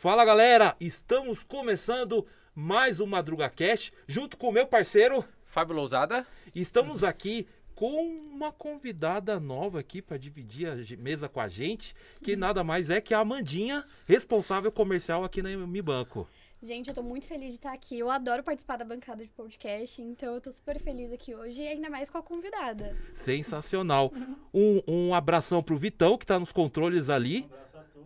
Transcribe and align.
Fala 0.00 0.24
galera, 0.24 0.76
estamos 0.78 1.42
começando 1.42 2.24
mais 2.54 3.00
um 3.00 3.06
Madruga 3.06 3.50
Cast 3.50 3.92
junto 4.06 4.36
com 4.36 4.48
o 4.48 4.52
meu 4.52 4.64
parceiro. 4.64 5.24
Fábio 5.44 5.74
Lousada. 5.74 6.24
Estamos 6.54 7.02
aqui 7.02 7.48
com 7.74 8.06
uma 8.06 8.52
convidada 8.52 9.40
nova 9.40 9.80
aqui 9.80 10.00
para 10.00 10.16
dividir 10.16 10.68
a 10.68 10.76
mesa 11.02 11.28
com 11.28 11.40
a 11.40 11.48
gente, 11.48 11.96
que 12.22 12.36
nada 12.36 12.62
mais 12.62 12.90
é 12.90 13.00
que 13.00 13.12
a 13.12 13.18
Amandinha, 13.18 13.84
responsável 14.06 14.70
comercial 14.70 15.24
aqui 15.24 15.42
na 15.42 15.48
Mi 15.66 15.82
Banco. 15.82 16.28
Gente, 16.62 16.88
eu 16.88 16.94
tô 16.94 17.02
muito 17.02 17.26
feliz 17.26 17.50
de 17.50 17.54
estar 17.54 17.72
aqui. 17.72 17.98
Eu 17.98 18.08
adoro 18.08 18.44
participar 18.44 18.76
da 18.76 18.84
bancada 18.84 19.24
de 19.24 19.30
podcast, 19.30 20.02
então 20.02 20.34
eu 20.34 20.40
tô 20.40 20.50
super 20.52 20.80
feliz 20.80 21.12
aqui 21.12 21.34
hoje, 21.34 21.62
e 21.62 21.68
ainda 21.68 21.90
mais 21.90 22.08
com 22.08 22.18
a 22.18 22.22
convidada. 22.22 22.96
Sensacional. 23.14 24.12
Um, 24.54 24.82
um 24.86 25.14
abração 25.14 25.62
pro 25.62 25.76
Vitão, 25.76 26.16
que 26.16 26.26
tá 26.26 26.38
nos 26.38 26.52
controles 26.52 27.10
ali. 27.10 27.48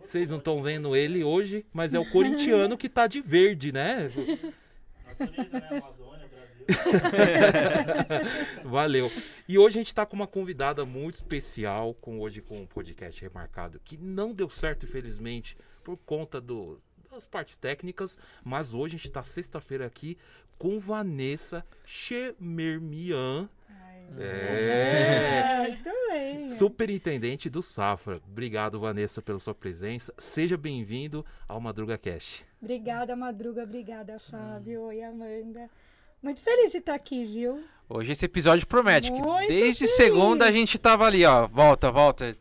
Vocês 0.01 0.29
não 0.29 0.37
estão 0.37 0.61
vendo 0.61 0.95
ele 0.95 1.23
hoje, 1.23 1.65
mas 1.73 1.93
é 1.93 1.99
o 1.99 2.09
corintiano 2.09 2.77
que 2.77 2.89
tá 2.89 3.07
de 3.07 3.21
verde, 3.21 3.71
né? 3.71 4.09
Natureza, 5.05 5.59
né? 5.59 5.67
Amazônia, 5.71 6.29
Brasil. 6.29 6.63
Valeu. 8.69 9.11
E 9.47 9.57
hoje 9.57 9.79
a 9.79 9.81
gente 9.81 9.95
tá 9.95 10.05
com 10.05 10.15
uma 10.15 10.27
convidada 10.27 10.85
muito 10.85 11.15
especial, 11.15 11.93
com 11.95 12.19
hoje 12.19 12.41
com 12.41 12.57
um 12.57 12.65
podcast 12.65 13.21
remarcado, 13.21 13.79
que 13.83 13.97
não 13.97 14.33
deu 14.33 14.49
certo, 14.49 14.85
infelizmente, 14.85 15.57
por 15.83 15.97
conta 15.97 16.39
do, 16.39 16.79
das 17.11 17.25
partes 17.25 17.57
técnicas, 17.57 18.17
mas 18.43 18.73
hoje 18.73 18.95
a 18.95 18.97
gente 18.97 19.11
tá 19.11 19.23
sexta-feira 19.23 19.85
aqui 19.85 20.17
com 20.57 20.79
Vanessa 20.79 21.65
Chemermian, 21.85 23.49
é, 24.19 25.77
superintendente 26.57 27.49
do 27.49 27.61
Safra. 27.61 28.19
Obrigado, 28.29 28.79
Vanessa, 28.79 29.21
pela 29.21 29.39
sua 29.39 29.55
presença. 29.55 30.13
Seja 30.17 30.57
bem-vindo 30.57 31.25
ao 31.47 31.59
Madruga 31.59 31.97
Cash. 31.97 32.41
Obrigada, 32.61 33.15
Madruga. 33.15 33.63
Obrigada, 33.63 34.17
Fábio. 34.19 34.83
Oi, 34.83 35.01
Amanda. 35.03 35.69
Muito 36.21 36.41
feliz 36.41 36.71
de 36.71 36.77
estar 36.77 36.93
aqui, 36.95 37.25
viu? 37.25 37.63
Hoje 37.89 38.11
esse 38.13 38.25
episódio 38.25 38.65
promete. 38.65 39.11
que 39.11 39.21
Muito 39.21 39.47
desde 39.49 39.79
feliz. 39.79 39.95
segunda 39.95 40.45
a 40.45 40.51
gente 40.51 40.77
tava 40.77 41.05
ali, 41.05 41.25
ó. 41.25 41.45
Volta, 41.47 41.91
volta. 41.91 42.37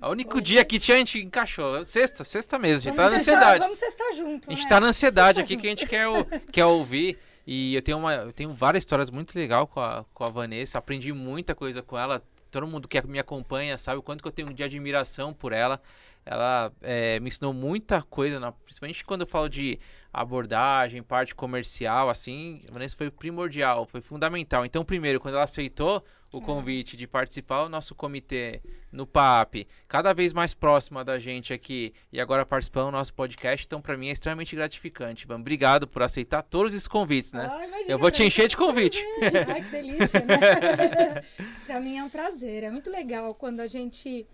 O 0.00 0.08
único 0.10 0.40
dia 0.40 0.64
que 0.64 0.78
tinha 0.78 0.96
a 0.96 0.98
gente 0.98 1.18
encaixou. 1.18 1.84
Sexta, 1.84 2.24
sexta 2.24 2.58
mesmo. 2.58 2.88
A 2.88 2.92
gente 2.92 2.96
tá 2.96 3.10
na 3.10 3.16
sextar- 3.16 3.34
ansiedade. 3.36 3.58
Vamos 3.64 3.78
sextar 3.78 4.12
junto, 4.14 4.48
A 4.48 4.52
gente 4.54 4.62
né? 4.62 4.68
tá 4.68 4.80
na 4.80 4.86
ansiedade 4.88 5.38
Sextar 5.40 5.44
aqui 5.44 5.52
junto. 5.54 5.60
que 5.62 5.66
a 5.66 5.70
gente 5.70 5.86
quer, 5.86 6.40
quer 6.52 6.66
ouvir. 6.66 7.18
E 7.46 7.74
eu 7.74 7.82
tenho, 7.82 7.98
uma, 7.98 8.14
eu 8.14 8.32
tenho 8.32 8.52
várias 8.52 8.82
histórias 8.82 9.10
muito 9.10 9.36
legais 9.38 9.68
com 9.70 9.80
a, 9.80 10.04
com 10.12 10.24
a 10.24 10.28
Vanessa. 10.28 10.78
Aprendi 10.78 11.12
muita 11.12 11.54
coisa 11.54 11.82
com 11.82 11.96
ela. 11.96 12.22
Todo 12.50 12.66
mundo 12.66 12.88
que 12.88 13.00
me 13.06 13.18
acompanha 13.18 13.76
sabe 13.78 13.98
o 13.98 14.02
quanto 14.02 14.22
que 14.22 14.28
eu 14.28 14.32
tenho 14.32 14.52
de 14.52 14.62
admiração 14.62 15.32
por 15.32 15.52
ela. 15.52 15.80
Ela 16.24 16.72
é, 16.82 17.20
me 17.20 17.28
ensinou 17.28 17.52
muita 17.52 18.02
coisa, 18.02 18.40
na- 18.40 18.50
principalmente 18.50 19.04
quando 19.04 19.20
eu 19.20 19.26
falo 19.28 19.48
de 19.48 19.78
abordagem, 20.20 21.02
parte 21.02 21.34
comercial, 21.34 22.08
assim. 22.08 22.62
A 22.68 22.72
Vanessa 22.72 22.96
foi 22.96 23.10
primordial, 23.10 23.86
foi 23.86 24.00
fundamental. 24.00 24.64
Então, 24.64 24.84
primeiro, 24.84 25.20
quando 25.20 25.34
ela 25.34 25.44
aceitou 25.44 26.02
o 26.32 26.40
convite 26.40 26.96
de 26.96 27.06
participar 27.06 27.64
do 27.64 27.68
nosso 27.70 27.94
comitê 27.94 28.60
no 28.92 29.06
PAP, 29.06 29.66
cada 29.88 30.12
vez 30.12 30.32
mais 30.32 30.52
próxima 30.52 31.04
da 31.04 31.18
gente 31.18 31.52
aqui 31.52 31.94
e 32.12 32.20
agora 32.20 32.44
participando 32.44 32.86
do 32.86 32.92
nosso 32.92 33.14
podcast, 33.14 33.64
então 33.64 33.80
para 33.80 33.96
mim 33.96 34.08
é 34.08 34.12
extremamente 34.12 34.54
gratificante. 34.54 35.24
Ivan, 35.24 35.36
obrigado 35.36 35.86
por 35.86 36.02
aceitar 36.02 36.42
todos 36.42 36.74
esses 36.74 36.88
convites, 36.88 37.32
né? 37.32 37.48
Ah, 37.50 37.66
imagina, 37.66 37.90
Eu 37.90 37.98
vou 37.98 38.10
te 38.10 38.20
mim 38.20 38.28
encher 38.28 38.48
de 38.48 38.54
é 38.54 38.58
convite. 38.58 39.02
Ai, 39.48 39.62
que 39.62 39.68
delícia, 39.70 40.20
né? 40.20 41.22
pra 41.64 41.80
mim 41.80 41.96
é 41.96 42.04
um 42.04 42.10
prazer. 42.10 42.64
É 42.64 42.70
muito 42.70 42.90
legal 42.90 43.34
quando 43.34 43.60
a 43.60 43.66
gente, 43.66 44.26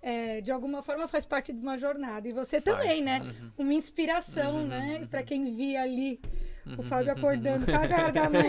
é, 0.00 0.40
de 0.40 0.50
alguma 0.52 0.82
forma, 0.82 1.06
faz 1.08 1.24
parte 1.26 1.52
de 1.52 1.60
uma 1.60 1.76
jornada. 1.78 2.28
E 2.28 2.32
você 2.32 2.60
também, 2.60 3.02
né? 3.02 3.20
Uhum. 3.20 3.50
Uma 3.58 3.74
inspiração, 3.74 4.66
né? 4.66 5.06
Pra 5.10 5.22
quem 5.22 5.54
via 5.54 5.82
ali 5.82 6.20
Uhum. 6.66 6.74
o 6.80 6.82
Fábio 6.82 7.10
acordando 7.12 7.64
cada 7.64 7.94
hora 7.96 8.12
da 8.12 8.28
manhã, 8.28 8.46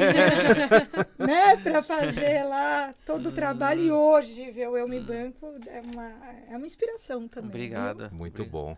né? 1.17 1.55
Pra 1.63 1.81
fazer 1.81 2.43
lá 2.43 2.93
todo 3.05 3.29
o 3.29 3.31
trabalho. 3.31 3.81
E 3.81 3.91
hoje 3.91 4.51
ver 4.51 4.67
o 4.67 4.77
Eu 4.77 4.87
Me 4.89 4.99
Banco 4.99 5.53
é 5.67 5.81
uma, 5.81 6.11
é 6.49 6.57
uma 6.57 6.65
inspiração 6.65 7.27
também. 7.27 7.49
viu? 7.49 7.57
Obrigado. 7.79 8.11
Muito 8.11 8.43
bom. 8.45 8.75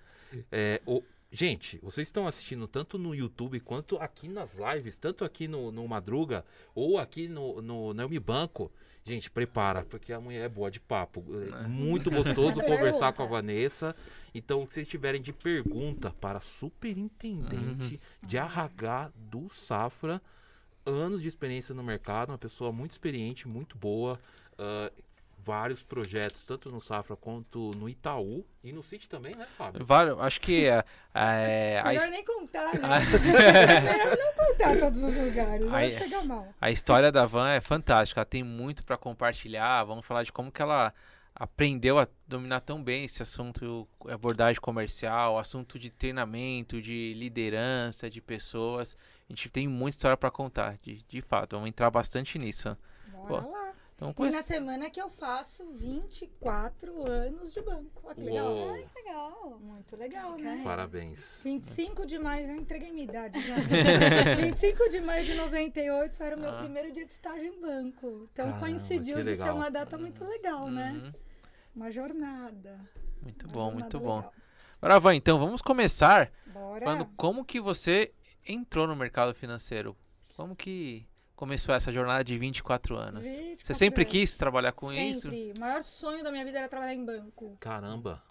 É, 0.51 0.79
o- 0.85 1.01
gente, 1.31 1.79
vocês 1.81 2.07
estão 2.07 2.28
assistindo 2.28 2.67
tanto 2.67 2.97
no 3.00 3.16
YouTube 3.16 3.59
quanto 3.62 3.97
aqui 3.97 4.28
nas 4.28 4.56
lives, 4.56 4.97
tanto 5.00 5.25
aqui 5.25 5.47
no, 5.47 5.72
no 5.72 5.88
Madruga 5.88 6.46
ou 6.75 7.00
aqui 7.00 7.28
no, 7.28 7.62
no, 7.62 7.94
no 7.94 8.01
Eu 8.01 8.09
Me 8.09 8.19
Banco. 8.19 8.72
Gente, 9.03 9.31
prepara, 9.31 9.84
porque 9.84 10.13
a 10.13 10.19
mulher 10.19 10.45
é 10.45 10.50
boa 10.50 10.69
de 10.69 10.79
papo. 10.79 11.23
É 11.63 11.67
muito 11.67 12.12
gostoso 12.12 12.62
conversar 12.62 13.13
com 13.13 13.23
a 13.23 13.25
Vanessa. 13.25 13.95
Então, 14.34 14.66
se 14.67 14.75
vocês 14.75 14.88
tiverem 14.88 15.22
de 15.22 15.34
pergunta 15.34 16.12
para 16.22 16.39
superintendente 16.39 18.00
de 18.25 18.38
RH 18.38 19.11
do 19.16 19.50
Safra, 19.50 20.22
anos 20.85 21.22
de 21.22 21.28
experiência 21.28 21.73
no 21.73 21.84
mercado, 21.84 22.29
uma 22.29 22.38
pessoa 22.38 22.72
muito 22.72 22.91
experiente, 22.91 23.47
muito 23.47 23.78
boa. 23.78 24.19
ah, 24.57 24.91
vários 25.44 25.81
projetos, 25.84 26.44
tanto 26.44 26.69
no 26.72 26.79
Safra 26.81 27.16
quanto 27.16 27.72
no 27.78 27.90
Itaú 27.90 28.46
e 28.63 28.72
no 28.72 28.84
City 28.84 29.09
também, 29.09 29.34
né, 29.35 29.46
Fábio? 29.57 29.85
Vários- 29.85 30.19
acho 30.19 30.40
que 30.41 30.66
é, 30.68 30.84
é, 31.13 31.79
a, 31.84 31.88
Melhor 31.90 32.03
his- 32.03 32.09
nem 32.12 32.24
contar, 32.25 32.74
né? 32.74 32.79
Melhor 33.81 34.18
não 34.18 34.34
contar 34.47 34.78
todos 34.79 35.03
os 35.03 35.18
lugares, 35.18 35.69
vai 35.69 35.91
pegar 35.91 36.24
mal. 36.24 36.47
a 36.59 36.69
história 36.72 37.12
da 37.12 37.25
Van 37.25 37.50
é 37.50 37.62
fantástica. 37.62 38.19
Ela 38.22 38.25
tem 38.25 38.44
muito 38.44 38.84
para 38.84 38.97
compartilhar. 38.97 39.84
Vamos 39.84 40.06
falar 40.06 40.24
de 40.24 40.31
como 40.31 40.52
que 40.52 40.62
ela 40.62 40.94
aprendeu 41.34 41.97
a 41.97 42.08
dominar 42.28 42.59
tão 42.59 42.84
bem 42.84 43.06
esse 43.06 43.23
assunto, 43.23 43.88
abordagem 44.09 44.62
comercial, 44.62 45.40
assunto 45.40 45.79
de 45.79 45.90
treinamento, 45.90 46.81
de 46.81 47.13
liderança, 47.16 48.09
de 48.09 48.22
pessoas. 48.22 48.96
A 49.29 49.34
gente 49.34 49.50
tem 49.50 49.68
muita 49.68 49.96
história 49.97 50.18
para 50.18 50.29
contar, 50.29 50.78
de, 50.84 51.02
de 51.08 51.22
fato. 51.22 51.56
Vamos 51.56 51.69
entrar 51.69 51.90
bastante 51.90 52.38
nisso. 52.38 52.78
Bora 53.08 53.41
Pô, 53.44 53.50
lá. 53.52 53.71
Então, 54.01 54.09
E 54.09 54.13
coisa- 54.16 54.38
na 54.38 54.41
semana 54.44 54.89
que 54.89 55.00
eu 55.00 55.12
faço 55.12 55.63
24 55.73 57.06
anos 57.07 57.53
de 57.53 57.62
banco. 57.62 58.01
Olha 58.03 58.16
que 58.16 58.22
legal. 58.23 58.51
Uou, 58.51 58.72
Legal. 58.95 59.59
Muito 59.62 59.95
legal, 59.95 60.38
né? 60.39 60.62
parabéns. 60.63 61.39
25 61.44 62.06
de 62.07 62.17
maio, 62.17 62.47
já 62.47 62.56
entreguei 62.56 62.91
minha 62.91 63.03
idade 63.03 63.40
já. 63.45 63.56
25 64.38 64.90
de 64.90 65.01
maio 65.01 65.23
de 65.23 65.35
98 65.35 66.23
era 66.23 66.35
o 66.35 66.40
meu 66.40 66.50
Ah. 66.50 66.57
primeiro 66.59 66.91
dia 66.91 67.06
de 67.06 67.11
estágio 67.11 67.45
em 67.45 67.61
banco. 67.61 68.28
Então 68.31 68.45
Caramba, 68.45 68.59
coincidiu 68.59 69.17
que 69.17 69.23
de 69.23 69.35
ser 69.35 69.51
uma 69.51 69.69
data 69.69 69.97
muito 70.00 70.23
legal, 70.25 70.67
né? 70.72 70.94
Uhum. 70.94 71.11
Uma 71.75 71.91
jornada. 71.91 72.79
Muito 73.22 73.45
uma 73.45 73.53
bom, 73.53 73.63
jornada 73.66 73.79
muito 73.84 74.00
bom. 74.00 74.16
legal. 74.17 74.34
Agora, 74.81 75.00
Van, 75.00 75.16
então 75.16 75.38
vamos 75.38 75.61
começar 75.61 76.31
Bora. 76.47 76.84
falando 76.84 77.06
como 77.16 77.45
que 77.45 77.61
você 77.61 78.11
entrou 78.47 78.88
no 78.88 78.95
mercado 78.95 79.34
financeiro. 79.35 79.95
Como 80.35 80.56
que 80.56 81.06
começou 81.41 81.74
essa 81.74 81.91
jornada 81.91 82.24
de 82.24 82.38
24 82.38 82.96
anos? 82.96 83.25
24 83.28 83.66
Você 83.66 83.74
sempre 83.74 84.03
anos. 84.03 84.12
quis 84.12 84.38
trabalhar 84.38 84.72
com 84.74 84.94
isso? 84.94 85.22
Sempre. 85.24 85.53
O 85.57 85.59
maior 85.59 85.81
sonho 85.81 86.24
da 86.24 86.31
minha 86.31 86.46
vida 86.46 86.59
era 86.59 86.69
trabalhar 86.69 86.94
em 86.94 87.03
banco. 87.03 87.57
Caramba. 87.59 88.22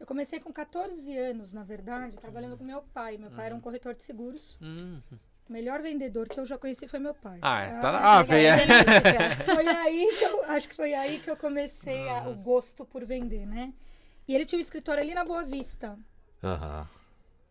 Eu 0.00 0.04
comecei 0.04 0.40
com 0.40 0.52
14 0.52 1.16
anos, 1.16 1.52
na 1.52 1.62
verdade, 1.62 2.16
trabalhando 2.16 2.56
com 2.58 2.64
meu 2.64 2.82
pai. 2.82 3.16
Meu 3.18 3.30
pai 3.30 3.46
era 3.46 3.54
um 3.54 3.60
corretor 3.60 3.94
de 3.94 4.02
seguros. 4.02 4.58
Hum. 4.60 5.00
O 5.48 5.52
melhor 5.52 5.80
vendedor 5.80 6.28
que 6.28 6.40
eu 6.40 6.44
já 6.44 6.58
conheci 6.58 6.88
foi 6.88 6.98
meu 6.98 7.14
pai. 7.14 7.38
Ah, 7.40 7.60
é, 7.62 7.78
tá 7.78 7.88
Ah, 7.88 7.92
na- 7.92 8.18
ah, 8.18 8.22
veio. 8.22 8.50
Foi 9.46 9.68
aí 9.68 10.16
que 10.18 10.24
eu 10.24 10.44
acho 10.46 10.68
que 10.68 10.74
foi 10.74 10.92
aí 10.94 11.20
que 11.20 11.30
eu 11.30 11.36
comecei 11.36 12.08
a- 12.08 12.28
o 12.28 12.34
gosto 12.34 12.84
por 12.84 13.04
vender, 13.04 13.46
né? 13.46 13.72
E 14.26 14.34
ele 14.34 14.44
tinha 14.44 14.58
um 14.58 14.60
escritório 14.62 15.02
ali 15.02 15.14
na 15.14 15.24
Boa 15.24 15.44
Vista. 15.44 15.96
Aham. 16.42 16.88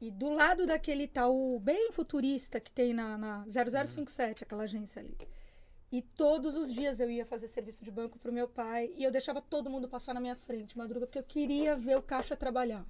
E 0.02 0.10
do 0.10 0.30
lado 0.30 0.66
daquele 0.66 1.04
Itaú 1.04 1.60
bem 1.60 1.92
futurista 1.92 2.60
que 2.60 2.72
tem 2.72 2.94
na, 2.94 3.18
na 3.18 3.46
0057, 3.46 4.44
aquela 4.44 4.64
agência 4.64 5.02
ali. 5.02 5.18
E 5.92 6.02
todos 6.02 6.56
os 6.56 6.72
dias 6.72 7.00
eu 7.00 7.10
ia 7.10 7.26
fazer 7.26 7.48
serviço 7.48 7.84
de 7.84 7.92
banco 7.92 8.20
pro 8.20 8.32
meu 8.32 8.48
pai 8.48 8.94
e 8.96 9.04
eu 9.04 9.12
deixava 9.12 9.42
todo 9.42 9.70
mundo 9.70 9.90
passar 9.90 10.14
na 10.14 10.22
minha 10.22 10.36
frente, 10.36 10.78
madruga, 10.78 11.08
porque 11.08 11.20
eu 11.20 11.24
queria 11.24 11.76
ver 11.76 11.98
o 11.98 12.02
caixa 12.02 12.36
trabalhar. 12.38 12.86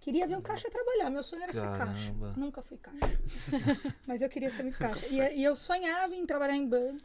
Queria 0.00 0.26
ver 0.26 0.38
o 0.38 0.42
caixa 0.42 0.70
trabalhar. 0.70 1.10
Meu 1.10 1.22
sonho 1.22 1.42
era 1.42 1.52
ser 1.52 1.70
caixa. 1.72 2.12
Caramba. 2.12 2.34
Nunca 2.36 2.62
fui 2.62 2.78
caixa. 2.78 3.20
Mas 4.06 4.22
eu 4.22 4.28
queria 4.28 4.48
ser 4.48 4.62
muito 4.62 4.78
caixa. 4.78 5.06
E, 5.06 5.38
e 5.38 5.44
eu 5.44 5.54
sonhava 5.54 6.14
em 6.14 6.24
trabalhar 6.24 6.56
em 6.56 6.66
banco. 6.66 7.04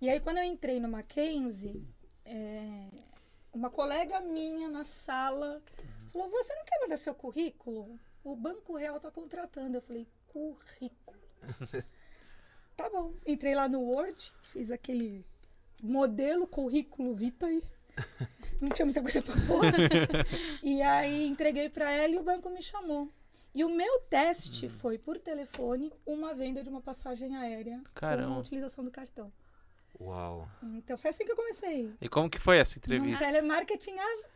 E 0.00 0.08
aí, 0.08 0.20
quando 0.20 0.38
eu 0.38 0.44
entrei 0.44 0.78
no 0.78 0.88
Mackenzie, 0.88 1.82
é, 2.24 2.88
uma 3.52 3.70
colega 3.70 4.20
minha 4.20 4.68
na 4.68 4.84
sala 4.84 5.62
falou: 6.12 6.28
Você 6.30 6.54
não 6.54 6.64
quer 6.64 6.80
mandar 6.80 6.96
seu 6.98 7.14
currículo? 7.14 7.98
O 8.30 8.36
Banco 8.36 8.76
Real 8.76 8.96
está 8.96 9.10
contratando. 9.10 9.76
Eu 9.76 9.80
falei: 9.82 10.06
Currículo. 10.26 11.18
tá 12.76 12.90
bom. 12.90 13.14
Entrei 13.26 13.54
lá 13.54 13.68
no 13.68 13.80
Word, 13.80 14.32
fiz 14.52 14.70
aquele 14.70 15.24
modelo 15.82 16.46
currículo 16.46 17.14
Vitae. 17.14 17.62
Não 18.60 18.68
tinha 18.70 18.84
muita 18.84 19.00
coisa 19.00 19.22
pra 19.22 19.34
pôr. 19.46 19.62
e 20.62 20.82
aí 20.82 21.26
entreguei 21.26 21.68
pra 21.68 21.90
ela 21.90 22.14
e 22.14 22.18
o 22.18 22.22
banco 22.24 22.50
me 22.50 22.60
chamou. 22.60 23.08
E 23.54 23.64
o 23.64 23.68
meu 23.70 24.00
teste 24.00 24.68
foi 24.68 24.98
por 24.98 25.18
telefone 25.18 25.92
uma 26.04 26.34
venda 26.34 26.62
de 26.62 26.68
uma 26.68 26.80
passagem 26.80 27.34
aérea 27.36 27.80
Caramba. 27.94 28.28
com 28.28 28.34
a 28.34 28.38
utilização 28.40 28.84
do 28.84 28.90
cartão. 28.90 29.32
Uau. 30.00 30.48
Então 30.74 30.96
foi 30.98 31.10
assim 31.10 31.24
que 31.24 31.32
eu 31.32 31.36
comecei. 31.36 31.92
E 32.00 32.08
como 32.08 32.28
que 32.28 32.38
foi 32.38 32.58
essa 32.58 32.74
Num 32.76 32.78
entrevista? 32.94 33.24
telemarketing 33.24 33.96
a- 33.98 34.28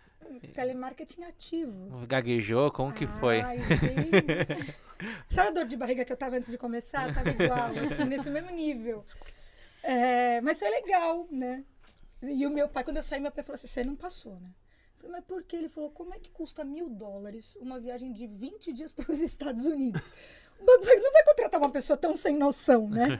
telemarketing 0.55 1.25
ativo. 1.25 2.07
Gaguejou? 2.07 2.71
Como 2.71 2.93
que 2.93 3.07
foi? 3.07 3.41
Ai, 3.41 3.59
gente. 3.59 4.75
Sabe 5.29 5.49
a 5.49 5.51
dor 5.51 5.67
de 5.67 5.77
barriga 5.77 6.05
que 6.05 6.13
eu 6.13 6.17
tava 6.17 6.37
antes 6.37 6.51
de 6.51 6.57
começar? 6.59 7.13
Tava 7.13 7.31
igual, 7.31 7.71
assim, 7.85 8.05
nesse 8.07 8.31
mesmo 8.31 8.51
nível. 8.51 9.05
É, 9.83 10.41
mas 10.43 10.59
foi 10.59 10.71
legal, 10.71 11.27
né? 11.31 11.65
E 12.23 12.47
o 12.47 12.51
meu 12.51 12.69
pai, 12.69 12.85
quando 12.85 12.99
eu 12.99 13.03
saí, 13.03 13.19
meu 13.21 13.33
pai 13.33 13.43
falou 13.43 13.55
assim: 13.55 13.67
você 13.67 13.83
não 13.83 13.97
passou, 13.97 14.35
né? 14.39 14.49
Eu 14.95 15.01
falei, 15.01 15.13
mas 15.17 15.25
por 15.25 15.43
quê? 15.43 15.57
Ele 15.57 15.69
falou: 15.69 15.91
como 15.91 16.15
é 16.15 16.19
que 16.21 16.31
custa 16.31 16.63
mil 16.65 16.89
dólares 16.89 17.57
uma 17.57 17.81
viagem 17.81 18.13
de 18.13 18.29
20 18.29 18.73
dias 18.73 18.93
para 18.93 19.11
os 19.11 19.19
Estados 19.21 19.67
Unidos? 19.67 20.13
O 20.61 20.65
banco 20.65 20.85
vai- 20.85 20.97
não 21.01 21.13
vai 21.13 21.25
contratar 21.25 21.61
uma 21.61 21.71
pessoa 21.71 21.97
tão 21.97 22.15
sem 22.15 22.37
noção, 22.37 22.89
né? 22.89 23.19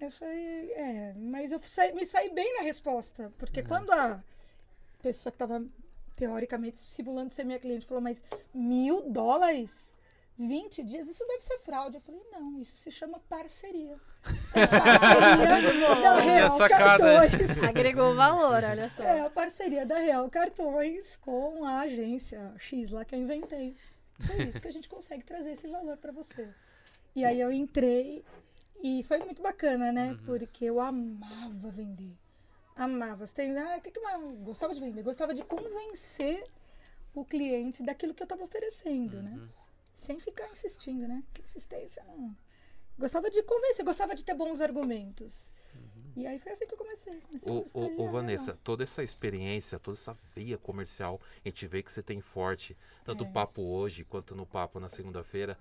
Eu 0.00 0.10
falei: 0.12 0.70
é, 0.74 1.14
mas 1.16 1.50
eu 1.50 1.58
saí- 1.64 1.92
me 1.92 2.06
saí 2.06 2.32
bem 2.32 2.54
na 2.58 2.62
resposta, 2.62 3.32
porque 3.36 3.64
quando 3.64 3.90
a 3.90 4.22
pessoa 5.02 5.32
que 5.32 5.34
estava 5.42 5.64
teoricamente 6.18 6.80
simulando 6.80 7.32
ser 7.32 7.44
minha 7.44 7.60
cliente 7.60 7.86
falou: 7.86 8.02
mas 8.02 8.20
mil 8.52 9.08
dólares? 9.08 9.96
20 10.40 10.84
dias, 10.84 11.08
isso 11.08 11.26
deve 11.26 11.40
ser 11.40 11.58
fraude. 11.58 11.96
Eu 11.96 12.00
falei, 12.00 12.20
não, 12.30 12.60
isso 12.60 12.76
se 12.76 12.92
chama 12.92 13.18
parceria. 13.28 13.96
É 14.54 14.66
parceria 14.70 16.00
da 16.00 16.20
Real. 16.20 16.58
Cartões. 16.68 17.62
Agregou 17.64 18.14
valor, 18.14 18.62
olha 18.62 18.88
só. 18.88 19.02
É 19.02 19.20
a 19.22 19.30
parceria 19.30 19.84
da 19.84 19.98
Real 19.98 20.30
Cartões 20.30 21.16
com 21.16 21.64
a 21.64 21.80
agência 21.80 22.54
X 22.56 22.90
lá 22.90 23.04
que 23.04 23.16
eu 23.16 23.18
inventei. 23.18 23.76
Por 24.24 24.40
isso 24.42 24.60
que 24.60 24.68
a 24.68 24.72
gente 24.72 24.88
consegue 24.88 25.24
trazer 25.24 25.52
esse 25.52 25.66
valor 25.66 25.96
para 25.96 26.12
você. 26.12 26.48
E 27.16 27.24
aí 27.24 27.40
eu 27.40 27.50
entrei 27.50 28.24
e 28.80 29.02
foi 29.02 29.18
muito 29.18 29.42
bacana, 29.42 29.90
né? 29.90 30.16
Porque 30.24 30.66
eu 30.66 30.80
amava 30.80 31.68
vender. 31.68 32.16
Amava. 32.78 33.26
Você 33.26 33.34
tem, 33.34 33.58
ah, 33.58 33.76
o 33.76 33.80
que 33.80 33.90
que 33.90 33.98
eu 33.98 34.30
gostava 34.44 34.72
de 34.72 34.80
vender? 34.80 35.02
Gostava 35.02 35.34
de 35.34 35.42
convencer 35.44 36.44
o 37.12 37.24
cliente 37.24 37.82
daquilo 37.82 38.14
que 38.14 38.22
eu 38.22 38.26
estava 38.26 38.44
oferecendo, 38.44 39.20
né? 39.20 39.48
Sem 39.94 40.20
ficar 40.20 40.48
insistindo, 40.48 41.08
né? 41.08 41.24
Que 41.34 41.42
insistência 41.42 42.04
não. 42.04 42.34
Gostava 42.96 43.30
de 43.30 43.42
convencer, 43.42 43.84
gostava 43.84 44.14
de 44.14 44.24
ter 44.24 44.34
bons 44.34 44.60
argumentos. 44.60 45.50
E 46.16 46.26
aí 46.26 46.38
foi 46.38 46.52
assim 46.52 46.66
que 46.66 46.74
eu 46.74 46.78
comecei. 46.78 47.20
comecei 47.20 47.52
ô, 47.52 47.56
ô, 47.58 47.64
estagiária, 47.64 48.10
Vanessa, 48.10 48.52
não. 48.52 48.58
toda 48.64 48.82
essa 48.84 49.02
experiência, 49.02 49.78
toda 49.78 49.96
essa 49.96 50.16
veia 50.34 50.58
comercial, 50.58 51.20
a 51.44 51.48
gente 51.48 51.66
vê 51.66 51.82
que 51.82 51.92
você 51.92 52.02
tem 52.02 52.20
forte, 52.20 52.76
tanto 53.04 53.22
É. 53.24 53.26
no 53.26 53.32
papo 53.32 53.62
hoje 53.62 54.04
quanto 54.04 54.34
no 54.34 54.46
papo 54.46 54.80
na 54.80 54.88
segunda-feira. 54.88 55.58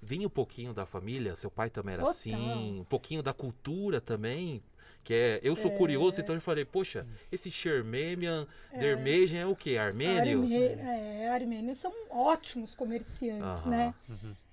Vinha 0.00 0.26
um 0.26 0.30
pouquinho 0.30 0.72
da 0.72 0.86
família, 0.86 1.34
seu 1.34 1.50
pai 1.50 1.68
também 1.70 1.94
era 1.94 2.02
Total. 2.02 2.14
assim, 2.16 2.80
um 2.80 2.84
pouquinho 2.84 3.22
da 3.22 3.34
cultura 3.34 4.00
também, 4.00 4.62
que 5.08 5.14
é, 5.14 5.40
eu 5.42 5.56
sou 5.56 5.70
curioso, 5.70 6.20
então 6.20 6.34
eu 6.34 6.40
falei, 6.42 6.66
poxa, 6.66 7.06
esse 7.32 7.50
Shermemian, 7.50 8.46
Dermejan 8.78 9.38
é 9.38 9.46
o 9.46 9.56
quê? 9.56 9.78
Armênio? 9.78 10.42
Armê- 10.42 10.74
é, 10.74 11.28
armênios 11.30 11.78
são 11.78 11.90
ótimos 12.10 12.74
comerciantes, 12.74 13.62
Aham. 13.62 13.70
né? 13.70 13.94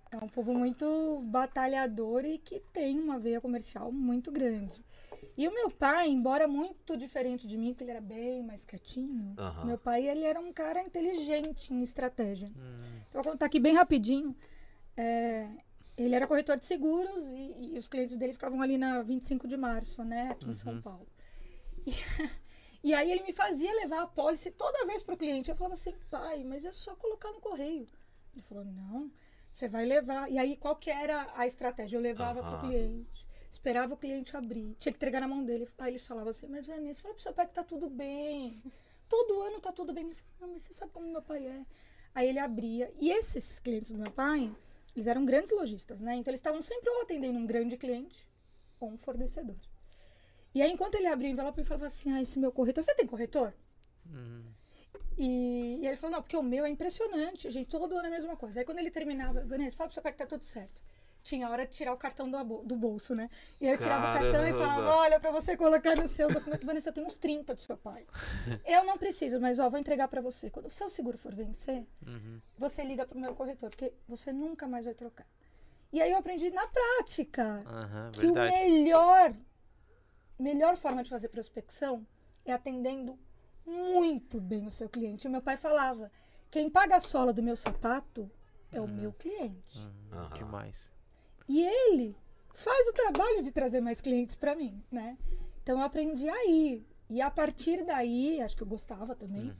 É 0.09 0.15
um 0.15 0.29
povo 0.29 0.53
muito 0.53 1.21
batalhador 1.25 2.23
e 2.23 2.37
que 2.37 2.61
tem 2.71 2.97
uma 2.97 3.19
veia 3.19 3.41
comercial 3.41 3.91
muito 3.91 4.31
grande. 4.31 4.81
E 5.37 5.45
o 5.45 5.53
meu 5.53 5.69
pai, 5.69 6.07
embora 6.07 6.47
muito 6.47 6.95
diferente 6.95 7.45
de 7.45 7.57
mim, 7.57 7.73
porque 7.73 7.83
ele 7.83 7.91
era 7.91 7.99
bem 7.99 8.41
mais 8.41 8.63
quietinho, 8.63 9.33
Aham. 9.37 9.65
meu 9.65 9.77
pai 9.77 10.07
ele 10.07 10.23
era 10.23 10.39
um 10.39 10.53
cara 10.53 10.81
inteligente 10.81 11.73
em 11.73 11.83
estratégia. 11.83 12.49
Então, 13.09 13.21
vou 13.21 13.33
contar 13.33 13.47
aqui 13.47 13.59
bem 13.59 13.73
rapidinho. 13.75 14.33
É, 14.95 15.49
ele 15.97 16.15
era 16.15 16.27
corretor 16.27 16.59
de 16.59 16.65
seguros 16.65 17.23
e, 17.27 17.73
e 17.73 17.77
os 17.77 17.87
clientes 17.87 18.17
dele 18.17 18.33
ficavam 18.33 18.61
ali 18.61 18.77
na 18.77 19.01
25 19.01 19.47
de 19.47 19.55
março, 19.55 20.03
né, 20.03 20.29
aqui 20.31 20.49
em 20.49 20.53
São 20.53 20.81
Paulo. 20.81 21.07
E, 21.85 21.91
e 22.83 22.93
aí 22.93 23.11
ele 23.11 23.23
me 23.23 23.31
fazia 23.33 23.73
levar 23.73 24.01
a 24.01 24.07
pólice 24.07 24.51
toda 24.51 24.85
vez 24.85 25.01
para 25.01 25.15
o 25.15 25.17
cliente. 25.17 25.49
Eu 25.49 25.55
falava 25.55 25.73
assim, 25.73 25.93
pai, 26.09 26.43
mas 26.43 26.65
é 26.65 26.71
só 26.71 26.95
colocar 26.95 27.31
no 27.31 27.39
correio. 27.39 27.87
Ele 28.33 28.41
falou, 28.41 28.65
não, 28.65 29.11
você 29.49 29.69
vai 29.69 29.85
levar. 29.85 30.29
E 30.29 30.37
aí 30.37 30.57
qual 30.57 30.75
que 30.75 30.89
era 30.89 31.31
a 31.35 31.45
estratégia? 31.45 31.97
Eu 31.97 32.01
levava 32.01 32.41
para 32.41 32.57
o 32.57 32.59
cliente, 32.59 33.25
esperava 33.49 33.93
o 33.93 33.97
cliente 33.97 34.35
abrir, 34.35 34.75
tinha 34.75 34.91
que 34.91 34.97
entregar 34.97 35.21
na 35.21 35.27
mão 35.27 35.45
dele. 35.45 35.67
Aí 35.77 35.91
eles 35.91 36.05
falavam 36.05 36.29
assim, 36.29 36.47
mas 36.47 36.67
Vanessa, 36.67 37.01
fala 37.01 37.13
pro 37.13 37.23
seu 37.23 37.33
pai 37.33 37.47
que 37.47 37.53
tá 37.53 37.63
tudo 37.63 37.89
bem. 37.89 38.61
Todo 39.07 39.41
ano 39.41 39.61
tá 39.61 39.71
tudo 39.71 39.93
bem. 39.93 40.05
Ele 40.05 40.15
falou, 40.15 40.33
não, 40.41 40.47
mas 40.49 40.63
você 40.63 40.73
sabe 40.73 40.91
como 40.91 41.09
meu 41.09 41.21
pai 41.21 41.45
é. 41.45 41.65
Aí 42.13 42.27
ele 42.27 42.39
abria. 42.39 42.91
E 42.99 43.09
esses 43.09 43.59
clientes 43.59 43.91
do 43.91 43.97
meu 43.97 44.11
pai, 44.11 44.53
eles 44.95 45.07
eram 45.07 45.25
grandes 45.25 45.51
lojistas, 45.51 45.99
né? 45.99 46.15
Então 46.15 46.31
eles 46.31 46.39
estavam 46.39 46.61
sempre 46.61 46.89
ou 46.89 47.01
atendendo 47.01 47.37
um 47.37 47.45
grande 47.45 47.75
cliente 47.77 48.27
ou 48.79 48.89
um 48.89 48.97
fornecedor. 48.97 49.57
E 50.53 50.61
aí, 50.61 50.71
enquanto 50.71 50.95
ele 50.95 51.07
abria 51.07 51.29
o 51.29 51.33
envelope, 51.33 51.59
ele 51.59 51.67
falava 51.67 51.87
assim: 51.87 52.11
Ah, 52.11 52.21
esse 52.21 52.39
meu 52.39 52.51
corretor, 52.51 52.83
você 52.83 52.95
tem 52.95 53.05
corretor? 53.05 53.53
E, 55.17 55.79
e 55.81 55.87
ele 55.87 55.97
falou: 55.97 56.15
Não, 56.15 56.21
porque 56.21 56.37
o 56.37 56.43
meu 56.43 56.65
é 56.65 56.69
impressionante, 56.69 57.49
gente, 57.49 57.67
todo 57.67 57.95
ano 57.97 58.05
é 58.05 58.07
a 58.07 58.11
mesma 58.11 58.37
coisa. 58.37 58.59
Aí 58.59 58.65
quando 58.65 58.79
ele 58.79 58.89
terminava, 58.89 59.43
Vanessa, 59.45 59.75
fala 59.75 59.89
pro 59.89 59.93
seu 59.93 60.03
pai 60.03 60.13
que 60.13 60.17
tá 60.17 60.25
tudo 60.25 60.43
certo. 60.43 60.81
Tinha 61.25 61.47
a 61.47 61.49
hora 61.49 61.65
de 61.65 61.71
tirar 61.71 61.91
o 61.91 61.97
cartão 61.97 62.29
do, 62.29 62.61
do 62.61 62.75
bolso, 62.75 63.15
né? 63.15 63.31
E 63.59 63.65
aí 63.65 63.73
eu 63.73 63.79
tirava 63.79 64.09
o 64.09 64.13
cartão 64.13 64.47
e 64.47 64.51
Caramba! 64.51 64.59
falava: 64.59 64.95
Olha, 64.97 65.19
pra 65.19 65.31
você 65.31 65.57
colocar 65.57 65.95
no 65.95 66.07
seu 66.07 66.31
documento, 66.31 66.63
Vanessa, 66.67 66.89
eu 66.89 66.93
tenho 66.93 67.07
uns 67.07 67.17
30 67.17 67.55
do 67.55 67.59
seu 67.59 67.75
pai. 67.75 68.05
eu 68.63 68.83
não 68.85 68.95
preciso, 68.95 69.39
mas 69.41 69.57
ó, 69.57 69.67
vou 69.67 69.79
entregar 69.79 70.07
pra 70.07 70.21
você. 70.21 70.51
Quando 70.51 70.67
o 70.67 70.69
seu 70.69 70.87
seguro 70.87 71.17
for 71.17 71.33
vencer, 71.33 71.83
você 72.55 72.83
liga 72.83 73.07
pro 73.07 73.17
meu 73.17 73.33
corretor, 73.33 73.71
porque 73.71 73.91
você 74.07 74.31
nunca 74.31 74.67
mais 74.67 74.85
vai 74.85 74.93
trocar. 74.93 75.25
E 75.91 75.99
aí 75.99 76.11
eu 76.11 76.17
aprendi 76.19 76.51
na 76.51 76.67
prática 76.67 77.63
Aham, 77.65 78.11
que 78.11 78.27
o 78.27 78.33
verdade. 78.35 78.53
melhor, 78.53 79.33
melhor 80.37 80.77
forma 80.77 81.03
de 81.03 81.09
fazer 81.09 81.29
prospecção 81.29 82.05
é 82.45 82.53
atendendo 82.53 83.17
muito 83.65 84.39
bem 84.39 84.67
o 84.67 84.71
seu 84.71 84.87
cliente. 84.87 85.27
O 85.27 85.31
meu 85.31 85.41
pai 85.41 85.57
falava: 85.57 86.11
quem 86.51 86.69
paga 86.69 86.97
a 86.97 86.99
sola 86.99 87.33
do 87.33 87.41
meu 87.41 87.55
sapato 87.55 88.29
é 88.71 88.79
o 88.79 88.87
meu 88.87 89.11
cliente. 89.11 89.79
Demais. 90.35 90.93
E 91.47 91.61
ele 91.61 92.15
faz 92.53 92.87
o 92.87 92.93
trabalho 92.93 93.41
de 93.41 93.51
trazer 93.51 93.81
mais 93.81 94.01
clientes 94.01 94.35
para 94.35 94.55
mim, 94.55 94.81
né? 94.91 95.17
Então 95.61 95.79
eu 95.79 95.83
aprendi 95.83 96.27
aí. 96.27 96.85
E 97.09 97.21
a 97.21 97.29
partir 97.29 97.85
daí, 97.85 98.41
acho 98.41 98.55
que 98.55 98.63
eu 98.63 98.67
gostava 98.67 99.15
também. 99.15 99.53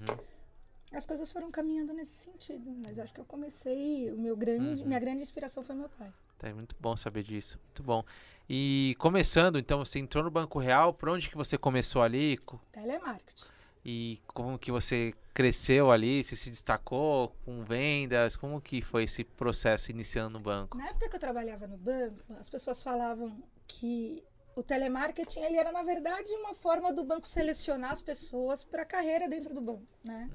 As 0.92 1.06
coisas 1.06 1.32
foram 1.32 1.52
caminhando 1.52 1.94
nesse 1.94 2.16
sentido, 2.16 2.72
mas 2.84 2.98
eu 2.98 3.04
acho 3.04 3.14
que 3.14 3.20
eu 3.20 3.26
comecei, 3.26 4.12
o 4.12 4.18
meu 4.18 4.36
grande, 4.36 4.86
minha 4.86 5.00
grande 5.00 5.22
inspiração 5.22 5.62
foi 5.62 5.76
meu 5.76 5.90
pai. 5.90 6.12
Tá, 6.38 6.48
é 6.48 6.54
muito 6.54 6.76
bom 6.80 6.96
saber 6.96 7.24
disso. 7.24 7.60
Muito 7.66 7.84
bom. 7.84 8.04
E 8.50 8.96
começando, 9.00 9.58
então, 9.58 9.84
você 9.84 10.00
entrou 10.00 10.24
no 10.24 10.32
Banco 10.32 10.60
Real, 10.60 10.94
por 10.94 11.10
onde 11.10 11.30
que 11.30 11.36
você 11.36 11.58
começou 11.58 12.02
ali? 12.02 12.40
Telemarketing. 12.72 13.55
E 13.88 14.20
como 14.28 14.58
que 14.58 14.72
você 14.72 15.14
cresceu 15.32 15.92
ali? 15.92 16.24
Você 16.24 16.36
se 16.36 16.50
destacou 16.50 17.36
com 17.46 17.64
vendas? 17.64 18.36
Como 18.36 18.60
que 18.60 18.82
foi 18.82 19.04
esse 19.04 19.24
processo 19.24 19.92
iniciando 19.92 20.32
no 20.32 20.40
banco? 20.40 20.76
Na 20.76 20.88
época 20.88 21.08
que 21.08 21.16
eu 21.16 21.20
trabalhava 21.20 21.68
no 21.68 21.78
banco, 21.78 22.20
as 22.40 22.50
pessoas 22.50 22.82
falavam 22.82 23.38
que 23.68 24.24
o 24.56 24.64
telemarketing 24.64 25.42
ele 25.42 25.58
era 25.58 25.72
na 25.72 25.84
verdade 25.84 26.34
uma 26.34 26.54
forma 26.56 26.92
do 26.92 27.04
banco 27.04 27.28
selecionar 27.28 27.92
as 27.92 28.02
pessoas 28.02 28.64
para 28.64 28.82
a 28.82 28.86
carreira 28.86 29.28
dentro 29.30 29.54
do 29.54 29.62
banco, 29.62 29.86
né? 30.04 30.32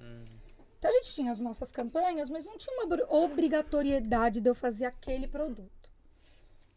Então 0.79 0.89
a 0.91 0.95
gente 0.95 1.13
tinha 1.13 1.33
as 1.33 1.41
nossas 1.41 1.73
campanhas, 1.73 2.31
mas 2.31 2.45
não 2.45 2.57
tinha 2.57 2.75
uma 2.77 2.85
obri- 2.85 3.05
obrigatoriedade 3.09 4.41
de 4.41 4.49
eu 4.49 4.55
fazer 4.55 4.85
aquele 4.85 5.27
produto. 5.27 5.91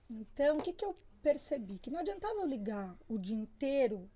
Então 0.09 0.57
o 0.57 0.61
que 0.61 0.73
que 0.73 0.83
eu 0.83 0.95
percebi? 1.21 1.77
Que 1.77 1.91
não 1.91 1.99
adiantava 1.99 2.33
eu 2.39 2.47
ligar 2.47 2.95
o 3.07 3.17
dia 3.19 3.37
inteiro 3.37 4.09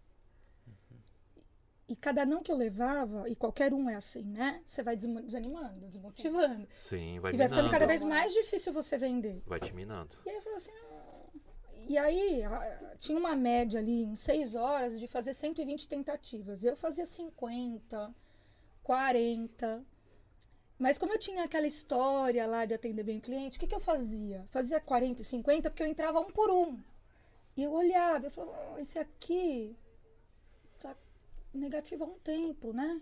e 1.88 1.96
cada 1.96 2.26
não 2.26 2.44
que 2.44 2.52
eu 2.52 2.56
levava, 2.56 3.30
e 3.30 3.36
qualquer 3.36 3.74
um 3.74 3.90
é 3.90 3.96
assim, 3.96 4.24
né? 4.24 4.62
Você 4.66 4.84
vai 4.84 4.96
desanimando, 4.96 5.88
desmotivando. 5.88 6.68
Sim, 6.78 7.20
vai 7.20 7.34
E 7.34 7.38
vai 7.38 7.48
ficando 7.48 7.64
minando. 7.64 7.72
cada 7.72 7.86
vez 7.88 8.04
mais 8.04 8.34
difícil 8.34 8.74
você 8.74 8.98
vender. 8.98 9.42
Vai 9.46 9.60
te 9.60 9.74
minando. 9.74 10.18
E 10.26 10.30
aí 10.30 10.36
eu 10.36 10.42
falei 10.42 10.58
assim. 10.58 10.72
"Ah." 10.72 11.08
E 11.90 11.98
aí 11.98 12.44
a- 12.44 12.96
tinha 13.00 13.18
uma 13.18 13.34
média 13.36 13.80
ali 13.80 14.04
em 14.04 14.16
seis 14.18 14.54
horas 14.56 15.00
de 15.00 15.08
fazer 15.08 15.34
120 15.34 15.88
tentativas. 15.88 16.64
Eu 16.66 16.76
fazia 16.76 17.06
50, 17.06 18.14
40. 18.84 19.84
Mas 20.78 20.98
como 20.98 21.14
eu 21.14 21.18
tinha 21.20 21.44
aquela 21.44 21.66
história 21.66 22.46
lá 22.46 22.66
de 22.66 22.74
atender 22.74 23.04
bem 23.04 23.18
o 23.18 23.22
cliente, 23.22 23.58
o 23.58 23.60
que, 23.60 23.66
que 23.68 23.74
eu 23.74 23.80
fazia? 23.80 24.46
Fazia 24.50 24.80
40 24.80 25.22
e 25.22 25.26
50 25.26 25.70
porque 25.70 25.82
eu 25.82 25.88
entrava 25.88 26.20
um 26.20 26.32
por 26.32 26.52
um. 26.52 26.78
E 27.56 27.64
eu 27.64 27.72
olhava, 27.72 28.28
eu 28.28 28.32
falava, 28.32 28.76
"Ah, 28.76 28.82
esse 28.82 29.00
aqui 29.00 29.76
negativo 31.58 32.04
há 32.04 32.08
um 32.08 32.20
tempo, 32.20 32.74
né? 32.74 33.02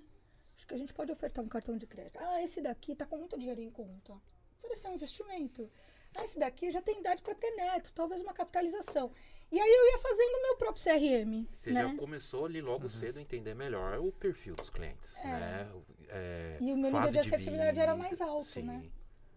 Acho 0.55 0.65
que 0.65 0.73
a 0.73 0.77
gente 0.77 0.93
pode 0.93 1.11
ofertar 1.11 1.43
um 1.43 1.47
cartão 1.47 1.77
de 1.77 1.85
crédito. 1.85 2.17
Ah, 2.19 2.41
esse 2.41 2.61
daqui 2.61 2.95
tá 2.95 3.05
com 3.05 3.17
muito 3.17 3.37
dinheiro 3.37 3.61
em 3.61 3.69
conta. 3.69 4.13
Oferecer 4.57 4.87
um 4.87 4.93
investimento. 4.93 5.69
Ah, 6.15 6.23
esse 6.23 6.39
daqui 6.39 6.71
já 6.71 6.81
tem 6.81 6.99
idade 6.99 7.21
para 7.21 7.35
ter 7.35 7.51
neto, 7.51 7.91
talvez 7.93 8.21
uma 8.21 8.33
capitalização. 8.33 9.11
E 9.51 9.59
aí 9.59 9.69
eu 9.69 9.91
ia 9.91 9.97
fazendo 9.99 10.35
o 10.35 10.41
meu 10.41 10.55
próprio 10.57 10.83
CRM. 10.83 11.47
Você 11.51 11.71
né? 11.71 11.81
já 11.83 11.95
começou 11.95 12.45
ali 12.45 12.61
logo 12.61 12.89
cedo 12.89 13.19
a 13.19 13.21
entender 13.21 13.53
melhor 13.53 13.99
o 13.99 14.11
perfil 14.11 14.55
dos 14.55 14.69
clientes, 14.69 15.13
né? 15.23 15.69
É, 16.07 16.57
E 16.61 16.73
o 16.73 16.77
meu 16.77 16.91
nível 16.91 17.11
de 17.11 17.19
assertividade 17.19 17.79
era 17.79 17.95
mais 17.95 18.21
alto, 18.21 18.45
sim. 18.45 18.63
né? 18.63 18.83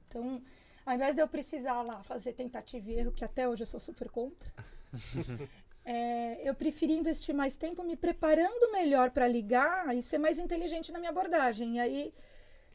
Então, 0.06 0.42
ao 0.86 0.94
invés 0.94 1.14
de 1.14 1.20
eu 1.20 1.28
precisar 1.28 1.82
lá 1.82 2.02
fazer 2.02 2.32
tentativa 2.32 2.90
e 2.90 2.94
erro, 2.94 3.12
que 3.12 3.24
até 3.24 3.46
hoje 3.48 3.62
eu 3.62 3.66
sou 3.66 3.78
super 3.78 4.08
contra, 4.08 4.50
é, 5.94 6.48
eu 6.48 6.54
preferi 6.54 6.92
investir 6.92 7.34
mais 7.34 7.56
tempo 7.56 7.82
me 7.82 7.96
preparando 7.96 8.70
melhor 8.72 9.10
para 9.10 9.26
ligar 9.26 9.96
e 9.96 10.02
ser 10.02 10.18
mais 10.18 10.38
inteligente 10.38 10.92
na 10.92 10.98
minha 10.98 11.10
abordagem. 11.10 11.76
E 11.76 11.80
aí 11.80 12.14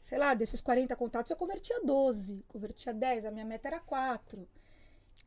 sei 0.04 0.18
lá, 0.18 0.34
desses 0.34 0.60
40 0.60 0.94
contatos 0.96 1.30
eu 1.30 1.36
convertia 1.36 1.80
12, 1.82 2.44
convertia 2.48 2.92
10, 2.92 3.24
a 3.24 3.30
minha 3.30 3.44
meta 3.44 3.68
era 3.68 3.80
4. 3.80 4.46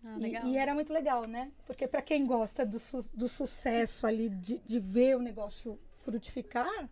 Ah, 0.03 0.15
E-. 0.19 0.21
E, 0.47 0.57
era 0.57 0.73
muito 0.73 0.93
legal, 0.93 1.25
né? 1.27 1.51
Porque 1.65 1.87
para 1.87 2.01
quem 2.01 2.25
gosta 2.27 2.63
do, 2.65 2.77
su- 2.77 3.09
do 3.13 3.27
sucesso 3.27 4.05
ali, 4.05 4.29
de, 4.29 4.59
de 4.59 4.79
ver 4.79 5.15
o 5.17 5.19
negócio 5.19 5.79
frutificar, 5.97 6.89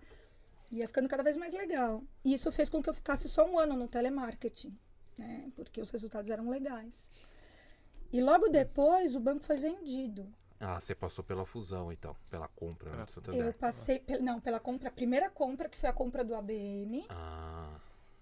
ia 0.72 0.88
ficando 0.88 1.08
cada 1.08 1.22
vez 1.22 1.38
mais 1.38 1.54
legal. 1.54 2.04
E 2.24 2.34
isso 2.34 2.52
fez 2.52 2.70
com 2.70 2.82
que 2.82 2.90
eu 2.90 2.94
ficasse 2.94 3.30
só 3.30 3.46
um 3.48 3.60
ano 3.60 3.76
no 3.76 3.88
telemarketing, 3.88 4.76
né? 5.18 5.52
Porque 5.56 5.80
os 5.80 5.92
resultados 5.92 6.30
eram 6.32 6.50
legais. 6.50 7.08
E 8.12 8.20
logo 8.20 8.48
depois 8.50 9.16
o 9.16 9.20
banco 9.20 9.44
foi 9.44 9.58
vendido. 9.58 10.28
Ah, 10.60 10.80
você 10.80 10.96
passou 10.96 11.24
pela 11.24 11.46
fusão, 11.46 11.92
então. 11.92 12.16
Pela 12.32 12.48
compra 12.48 12.90
né, 12.96 13.06
do 13.06 13.12
Santander. 13.12 13.46
Eu 13.46 13.54
passei, 13.54 14.00
pe- 14.00 14.20
não, 14.20 14.40
pela 14.40 14.60
compra, 14.60 14.88
a 14.90 14.92
primeira 14.92 15.30
compra, 15.30 15.68
que 15.68 15.78
foi 15.78 15.90
a 15.90 15.94
compra 15.94 16.24
do 16.24 16.34
ABN. 16.36 17.06
Ah, 17.10 17.78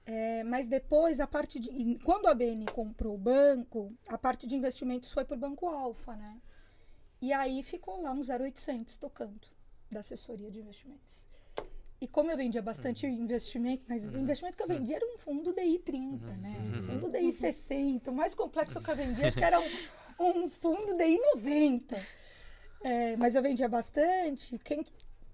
É, 0.06 0.44
mas 0.44 0.68
depois, 0.68 1.20
a 1.20 1.28
parte 1.28 1.60
de. 1.60 1.98
Quando 2.04 2.28
a 2.28 2.32
ABN 2.32 2.66
comprou 2.66 3.16
o 3.16 3.18
banco, 3.18 3.94
a 4.10 4.18
parte 4.18 4.46
de 4.48 4.56
investimentos 4.56 5.12
foi 5.13 5.24
para 5.24 5.36
o 5.36 5.40
Banco 5.40 5.68
Alfa, 5.68 6.16
né? 6.16 6.42
E 7.22 7.32
aí 7.32 7.63
ficou 7.63 8.02
lá 8.02 8.12
um 8.12 8.20
0800 8.22 8.98
tocando 8.98 9.48
da 9.90 10.02
assessoria 10.02 10.52
de 10.52 10.60
investimentos. 10.60 11.25
E 12.02 12.08
como 12.08 12.30
eu 12.30 12.36
vendia 12.36 12.62
bastante 12.62 13.08
investimento, 13.08 13.86
mas 13.88 14.04
o 14.13 14.18
investimento 14.18 14.58
que 14.58 14.63
eu 14.63 14.68
vendia 14.68 14.98
era 14.98 15.06
um 15.06 15.18
fundo 15.18 15.54
DI 15.54 15.80
30, 15.80 16.34
né? 16.34 16.54
Um 16.80 16.84
fundo 16.84 17.10
DI 17.10 17.32
60. 17.32 18.12
O 18.12 18.13
mais 18.13 18.36
complexo 18.36 18.82
que 18.82 18.92
eu 18.92 18.96
vendia, 18.96 19.28
acho 19.28 19.38
que 19.38 19.44
era 19.46 19.58
um, 19.62 19.70
um 20.20 20.50
fundo 20.50 20.98
DI 20.98 21.17
90. 21.36 22.08
É, 22.84 23.15
mas 23.17 23.36
eu 23.36 23.41
vendia 23.41 23.70
bastante. 23.70 24.58
Quem 24.60 24.84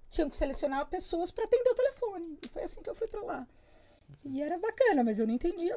tinha 0.10 0.30
que 0.30 0.36
selecionar 0.36 0.86
pessoas 0.88 1.32
para 1.32 1.46
atender 1.46 1.70
o 1.70 1.76
telefone. 1.76 2.40
E 2.44 2.48
foi 2.48 2.64
assim 2.64 2.82
que 2.82 2.90
eu 2.90 2.96
fui 2.96 3.08
para 3.08 3.22
lá. 3.22 3.48
E 4.26 4.42
era 4.42 4.58
bacana, 4.58 5.04
mas 5.04 5.20
eu 5.20 5.28
não 5.28 5.34
entendia 5.34 5.76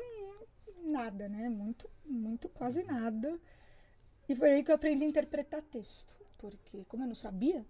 nada, 0.84 1.28
né? 1.28 1.48
Muito, 1.48 1.88
muito, 2.04 2.48
quase 2.48 2.82
nada. 2.82 3.38
E 4.28 4.34
foi 4.34 4.52
aí 4.52 4.62
que 4.62 4.70
eu 4.70 4.74
aprendi 4.74 5.04
a 5.04 5.06
interpretar 5.06 5.62
texto. 5.62 6.16
Porque, 6.38 6.84
como 6.86 7.04
eu 7.04 7.06
não 7.06 7.14
sabia, 7.14 7.64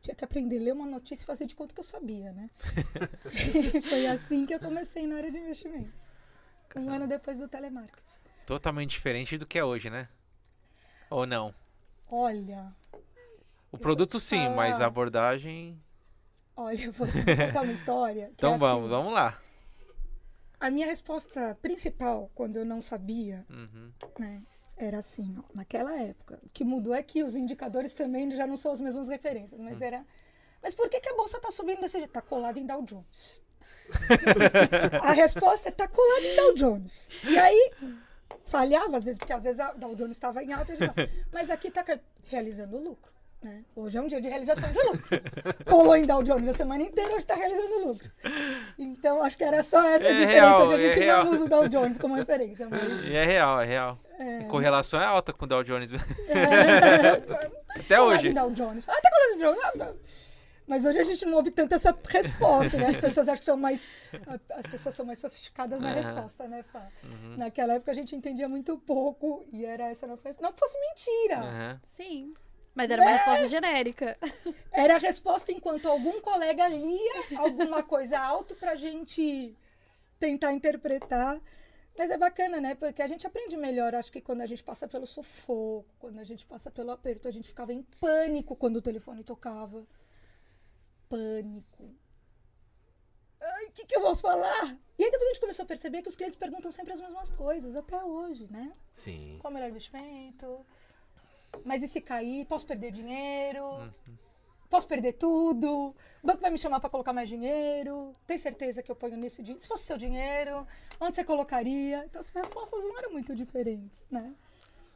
tinha 0.00 0.14
que 0.14 0.24
aprender 0.24 0.58
a 0.58 0.62
ler 0.62 0.72
uma 0.72 0.86
notícia 0.86 1.24
e 1.24 1.26
fazer 1.26 1.46
de 1.46 1.54
conta 1.54 1.74
que 1.74 1.80
eu 1.80 1.84
sabia, 1.84 2.32
né? 2.32 2.48
e 3.74 3.80
foi 3.82 4.06
assim 4.06 4.46
que 4.46 4.54
eu 4.54 4.60
comecei 4.60 5.06
na 5.06 5.16
área 5.16 5.30
de 5.30 5.38
investimentos. 5.38 6.10
Um 6.76 6.90
ano 6.90 7.06
depois 7.06 7.38
do 7.38 7.48
telemarketing. 7.48 8.18
Totalmente 8.46 8.90
diferente 8.90 9.38
do 9.38 9.46
que 9.46 9.58
é 9.58 9.64
hoje, 9.64 9.90
né? 9.90 10.08
Ou 11.14 11.26
não? 11.26 11.54
Olha, 12.10 12.74
O 13.70 13.78
produto 13.78 14.18
sim, 14.18 14.48
mas 14.48 14.80
a 14.80 14.86
abordagem. 14.86 15.80
olha, 16.56 16.86
eu 16.86 16.92
vou 16.92 17.06
contar 17.06 17.62
uma 17.62 17.70
história. 17.72 18.22
é 18.22 18.30
Então 18.34 18.50
assim, 18.54 18.58
vamos, 18.58 18.90
vamos 18.90 19.12
lá. 19.14 19.40
A 20.58 20.70
minha 20.70 20.86
resposta 20.88 21.56
principal, 21.62 22.32
quando 22.34 22.56
eu 22.56 22.64
não 22.64 22.80
sabia, 22.82 23.46
Uhum. 23.48 23.92
né? 24.18 24.42
Era 24.76 24.98
assim, 24.98 25.36
ó, 25.38 25.42
naquela 25.54 25.94
época. 26.02 26.40
O 26.42 26.48
que 26.48 26.64
mudou 26.64 26.92
é 26.92 27.00
que 27.00 27.22
os 27.22 27.36
indicadores 27.36 27.94
também 27.94 28.28
já 28.34 28.44
não 28.44 28.56
são 28.56 28.72
as 28.72 28.80
mesmas 28.80 29.06
referências, 29.08 29.60
mas 29.60 29.80
era. 29.80 30.04
Mas 30.60 30.74
por 30.74 30.88
que, 30.88 30.98
que 30.98 31.10
a 31.10 31.14
bolsa 31.14 31.36
está 31.36 31.52
subindo 31.52 31.80
desse 31.80 31.96
jeito? 31.96 32.08
Está 32.10 32.22
colada 32.22 32.58
em 32.58 32.66
Dow 32.66 32.82
Jones. 32.82 33.40
a 35.00 35.12
resposta 35.12 35.68
é 35.68 35.72
tá 35.72 35.86
colada 35.86 36.26
em 36.26 36.34
Dow 36.34 36.54
Jones. 36.54 37.08
E 37.22 37.38
aí 37.38 37.70
falhava 38.46 38.96
às 38.96 39.04
vezes, 39.04 39.18
porque 39.18 39.32
às 39.32 39.44
vezes 39.44 39.60
a 39.60 39.72
Dow 39.72 39.94
Jones 39.94 40.16
estava 40.16 40.42
em 40.42 40.52
alta, 40.52 40.72
mas 41.32 41.50
aqui 41.50 41.68
está 41.68 41.84
realizando 42.24 42.76
lucro. 42.78 43.12
Né? 43.42 43.62
Hoje 43.76 43.98
é 43.98 44.00
um 44.00 44.06
dia 44.06 44.22
de 44.22 44.28
realização 44.28 44.72
de 44.72 44.78
lucro. 44.82 45.02
Colou 45.66 45.94
em 45.94 46.06
Dow 46.06 46.22
Jones 46.22 46.48
a 46.48 46.52
semana 46.54 46.82
inteira, 46.82 47.10
hoje 47.10 47.18
está 47.18 47.34
realizando 47.34 47.88
lucro. 47.88 48.10
Então, 48.78 49.22
acho 49.22 49.36
que 49.36 49.44
era 49.44 49.62
só 49.62 49.86
essa 49.86 50.06
a 50.06 50.08
É 50.08 50.12
diferença. 50.14 50.32
real, 50.32 50.62
Hoje 50.62 50.72
a 50.72 50.76
é 50.76 50.78
gente 50.92 51.04
real. 51.04 51.24
não 51.26 51.32
usa 51.32 51.44
o 51.44 51.48
Dow 51.48 51.68
Jones 51.68 51.98
como 51.98 52.14
referência. 52.14 52.66
Mas, 52.70 52.82
E 53.04 53.12
é 53.14 53.24
real, 53.26 53.60
é 53.60 53.66
real. 53.66 53.98
A 54.40 54.44
correlação 54.48 54.98
é 54.98 55.04
alta 55.04 55.30
com 55.34 55.44
o 55.44 55.48
Dow 55.48 55.62
Jones. 55.62 55.90
é, 55.92 57.50
Até 57.80 58.00
hoje. 58.00 58.32
Dow 58.32 58.50
Jones. 58.50 58.88
Ah, 58.88 58.94
tá 59.02 59.10
colando 59.10 59.58
Jones. 59.74 60.33
Mas 60.66 60.84
hoje 60.84 60.98
a 60.98 61.04
gente 61.04 61.24
não 61.26 61.34
ouve 61.34 61.50
tanto 61.50 61.74
essa 61.74 61.96
resposta, 62.08 62.78
né? 62.78 62.86
As 62.88 62.96
pessoas 62.96 63.28
acham 63.28 63.38
que 63.38 63.44
são 63.44 63.56
mais. 63.56 63.86
As 64.50 64.66
pessoas 64.66 64.94
são 64.94 65.04
mais 65.04 65.18
sofisticadas 65.18 65.80
na 65.80 65.90
Aham. 65.90 65.96
resposta, 65.96 66.48
né, 66.48 66.62
Fá? 66.62 66.88
Uhum. 67.02 67.36
Naquela 67.36 67.74
época 67.74 67.90
a 67.90 67.94
gente 67.94 68.16
entendia 68.16 68.48
muito 68.48 68.78
pouco 68.78 69.44
e 69.52 69.64
era 69.64 69.90
essa 69.90 70.06
noção. 70.06 70.32
Não 70.40 70.52
que 70.52 70.60
fosse 70.60 70.78
mentira. 70.80 71.38
Aham. 71.40 71.80
Sim. 71.86 72.34
Mas 72.74 72.90
era 72.90 73.02
uma 73.02 73.10
resposta 73.10 73.46
genérica. 73.48 74.18
Era 74.72 74.96
a 74.96 74.98
resposta 74.98 75.52
enquanto 75.52 75.88
algum 75.88 76.20
colega 76.20 76.66
lia 76.66 77.12
alguma 77.36 77.82
coisa 77.82 78.18
alto 78.18 78.56
pra 78.56 78.74
gente 78.74 79.56
tentar 80.18 80.52
interpretar. 80.52 81.40
Mas 81.96 82.10
é 82.10 82.18
bacana, 82.18 82.60
né? 82.60 82.74
Porque 82.74 83.00
a 83.00 83.06
gente 83.06 83.24
aprende 83.24 83.56
melhor, 83.56 83.94
acho 83.94 84.10
que 84.10 84.20
quando 84.20 84.40
a 84.40 84.46
gente 84.46 84.64
passa 84.64 84.88
pelo 84.88 85.06
sufoco, 85.06 85.86
quando 86.00 86.18
a 86.18 86.24
gente 86.24 86.44
passa 86.44 86.68
pelo 86.68 86.90
aperto, 86.90 87.28
a 87.28 87.30
gente 87.30 87.46
ficava 87.46 87.72
em 87.72 87.82
pânico 88.00 88.56
quando 88.56 88.76
o 88.76 88.82
telefone 88.82 89.22
tocava. 89.22 89.86
Pânico. 91.14 91.94
Ai, 93.40 93.66
o 93.66 93.70
que, 93.70 93.84
que 93.84 93.96
eu 93.96 94.00
posso 94.00 94.22
falar? 94.22 94.76
E 94.98 95.04
aí 95.04 95.10
depois 95.10 95.22
a 95.22 95.32
gente 95.32 95.40
começou 95.40 95.62
a 95.62 95.66
perceber 95.66 96.02
que 96.02 96.08
os 96.08 96.16
clientes 96.16 96.36
perguntam 96.36 96.72
sempre 96.72 96.92
as 96.92 97.00
mesmas 97.00 97.30
coisas, 97.30 97.76
até 97.76 98.02
hoje, 98.02 98.48
né? 98.50 98.72
sim. 98.92 99.38
Qual 99.40 99.50
o 99.50 99.54
melhor 99.54 99.68
investimento? 99.68 100.66
Mas 101.64 101.84
e 101.84 101.88
se 101.88 102.00
cair? 102.00 102.44
Posso 102.46 102.66
perder 102.66 102.90
dinheiro? 102.90 103.62
Posso 104.68 104.88
perder 104.88 105.12
tudo? 105.12 105.94
O 106.20 106.26
banco 106.26 106.40
vai 106.40 106.50
me 106.50 106.58
chamar 106.58 106.80
para 106.80 106.90
colocar 106.90 107.12
mais 107.12 107.28
dinheiro? 107.28 108.16
Tem 108.26 108.36
certeza 108.36 108.82
que 108.82 108.90
eu 108.90 108.96
ponho 108.96 109.16
nesse 109.16 109.40
dinheiro? 109.40 109.62
Se 109.62 109.68
fosse 109.68 109.84
seu 109.84 109.96
dinheiro, 109.96 110.66
onde 111.00 111.14
você 111.14 111.22
colocaria? 111.22 112.04
Então 112.06 112.18
as 112.18 112.28
respostas 112.28 112.82
não 112.82 112.98
eram 112.98 113.12
muito 113.12 113.36
diferentes, 113.36 114.08
né? 114.10 114.34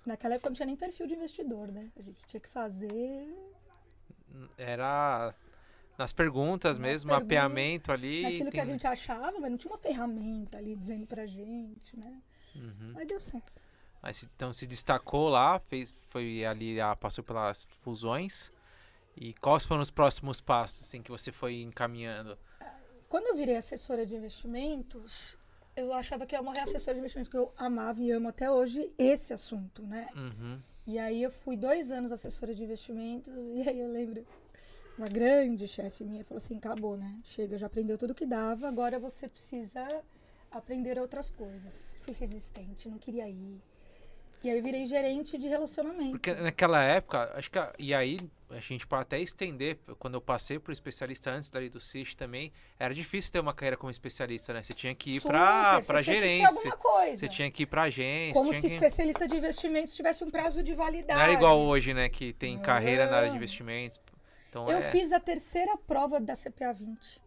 Naquela 0.05 0.35
época 0.35 0.51
não 0.51 0.57
tinha 0.57 0.67
nem 0.67 0.75
perfil 0.75 1.07
de 1.07 1.15
investidor, 1.15 1.69
né? 1.69 1.93
A 1.97 2.03
gente 2.03 2.25
tinha 2.25 2.41
que 2.41 2.49
fazer 2.49 3.37
Era 4.57 5.33
nas 5.99 6.13
perguntas 6.13 6.79
Nas 6.79 6.89
mesmo, 6.89 7.09
perguntas, 7.11 7.25
mapeamento 7.29 7.93
ali. 7.93 8.23
naquilo 8.23 8.51
que 8.53 8.61
a 8.61 8.65
tem- 8.65 8.73
gente 8.73 8.87
achava, 8.87 9.39
mas 9.41 9.51
não 9.51 9.59
tinha 9.59 9.71
uma 9.73 9.79
ferramenta 9.79 10.57
ali 10.57 10.75
dizendo 10.77 11.07
pra 11.07 11.27
gente, 11.27 11.99
né? 11.99 12.23
Uhum. 12.55 12.93
Mas 12.95 13.07
deu 13.09 13.19
certo. 13.21 13.63
Mas 14.01 14.23
então 14.23 14.53
se 14.53 14.67
destacou 14.67 15.29
lá, 15.29 15.59
fez, 15.59 15.93
foi 16.09 16.45
ali, 16.45 16.81
ah, 16.81 16.95
passou 16.95 17.25
pelas 17.25 17.65
fusões. 17.83 18.53
E 19.17 19.35
quais 19.35 19.67
foram 19.67 19.83
os 19.83 19.91
próximos 19.91 20.41
passos 20.41 20.87
assim, 20.87 21.03
que 21.03 21.11
você 21.11 21.33
foi 21.33 21.61
encaminhando? 21.63 22.39
Quando 23.09 23.27
eu 23.27 23.35
virei 23.35 23.57
assessora 23.57 24.07
de 24.07 24.15
investimentos, 24.15 25.37
eu 25.75 25.93
achava 25.93 26.25
que 26.27 26.35
eu 26.37 26.39
ia 26.39 26.43
morrer 26.43 26.61
assessora 26.61 26.95
de 26.95 27.01
investimentos, 27.01 27.29
porque 27.29 27.45
eu 27.45 27.53
amava 27.59 28.01
e 28.01 28.13
amo 28.13 28.29
até 28.29 28.49
hoje 28.51 28.95
esse 28.97 29.33
assunto, 29.33 29.83
né? 29.83 30.07
Uhum. 30.15 30.61
E 30.87 30.99
aí 30.99 31.23
eu 31.23 31.31
fui 31.31 31.57
dois 31.57 31.91
anos 31.91 32.13
assessora 32.13 32.55
de 32.55 32.63
investimentos, 32.63 33.35
e 33.57 33.69
aí 33.69 33.81
eu 33.81 33.91
lembro, 33.91 34.25
uma 34.99 35.09
grande 35.09 35.67
chefe 35.69 36.05
minha 36.05 36.25
falou 36.25 36.39
assim, 36.39 36.57
acabou, 36.59 36.97
né? 36.97 37.19
Chega, 37.25 37.57
já 37.57 37.67
aprendeu 37.67 37.97
tudo 37.97 38.15
que 38.15 38.27
dava, 38.27 38.69
agora 38.69 38.99
você 38.99 39.29
precisa 39.29 39.87
aprender 40.51 40.99
outras 40.99 41.31
coisas. 41.31 41.75
Fui 42.01 42.15
resistente, 42.15 42.89
não 42.89 42.99
queria 42.99 43.29
ir. 43.29 43.61
E 44.43 44.49
aí 44.49 44.57
eu 44.57 44.63
virei 44.63 44.87
gerente 44.87 45.37
de 45.37 45.49
relacionamento. 45.49 46.13
Porque 46.13 46.33
naquela 46.33 46.81
época, 46.83 47.33
acho 47.35 47.51
que. 47.51 47.59
a- 47.59 47.73
E 47.77 47.93
aí, 47.93 48.17
a 48.51 48.61
gente 48.61 48.87
pode 48.87 49.03
até 49.03 49.21
estender. 49.21 49.79
Quando 49.99 50.15
eu 50.15 50.21
passei 50.21 50.61
para 50.61 50.73
especialista 50.73 51.29
antes 51.33 51.51
dali 51.51 51.69
do 51.69 51.81
CIS 51.81 52.15
também, 52.15 52.53
era 52.79 52.95
difícil 52.95 53.33
ter 53.33 53.41
uma 53.41 53.53
carreira 53.53 53.77
como 53.77 53.91
especialista, 53.91 54.53
né? 54.55 54.63
Você 54.63 54.73
tinha 54.73 54.95
que 54.95 55.17
ir 55.17 55.21
para 55.23 55.81
para 55.85 56.01
tinha 56.05 56.15
gerência. 56.15 56.47
alguma 56.49 56.77
coisa. 56.77 57.17
Você 57.17 57.29
tinha 57.29 57.51
que 57.51 57.65
ir 57.65 57.67
para 57.67 57.83
agência. 57.83 58.33
Como 58.33 58.51
tinha 58.51 58.61
se 58.61 58.69
que... 58.69 58.75
especialista 58.75 59.27
de 59.27 59.37
investimentos 59.37 59.93
tivesse 59.93 60.23
um 60.23 60.31
prazo 60.31 60.63
de 60.63 60.73
validade. 60.73 61.19
Não 61.19 61.25
era 61.25 61.33
igual 61.33 61.59
hoje, 61.59 61.93
né? 61.93 62.09
Que 62.09 62.33
tem 62.33 62.57
carreira 62.61 63.11
na 63.11 63.17
área 63.17 63.31
de 63.31 63.37
investimentos. 63.37 64.01
Então, 64.49 64.69
Eu 64.71 64.79
é... 64.79 64.91
fiz 64.91 65.13
a 65.13 65.21
terceira 65.21 65.77
prova 65.77 66.21
da 66.21 66.35
CPA 66.35 66.73
20. 66.73 67.21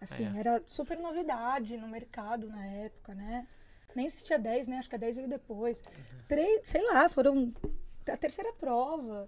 Assim, 0.00 0.24
É. 0.36 0.38
era 0.40 0.62
super 0.66 0.98
novidade 0.98 1.76
no 1.76 1.88
mercado 1.88 2.48
na 2.48 2.64
época, 2.66 3.14
né? 3.14 3.46
Nem 3.94 4.06
existia 4.06 4.38
10, 4.38 4.66
né? 4.68 4.78
Acho 4.78 4.88
que 4.88 4.94
a 4.96 4.98
10 4.98 5.16
veio 5.16 5.28
depois. 5.28 5.78
Uhum. 5.78 6.18
Três, 6.26 6.62
sei 6.64 6.82
lá, 6.82 7.08
foram 7.08 7.52
a 8.08 8.16
terceira 8.16 8.52
prova. 8.54 9.26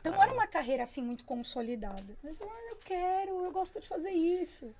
Então 0.00 0.12
não 0.12 0.22
era 0.22 0.32
uma 0.32 0.46
carreira 0.46 0.84
assim 0.84 1.02
muito 1.02 1.24
consolidada. 1.24 2.16
Mas 2.22 2.40
"Ah, 2.40 2.68
eu 2.70 2.76
quero, 2.76 3.44
eu 3.44 3.50
gosto 3.50 3.80
de 3.80 3.88
fazer 3.88 4.10
isso. 4.10 4.72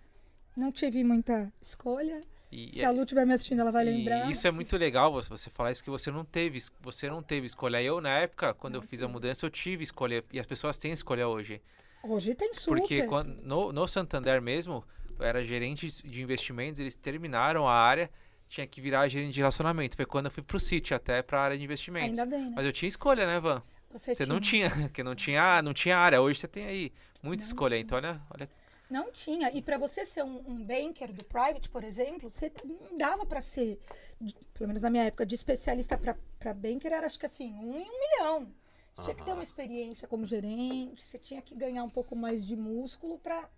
Não 0.56 0.70
tive 0.70 1.02
muita 1.02 1.52
escolha. 1.60 2.22
E, 2.50 2.72
Se 2.72 2.84
a 2.84 2.90
Lu 2.90 3.02
estiver 3.02 3.26
me 3.26 3.34
assistindo, 3.34 3.60
ela 3.60 3.70
vai 3.70 3.84
lembrar. 3.84 4.30
isso 4.30 4.46
é 4.46 4.50
muito 4.50 4.76
legal 4.76 5.12
você, 5.12 5.50
falar 5.50 5.70
isso 5.70 5.84
que 5.84 5.90
você 5.90 6.10
não 6.10 6.24
teve, 6.24 6.58
você 6.80 7.08
não 7.10 7.22
teve 7.22 7.46
escolha. 7.46 7.82
Eu 7.82 8.00
na 8.00 8.10
época, 8.10 8.54
quando 8.54 8.76
eu 8.76 8.82
fiz 8.82 9.02
a 9.02 9.08
mudança, 9.08 9.44
eu 9.44 9.50
tive 9.50 9.84
escolha 9.84 10.24
e 10.32 10.40
as 10.40 10.46
pessoas 10.46 10.78
têm 10.78 10.92
escolha 10.92 11.28
hoje. 11.28 11.60
Hoje 12.02 12.34
tem 12.34 12.54
super. 12.54 12.80
Porque 12.80 13.02
quando, 13.02 13.42
no, 13.42 13.70
no 13.72 13.86
Santander 13.86 14.40
mesmo, 14.40 14.82
eu 15.18 15.24
era 15.26 15.44
gerente 15.44 15.88
de 16.02 16.22
investimentos, 16.22 16.80
eles 16.80 16.94
terminaram 16.96 17.68
a 17.68 17.74
área, 17.74 18.10
tinha 18.48 18.66
que 18.66 18.80
virar 18.80 19.06
gerente 19.08 19.34
de 19.34 19.40
relacionamento. 19.40 19.94
Foi 19.96 20.06
quando 20.06 20.26
eu 20.26 20.30
fui 20.30 20.42
pro 20.42 20.58
City 20.58 20.94
até 20.94 21.20
pra 21.20 21.42
área 21.42 21.58
de 21.58 21.64
investimentos. 21.64 22.18
Ainda 22.18 22.24
bem, 22.34 22.46
né? 22.46 22.52
Mas 22.56 22.64
eu 22.64 22.72
tinha 22.72 22.88
escolha, 22.88 23.26
né, 23.26 23.38
Van? 23.40 23.62
Você, 23.90 24.14
Você 24.14 24.24
não 24.26 24.40
tinha, 24.40 24.70
que 24.92 25.02
não 25.02 25.14
tinha, 25.14 25.60
não 25.60 25.74
tinha 25.74 25.98
área. 25.98 26.20
Hoje 26.20 26.38
você 26.40 26.48
tem 26.48 26.64
aí 26.64 26.92
muita 27.22 27.42
Não 27.42 27.46
escolha. 27.46 27.72
tinha. 27.72 27.80
Então, 27.82 27.98
olha, 27.98 28.20
olha 28.30 28.48
Não 28.90 29.10
tinha. 29.12 29.50
E 29.50 29.60
para 29.60 29.76
você 29.76 30.04
ser 30.04 30.22
um, 30.24 30.38
um 30.48 30.64
banker 30.64 31.12
do 31.12 31.24
private, 31.24 31.68
por 31.68 31.84
exemplo, 31.84 32.30
você 32.30 32.50
não 32.64 32.96
dava 32.96 33.26
para 33.26 33.40
ser, 33.40 33.78
de- 34.20 34.34
pelo 34.54 34.68
menos 34.68 34.82
na 34.82 34.88
minha 34.90 35.04
época, 35.04 35.26
de 35.26 35.34
especialista 35.34 35.98
para 35.98 36.54
banker 36.54 36.92
era 36.92 37.04
acho 37.06 37.18
que 37.18 37.26
assim, 37.26 37.52
um 37.54 37.74
em 37.78 37.82
um 37.88 37.98
milhão. 38.00 38.52
Você 38.94 39.02
tinha 39.02 39.14
que 39.14 39.24
ter 39.24 39.32
uma 39.32 39.42
experiência 39.42 40.08
como 40.08 40.24
gerente, 40.26 41.06
você 41.06 41.18
tinha 41.18 41.40
que 41.42 41.54
ganhar 41.54 41.84
um 41.84 41.90
pouco 41.90 42.16
mais 42.16 42.44
de 42.44 42.56
músculo 42.56 43.18
para. 43.18 43.48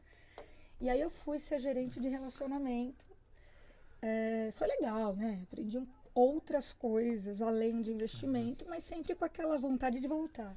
E 0.81 0.89
aí 0.91 1.01
eu 1.01 1.11
fui 1.11 1.39
ser 1.39 1.59
gerente 1.61 1.99
de 2.01 2.09
relacionamento. 2.09 3.07
É, 4.03 4.51
foi 4.53 4.67
legal, 4.67 5.15
né? 5.15 5.41
Aprendi 5.45 5.79
um- 5.79 5.87
outras 6.15 6.73
coisas 6.73 7.41
além 7.41 7.81
de 7.81 7.93
investimento, 7.93 8.67
mas 8.69 8.83
sempre 8.83 9.15
com 9.15 9.25
aquela 9.25 9.57
vontade 9.59 10.01
de 10.01 10.09
voltar. 10.09 10.55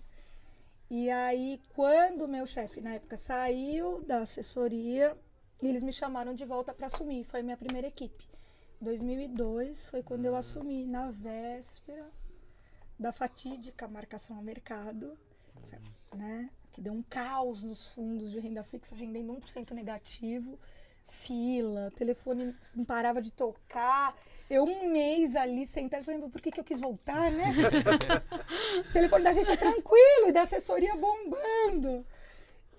E 0.96 1.10
aí, 1.10 1.60
quando 1.70 2.28
meu 2.28 2.46
chefe 2.46 2.80
na 2.80 2.94
época 2.94 3.18
saiu 3.18 4.02
da 4.02 4.20
assessoria, 4.20 5.18
eles 5.60 5.82
me 5.82 5.92
chamaram 5.92 6.36
de 6.36 6.46
volta 6.46 6.72
para 6.72 6.86
assumir. 6.86 7.24
Foi 7.24 7.40
a 7.40 7.44
minha 7.44 7.58
primeira 7.58 7.88
equipe. 7.88 8.30
2002 8.80 9.90
foi 9.90 10.04
quando 10.04 10.26
eu 10.26 10.36
assumi, 10.36 10.86
na 10.86 11.10
véspera 11.10 12.08
da 13.00 13.12
fatídica 13.12 13.88
marcação 13.88 14.36
ao 14.36 14.44
mercado, 14.44 15.18
né? 16.14 16.52
Que 16.72 16.80
deu 16.80 16.94
um 16.94 17.02
caos 17.02 17.64
nos 17.64 17.88
fundos 17.88 18.30
de 18.30 18.40
renda 18.40 18.62
fixa, 18.62 18.96
rendendo 18.96 19.34
1% 19.34 19.72
negativo, 19.72 20.60
fila, 21.08 21.90
telefone 21.96 22.56
não 22.76 22.86
parava 22.86 23.20
de 23.20 23.32
tocar. 23.32 24.16
Eu 24.54 24.66
um 24.66 24.88
mês 24.92 25.36
ali 25.36 25.66
sentada, 25.66 26.04
falei, 26.04 26.22
por 26.30 26.40
que, 26.40 26.52
que 26.52 26.60
eu 26.60 26.64
quis 26.64 26.80
voltar, 26.80 27.32
né? 27.32 27.46
o 28.88 28.94
telefone 28.94 29.24
da 29.24 29.32
agência 29.32 29.58
tranquilo 29.58 30.28
e 30.28 30.32
da 30.32 30.44
assessoria 30.44 30.96
bombando. 30.96 32.06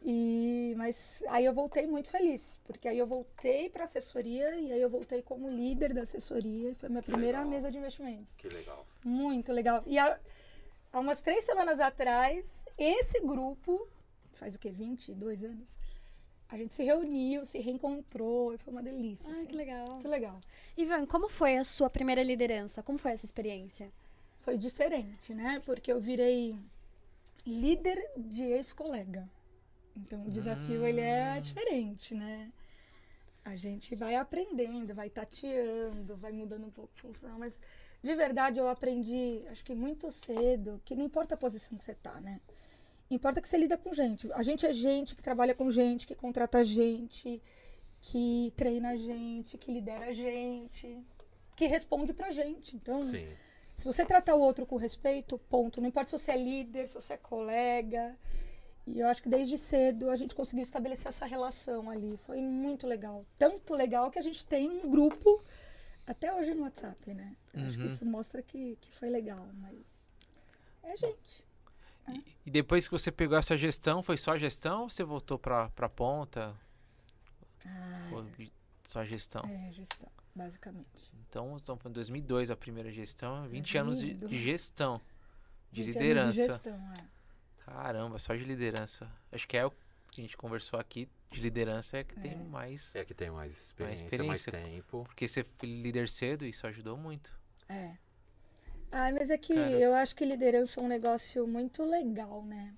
E, 0.01 0.73
mas 0.77 1.25
aí 1.29 1.45
eu 1.45 1.53
voltei 1.53 1.85
muito 1.85 2.09
feliz, 2.09 2.61
porque 2.65 2.87
aí 2.87 2.97
eu 2.97 3.09
voltei 3.09 3.69
para 3.69 3.83
assessoria 3.83 4.55
e 4.55 4.71
aí 4.71 4.81
eu 4.81 4.89
voltei 4.89 5.21
como 5.21 5.51
líder 5.51 5.93
da 5.93 6.03
assessoria 6.03 6.71
e 6.71 6.75
foi 6.75 6.89
minha 6.89 7.03
primeira 7.03 7.39
legal. 7.39 7.51
mesa 7.51 7.73
de 7.73 7.79
investimentos. 7.79 8.37
Que 8.37 8.49
legal. 8.51 8.87
Muito 9.05 9.53
legal. 9.53 9.83
E 9.85 9.99
há, 9.99 10.17
há 10.93 11.01
umas 11.01 11.21
três 11.21 11.43
semanas 11.43 11.81
atrás, 11.81 12.65
esse 12.79 13.19
grupo, 13.19 13.89
faz 14.33 14.55
o 14.55 14.61
quê? 14.61 14.71
22 14.71 15.43
anos? 15.43 15.75
A 16.49 16.57
gente 16.57 16.75
se 16.75 16.85
reuniu, 16.85 17.45
se 17.45 17.59
reencontrou 17.59 18.55
e 18.55 18.59
foi 18.59 18.73
uma 18.73 18.83
delícia. 18.83 19.33
Ai, 19.33 19.39
assim. 19.39 19.47
que 19.47 19.57
legal. 19.57 19.89
Muito 19.89 20.09
legal. 20.09 20.41
Ivan, 20.77 21.07
como 21.07 21.29
foi 21.29 21.57
a 21.57 21.65
sua 21.65 21.91
primeira 21.91 22.23
liderança? 22.23 22.83
Como 22.83 22.99
foi 22.99 23.13
essa 23.13 23.25
experiência? 23.25 23.91
Foi 24.41 24.59
diferente, 24.59 25.35
né? 25.35 25.63
Porque 25.65 25.91
eu 25.91 25.99
virei 25.99 26.57
líder 27.47 27.99
de 28.17 28.43
ex-colega. 28.43 29.29
Então 29.97 30.27
o 30.27 30.31
desafio 30.31 30.85
ele 30.87 31.01
é 31.01 31.41
diferente, 31.41 32.15
né? 32.15 32.53
A 33.45 33.57
gente 33.57 33.95
vai 33.95 34.17
aprendendo, 34.17 34.95
vai 34.95 35.11
tateando, 35.11 36.17
vai 36.17 36.33
mudando 36.33 36.67
um 36.67 36.71
pouco 36.71 36.91
a 36.95 37.01
função, 37.01 37.39
mas 37.39 37.61
de 38.03 38.15
verdade 38.15 38.59
eu 38.59 38.69
aprendi, 38.69 39.43
acho 39.49 39.63
que 39.63 39.75
muito 39.75 40.11
cedo, 40.11 40.81
que 40.85 40.95
não 40.95 41.05
importa 41.05 41.35
a 41.35 41.39
posição 41.39 41.77
que 41.77 41.85
você 41.85 41.95
tá, 41.95 42.21
né? 42.21 42.41
Importa 43.11 43.41
que 43.41 43.49
você 43.49 43.57
lida 43.57 43.77
com 43.77 43.93
gente. 43.93 44.31
A 44.33 44.43
gente 44.43 44.67
é 44.67 44.73
gente 44.73 45.15
que 45.15 45.23
trabalha 45.23 45.55
com 45.55 45.71
gente, 45.71 46.07
que 46.07 46.15
contrata 46.15 46.65
gente, 46.65 47.41
que 48.01 48.53
treina 48.57 48.91
a 48.91 48.97
gente, 48.97 49.57
que 49.59 49.71
lidera 49.73 50.07
a 50.07 50.13
gente, 50.13 50.99
que 51.57 51.67
responde 51.67 52.13
pra 52.13 52.31
gente. 52.31 52.75
Então, 52.77 53.05
Sim. 53.11 53.29
se 53.75 53.85
você 53.85 54.05
tratar 54.05 54.35
o 54.35 54.41
outro 54.41 54.67
com 54.67 54.77
respeito, 54.77 55.39
ponto. 55.39 55.81
Não 55.81 55.89
importa 55.89 56.11
se 56.11 56.19
você 56.25 56.33
é 56.33 56.37
líder, 56.37 56.89
se 56.89 56.95
você 56.95 57.13
é 57.13 57.17
colega. 57.19 58.17
E 58.87 59.01
eu 59.01 59.07
acho 59.07 59.23
que 59.23 59.29
desde 59.29 59.57
cedo 59.57 60.11
a 60.11 60.17
gente 60.17 60.35
conseguiu 60.35 60.63
estabelecer 60.63 61.09
essa 61.09 61.25
relação 61.25 61.89
ali. 61.91 62.17
Foi 62.19 62.41
muito 62.41 62.87
legal. 62.87 63.25
Tanto 63.39 63.75
legal 63.75 64.11
que 64.11 64.19
a 64.19 64.23
gente 64.23 64.45
tem 64.45 64.69
um 64.69 64.91
grupo 64.91 65.43
até 66.07 66.35
hoje 66.35 66.53
no 66.55 66.63
WhatsApp, 66.65 67.15
né? 67.15 67.37
Eu 67.55 67.63
Acho 67.67 67.77
que 67.77 67.83
Uhum. 67.85 67.87
isso 67.87 68.05
mostra 68.05 68.43
que, 68.43 68.77
que 68.81 68.93
foi 68.93 69.09
legal, 69.09 69.47
mas 69.55 69.79
é 70.83 70.97
gente. 70.97 71.43
E, 72.09 72.25
e 72.47 72.51
depois 72.51 72.87
que 72.87 72.93
você 72.93 73.11
pegou 73.11 73.37
essa 73.39 73.57
gestão, 73.57 74.03
foi 74.03 74.17
só 74.17 74.37
gestão 74.37 74.83
ou 74.83 74.91
você 74.91 75.03
voltou 75.05 75.39
pra, 75.39 75.69
pra 75.71 75.89
ponta? 75.89 76.55
Ou 78.13 78.23
vi- 78.23 78.53
só 78.85 79.05
gestão? 79.05 79.43
É, 79.49 79.73
gestão, 79.73 80.09
basicamente. 80.35 81.11
Então, 81.29 81.57
estamos 81.57 81.83
de 81.85 81.91
2002 81.91 82.51
a 82.51 82.57
primeira 82.57 82.91
gestão, 82.93 83.49
20 83.49 83.79
anos 83.79 83.99
de, 84.01 84.09
de 84.09 84.15
2002. 84.15 84.43
gestão, 84.45 85.01
de 85.73 85.83
20 85.83 85.89
anos 85.97 86.03
liderança. 86.07 86.33
De 86.33 86.37
gestão, 86.49 86.93
é. 86.99 87.05
Caramba, 87.65 88.19
só 88.19 88.35
de 88.35 88.45
liderança. 88.45 89.11
Acho 89.33 89.49
que 89.49 89.57
é 89.57 89.65
o 89.65 89.71
que 90.11 90.21
a 90.21 90.25
gente 90.25 90.37
conversou 90.37 90.79
aqui, 90.79 91.09
de 91.31 91.41
liderança 91.41 91.97
é 91.97 92.05
que 92.05 92.15
tem 92.21 92.33
É. 92.33 92.37
mais. 92.37 92.95
É 92.95 93.05
que 93.05 93.15
tem 93.15 93.31
mais 93.31 93.53
experiência, 93.57 94.05
experiência. 94.05 94.53
mais 94.53 94.67
tempo. 94.71 95.05
Porque 95.05 95.27
você 95.27 95.43
foi 95.43 95.69
líder 95.69 96.09
cedo, 96.09 96.45
isso 96.45 96.67
ajudou 96.67 96.97
muito. 96.97 97.33
É. 97.69 97.97
Ah, 98.91 99.11
mas 99.13 99.31
é 99.31 99.37
que 99.39 99.55
Cara. 99.55 99.71
eu 99.79 99.95
acho 99.95 100.15
que 100.15 100.25
liderança 100.25 100.81
é 100.81 100.83
um 100.83 100.89
negócio 100.89 101.47
muito 101.47 101.83
legal, 101.85 102.45
né? 102.45 102.73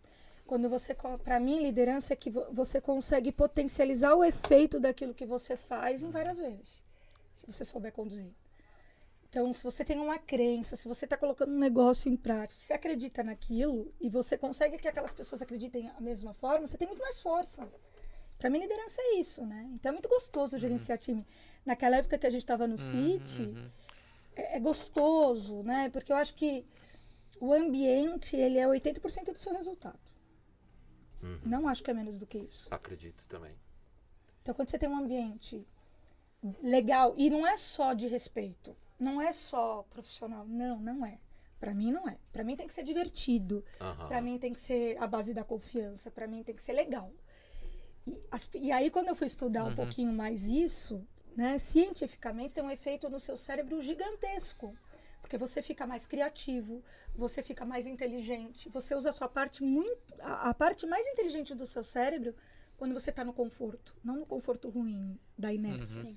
Quando 0.47 0.69
você, 0.69 0.95
pra 1.23 1.39
mim, 1.41 1.61
liderança 1.63 2.13
é 2.13 2.17
que 2.17 2.31
vo- 2.31 2.47
você 2.53 2.81
consegue 2.81 3.33
potencializar 3.33 4.15
o 4.15 4.25
efeito 4.25 4.79
daquilo 4.81 5.13
que 5.13 5.27
você 5.27 5.57
faz 5.57 6.03
em 6.03 6.11
várias 6.11 6.39
vezes, 6.39 6.83
se 7.35 7.45
você 7.47 7.65
souber 7.65 7.93
conduzir. 7.93 8.33
Então, 9.29 9.53
se 9.53 9.63
você 9.65 9.85
tem 9.85 9.99
uma 9.99 10.19
crença, 10.19 10.77
se 10.77 10.89
você 10.89 11.05
está 11.05 11.17
colocando 11.17 11.53
um 11.53 11.59
negócio 11.59 12.09
em 12.11 12.17
prática, 12.17 12.59
se 12.63 12.73
acredita 12.73 13.23
naquilo 13.23 13.93
e 14.01 14.09
você 14.09 14.39
consegue 14.39 14.79
que 14.79 14.89
aquelas 14.89 15.13
pessoas 15.13 15.43
acreditem 15.43 15.87
da 15.93 16.01
mesma 16.01 16.33
forma, 16.33 16.67
você 16.67 16.79
tem 16.79 16.89
muito 16.89 17.03
mais 17.03 17.21
força. 17.21 17.69
Para 18.39 18.49
mim, 18.49 18.61
liderança 18.61 19.01
é 19.03 19.15
isso, 19.19 19.45
né? 19.45 19.69
Então, 19.75 19.91
é 19.91 19.93
muito 19.93 20.09
gostoso 20.09 20.59
gerenciar 20.59 20.97
time. 20.97 21.27
Naquela 21.67 21.97
época 21.97 22.17
que 22.17 22.27
a 22.27 22.31
gente 22.31 22.43
estava 22.43 22.67
no 22.67 22.79
City, 22.79 23.43
Uhum. 23.43 23.71
É, 24.37 24.57
é 24.57 24.61
gostoso, 24.61 25.63
né? 25.63 25.89
Porque 25.89 26.13
eu 26.13 26.17
acho 26.17 26.35
que 26.35 26.65
o 27.41 27.53
ambiente, 27.53 28.37
ele 28.37 28.59
é 28.59 28.67
80% 28.67 29.33
do 29.33 29.39
seu 29.39 29.53
resultado. 29.53 29.99
Uhum. 31.23 31.41
Não 31.45 31.67
acho 31.69 31.83
que 31.83 31.91
é 31.91 31.95
menos 31.95 32.19
do 32.19 32.27
que 32.27 32.39
isso. 32.39 32.69
Acredito 32.73 33.25
também. 33.27 33.55
Então, 34.43 34.55
quando 34.55 34.69
você 34.71 34.79
tem 34.79 34.89
um 34.89 34.97
ambiente 34.99 35.67
legal, 36.63 37.15
e 37.17 37.29
não 37.29 37.47
é 37.47 37.57
só 37.57 37.93
de 37.95 38.07
respeito, 38.07 38.77
não 38.99 39.21
é 39.21 39.33
só 39.33 39.83
profissional, 39.91 40.47
não, 40.47 40.79
não 40.79 41.05
é. 41.05 41.19
Pra 41.59 41.75
mim 41.75 41.91
não 41.91 42.07
é. 42.09 42.19
Pra 42.33 42.45
mim 42.45 42.55
tem 42.55 42.67
que 42.67 42.73
ser 42.73 42.83
divertido. 42.85 43.65
Aham. 43.81 44.07
Pra 44.09 44.21
mim 44.21 44.39
tem 44.39 44.53
que 44.53 44.61
ser 44.61 44.97
a 45.03 45.07
base 45.07 45.33
da 45.33 45.43
confiança. 45.43 46.11
Pra 46.11 46.27
mim 46.29 46.43
tem 46.43 46.55
que 46.55 46.63
ser 46.63 46.75
legal. 46.75 47.11
E, 48.07 48.23
as- 48.31 48.49
e 48.55 48.71
aí, 48.71 48.91
quando 48.91 49.09
eu 49.09 49.17
fui 49.17 49.27
estudar 49.27 49.65
um 49.65 49.69
Uhum. 49.69 49.75
pouquinho 49.75 50.13
mais 50.13 50.45
isso, 50.45 51.05
né, 51.37 51.59
cientificamente 51.59 52.55
tem 52.55 52.65
um 52.65 52.71
efeito 52.71 53.09
no 53.11 53.21
seu 53.21 53.37
cérebro 53.37 53.81
gigantesco. 53.81 54.75
Porque 55.21 55.37
você 55.37 55.61
fica 55.61 55.87
mais 55.87 56.07
criativo, 56.07 56.83
você 57.15 57.43
fica 57.43 57.65
mais 57.65 57.87
inteligente, 57.87 58.69
você 58.69 58.95
usa 58.95 59.11
a 59.11 59.13
sua 59.13 59.29
parte 59.29 59.63
muito. 59.63 59.99
A, 60.21 60.51
a 60.51 60.55
parte 60.55 60.87
mais 60.87 61.05
inteligente 61.07 61.53
do 61.55 61.67
seu 61.67 61.83
cérebro 61.83 62.33
quando 62.77 62.95
você 62.95 63.11
está 63.11 63.25
no 63.25 63.33
conforto. 63.33 63.97
Não 64.05 64.17
no 64.17 64.25
conforto 64.27 64.69
ruim 64.71 65.19
da 65.37 65.53
inércia. 65.53 66.03
Sim. 66.03 66.17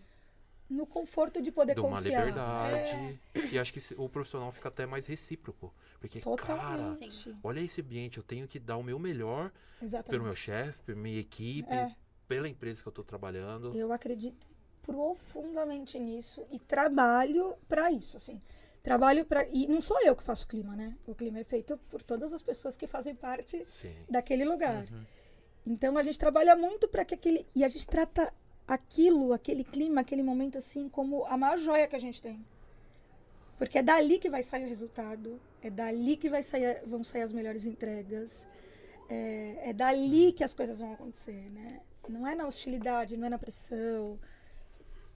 No 0.70 0.86
conforto 0.86 1.42
de 1.42 1.52
poder 1.52 1.74
De 1.74 1.80
uma 1.82 1.98
confiar. 1.98 2.20
liberdade. 2.28 3.20
É, 3.34 3.48
E 3.48 3.58
acho 3.58 3.74
que 3.74 3.82
o 3.98 4.08
profissional 4.08 4.52
fica 4.52 4.68
até 4.68 4.86
mais 4.86 5.08
recíproco. 5.08 5.74
Porque, 6.00 6.20
cara, 6.22 6.36
totalmente. 6.38 7.36
olha 7.44 7.60
esse 7.62 7.82
ambiente, 7.82 8.18
eu 8.20 8.24
tenho 8.24 8.48
que 8.48 8.60
dar 8.60 8.78
o 8.78 8.84
meu 8.84 9.00
melhor 9.00 9.50
pelo 9.80 9.86
Exatamente. 9.88 10.24
meu 10.24 10.36
chefe, 10.36 10.78
pela 10.84 11.00
minha 11.00 11.20
equipe, 11.20 11.74
É. 11.74 11.96
pela 12.28 12.48
empresa 12.48 12.84
que 12.84 12.88
eu 12.88 12.92
tô 12.92 13.04
trabalhando. 13.04 13.76
Eu 13.76 13.92
acredito 13.92 14.46
profundamente 14.82 16.00
nisso 16.00 16.46
e 16.52 16.60
trabalho 16.60 17.56
para 17.68 17.92
isso, 17.92 18.18
assim. 18.18 18.42
Trabalho 18.82 19.26
para 19.26 19.46
e 19.48 19.68
não 19.68 19.82
sou 19.82 20.00
eu 20.06 20.16
que 20.16 20.24
faço 20.24 20.46
o 20.46 20.48
clima, 20.48 20.76
né? 20.76 20.96
O 21.06 21.14
clima 21.14 21.40
é 21.40 21.44
feito 21.44 21.78
por 21.90 22.02
todas 22.02 22.32
as 22.32 22.42
pessoas 22.42 22.76
que 22.76 22.88
fazem 22.88 23.14
parte 23.14 23.66
Sim. 23.70 23.94
daquele 24.10 24.46
lugar. 24.46 24.86
Uhum. 24.90 25.06
Então 25.68 25.98
a 25.98 26.04
gente 26.04 26.18
trabalha 26.18 26.56
muito 26.56 26.88
para 26.88 27.04
que 27.04 27.14
aquele 27.14 27.46
e 27.54 27.64
a 27.64 27.70
gente 27.70 27.86
trata 27.86 28.34
aquilo, 28.68 29.34
aquele 29.34 29.64
clima, 29.64 30.02
aquele 30.02 30.24
momento 30.24 30.58
assim 30.58 30.88
como 30.88 31.26
a 31.26 31.38
maior 31.38 31.58
joia 31.58 31.88
que 31.88 31.96
a 31.96 32.00
gente 32.00 32.22
tem. 32.22 32.46
Porque 33.58 33.78
é 33.78 33.84
dali 33.84 34.18
que 34.18 34.30
vai 34.30 34.42
sair 34.42 34.64
o 34.64 34.70
resultado, 34.70 35.40
é 35.62 35.70
dali 35.70 36.16
que 36.16 36.30
vai 36.30 36.42
sair, 36.42 36.82
vão 36.86 37.04
sair 37.04 37.24
as 37.24 37.34
melhores 37.34 37.66
entregas, 37.66 38.48
é, 39.10 39.70
é 39.70 39.74
dali 39.74 40.32
que 40.32 40.44
as 40.44 40.54
coisas 40.54 40.80
vão 40.80 40.94
acontecer, 40.94 41.50
né? 41.52 41.82
Não 42.08 42.26
é 42.26 42.34
na 42.34 42.48
hostilidade, 42.48 43.18
não 43.18 43.28
é 43.28 43.30
na 43.30 43.38
pressão, 43.38 44.18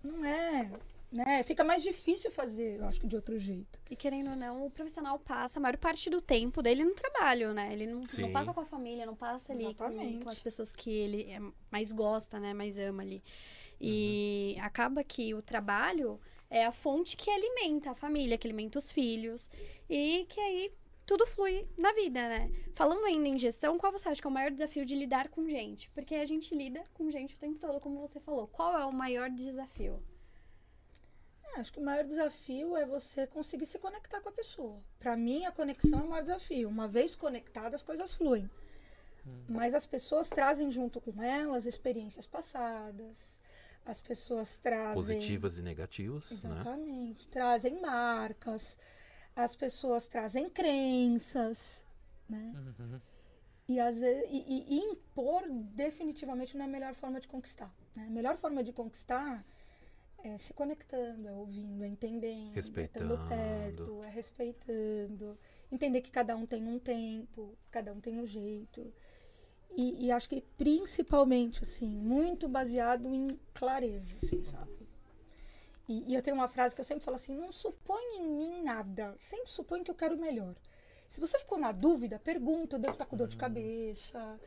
não 0.04 0.26
é, 0.26 0.70
né? 1.12 1.44
Fica 1.44 1.64
mais 1.64 1.82
difícil 1.84 2.30
fazer, 2.32 2.80
eu 2.80 2.86
acho 2.86 3.00
que 3.00 3.08
de 3.08 3.16
outro 3.16 3.38
jeito. 3.38 3.80
E 3.90 3.96
querendo 3.96 4.32
ou 4.32 4.36
não, 4.36 4.66
o 4.66 4.70
profissional 4.72 5.18
passa 5.20 5.60
a 5.60 5.62
maior 5.62 5.78
parte 5.78 6.10
do 6.10 6.20
tempo 6.22 6.62
dele 6.62 6.84
no 6.84 6.94
trabalho, 6.94 7.54
né? 7.54 7.72
Ele 7.72 7.86
não, 7.88 8.02
não 8.20 8.32
passa 8.32 8.54
com 8.54 8.60
a 8.62 8.66
família, 8.66 9.06
não 9.06 9.16
passa 9.16 9.54
ali 9.54 9.64
com, 9.64 9.70
Exatamente. 9.86 10.24
com 10.24 10.30
as 10.30 10.40
pessoas 10.40 10.74
que 10.74 10.90
ele 10.90 11.32
é- 11.32 11.40
mais 11.72 11.92
gosta, 11.92 12.40
né? 12.40 12.54
Mais 12.54 12.78
ama 12.78 13.04
ali. 13.04 13.24
E 13.80 14.56
acaba 14.62 15.04
que 15.04 15.34
o 15.34 15.42
trabalho 15.42 16.20
é 16.50 16.66
a 16.66 16.72
fonte 16.72 17.18
que 17.18 17.30
alimenta 17.30 17.92
a 17.92 17.96
família, 17.96 18.38
que 18.38 18.48
alimenta 18.48 18.80
os 18.80 18.92
filhos. 18.92 19.50
E 19.90 20.26
que 20.30 20.40
aí 20.40 20.72
tudo 21.06 21.28
flui 21.28 21.68
na 21.78 21.92
vida, 21.94 22.28
né? 22.28 22.52
Falando 22.74 23.06
ainda 23.06 23.28
em 23.28 23.38
gestão, 23.38 23.78
qual 23.78 23.92
você 23.92 24.10
acha 24.10 24.22
que 24.22 24.28
é 24.28 24.30
o 24.30 24.34
maior 24.34 24.52
desafio 24.52 24.86
de 24.86 24.96
lidar 24.96 25.30
com 25.30 25.48
gente? 25.48 25.90
Porque 25.90 26.16
a 26.16 26.26
gente 26.26 26.56
lida 26.56 26.84
com 26.94 27.12
gente 27.12 27.36
o 27.36 27.38
tempo 27.38 27.60
todo, 27.60 27.80
como 27.80 28.00
você 28.00 28.20
falou. 28.20 28.48
Qual 28.48 28.78
é 28.78 28.86
o 28.86 28.92
maior 28.92 29.30
desafio? 29.30 30.02
É, 31.44 31.60
Acho 31.60 31.74
que 31.74 31.80
o 31.80 31.84
maior 31.84 32.04
desafio 32.04 32.76
é 32.78 32.86
você 32.86 33.28
conseguir 33.28 33.66
se 33.66 33.78
conectar 33.80 34.22
com 34.22 34.30
a 34.30 34.32
pessoa. 34.32 34.82
Para 35.00 35.16
mim, 35.18 35.46
a 35.46 35.52
conexão 35.52 36.00
é 36.00 36.04
o 36.04 36.10
maior 36.10 36.22
desafio. 36.22 36.70
Uma 36.70 36.88
vez 36.88 37.16
conectada, 37.16 37.76
as 37.76 37.84
coisas 37.84 38.14
fluem. 38.14 38.50
Mas 39.50 39.74
as 39.74 39.86
pessoas 39.86 40.30
trazem 40.30 40.70
junto 40.70 41.00
com 41.00 41.22
elas 41.22 41.66
experiências 41.66 42.26
passadas. 42.26 43.38
As 43.86 44.00
pessoas 44.00 44.58
trazem. 44.58 44.96
Positivas 44.96 45.58
e 45.58 45.62
negativas, 45.62 46.30
né? 46.30 46.38
Exatamente. 46.38 47.28
Trazem 47.28 47.82
marcas. 47.82 48.78
As 49.36 49.56
pessoas 49.56 50.08
trazem 50.08 50.50
crenças. 50.50 51.84
Né? 52.30 52.54
Uhum. 52.80 53.00
E, 53.68 53.80
às 53.80 54.00
vezes, 54.00 54.28
e, 54.30 54.44
e- 54.76 54.80
impor 54.80 55.44
definitivamente 55.50 56.56
não 56.58 56.66
é 56.66 56.68
a 56.68 56.72
melhor 56.72 56.94
forma 56.94 57.20
de 57.20 57.28
conquistar. 57.28 57.74
né? 57.96 58.06
A 58.08 58.10
melhor 58.12 58.36
forma 58.36 58.64
de 58.64 58.72
conquistar 58.74 59.46
é 60.24 60.38
se 60.38 60.54
conectando, 60.54 61.28
é 61.28 61.32
ouvindo, 61.32 61.84
é 61.84 61.88
entendendo, 61.88 62.56
é 62.56 62.60
estando 62.60 63.16
Respeitando. 63.16 63.28
perto, 63.28 64.04
é 64.04 64.10
respeitando. 64.10 65.38
Entender 65.72 66.02
que 66.02 66.12
cada 66.12 66.36
um 66.36 66.46
tem 66.46 66.68
um 66.68 66.78
tempo, 66.80 67.58
cada 67.72 67.92
um 67.94 68.00
tem 68.00 68.20
um 68.20 68.26
jeito. 68.26 68.94
E, 69.76 70.06
e 70.06 70.12
acho 70.12 70.30
que 70.30 70.42
principalmente, 70.58 71.62
assim, 71.64 71.88
muito 71.90 72.48
baseado 72.48 73.14
em 73.14 73.40
clareza, 73.54 74.16
assim, 74.22 74.44
sabe? 74.44 74.83
E, 75.94 76.12
e 76.12 76.16
eu 76.16 76.22
tenho 76.22 76.36
uma 76.36 76.48
frase 76.48 76.74
que 76.74 76.82
eu 76.82 76.86
sempre 76.86 77.04
falo 77.04 77.16
assim: 77.16 77.36
não 77.36 77.52
supõe 77.52 78.04
em 78.18 78.28
mim 78.28 78.64
nada, 78.64 79.16
sempre 79.20 79.50
supõe 79.50 79.84
que 79.84 79.92
eu 79.92 79.96
quero 79.96 80.16
o 80.16 80.20
melhor. 80.20 80.56
Se 81.08 81.20
você 81.22 81.38
ficou 81.38 81.60
na 81.60 81.72
dúvida, 81.72 82.18
pergunta, 82.18 82.76
eu 82.76 82.80
devo 82.80 82.94
estar 82.94 83.06
com 83.06 83.16
dor 83.16 83.28
de 83.28 83.38
cabeça, 83.38 84.40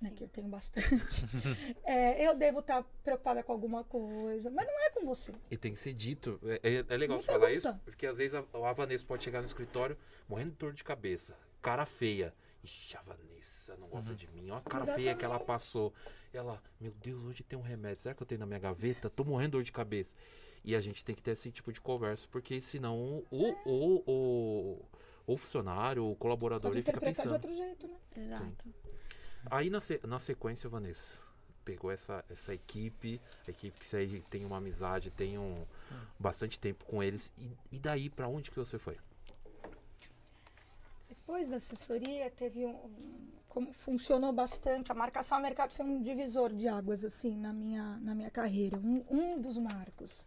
né, 0.00 0.12
que 0.14 0.22
eu 0.22 0.28
tenho 0.28 0.46
bastante. 0.48 0.86
É, 1.84 2.24
eu 2.26 2.36
devo 2.36 2.60
estar 2.60 2.84
preocupada 3.02 3.42
com 3.42 3.50
alguma 3.52 3.82
coisa, 3.82 4.48
mas 4.50 4.64
não 4.66 4.80
é 4.86 4.90
com 4.90 5.04
você. 5.04 5.32
E 5.50 5.56
tem 5.56 5.72
que 5.74 5.80
ser 5.80 5.92
dito. 5.94 6.38
É, 6.44 6.60
é- 6.76 6.84
é 6.88 6.96
legal 6.96 7.16
Me 7.18 7.24
falar 7.24 7.46
pergunta. 7.46 7.70
isso, 7.70 7.80
porque 7.84 8.06
às 8.06 8.18
vezes 8.18 8.34
a, 8.36 8.44
a 8.68 8.72
Vanessa 8.72 9.04
pode 9.04 9.24
chegar 9.24 9.40
no 9.40 9.46
escritório 9.46 9.96
morrendo 10.28 10.50
de 10.52 10.56
dor 10.58 10.72
de 10.72 10.84
cabeça, 10.84 11.36
cara 11.60 11.84
feia. 11.84 12.32
Ixi, 12.62 12.96
a 12.96 13.02
Vanessa 13.02 13.76
não 13.76 13.88
gosta 13.88 14.14
de 14.14 14.28
mim. 14.28 14.48
Olha 14.50 14.58
a 14.64 14.70
cara 14.70 14.84
feia 14.84 15.16
que 15.16 15.24
ela 15.24 15.34
Exatamente. 15.34 15.46
passou. 15.46 15.92
Ela, 16.32 16.62
meu 16.80 16.92
Deus, 16.92 17.24
hoje 17.24 17.42
tem 17.42 17.58
um 17.58 17.62
remédio. 17.62 18.00
Será 18.02 18.14
que 18.14 18.22
eu 18.22 18.26
tenho 18.26 18.38
na 18.38 18.46
minha 18.46 18.60
gaveta? 18.60 19.10
Tô 19.10 19.24
morrendo 19.24 19.48
de 19.48 19.52
dor 19.58 19.62
de 19.64 19.72
cabeça. 19.72 20.12
E 20.64 20.76
a 20.76 20.80
gente 20.80 21.04
tem 21.04 21.14
que 21.14 21.22
ter 21.22 21.32
esse 21.32 21.50
tipo 21.50 21.72
de 21.72 21.80
conversa, 21.80 22.26
porque 22.30 22.60
senão 22.60 23.24
o, 23.30 23.54
o, 23.64 24.02
o, 24.06 24.78
o 25.26 25.36
funcionário, 25.36 26.08
o 26.08 26.14
colaborador, 26.16 26.70
Pode 26.70 26.78
ele 26.78 26.84
fica 26.84 26.98
interpretar 26.98 27.26
de 27.26 27.32
pensando. 27.32 27.50
outro 27.50 27.52
jeito, 27.52 27.88
né? 27.88 27.96
Exato. 28.16 28.68
Aí 29.50 29.68
na, 29.70 29.80
na 30.06 30.18
sequência, 30.20 30.68
Vanessa, 30.68 31.14
pegou 31.64 31.90
essa, 31.90 32.24
essa 32.30 32.54
equipe, 32.54 33.20
a 33.46 33.50
equipe 33.50 33.78
que 33.80 33.84
você 33.86 34.22
tem 34.30 34.44
uma 34.44 34.58
amizade, 34.58 35.10
tem 35.10 35.36
um 35.36 35.66
bastante 36.18 36.60
tempo 36.60 36.84
com 36.84 37.02
eles. 37.02 37.32
E, 37.36 37.50
e 37.72 37.78
daí, 37.80 38.08
pra 38.08 38.28
onde 38.28 38.50
que 38.50 38.56
você 38.56 38.78
foi? 38.78 38.96
Depois 41.08 41.48
da 41.48 41.56
assessoria, 41.56 42.30
teve 42.30 42.64
um, 42.66 42.70
um- 42.86 43.32
como 43.48 43.72
funcionou 43.72 44.32
bastante. 44.32 44.90
A 44.90 44.94
marcação 44.94 45.36
ao 45.38 45.42
mercado 45.42 45.72
foi 45.72 45.84
um 45.84 46.00
divisor 46.00 46.52
de 46.52 46.68
águas, 46.68 47.04
assim, 47.04 47.36
na 47.36 47.52
minha, 47.52 47.98
na 47.98 48.14
minha 48.14 48.30
carreira. 48.30 48.78
Um, 48.78 49.04
um 49.10 49.40
dos 49.40 49.58
marcos. 49.58 50.26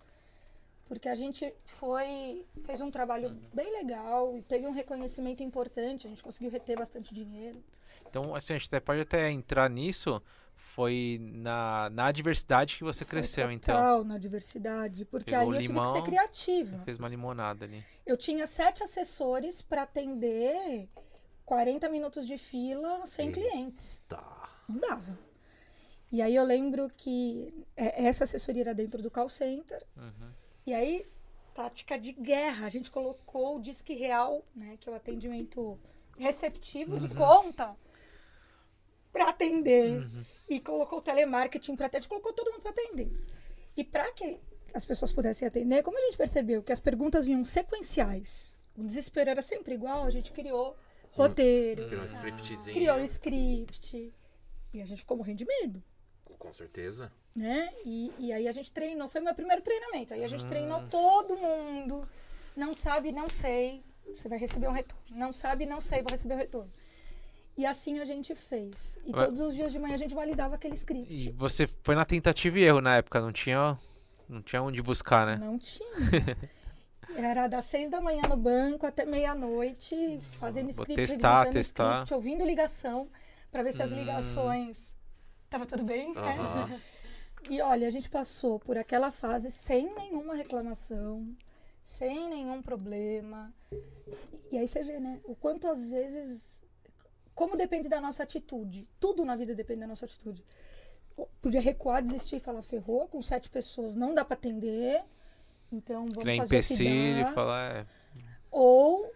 Porque 0.88 1.10
a 1.10 1.16
gente 1.16 1.52
foi, 1.66 2.46
fez 2.64 2.80
um 2.80 2.92
trabalho 2.92 3.36
bem 3.54 3.72
legal 3.72 4.38
e 4.38 4.42
teve 4.42 4.68
um 4.68 4.72
reconhecimento 4.72 5.42
importante. 5.42 6.06
A 6.06 6.10
gente 6.10 6.24
conseguiu 6.24 6.52
reter 6.52 6.78
bastante 6.78 7.14
dinheiro. 7.14 7.64
Então, 8.08 8.36
assim, 8.36 8.54
a 8.54 8.58
gente 8.58 8.68
até 8.68 8.80
pode 8.80 9.02
até 9.02 9.32
entrar 9.32 9.70
nisso. 9.70 10.22
Foi 10.56 11.20
na, 11.22 11.90
na 11.90 12.12
diversidade 12.12 12.78
que 12.78 12.84
você 12.84 13.04
Foi 13.04 13.10
cresceu, 13.20 13.52
então. 13.52 13.76
total 13.76 14.04
na 14.04 14.18
diversidade. 14.18 15.04
Porque 15.06 15.32
Pegou 15.32 15.50
ali 15.50 15.58
eu 15.58 15.62
tive 15.62 15.74
que 15.74 15.80
limão. 15.80 15.94
ser 15.94 16.04
criativa. 16.04 16.78
Fez 16.86 16.98
uma 16.98 17.10
limonada 17.10 17.66
ali. 17.66 17.84
Eu 18.06 18.16
tinha 18.16 18.48
sete 18.48 18.82
assessores 18.84 19.62
para 19.62 19.82
atender 19.82 20.88
40 21.46 21.90
minutos 21.90 22.26
de 22.26 22.38
fila 22.38 23.06
sem 23.06 23.28
Ei. 23.28 23.34
clientes. 23.34 24.02
Não 24.70 24.80
dava. 24.80 25.18
E 26.12 26.22
aí 26.22 26.36
eu 26.36 26.46
lembro 26.46 26.90
que 26.96 27.66
é, 27.76 28.06
essa 28.06 28.24
assessoria 28.24 28.62
era 28.64 28.74
dentro 28.74 29.02
do 29.02 29.12
call 29.12 29.28
center. 29.28 29.84
Uhum. 29.98 30.32
E 30.66 30.74
aí, 30.74 31.06
tática 31.54 31.98
de 32.00 32.12
guerra, 32.12 32.66
a 32.66 32.70
gente 32.70 32.90
colocou 32.90 33.58
o 33.58 33.62
Disque 33.62 33.94
Real, 33.94 34.44
né, 34.56 34.78
que 34.80 34.90
é 34.90 34.92
o 34.92 34.96
atendimento 34.96 35.80
receptivo 36.18 37.00
de 37.00 37.10
conta, 37.10 37.76
para 39.12 39.30
atender. 39.30 40.08
E 40.50 40.60
colocou 40.60 41.00
o 41.00 41.02
telemarketing 41.02 41.76
para 41.76 41.86
atender, 41.86 41.98
a 41.98 42.02
gente 42.02 42.10
colocou 42.10 42.34
todo 42.34 42.52
mundo 42.52 42.62
para 42.62 42.72
atender. 42.72 43.12
E 43.78 43.84
para 43.84 44.12
que 44.12 44.40
as 44.74 44.84
pessoas 44.86 45.12
pudessem 45.12 45.48
atender, 45.48 45.84
como 45.84 45.98
a 45.98 46.02
gente 46.02 46.18
percebeu 46.18 46.62
que 46.62 46.72
as 46.72 46.80
perguntas 46.80 47.26
vinham 47.26 47.46
sequenciais, 47.46 48.56
o 48.78 48.84
desespero 48.84 49.30
era 49.30 49.42
sempre 49.42 49.74
igual, 49.74 50.04
a 50.04 50.10
gente 50.10 50.32
criou 50.32 50.76
roteiro, 51.12 51.88
Criou 51.88 52.02
um 52.02 52.06
scriptzinho. 52.06 52.74
criou 52.74 52.98
um 52.98 53.04
script. 53.04 54.14
E 54.74 54.82
a 54.82 54.86
gente 54.86 55.00
ficou 55.00 55.16
morrendo 55.16 55.38
de 55.38 55.46
medo 55.46 55.82
Com 56.38 56.52
certeza. 56.52 57.10
Né? 57.36 57.70
E, 57.84 58.12
e 58.18 58.34
aí 58.34 58.48
a 58.48 58.52
gente 58.52 58.72
treinou, 58.72 59.08
foi 59.10 59.20
meu 59.22 59.36
primeiro 59.36 59.62
treinamento. 59.62 60.14
Aí 60.14 60.24
a 60.24 60.28
gente 60.28 60.46
treinou 60.46 60.82
todo 60.90 61.36
mundo. 61.36 62.08
Não 62.56 62.74
sabe, 62.74 63.12
não 63.12 63.30
sei. 63.30 63.84
Você 64.16 64.30
vai 64.30 64.38
receber 64.38 64.68
um 64.68 64.72
retorno. 64.72 65.04
Não 65.12 65.34
sabe, 65.34 65.66
não 65.66 65.82
sei, 65.82 66.02
vou 66.02 66.12
receber 66.12 66.36
um 66.36 66.38
retorno. 66.38 66.72
E 67.58 67.66
assim 67.66 68.00
a 68.00 68.06
gente 68.06 68.34
fez. 68.36 68.98
E 69.06 69.12
Ué. 69.12 69.26
todos 69.26 69.42
os 69.42 69.56
dias 69.56 69.72
de 69.72 69.80
manhã 69.80 69.96
a 69.96 69.98
gente 69.98 70.16
validava 70.16 70.56
aquele 70.56 70.76
script. 70.76 71.14
E 71.14 71.32
você 71.32 71.68
foi 71.84 71.96
na 71.96 72.06
tentativa 72.06 72.58
e 72.60 72.64
erro 72.64 72.80
na 72.82 72.98
época, 72.98 73.20
não 73.20 73.32
tinha, 73.32 73.78
não 74.30 74.42
tinha 74.42 74.62
onde 74.62 74.82
buscar, 74.82 75.26
né? 75.26 75.38
Não 75.38 75.58
tinha. 75.58 75.90
Era 77.16 77.48
das 77.48 77.66
seis 77.66 77.90
da 77.90 78.02
manhã 78.02 78.24
no 78.28 78.36
banco 78.36 78.86
até 78.86 79.06
meia-noite, 79.06 80.20
fazendo 80.22 80.72
Vou 80.74 80.84
script, 80.84 80.96
testar, 81.14 81.50
testar. 81.50 81.92
script, 82.00 82.14
ouvindo 82.14 82.44
ligação, 82.46 83.08
para 83.52 83.64
ver 83.64 83.72
se 83.72 83.82
as 83.82 83.92
Hum. 83.92 83.96
ligações. 83.98 84.94
Tava 85.50 85.66
tudo 85.66 85.84
bem? 85.84 86.14
É. 86.18 86.95
E 87.50 87.62
olha, 87.62 87.88
a 87.88 87.92
gente 87.92 88.10
passou 88.10 88.60
por 88.60 88.78
aquela 88.78 89.12
fase 89.12 89.52
sem 89.52 89.94
nenhuma 89.94 90.36
reclamação, 90.36 91.36
sem 91.82 92.28
nenhum 92.30 92.62
problema. 92.62 93.54
E 94.52 94.58
aí 94.58 94.68
você 94.68 94.84
vê, 94.84 95.00
né? 95.00 95.20
O 95.26 95.36
quanto 95.36 95.68
às 95.68 95.90
vezes. 95.90 96.56
Como 97.34 97.58
depende 97.58 97.90
da 97.90 98.00
nossa 98.00 98.24
atitude. 98.24 98.88
Tudo 99.00 99.26
na 99.26 99.36
vida 99.36 99.54
depende 99.54 99.82
da 99.82 99.88
nossa 99.88 100.06
atitude. 100.06 100.44
Podia 101.42 101.62
recuar, 101.62 102.02
desistir 102.02 102.38
e 102.38 102.40
falar, 102.40 102.62
ferrou, 102.62 103.08
com 103.08 103.22
sete 103.22 103.50
pessoas 103.50 103.94
não 103.96 104.14
dá 104.14 104.24
pra 104.26 104.36
atender. 104.36 105.04
Então 105.72 106.08
vamos 106.10 106.24
nem 106.26 106.38
fazer 106.40 106.56
empecilho, 106.56 107.34
falar. 107.34 107.76
É, 107.76 107.86
Ou, 108.52 109.12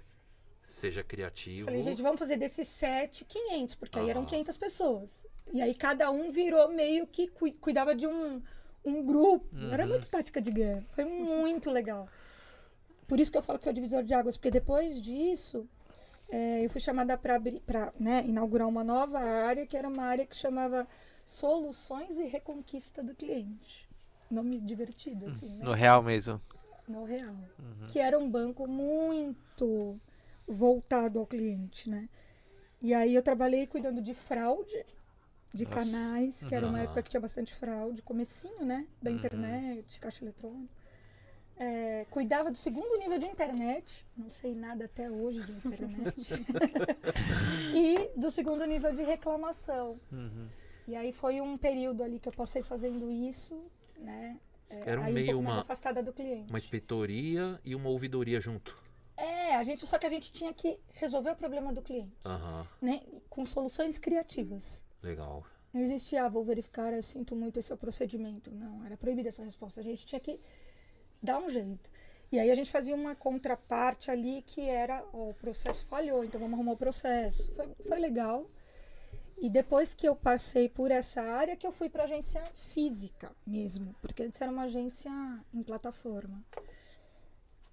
Seja 0.63 1.03
criativo. 1.03 1.65
falei, 1.65 1.81
gente, 1.81 2.01
vamos 2.01 2.19
fazer 2.19 2.37
desses 2.37 2.67
sete 2.67 3.23
500, 3.25 3.75
porque 3.75 3.97
aí 3.99 4.09
eram 4.09 4.21
Ah. 4.23 4.25
500 4.25 4.57
pessoas. 4.57 5.25
E 5.53 5.61
aí 5.61 5.73
cada 5.73 6.11
um 6.11 6.31
virou 6.31 6.69
meio 6.69 7.07
que 7.07 7.27
cui- 7.27 7.53
cuidava 7.53 7.95
de 7.95 8.05
um, 8.07 8.41
um 8.85 9.03
grupo. 9.03 9.47
Era 9.71 9.83
Uhum. 9.83 9.89
muito 9.89 10.07
tática 10.09 10.39
de 10.41 10.51
guerra. 10.51 10.83
Foi 10.93 11.05
muito 11.05 11.69
legal. 11.71 12.07
Por 13.07 13.19
isso 13.19 13.31
que 13.31 13.37
eu 13.37 13.41
falo 13.41 13.57
que 13.57 13.63
foi 13.63 13.71
o 13.71 13.75
divisor 13.75 14.03
de 14.03 14.13
águas, 14.13 14.37
porque 14.37 14.51
depois 14.51 15.01
disso, 15.01 15.67
eh, 16.29 16.63
eu 16.63 16.69
fui 16.69 16.79
chamada 16.79 17.17
para 17.17 17.39
né, 17.99 18.23
inaugurar 18.27 18.67
uma 18.67 18.83
nova 18.83 19.19
área, 19.19 19.65
que 19.65 19.75
era 19.75 19.87
uma 19.87 20.03
área 20.03 20.25
que 20.25 20.35
chamava 20.35 20.87
Soluções 21.25 22.19
e 22.19 22.25
Reconquista 22.25 23.01
do 23.03 23.15
Cliente. 23.15 23.87
Nome 24.29 24.59
divertido, 24.59 25.25
assim, 25.25 25.57
né? 25.57 25.65
no 25.65 25.73
real 25.73 26.03
mesmo. 26.03 26.39
No 26.87 27.03
real. 27.03 27.33
Uhum. 27.57 27.87
Que 27.91 27.97
era 27.99 28.17
um 28.19 28.29
banco 28.29 28.67
muito 28.67 29.99
voltado 30.47 31.17
ao 31.19 31.25
cliente, 31.25 31.89
né? 31.89 32.07
E 32.81 32.93
aí 32.93 33.13
eu 33.15 33.21
trabalhei 33.23 33.65
cuidando 33.67 34.01
de 34.01 34.13
fraude, 34.13 34.85
de 35.53 35.65
Nossa. 35.65 35.77
canais, 35.77 36.43
que 36.43 36.53
era 36.53 36.65
uma 36.67 36.77
Uhum. 36.77 36.83
época 36.83 37.03
que 37.03 37.09
tinha 37.09 37.19
bastante 37.21 37.53
fraude, 37.55 38.01
comecinho, 38.01 38.63
né? 38.65 38.87
Da 39.01 39.09
Uhum. 39.09 39.17
internet, 39.17 39.99
caixa 39.99 40.23
eletrônica. 40.23 40.73
É, 41.57 42.05
cuidava 42.09 42.49
do 42.49 42.57
segundo 42.57 42.97
nível 42.97 43.17
de 43.19 43.25
internet, 43.25 44.05
não 44.15 44.31
sei 44.31 44.55
nada 44.55 44.85
até 44.85 45.11
hoje 45.11 45.41
de 45.43 45.51
internet. 45.51 46.15
e 47.75 48.09
do 48.17 48.31
segundo 48.31 48.63
nível 48.65 48.93
de 48.93 49.03
reclamação. 49.03 49.99
Uhum. 50.11 50.47
E 50.87 50.95
aí 50.95 51.11
foi 51.11 51.41
um 51.41 51.57
período 51.57 52.01
ali 52.03 52.17
que 52.19 52.29
eu 52.29 52.33
passei 52.33 52.61
fazendo 52.63 53.11
isso, 53.11 53.61
né? 53.97 54.39
É, 54.69 54.91
Era 54.91 55.01
um 55.01 55.09
um 55.09 55.11
meio 55.11 55.27
pouco 55.27 55.43
mais 55.43 55.55
uma- 55.55 55.61
afastada 55.61 56.01
do 56.01 56.13
cliente. 56.13 56.49
Uma 56.49 56.59
inspetoria 56.59 57.59
e 57.65 57.75
uma 57.75 57.89
ouvidoria 57.89 58.39
junto. 58.39 58.75
É, 59.17 59.55
a 59.55 59.63
gente, 59.63 59.85
só 59.85 59.97
que 59.97 60.05
a 60.05 60.09
gente 60.09 60.31
tinha 60.31 60.53
que 60.53 60.79
resolver 60.93 61.31
o 61.31 61.35
problema 61.35 61.73
do 61.73 61.81
cliente, 61.81 62.15
né? 62.81 63.01
Com 63.29 63.45
soluções 63.45 63.97
criativas. 63.97 64.81
Legal. 65.01 65.45
Não 65.73 65.81
existia, 65.81 66.25
ah, 66.25 66.29
vou 66.29 66.43
verificar, 66.43 66.93
eu 66.93 67.03
sinto 67.03 67.35
muito 67.35 67.59
esse 67.59 67.71
é 67.71 67.75
o 67.75 67.77
procedimento. 67.77 68.51
Não, 68.51 68.83
era 68.85 68.97
proibida 68.97 69.29
essa 69.29 69.43
resposta. 69.43 69.79
A 69.79 69.83
gente 69.83 70.05
tinha 70.05 70.19
que 70.19 70.39
dar 71.21 71.39
um 71.39 71.49
jeito. 71.49 71.91
E 72.31 72.39
aí 72.39 72.51
a 72.51 72.55
gente 72.55 72.71
fazia 72.71 72.95
uma 72.95 73.15
contraparte 73.15 74.11
ali 74.11 74.43
que 74.43 74.61
era, 74.61 75.03
o 75.13 75.33
processo 75.35 75.85
falhou, 75.85 76.23
então 76.23 76.39
vamos 76.39 76.55
arrumar 76.55 76.73
o 76.73 76.77
processo. 76.77 77.51
Foi, 77.53 77.67
foi 77.87 77.99
legal. 77.99 78.49
E 79.37 79.49
depois 79.49 79.93
que 79.93 80.07
eu 80.07 80.15
passei 80.15 80.67
por 80.67 80.91
essa 80.91 81.21
área, 81.21 81.55
que 81.55 81.65
eu 81.65 81.71
fui 81.71 81.89
para 81.89 82.03
agência 82.03 82.43
física 82.53 83.31
mesmo, 83.47 83.95
porque 84.01 84.21
antes 84.23 84.39
era 84.41 84.51
uma 84.51 84.63
agência 84.63 85.11
em 85.53 85.63
plataforma. 85.63 86.43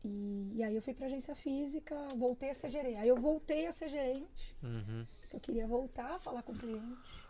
E, 0.05 0.53
e 0.55 0.63
aí 0.63 0.77
eu 0.77 0.81
fui 0.81 0.95
para 0.95 1.07
agência 1.07 1.35
física, 1.35 1.97
voltei 2.17 2.51
a 2.51 2.55
ser 2.55 2.71
gerente. 2.71 2.97
Aí 2.99 3.09
eu 3.09 3.17
voltei 3.17 3.67
a 3.67 3.73
ser 3.73 3.89
gerente, 3.89 4.57
Uhum. 4.63 5.05
Eu 5.37 5.41
queria 5.41 5.67
voltar 5.67 6.15
a 6.15 6.19
falar 6.19 6.43
com 6.43 6.53
o 6.53 6.59
cliente. 6.59 7.27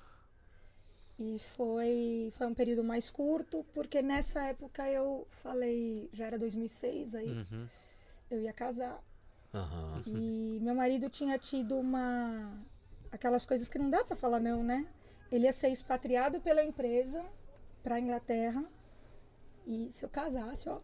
E 1.19 1.39
foi, 1.39 2.33
foi 2.37 2.47
um 2.47 2.55
período 2.55 2.85
mais 2.85 3.11
curto, 3.11 3.65
porque 3.75 4.01
nessa 4.03 4.45
época 4.45 4.89
eu 4.89 5.27
falei, 5.43 6.09
já 6.13 6.27
era 6.27 6.39
2006, 6.39 7.15
aí 7.15 7.29
Uhum. 7.31 7.67
eu 8.31 8.41
ia 8.41 8.53
casar. 8.53 9.03
Aham. 9.55 10.03
E 10.07 10.59
meu 10.63 10.75
marido 10.75 11.09
tinha 11.09 11.39
tido 11.39 11.79
uma. 11.79 12.53
aquelas 13.11 13.47
coisas 13.47 13.67
que 13.69 13.79
não 13.79 13.89
dá 13.89 14.05
pra 14.05 14.15
falar 14.15 14.39
não, 14.41 14.63
né? 14.63 14.87
Ele 15.33 15.47
ia 15.47 15.53
ser 15.53 15.69
expatriado 15.69 16.41
pela 16.41 16.63
empresa 16.63 17.25
pra 17.83 17.99
Inglaterra. 17.99 18.63
E 19.67 19.91
se 19.91 20.05
eu 20.05 20.09
casasse, 20.09 20.69
ó. 20.69 20.81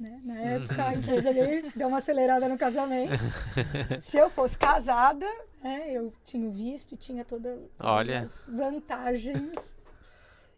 Né? 0.00 0.20
Na 0.24 0.40
época 0.40 0.84
a 0.88 0.94
empresa 0.96 1.32
dele 1.32 1.70
deu 1.76 1.88
uma 1.88 1.98
acelerada 1.98 2.48
no 2.48 2.56
casamento. 2.56 3.12
se 4.00 4.16
eu 4.16 4.30
fosse 4.30 4.56
casada, 4.58 5.26
né, 5.66 5.90
eu 5.92 6.12
tinha 6.22 6.48
visto 6.50 6.92
e 6.92 6.96
tinha 6.96 7.24
toda, 7.24 7.50
todas 7.56 7.70
Olha. 7.80 8.20
as 8.20 8.48
vantagens. 8.52 9.74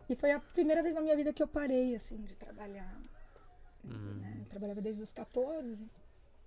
E 0.09 0.15
foi 0.15 0.33
a 0.33 0.41
primeira 0.41 0.83
vez 0.83 0.95
na 0.95 1.01
minha 1.01 1.17
vida 1.17 1.33
que 1.33 1.43
eu 1.43 1.49
parei, 1.49 1.95
assim, 1.95 2.17
de 2.23 2.37
trabalhar. 2.37 2.99
né? 3.85 4.37
Eu 4.41 4.45
trabalhava 4.47 4.81
desde 4.81 5.03
os 5.03 5.13
14. 5.13 5.89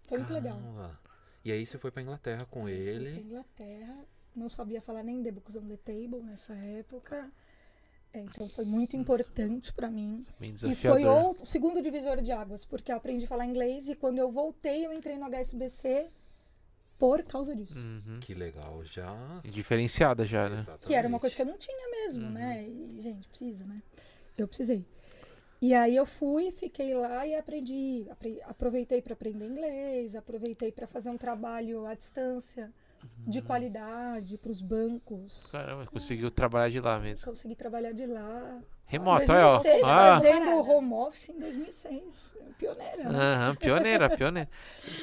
Foi 0.08 0.18
muito 0.18 0.34
legal. 0.34 0.58
Caramba. 0.58 1.00
E 1.44 1.52
aí 1.52 1.66
você 1.66 1.78
foi 1.78 1.92
pra 1.92 2.02
Inglaterra 2.02 2.46
com 2.50 2.66
Aí 2.66 2.74
eu 2.74 2.94
fui 2.96 3.02
pra 3.02 3.10
ele. 3.12 3.20
Inglaterra, 3.22 4.06
não 4.36 4.50
sabia 4.50 4.82
falar 4.82 5.04
nem 5.04 5.22
The 5.24 5.32
Books 5.32 5.56
on 5.56 5.66
the 5.66 5.78
Table 5.78 6.22
nessa 6.24 6.54
época. 6.54 7.32
É, 8.14 8.20
Então 8.20 8.50
foi 8.50 8.66
muito 8.66 8.96
importante 8.98 9.72
para 9.74 9.90
mim. 9.90 10.26
E 10.42 10.76
foi 10.76 11.06
o 11.06 11.36
segundo 11.46 11.82
divisor 11.82 12.22
de 12.22 12.32
águas, 12.32 12.66
porque 12.66 12.92
eu 12.92 12.98
aprendi 12.98 13.26
a 13.26 13.28
falar 13.28 13.46
inglês 13.46 13.88
e 13.90 13.96
quando 13.96 14.18
eu 14.20 14.30
voltei 14.30 14.86
eu 14.86 14.92
entrei 14.92 15.18
no 15.18 15.26
HSBC 15.26 16.10
por 17.02 17.24
causa 17.24 17.56
disso. 17.56 17.80
Uhum. 17.80 18.20
Que 18.22 18.36
legal, 18.36 18.84
já. 18.86 19.12
Diferenciada 19.44 20.24
já, 20.24 20.48
né? 20.48 20.64
Que 20.82 20.94
era 20.94 21.08
uma 21.08 21.20
coisa 21.20 21.36
que 21.36 21.42
eu 21.42 21.48
não 21.48 21.58
tinha 21.58 21.90
mesmo, 21.90 22.30
né? 22.30 22.64
E, 22.64 23.02
gente, 23.02 23.28
precisa, 23.28 23.66
né? 23.66 23.82
Eu 24.38 24.48
precisei. 24.48 24.86
E 25.60 25.74
aí 25.74 25.96
eu 25.96 26.06
fui, 26.06 26.52
fiquei 26.52 26.94
lá 26.94 27.26
e 27.26 27.34
aprendi. 27.36 28.06
apre- 28.12 28.40
aproveitei 28.44 29.02
para 29.02 29.14
aprender 29.14 29.48
inglês, 29.48 30.16
aproveitei 30.16 30.72
para 30.72 30.86
fazer 30.86 31.10
um 31.10 31.18
trabalho 31.18 31.88
à 31.88 31.96
distância 31.96 32.72
de 33.26 33.42
qualidade 33.42 34.38
para 34.38 34.52
os 34.52 34.62
bancos. 34.62 35.48
Caramba, 35.52 35.88
conseguiu 35.88 36.30
trabalhar 36.30 36.70
de 36.70 36.80
lá 36.80 37.00
mesmo. 37.00 37.26
Consegui 37.26 37.56
trabalhar 37.56 37.94
de 37.94 38.06
lá. 38.06 38.62
Remoto, 38.92 39.32
olha, 39.32 39.48
ó. 39.48 39.60
2006, 39.60 39.84
Ah, 39.86 40.22
fazendo 40.22 40.50
home 40.70 40.94
office 40.94 41.30
em 41.30 41.40
2006. 41.40 42.34
Pioneira, 42.58 43.10
né? 43.10 43.20
Aham, 43.20 43.56
pioneira, 43.56 44.10
pioneira. 44.10 44.50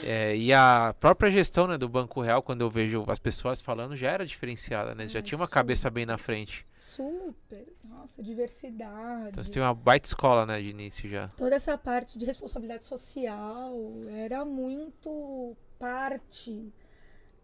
É, 0.03 0.37
e 0.37 0.53
a 0.53 0.94
própria 1.01 1.31
gestão 1.31 1.66
né, 1.66 1.79
do 1.79 1.88
Banco 1.88 2.20
Real, 2.20 2.42
quando 2.42 2.61
eu 2.61 2.70
vejo 2.70 3.03
as 3.09 3.18
pessoas 3.18 3.61
falando, 3.62 3.96
já 3.96 4.11
era 4.11 4.27
diferenciada, 4.27 4.94
né? 4.94 5.09
Já 5.09 5.18
Ah, 5.18 5.22
tinha 5.22 5.38
uma 5.38 5.46
sim. 5.46 5.53
cabeça 5.53 5.90
bem 5.90 6.05
na 6.05 6.18
frente. 6.18 6.64
Super. 6.81 7.66
Nossa, 7.83 8.22
diversidade. 8.22 9.31
Então 9.31 9.42
você 9.42 9.51
tem 9.53 9.62
uma 9.62 9.74
baita 9.74 10.07
escola, 10.07 10.44
né, 10.46 10.61
de 10.61 10.68
início 10.68 11.09
já. 11.09 11.29
Toda 11.29 11.57
essa 11.57 11.77
parte 11.79 12.18
de 12.18 12.24
responsabilidade 12.27 12.85
social 12.85 13.74
era 14.11 14.44
muito 14.44 15.57
parte 15.79 16.72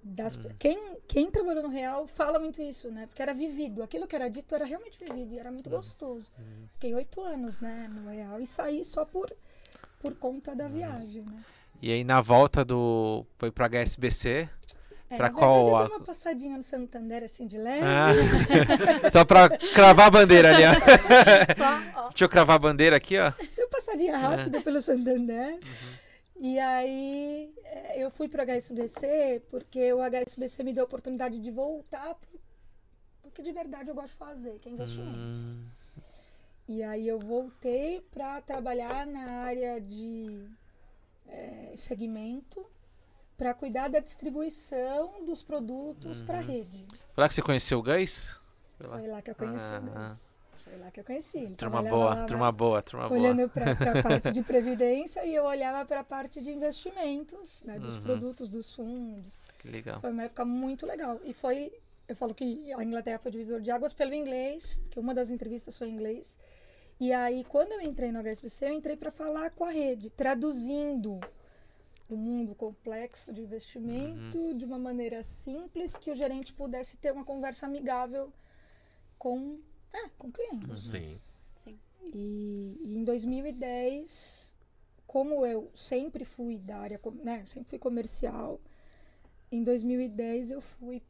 das. 0.05 0.39
Quem, 0.59 0.97
quem 1.09 1.31
trabalhou 1.31 1.63
no 1.63 1.71
Real 1.71 2.07
fala 2.07 2.39
muito 2.39 2.61
isso, 2.61 2.91
né? 2.91 3.07
Porque 3.07 3.23
era 3.23 3.33
vivido. 3.33 3.83
Aquilo 3.83 4.07
que 4.07 4.15
era 4.15 4.29
dito 4.29 4.55
era 4.55 4.65
realmente 4.65 4.99
vivido 4.99 5.35
e 5.35 5.39
era 5.39 5.51
muito 5.51 5.71
gostoso. 5.71 6.31
Fiquei 6.75 6.95
oito 6.95 7.23
anos, 7.23 7.61
né, 7.61 7.89
no 7.91 8.11
Real 8.11 8.39
e 8.41 8.47
saí 8.47 8.85
só 8.85 9.05
por, 9.05 9.33
por 9.99 10.15
conta 10.17 10.55
da 10.55 10.69
viagem, 10.69 11.23
né? 11.23 11.43
E 11.83 11.91
aí 11.91 12.05
na 12.05 12.21
volta 12.21 12.65
do. 12.65 13.27
Foi 13.39 13.51
pra 13.51 13.67
HSBC. 13.67 14.49
É, 15.11 15.17
Pra 15.17 15.29
na 15.29 15.35
qual 15.35 15.65
verdade, 15.67 15.83
eu 15.85 15.89
dei 15.89 15.97
uma 15.99 16.05
passadinha 16.05 16.57
no 16.57 16.63
Santander, 16.63 17.23
assim, 17.23 17.47
de 17.47 17.59
leve. 17.59 17.85
Ah, 17.85 18.11
só 19.13 19.25
pra 19.25 19.49
cravar 19.49 20.07
a 20.07 20.11
bandeira 20.11 20.49
ali, 20.49 20.63
ó. 20.65 21.55
Só, 21.55 22.01
ó. 22.05 22.09
Deixa 22.09 22.25
eu 22.25 22.29
cravar 22.29 22.57
a 22.57 22.59
bandeira 22.59 22.97
aqui, 22.97 23.19
ó. 23.19 23.31
Deu 23.55 23.67
uma 23.67 23.71
passadinha 23.71 24.17
rápida 24.17 24.61
pelo 24.63 24.81
Santander. 24.81 25.53
Uhum. 25.55 25.61
E 26.37 26.59
aí 26.59 27.55
eh, 27.65 28.03
eu 28.03 28.11
fui 28.11 28.29
para 28.29 28.43
o 28.43 28.47
HSBC 28.47 29.43
porque 29.51 29.93
o 29.93 30.01
HSBC 30.03 30.63
me 30.63 30.73
deu 30.73 30.85
a 30.85 30.87
oportunidade 30.87 31.39
de 31.39 31.51
voltar 31.51 32.17
porque 33.23 33.43
de 33.43 33.53
verdade 33.53 33.89
eu 33.89 33.95
gosto 33.95 34.11
de 34.13 34.17
fazer, 34.17 34.59
que 34.59 34.69
é 34.69 34.73
investimentos. 34.73 35.53
Hum, 35.55 35.65
E 36.69 36.83
aí 36.83 37.07
eu 37.09 37.19
voltei 37.19 38.01
para 38.13 38.41
trabalhar 38.43 39.07
na 39.07 39.43
área 39.45 39.81
de 39.81 40.49
eh, 41.29 41.73
segmento 41.77 42.65
para 43.37 43.53
cuidar 43.55 43.89
da 43.89 43.99
distribuição 43.99 45.25
dos 45.25 45.43
produtos 45.43 46.21
para 46.21 46.39
a 46.39 46.41
Uhum. 46.41 46.47
rede. 46.47 46.87
Foi 47.15 47.23
lá 47.23 47.29
que 47.29 47.35
você 47.35 47.43
conheceu 47.43 47.79
o 47.79 47.83
Gás? 47.83 48.39
Foi 48.79 48.87
lá. 48.87 48.99
Foi 48.99 49.09
lá 49.09 49.23
que 49.23 49.31
eu 49.31 49.35
conheci 49.35 49.71
o 49.73 49.99
Ah. 49.99 50.17
Foi 50.75 50.83
lá 50.83 50.91
que 50.91 50.99
eu 51.01 51.05
conheci. 51.05 51.39
Ele 51.39 51.55
Turma 51.55 51.83
boa, 51.83 52.27
turma 52.27 52.51
boa, 52.53 52.83
turma 52.83 53.09
boa. 53.09 53.21
olhando 53.21 53.49
para 53.49 53.71
a 53.73 53.75
parte 54.03 54.33
de 54.33 54.43
previdência 54.43 55.25
e 55.25 55.33
eu 55.35 55.45
olhava 55.45 55.85
para 55.87 56.01
a 56.01 56.05
parte 56.05 56.41
de 56.43 56.51
investimentos, 56.51 57.63
né, 57.63 57.79
dos 57.79 57.95
Uhum. 57.97 58.03
produtos, 58.03 58.51
dos 58.51 58.75
fundos. 58.75 59.41
Que 59.61 59.69
legal. 59.69 60.01
Foi 60.01 60.11
uma 60.11 60.25
época 60.25 60.45
muito 60.45 60.85
legal. 60.85 61.21
E 61.23 61.33
foi, 61.33 61.73
eu 62.09 62.17
falo 62.17 62.35
que 62.35 62.73
a 62.73 62.83
Inglaterra 62.83 63.19
foi 63.19 63.31
divisor 63.31 63.61
de 63.61 63.71
águas 63.71 63.93
pelo 63.93 64.13
inglês, 64.15 64.81
que 64.91 64.99
uma 64.99 65.15
das 65.15 65.31
entrevistas 65.31 65.79
foi 65.79 65.89
em 65.89 65.93
inglês. 65.93 66.37
E 66.99 67.13
aí, 67.13 67.45
quando 67.45 67.73
eu 67.73 67.81
entrei 67.81 68.11
no 68.11 68.19
HSBC, 68.21 68.67
eu 68.67 68.73
entrei 68.73 68.97
para 68.97 69.11
falar 69.13 69.51
com 69.51 69.65
a 69.65 69.71
rede, 69.71 70.11
traduzindo 70.11 71.21
o 72.09 72.17
mundo 72.17 72.55
complexo 72.55 73.33
de 73.33 73.41
investimento 73.43 74.55
de 74.55 74.65
uma 74.65 74.79
maneira 74.79 75.23
simples, 75.23 75.97
que 75.97 76.11
o 76.11 76.15
gerente 76.15 76.53
pudesse 76.53 76.97
ter 76.97 77.13
uma 77.13 77.25
conversa 77.25 77.65
amigável 77.67 78.33
com, 79.19 79.59
é, 79.95 80.09
com 80.19 80.31
clientes. 80.31 80.81
Sim. 80.81 81.21
E, 82.13 82.81
e 82.83 82.97
em 82.97 83.05
2010, 83.05 84.55
como 85.07 85.47
eu 85.47 85.71
sempre 85.75 86.25
fui 86.25 86.59
da 86.59 86.79
área, 86.79 87.01
né, 87.23 87.45
sempre 87.49 87.71
fui 87.71 87.79
comercial, 87.79 88.61
em 89.51 89.63
2010 89.63 90.51
eu 90.51 90.61
fui, 90.61 91.03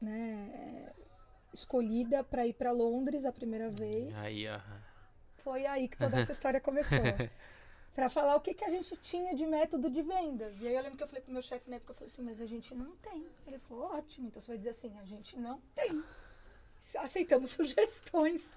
né, 0.00 0.92
escolhida 1.52 2.22
para 2.22 2.46
ir 2.46 2.52
para 2.52 2.72
Londres 2.72 3.24
a 3.24 3.32
primeira 3.32 3.70
vez. 3.70 4.16
Aí, 4.18 4.46
ó. 4.48 4.60
Foi 5.36 5.64
aí 5.66 5.88
que 5.88 5.96
toda 5.96 6.18
essa 6.18 6.32
história 6.32 6.60
começou. 6.60 6.98
Para 7.94 8.08
falar 8.08 8.36
o 8.36 8.40
que, 8.40 8.54
que 8.54 8.64
a 8.64 8.68
gente 8.68 8.96
tinha 8.98 9.34
de 9.34 9.46
método 9.46 9.90
de 9.90 10.02
vendas. 10.02 10.60
E 10.60 10.68
aí 10.68 10.74
eu 10.74 10.82
lembro 10.82 10.98
que 10.98 11.02
eu 11.02 11.08
falei 11.08 11.22
pro 11.22 11.32
meu 11.32 11.42
chefe 11.42 11.68
na 11.70 11.76
época, 11.76 11.92
eu 11.92 11.96
falei 11.96 12.12
assim, 12.12 12.22
mas 12.22 12.40
a 12.40 12.46
gente 12.46 12.74
não 12.74 12.94
tem. 12.96 13.26
Ele 13.46 13.58
falou, 13.58 13.84
ótimo, 13.86 14.28
então 14.28 14.40
você 14.40 14.48
vai 14.48 14.58
dizer 14.58 14.70
assim, 14.70 14.96
a 14.98 15.04
gente 15.04 15.36
não 15.36 15.60
tem. 15.74 16.04
Aceitamos 16.98 17.50
sugestões. 17.56 18.50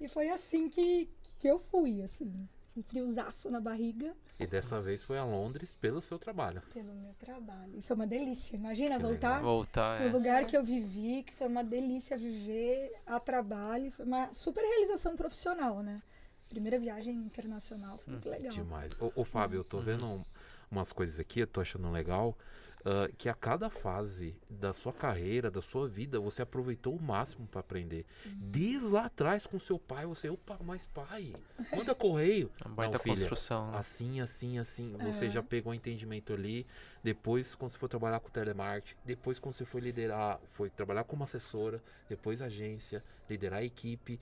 E 0.00 0.08
foi 0.08 0.28
assim 0.30 0.68
que, 0.68 1.08
que 1.38 1.48
eu 1.48 1.58
fui, 1.58 2.02
assim, 2.02 2.32
um 2.76 2.82
friozaço 2.82 3.50
na 3.50 3.60
barriga 3.60 4.14
E 4.38 4.46
dessa 4.46 4.80
vez 4.80 5.02
foi 5.02 5.18
a 5.18 5.24
Londres 5.24 5.74
pelo 5.80 6.00
seu 6.00 6.18
trabalho. 6.18 6.62
pelo 6.72 6.94
meu 6.94 7.12
trabalho. 7.14 7.72
E 7.76 7.82
foi 7.82 7.96
uma 7.96 8.06
delícia. 8.06 8.56
Imagina 8.56 8.96
Que 8.96 9.02
voltar 9.02 9.40
Voltar, 9.42 9.96
foi 9.96 10.06
o 10.06 10.08
é. 10.08 10.12
lugar 10.12 10.46
que 10.46 10.56
eu 10.56 10.62
vivi, 10.62 11.24
que 11.24 11.34
foi 11.34 11.48
uma 11.48 11.64
delícia 11.64 12.16
viver 12.16 12.92
a 13.06 13.18
trabalho. 13.18 13.90
Foi 13.90 14.04
uma 14.04 14.32
super 14.32 14.62
realização 14.62 15.16
profissional, 15.16 15.82
né? 15.82 16.00
Primeira 16.48 16.78
viagem 16.78 17.14
internacional, 17.16 17.98
foi 17.98 18.12
muito 18.12 18.28
legal. 18.28 18.52
Demais. 18.52 18.92
Ô, 19.00 19.12
ô, 19.16 19.24
Fábio, 19.24 19.56
eu 19.58 19.62
Uhum. 19.62 19.68
tô 19.68 19.80
vendo 19.80 20.06
um- 20.06 20.22
umas 20.70 20.92
coisas 20.92 21.18
aqui, 21.18 21.40
eu 21.40 21.46
tô 21.46 21.60
achando 21.60 21.90
legal. 21.90 22.38
Ah, 22.84 23.08
que 23.18 23.28
a 23.28 23.34
cada 23.34 23.68
fase 23.68 24.36
da 24.48 24.72
sua 24.72 24.92
carreira, 24.92 25.50
da 25.50 25.60
sua 25.62 25.88
vida, 25.88 26.20
você 26.20 26.42
aproveitou 26.42 26.94
o 26.96 27.02
máximo 27.02 27.46
para 27.46 27.60
aprender. 27.60 28.06
Uhum. 28.24 28.32
Desde 28.40 28.86
lá 28.86 29.06
atrás 29.06 29.46
com 29.46 29.58
seu 29.58 29.78
pai, 29.78 30.06
você, 30.06 30.28
opa, 30.30 30.58
mas 30.62 30.86
pai, 30.86 31.34
manda 31.74 31.94
correio. 31.94 32.50
Uma 32.64 32.74
baita 32.74 32.98
Não, 32.98 33.02
filha, 33.02 33.16
construção. 33.16 33.70
né? 33.72 33.78
Assim, 33.78 34.20
assim, 34.20 34.58
assim. 34.58 34.96
Você 35.04 35.26
É. 35.26 35.30
já 35.30 35.42
pegou 35.42 35.72
o 35.72 35.74
entendimento 35.74 36.32
ali. 36.32 36.66
Depois, 37.02 37.54
quando 37.54 37.70
você 37.72 37.78
for 37.78 37.88
trabalhar 37.88 38.20
com 38.20 38.28
telemarketing. 38.30 38.96
Depois, 39.04 39.38
quando 39.38 39.54
você 39.54 39.64
foi 39.64 39.80
liderar, 39.80 40.40
foi 40.48 40.68
trabalhar 40.70 41.04
como 41.04 41.24
assessora. 41.24 41.82
Depois, 42.08 42.40
agência. 42.42 43.02
Liderar 43.28 43.60
a 43.60 43.64
equipe. 43.64 44.18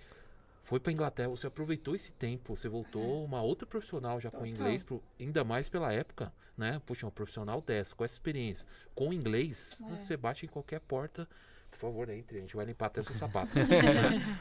Foi 0.67 0.81
pra 0.81 0.93
Inglaterra. 0.93 1.29
Você 1.29 1.47
aproveitou 1.47 1.95
esse 1.95 2.11
tempo. 2.11 2.57
Você 2.57 2.69
voltou 2.69 3.25
uma 3.25 3.41
outra 3.41 3.65
profissional 3.67 4.21
já 4.21 4.31
com 4.33 4.45
inglês. 4.45 4.83
pro- 4.83 5.01
ainda 5.19 5.45
mais 5.45 5.69
pela 5.69 5.93
época, 5.93 6.33
né? 6.59 6.83
Puxa, 6.85 7.07
uma 7.07 7.13
profissional 7.13 7.61
dessa, 7.63 7.95
com 7.95 8.05
essa 8.05 8.15
experiência. 8.15 8.67
Com 8.95 9.13
inglês, 9.13 9.79
É. 9.81 9.97
você 9.97 10.17
bate 10.17 10.45
em 10.45 10.49
qualquer 10.49 10.81
porta. 10.81 11.29
Por 11.71 11.79
favor, 11.79 12.09
entre. 12.11 12.39
A 12.39 12.41
gente 12.41 12.57
vai 12.57 12.65
limpar 12.65 12.87
até 12.87 13.01
seu 13.03 13.15
sapato. 13.15 13.53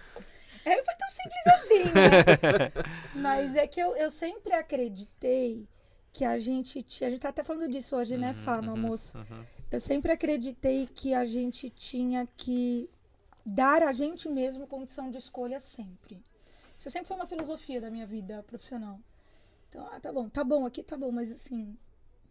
É, 0.67 0.81
foi 0.83 0.95
tão 0.95 1.11
simples 1.11 1.45
assim, 1.53 1.83
né? 1.93 2.71
Mas 3.21 3.55
é 3.55 3.67
que 3.67 3.79
eu, 3.79 3.95
eu 3.95 4.09
sempre 4.09 4.51
acreditei 4.51 5.67
que 6.11 6.25
a 6.25 6.39
gente 6.39 6.81
tinha. 6.81 7.07
A 7.07 7.11
gente 7.11 7.19
tá 7.19 7.29
até 7.29 7.43
falando 7.43 7.69
disso 7.69 7.95
hoje, 7.95 8.17
né, 8.17 8.33
Fá, 8.33 8.57
no 8.63 8.69
Uhum, 8.69 8.69
almoço. 8.71 9.15
uhum. 9.15 9.43
Eu 9.69 9.79
sempre 9.79 10.11
acreditei 10.11 10.87
que 10.87 11.13
a 11.13 11.23
gente 11.23 11.69
tinha 11.69 12.27
que 12.35 12.89
dar 13.45 13.83
a 13.83 13.91
gente 13.91 14.27
mesmo 14.27 14.65
condição 14.65 15.09
de 15.09 15.17
escolha 15.17 15.59
sempre. 15.59 16.23
Isso 16.77 16.89
sempre 16.89 17.07
foi 17.07 17.15
uma 17.15 17.27
filosofia 17.27 17.79
da 17.79 17.89
minha 17.89 18.05
vida 18.05 18.43
profissional. 18.43 18.99
Então, 19.69 19.87
ah, 19.91 19.99
tá 19.99 20.11
bom, 20.11 20.29
tá 20.29 20.43
bom, 20.43 20.65
aqui 20.65 20.81
tá 20.81 20.97
bom, 20.97 21.11
mas 21.11 21.31
assim, 21.31 21.77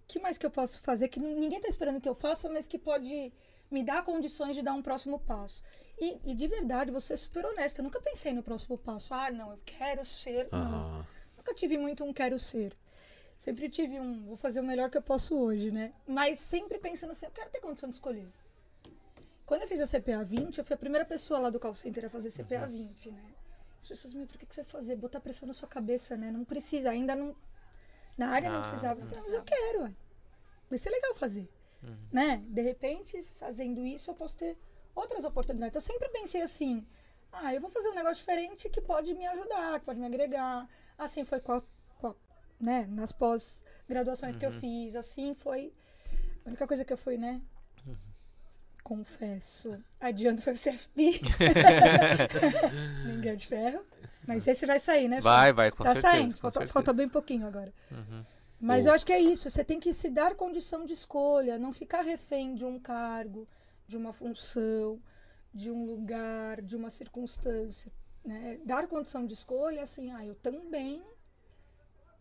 que 0.06 0.18
mais 0.18 0.36
que 0.36 0.44
eu 0.44 0.50
posso 0.50 0.80
fazer 0.80 1.08
que 1.08 1.20
ninguém 1.20 1.60
tá 1.60 1.68
esperando 1.68 2.00
que 2.00 2.08
eu 2.08 2.14
faça, 2.14 2.48
mas 2.48 2.66
que 2.66 2.78
pode 2.78 3.32
me 3.70 3.82
dar 3.82 4.04
condições 4.04 4.54
de 4.56 4.62
dar 4.62 4.74
um 4.74 4.82
próximo 4.82 5.18
passo. 5.18 5.62
E, 5.98 6.18
e 6.24 6.34
de 6.34 6.46
verdade, 6.46 6.90
vou 6.90 7.00
ser 7.00 7.16
super 7.16 7.44
honesta, 7.46 7.80
eu 7.80 7.84
nunca 7.84 8.00
pensei 8.00 8.32
no 8.32 8.42
próximo 8.42 8.76
passo. 8.76 9.12
Ah, 9.14 9.30
não, 9.30 9.52
eu 9.52 9.60
quero 9.64 10.04
ser. 10.04 10.48
Não. 10.50 10.60
Aham. 10.60 11.06
Nunca 11.36 11.54
tive 11.54 11.76
muito 11.76 12.04
um 12.04 12.12
quero 12.12 12.38
ser. 12.38 12.74
Sempre 13.38 13.68
tive 13.68 14.00
um, 14.00 14.24
vou 14.24 14.36
fazer 14.36 14.60
o 14.60 14.64
melhor 14.64 14.88
que 14.88 14.96
eu 14.96 15.02
posso 15.02 15.36
hoje, 15.36 15.70
né? 15.70 15.92
Mas 16.06 16.38
sempre 16.38 16.78
pensando 16.78 17.10
assim, 17.10 17.26
eu 17.26 17.32
quero 17.32 17.50
ter 17.50 17.60
condição 17.60 17.88
de 17.88 17.96
escolher. 17.96 18.32
Quando 19.46 19.62
eu 19.62 19.68
fiz 19.68 19.80
a 19.80 19.86
CPA 19.86 20.24
20, 20.24 20.58
eu 20.58 20.64
fui 20.64 20.74
a 20.74 20.78
primeira 20.78 21.04
pessoa 21.04 21.38
lá 21.40 21.50
do 21.50 21.60
call 21.60 21.74
center 21.74 22.04
a 22.06 22.08
fazer 22.08 22.30
CPA 22.30 22.66
20, 22.66 23.10
né? 23.12 23.24
As 23.80 23.88
pessoas 23.88 24.14
me 24.14 24.26
por 24.26 24.38
que, 24.38 24.46
que 24.46 24.54
você 24.54 24.62
vai 24.62 24.70
fazer? 24.70 24.96
Botar 24.96 25.20
pressão 25.20 25.46
na 25.46 25.52
sua 25.52 25.68
cabeça, 25.68 26.16
né? 26.16 26.30
Não 26.30 26.44
precisa, 26.44 26.90
ainda 26.90 27.14
não. 27.14 27.36
Na 28.16 28.28
área 28.30 28.48
não 28.50 28.58
Ah, 28.58 28.62
precisava. 28.62 29.00
Eu 29.00 29.06
falei, 29.06 29.22
mas 29.24 29.32
eu 29.34 29.42
quero, 29.42 29.82
ué. 29.82 29.92
Vai 30.70 30.78
ser 30.78 30.90
legal 30.90 31.14
fazer. 31.14 31.48
Né? 32.10 32.42
De 32.48 32.62
repente, 32.62 33.22
fazendo 33.38 33.84
isso, 33.84 34.10
eu 34.10 34.14
posso 34.14 34.36
ter 34.38 34.56
outras 34.94 35.24
oportunidades. 35.24 35.74
Eu 35.74 35.80
sempre 35.82 36.08
pensei 36.08 36.40
assim: 36.40 36.86
ah, 37.30 37.52
eu 37.54 37.60
vou 37.60 37.68
fazer 37.68 37.90
um 37.90 37.94
negócio 37.94 38.16
diferente 38.16 38.70
que 38.70 38.80
pode 38.80 39.12
me 39.12 39.26
ajudar, 39.26 39.78
que 39.80 39.84
pode 39.84 40.00
me 40.00 40.06
agregar. 40.06 40.66
Assim 40.96 41.24
foi 41.24 41.40
com 41.40 41.52
a, 41.52 41.62
com 41.98 42.06
a- 42.06 42.14
né, 42.58 42.86
nas 42.86 43.12
pós-graduações 43.12 44.36
que 44.38 44.46
eu 44.46 44.52
fiz. 44.52 44.96
Assim 44.96 45.34
foi. 45.34 45.74
A 46.46 46.48
única 46.48 46.66
coisa 46.66 46.82
que 46.86 46.92
eu 46.92 46.96
fui, 46.96 47.18
né? 47.18 47.42
Confesso. 48.84 49.76
Adianto 49.98 50.42
foi 50.42 50.52
o 50.52 50.56
CFP. 50.56 51.20
Ninguém 53.06 53.32
é 53.32 53.34
de 53.34 53.46
ferro. 53.46 53.82
Mas 54.26 54.46
esse 54.46 54.64
vai 54.66 54.78
sair, 54.78 55.08
né? 55.08 55.20
Vai, 55.20 55.52
vai, 55.52 55.70
com 55.70 55.82
tá 55.82 55.94
certeza. 55.94 56.12
saindo. 56.14 56.38
com 56.38 56.50
Falta, 56.66 56.92
bem 56.92 57.08
pouquinho 57.08 57.46
agora. 57.46 57.72
Uhum. 57.90 58.24
Mas 58.60 58.84
O- 58.84 58.88
eu 58.88 58.94
acho 58.94 59.04
que 59.04 59.12
é 59.12 59.20
isso. 59.20 59.48
Você 59.50 59.64
tem 59.64 59.80
que 59.80 59.92
se 59.92 60.08
dar 60.10 60.34
condição 60.34 60.84
de 60.84 60.92
escolha, 60.92 61.58
não 61.58 61.72
ficar 61.72 62.02
refém 62.02 62.54
de 62.54 62.64
um 62.64 62.78
cargo, 62.78 63.48
de 63.86 63.96
uma 63.96 64.12
função, 64.12 65.00
de 65.52 65.70
um 65.70 65.84
lugar, 65.86 66.60
de 66.62 66.76
uma 66.76 66.90
circunstância. 66.90 67.90
Né? 68.24 68.58
Dar 68.64 68.86
condição 68.86 69.26
de 69.26 69.32
escolha, 69.34 69.82
assim, 69.82 70.10
ah, 70.12 70.24
eu 70.24 70.34
também 70.36 71.02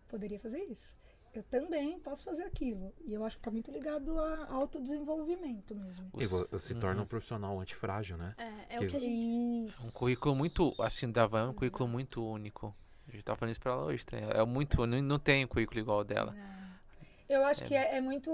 poderia 0.08 0.40
fazer 0.40 0.60
isso. 0.66 0.94
Eu 1.34 1.42
também 1.44 2.00
posso 2.00 2.24
fazer 2.26 2.44
aquilo. 2.44 2.94
E 3.06 3.14
eu 3.14 3.24
acho 3.26 3.38
que 3.38 3.40
está 3.42 3.50
muito 3.50 3.72
ligado 3.72 4.18
a 4.20 4.48
autodesenvolvimento 4.54 5.76
mesmo. 5.76 6.12
E 6.18 6.60
se 6.60 6.76
torna 6.76 6.98
Uhum. 7.00 7.04
um 7.04 7.08
profissional 7.08 7.60
antifrágil, 7.60 8.18
né? 8.18 8.36
É, 8.38 8.76
é 8.76 8.80
Que- 8.80 8.86
o 8.86 8.90
que 8.90 8.96
a 8.96 9.00
gente. 9.00 9.68
Isso. 9.70 9.88
Um 9.88 9.92
currículo 9.92 10.36
muito, 10.36 10.74
assim, 10.80 11.10
da 11.12 11.26
Van 11.26 11.48
é 11.48 11.50
um 11.50 11.54
currículo 11.54 11.90
muito 11.90 12.24
único. 12.24 12.76
A 13.08 13.12
gente 13.12 13.24
tá 13.24 13.36
falando 13.36 13.52
isso 13.52 13.60
pra 13.62 13.72
ela 13.72 13.84
hoje. 13.86 14.06
Tem, 14.06 14.20
é 14.24 14.46
muito, 14.46 14.86
não, 14.86 15.02
não 15.02 15.20
tem 15.20 15.44
um 15.44 15.48
currículo 15.48 15.80
igual 15.80 15.98
ao 16.00 16.04
dela. 16.04 16.36
Eu 17.28 17.44
acho 17.46 17.64
que 17.64 17.74
é, 17.74 17.96
é 17.96 18.02
muito. 18.02 18.30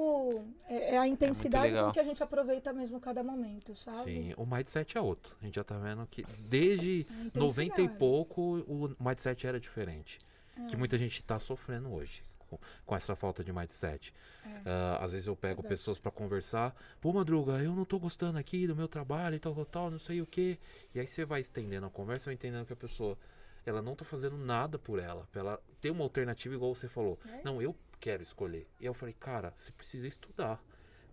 É, 0.68 0.96
é 0.96 0.98
a 0.98 1.08
intensidade 1.08 1.74
com 1.74 1.92
que 1.92 2.00
a 2.00 2.04
gente 2.04 2.22
aproveita 2.22 2.74
mesmo 2.74 3.00
cada 3.00 3.24
momento, 3.24 3.74
sabe? 3.74 4.04
Sim, 4.04 4.34
o 4.36 4.46
mindset 4.46 4.98
é 4.98 5.02
outro. 5.02 5.36
A 5.42 5.46
gente 5.46 5.56
já 5.56 5.64
tá 5.64 5.78
vendo 5.78 6.06
que 6.08 6.24
desde 6.40 7.06
A 7.10 7.14
intensidade. 7.14 7.40
90 7.40 7.82
e 7.82 7.88
pouco 7.88 8.42
o 8.68 8.94
mindset 9.00 9.48
era 9.48 9.60
diferente. 9.60 10.20
Que 10.68 10.76
É. 10.76 10.78
muita 10.78 10.98
gente 10.98 11.24
tá 11.24 11.40
sofrendo 11.40 11.94
hoje 11.94 12.22
com, 12.50 12.60
com 12.86 12.96
essa 12.96 13.16
falta 13.16 13.44
de 13.44 13.54
mindset. 13.54 14.14
Ah, 14.66 15.00
às 15.04 15.12
vezes 15.12 15.28
eu 15.28 15.36
pego 15.36 15.60
É. 15.60 15.64
Verdade. 15.64 15.78
pessoas 15.78 16.00
pra 16.00 16.12
conversar. 16.12 16.76
Pô, 17.00 17.14
Madruga, 17.14 17.54
eu 17.64 17.74
não 17.74 17.86
tô 17.86 18.00
gostando 18.00 18.38
aqui 18.38 18.66
do 18.68 18.76
meu 18.76 18.88
trabalho 18.88 19.36
e 19.36 19.40
tal, 19.40 19.54
tal, 19.54 19.66
tal, 19.66 19.92
não 19.92 20.00
sei 20.00 20.22
o 20.22 20.26
que. 20.26 20.60
E 20.94 21.00
aí 21.00 21.08
você 21.08 21.24
vai 21.26 21.42
estendendo 21.42 21.86
a 21.86 21.90
conversa, 21.90 22.26
vai 22.26 22.34
entendendo 22.34 22.66
que 22.66 22.74
a 22.74 22.76
pessoa 22.76 23.18
ela 23.66 23.82
não 23.82 23.96
tá 23.96 24.04
fazendo 24.04 24.38
nada 24.38 24.80
por 24.80 25.00
ela, 25.00 25.28
pra 25.32 25.42
ela 25.42 25.64
ter 25.80 25.92
uma 25.92 26.04
alternativa 26.04 26.56
igual 26.56 26.74
você 26.74 26.88
falou. 26.88 27.20
É 27.26 27.44
Não, 27.44 27.62
eu 27.62 27.76
quero 28.00 28.24
escolher. 28.24 28.68
E 28.80 28.86
eu 28.86 28.94
falei, 28.94 29.14
cara, 29.14 29.54
você 29.56 29.72
precisa 29.72 30.08
estudar. 30.08 30.62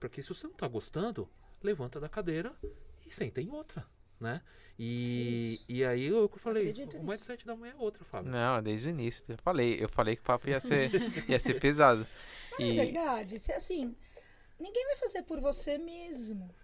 Porque 0.01 0.23
se 0.23 0.29
você 0.29 0.47
não 0.47 0.55
tá 0.55 0.67
gostando, 0.69 1.29
levanta 1.63 1.99
da 2.01 2.09
cadeira 2.09 2.55
e 3.07 3.11
senta 3.11 3.41
em 3.41 3.51
outra, 3.51 3.85
né? 4.21 4.41
E, 4.79 5.61
e 5.69 5.85
aí 5.85 6.07
eu 6.07 6.29
que 6.29 6.39
falei, 6.39 6.65
Acredito 6.65 6.95
o 6.95 6.99
nisso. 6.99 7.11
mindset 7.11 7.47
da 7.47 7.57
mulher 7.57 7.73
é 7.73 7.83
outra, 7.83 8.05
Fábio. 8.05 8.31
Não, 8.31 8.63
desde 8.63 8.89
o 8.89 8.91
início. 8.91 9.25
Eu 9.29 9.39
falei, 9.39 9.83
eu 9.83 9.89
falei 9.89 10.17
que 10.17 10.23
o 10.23 10.25
papo 10.25 10.49
ia 10.49 10.61
ser, 10.61 10.91
ia 11.31 11.39
ser 11.39 11.59
pesado. 11.59 12.07
É 12.59 12.63
E 12.63 12.77
verdade. 12.77 13.39
Se 13.39 13.53
assim, 13.53 13.97
ninguém 14.61 14.85
vai 14.87 14.97
fazer 14.97 15.23
por 15.23 15.41
você 15.41 15.79
mesmo. 15.79 16.55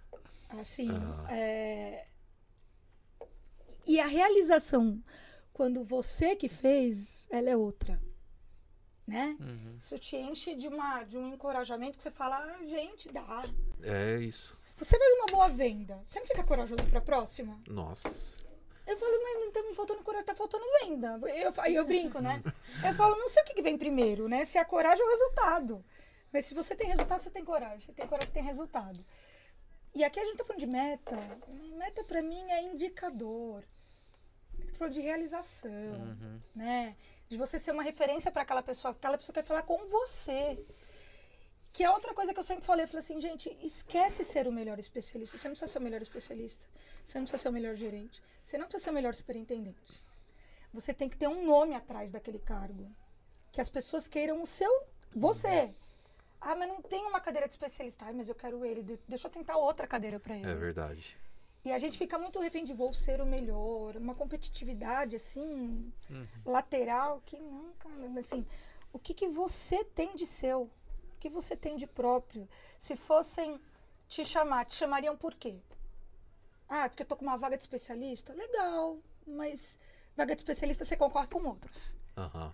Assim, 0.51 0.91
Ah. 0.91 1.27
é... 1.35 2.07
E 3.87 3.99
a 3.99 4.07
realização, 4.07 5.03
quando 5.53 5.83
você 5.85 6.37
que 6.37 6.49
fez, 6.49 7.27
ela 7.31 7.49
é 7.51 7.57
outra. 7.57 7.99
Né? 9.07 9.37
Uhum. 9.41 9.77
Isso 9.79 9.99
te 9.99 10.17
enche 10.17 10.55
de, 10.55 10.69
uma, 10.69 11.03
de 11.03 11.19
um 11.19 11.35
encorajamento 11.35 11.97
que 11.97 12.03
você 12.03 12.11
fala, 12.11 12.39
ah, 12.39 12.65
gente, 12.65 13.11
dá. 13.13 13.45
É 13.83 14.17
isso. 14.21 14.57
Você 14.63 14.97
faz 14.97 15.13
uma 15.15 15.27
boa 15.27 15.49
venda, 15.49 16.01
você 16.05 16.21
não 16.21 16.27
fica 16.27 16.45
corajoso 16.45 16.85
pra 16.85 17.01
próxima? 17.01 17.61
Nossa. 17.69 18.09
Eu 18.87 18.97
falo, 18.97 19.13
mas 19.23 19.41
não 19.45 19.53
tá 19.53 19.63
me 19.63 19.75
faltando 19.75 20.03
coragem, 20.03 20.27
tá 20.27 20.35
faltando 20.35 20.65
venda. 20.81 21.19
Eu, 21.29 21.53
aí 21.59 21.75
eu 21.75 21.85
brinco, 21.87 22.21
né? 22.21 22.43
Eu 22.87 22.95
falo, 22.95 23.17
não 23.17 23.29
sei 23.29 23.43
o 23.43 23.47
que, 23.47 23.55
que 23.55 23.63
vem 23.63 23.79
primeiro, 23.79 24.29
né? 24.29 24.45
Se 24.45 24.59
é 24.59 24.61
a 24.61 24.65
coragem 24.65 25.03
ou 25.03 25.09
o 25.09 25.13
resultado. 25.13 25.85
Mas 26.33 26.47
se 26.47 26.55
você 26.55 26.75
tem 26.75 26.89
resultado, 26.89 27.21
você 27.21 27.31
tem 27.31 27.45
coragem. 27.45 27.79
Se 27.81 27.93
tem 27.93 28.07
coragem, 28.07 28.27
você 28.27 28.33
tem 28.33 28.43
resultado. 28.43 29.05
E 29.95 30.03
aqui 30.03 30.19
a 30.19 30.25
gente 30.25 30.37
tá 30.37 30.45
falando 30.45 30.61
de 30.61 30.67
meta. 30.67 31.17
Meta 31.77 32.03
pra 32.05 32.23
mim 32.23 32.43
é 32.51 32.63
indicador. 32.65 33.63
Eu 34.59 34.67
tô 34.67 34.75
falando 34.75 34.95
de 34.95 35.01
realização, 35.01 35.71
Uhum. 35.71 36.41
né? 36.55 36.97
De 37.33 37.39
você 37.39 37.59
ser 37.59 37.73
uma 37.77 37.83
referência 37.91 38.31
para 38.31 38.43
aquela 38.43 38.63
pessoa. 38.63 38.93
Aquela 38.93 39.17
pessoa 39.17 39.33
quer 39.37 39.43
falar 39.51 39.63
com 39.63 39.79
você. 39.87 40.63
Que 41.73 41.83
é 41.83 41.91
outra 41.91 42.13
coisa 42.13 42.33
que 42.35 42.39
eu 42.39 42.43
sempre 42.51 42.65
falei. 42.71 42.85
Eu 42.85 42.89
falei 42.89 42.99
assim, 42.99 43.19
gente, 43.19 43.47
esquece 43.63 44.23
ser 44.23 44.47
o 44.47 44.53
melhor 44.53 44.79
especialista. 44.79 45.39
Você 45.39 45.49
não 45.49 45.53
precisa 45.55 45.73
ser 45.73 45.79
o 45.79 45.83
melhor 45.83 46.03
especialista. 46.03 46.67
Você 47.07 47.19
não 47.19 47.25
precisa 47.25 47.43
ser 47.43 47.49
o 47.49 47.53
melhor 47.53 47.75
gerente. 47.75 48.23
Você 48.43 48.59
não 48.59 48.67
precisa 48.67 48.85
ser 48.85 48.91
o 48.91 48.93
melhor 48.93 49.15
superintendente. 49.15 50.03
Você 50.75 50.93
tem 50.93 51.09
que 51.09 51.17
ter 51.17 51.27
um 51.29 51.43
nome 51.47 51.75
atrás 51.75 52.13
daquele 52.13 52.39
cargo. 52.39 52.87
Que 53.51 53.63
as 53.63 53.71
pessoas 53.71 54.07
queiram 54.07 54.43
o 54.43 54.47
seu. 54.47 54.71
Você. 55.17 55.75
Ah, 56.39 56.55
mas 56.55 56.69
não 56.69 56.83
tem 56.83 57.03
uma 57.07 57.19
cadeira 57.21 57.49
de 57.49 57.55
especialista. 57.55 58.05
Ai, 58.05 58.13
mas 58.13 58.29
eu 58.29 58.35
quero 58.35 58.63
ele. 58.63 58.83
De- 58.83 59.01
Deixa 59.09 59.27
eu 59.27 59.31
tentar 59.31 59.57
outra 59.57 59.87
cadeira 59.87 60.21
para 60.21 60.37
ele. 60.37 60.51
É 60.51 60.55
verdade. 60.55 61.17
E 61.65 61.71
a 61.73 61.79
gente 61.79 61.97
fica 61.97 62.19
muito 62.19 62.41
refém 62.41 62.65
de 62.65 62.75
vou 62.75 62.93
ser 62.93 63.21
o 63.21 63.27
melhor, 63.27 63.97
uma 63.97 64.15
competitividade 64.15 65.15
assim, 65.15 65.93
lateral, 66.45 67.23
que 67.25 67.39
não, 67.39 67.73
cara, 67.75 68.19
assim, 68.19 68.45
o 68.93 68.99
que, 68.99 69.15
que 69.15 69.29
você 69.29 69.85
tem 69.85 70.15
de 70.15 70.27
seu? 70.27 70.63
O 70.63 71.19
que 71.21 71.29
você 71.29 71.57
tem 71.57 71.77
de 71.77 71.87
próprio? 71.87 72.49
Se 72.79 72.97
fossem 72.97 73.61
te 74.09 74.25
chamar, 74.25 74.65
te 74.65 74.75
chamariam 74.75 75.17
por 75.17 75.35
quê? 75.35 75.61
Ah, 76.69 76.89
porque 76.89 77.03
eu 77.03 77.07
tô 77.07 77.17
com 77.17 77.25
uma 77.25 77.37
vaga 77.37 77.57
de 77.57 77.63
especialista? 77.63 78.33
Legal, 78.33 78.99
mas 79.25 79.79
vaga 80.17 80.35
de 80.35 80.41
especialista 80.41 80.85
você 80.85 80.97
concorre 80.97 81.29
com 81.29 81.45
outros. 81.45 81.97
Aham. 82.17 82.53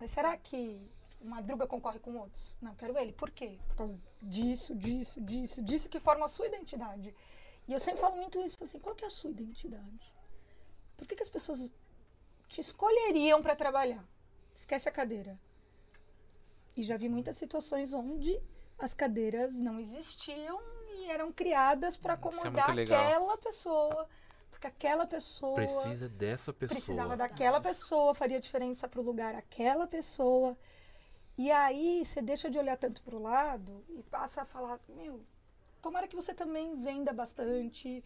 Mas 0.00 0.10
será 0.10 0.36
que 0.36 0.80
Madruga 1.20 1.66
concorre 1.66 1.98
com 1.98 2.16
outros? 2.16 2.54
Não, 2.60 2.74
quero 2.74 2.98
ele. 2.98 3.12
Por 3.12 3.30
quê? 3.30 3.58
Por 3.68 3.76
causa 3.76 3.98
disso, 4.22 4.74
disso, 4.74 5.20
disso, 5.20 5.62
disso 5.62 5.88
que 5.88 6.00
forma 6.00 6.24
a 6.24 6.28
sua 6.28 6.46
identidade. 6.46 7.14
E 7.68 7.72
eu 7.74 7.78
sempre 7.78 8.00
falo 8.00 8.16
muito 8.16 8.40
isso, 8.40 8.64
assim, 8.64 8.78
qual 8.78 8.94
que 8.96 9.04
é 9.04 9.08
a 9.08 9.10
sua 9.10 9.30
identidade? 9.30 10.14
Por 10.96 11.06
que, 11.06 11.14
que 11.14 11.22
as 11.22 11.28
pessoas 11.28 11.70
te 12.48 12.60
escolheriam 12.62 13.42
para 13.42 13.54
trabalhar? 13.54 14.02
Esquece 14.56 14.88
a 14.88 14.92
cadeira. 14.92 15.38
E 16.74 16.82
já 16.82 16.96
vi 16.96 17.10
muitas 17.10 17.36
situações 17.36 17.92
onde 17.92 18.40
as 18.78 18.94
cadeiras 18.94 19.60
não 19.60 19.78
existiam 19.78 20.58
e 20.88 21.10
eram 21.10 21.30
criadas 21.30 21.96
para 21.96 22.12
é 22.12 22.14
acomodar 22.14 22.74
legal. 22.74 23.02
aquela 23.04 23.36
pessoa. 23.36 24.08
Porque 24.50 24.66
aquela 24.66 25.06
pessoa 25.06 25.56
Precisa 25.56 26.08
dessa 26.08 26.54
pessoa. 26.54 26.74
precisava 26.74 27.16
daquela 27.16 27.60
pessoa, 27.60 28.14
faria 28.14 28.40
diferença 28.40 28.88
pro 28.88 29.02
lugar 29.02 29.34
aquela 29.34 29.86
pessoa. 29.86 30.56
E 31.36 31.50
aí 31.50 32.04
você 32.04 32.22
deixa 32.22 32.48
de 32.50 32.58
olhar 32.58 32.78
tanto 32.78 33.02
pro 33.02 33.20
lado 33.20 33.84
e 33.90 34.02
passa 34.04 34.42
a 34.42 34.44
falar, 34.44 34.80
meu, 34.88 35.20
tomara 35.80 36.08
que 36.08 36.16
você 36.16 36.34
também 36.34 36.80
venda 36.82 37.12
bastante. 37.12 38.04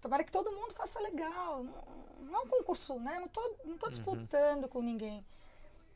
Tomara 0.00 0.24
que 0.24 0.32
todo 0.32 0.52
mundo 0.52 0.72
faça 0.74 1.00
legal. 1.00 1.64
Não, 1.64 1.84
não 2.20 2.40
é 2.40 2.42
um 2.42 2.48
concurso, 2.48 2.98
né? 3.00 3.18
Não 3.18 3.28
tô, 3.28 3.56
não 3.64 3.78
tô 3.78 3.88
disputando 3.88 4.68
com 4.68 4.82
ninguém. 4.82 5.24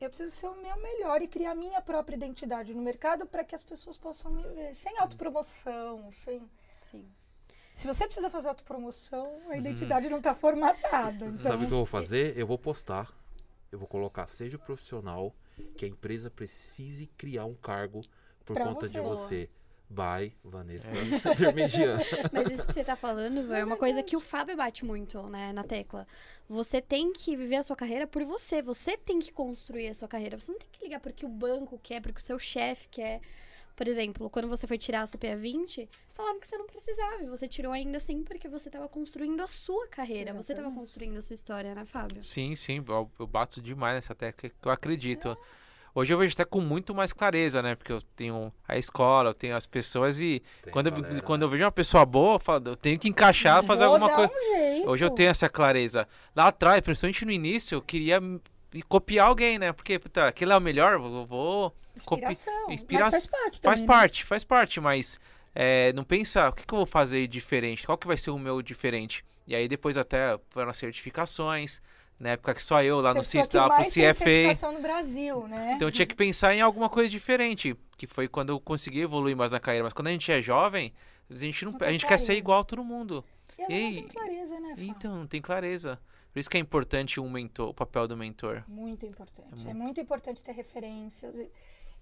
Eu 0.01 0.09
preciso 0.09 0.31
ser 0.31 0.47
o 0.47 0.55
meu 0.55 0.77
melhor 0.81 1.21
e 1.23 1.27
criar 1.27 1.51
a 1.51 1.55
minha 1.55 1.81
própria 1.83 2.15
identidade 2.15 2.73
no 2.73 2.81
mercado 2.83 3.27
para 3.27 3.43
que 3.43 3.55
as 3.55 3.63
pessoas 3.63 3.97
possam 3.97 4.31
me 4.31 4.43
ver. 4.43 4.75
Sem 4.75 4.97
autopromoção, 4.99 6.11
sem... 6.13 6.41
Sim. 6.91 7.11
Se 7.73 7.87
você 7.87 8.05
precisa 8.05 8.31
fazer 8.31 8.49
autopromoção, 8.49 9.41
a 9.49 9.57
identidade 9.57 10.09
não 10.09 10.19
está 10.19 10.35
formatada. 10.35 11.27
Então... 11.27 11.39
Sabe 11.39 11.65
o 11.65 11.69
que 11.69 11.75
eu 11.75 11.79
vou 11.79 11.87
fazer? 11.87 12.37
Eu 12.37 12.47
vou 12.47 12.59
postar. 12.59 13.13
Eu 13.71 13.79
vou 13.79 13.87
colocar 13.89 14.27
seja 14.27 14.59
profissional 14.59 15.35
que 15.77 15.85
a 15.85 15.89
empresa 15.89 16.31
precise 16.31 17.07
criar 17.09 17.45
um 17.45 17.55
cargo 17.55 18.03
por 18.45 18.55
Pra 18.55 18.67
conta 18.67 18.87
você. 18.87 18.93
de 18.93 19.01
você. 19.01 19.51
Vai, 19.91 20.35
Vanessa, 20.45 20.87
intermediando. 21.33 22.03
Mas 22.31 22.51
isso 22.51 22.67
que 22.67 22.75
você 22.75 22.85
tá 22.85 22.95
falando, 22.95 23.53
é 23.55 23.65
uma 23.65 23.77
coisa 23.77 24.03
que 24.03 24.17
o 24.17 24.21
Fábio 24.21 24.55
bate 24.55 24.85
muito, 24.85 25.23
né, 25.29 25.51
na 25.53 25.65
tecla. 25.65 26.07
Você 26.47 26.81
tem 26.81 27.13
que 27.13 27.35
viver 27.37 27.57
a 27.57 27.63
sua 27.63 27.75
carreira 27.75 28.07
por 28.07 28.23
você. 28.25 28.61
Você 28.61 28.99
tem 28.99 29.19
que 29.19 29.33
construir 29.33 29.89
a 29.89 29.95
sua 29.95 30.07
carreira. 30.07 30.39
Você 30.39 30.53
não 30.53 30.59
tem 30.59 30.69
que 30.71 30.85
ligar 30.85 31.01
porque 31.01 31.25
o 31.25 31.29
banco 31.29 31.81
quer, 31.83 32.03
porque 32.03 32.21
o 32.21 32.23
seu 32.23 32.39
chefe 32.39 32.89
quer. 32.89 33.21
Por 33.75 33.87
exemplo, 33.87 34.29
quando 34.29 34.49
você 34.49 34.67
foi 34.67 34.77
tirar 34.77 35.03
a 35.03 35.07
CPA 35.07 35.37
20, 35.37 35.89
falaram 36.13 36.41
que 36.41 36.49
você 36.49 36.59
não 36.59 36.67
precisava. 36.67 37.23
E 37.23 37.27
você 37.29 37.47
tirou 37.47 37.73
ainda 37.73 37.97
assim 37.97 38.25
porque 38.25 38.49
você 38.49 38.69
tava 38.69 38.89
construindo 38.89 39.41
a 39.41 39.47
sua 39.47 39.87
carreira. 39.87 40.35
Você 40.35 40.53
tava 40.53 40.67
Exatamente. 40.67 40.79
construindo 40.81 41.17
a 41.17 41.23
sua 41.23 41.35
história, 41.35 41.75
né, 41.75 41.85
Fábio? 41.85 42.23
Sim, 42.23 42.55
sim, 42.57 42.85
eu, 42.87 43.11
eu 43.19 43.27
bato 43.27 43.63
demais 43.63 43.95
nessa 43.95 44.15
tecla 44.15 44.51
que 44.51 44.69
eu 44.69 44.73
acredito. 44.73 45.37
Hoje 45.99 46.15
eu 46.15 46.19
vejo 46.19 46.33
até 46.33 46.45
com 46.45 46.61
muito 46.61 46.95
mais 46.95 47.13
clareza, 47.13 47.61
né? 47.61 47.75
Porque 47.75 47.93
eu 47.93 47.99
tenho 48.15 48.53
a 48.69 48.79
escola, 48.79 49.31
eu 49.31 49.35
tenho 49.35 49.57
as 49.57 49.67
pessoas 49.67 50.21
e 50.21 50.41
Tem 50.63 50.73
quando, 50.73 50.87
eu, 50.87 50.93
galera, 50.93 51.23
quando 51.23 51.41
né? 51.41 51.47
eu 51.47 51.51
vejo 51.51 51.65
uma 51.65 51.73
pessoa 51.73 52.07
boa, 52.07 52.37
eu, 52.37 52.39
falo, 52.39 52.69
eu 52.69 52.77
tenho 52.77 52.97
que 52.99 53.09
encaixar, 53.09 53.65
fazer 53.65 53.85
Vou 53.85 53.95
alguma 53.95 54.15
coisa. 54.15 54.33
um 54.33 54.57
jeito. 54.57 54.89
Hoje 54.89 55.05
eu 55.05 55.11
tenho 55.11 55.31
essa 55.31 55.49
clareza. 55.49 56.07
Lá 56.37 56.47
atrás, 56.47 56.81
principalmente 56.83 57.25
no 57.25 57.33
início, 57.33 57.75
eu 57.75 57.83
queria 57.83 58.21
copiar 58.89 59.27
alguém, 59.27 59.59
né? 59.59 59.73
Porque, 59.73 59.99
puta, 59.99 60.29
aquele 60.29 60.53
é 60.53 60.57
o 60.57 60.61
melhor, 60.61 60.93
eu 60.93 61.27
vou. 61.27 61.75
copi- 62.07 62.23
Inspiração. 62.27 62.71
inspira- 62.71 63.01
Mas 63.01 63.11
faz 63.11 63.27
parte 63.27 63.61
Faz 63.61 63.81
também, 63.81 63.81
né? 63.81 63.87
parte, 63.87 64.25
faz 64.25 64.45
parte, 64.45 64.81
mas 64.81 65.19
é, 65.53 65.93
não 65.95 66.05
pensa, 66.05 66.49
o 66.49 66.53
que, 66.53 66.65
que 66.65 66.73
eu 66.75 66.77
vou 66.79 66.87
fazer 66.87 67.27
diferente? 67.27 67.85
Qual 67.85 67.99
que 67.99 68.07
vai 68.07 68.17
ser 68.17 68.31
o 68.31 68.39
meu 68.39 68.63
diferente? 68.63 69.25
E 69.49 69.55
aí 69.57 69.67
depois 69.67 69.97
até 69.97 70.39
foram 70.51 70.71
as 70.71 70.77
certificações, 70.77 71.83
na 72.19 72.31
época 72.31 72.55
que 72.55 72.63
só 72.63 72.83
eu 72.83 73.01
lá 73.01 73.15
no 73.15 73.21
Pessoa 73.21 73.45
CIS, 73.45 73.53
lá 73.55 73.69
pro 73.69 73.85
CFA. 73.85 74.73
no 74.73 74.81
Brasil, 74.81 75.47
né? 75.47 75.75
Então 75.75 75.87
eu 75.87 75.93
tinha 75.93 76.07
que 76.07 76.15
pensar 76.15 76.55
em 76.55 76.61
alguma 76.61 76.89
coisa 76.89 77.09
diferente, 77.09 77.77
que 77.97 78.07
foi 78.07 78.27
quando 78.27 78.51
eu 78.51 78.61
consegui 78.61 79.01
evoluir 79.01 79.37
mais 79.37 79.53
na 79.53 79.61
carreira. 79.61 79.85
Mas 79.85 79.93
quando 79.93 80.09
a 80.09 80.11
gente 80.11 80.31
é 80.33 80.41
jovem, 80.41 80.93
a 81.31 81.35
gente, 81.37 81.65
não, 81.65 81.73
Não 81.73 81.87
a 81.87 81.93
gente 81.93 82.07
quer 82.07 82.19
ser 82.19 82.35
igual 82.35 82.61
a 82.61 82.65
todo 82.65 82.83
mundo. 82.83 83.25
E 83.59 83.73
Ei, 83.73 83.85
não 83.85 83.93
tem 83.95 84.09
clareza, 84.09 84.61
né, 84.61 84.77
Fá? 84.77 84.83
Então, 84.83 85.17
não 85.17 85.27
tem 85.27 85.41
clareza. 85.41 86.01
Por 86.33 86.41
isso 86.41 86.51
que 86.51 86.57
é 86.57 86.61
importante 86.61 87.21
um 87.21 87.31
mentor, 87.31 87.71
o 87.71 87.75
papel 87.75 88.07
do 88.07 88.17
mentor. 88.17 88.65
Muito 88.69 89.07
importante. 89.07 89.67
É 89.67 89.71
É 89.71 89.75
muito 89.75 90.01
importante 90.01 90.43
ter 90.43 90.53
referências. 90.53 91.35
E, 91.35 91.51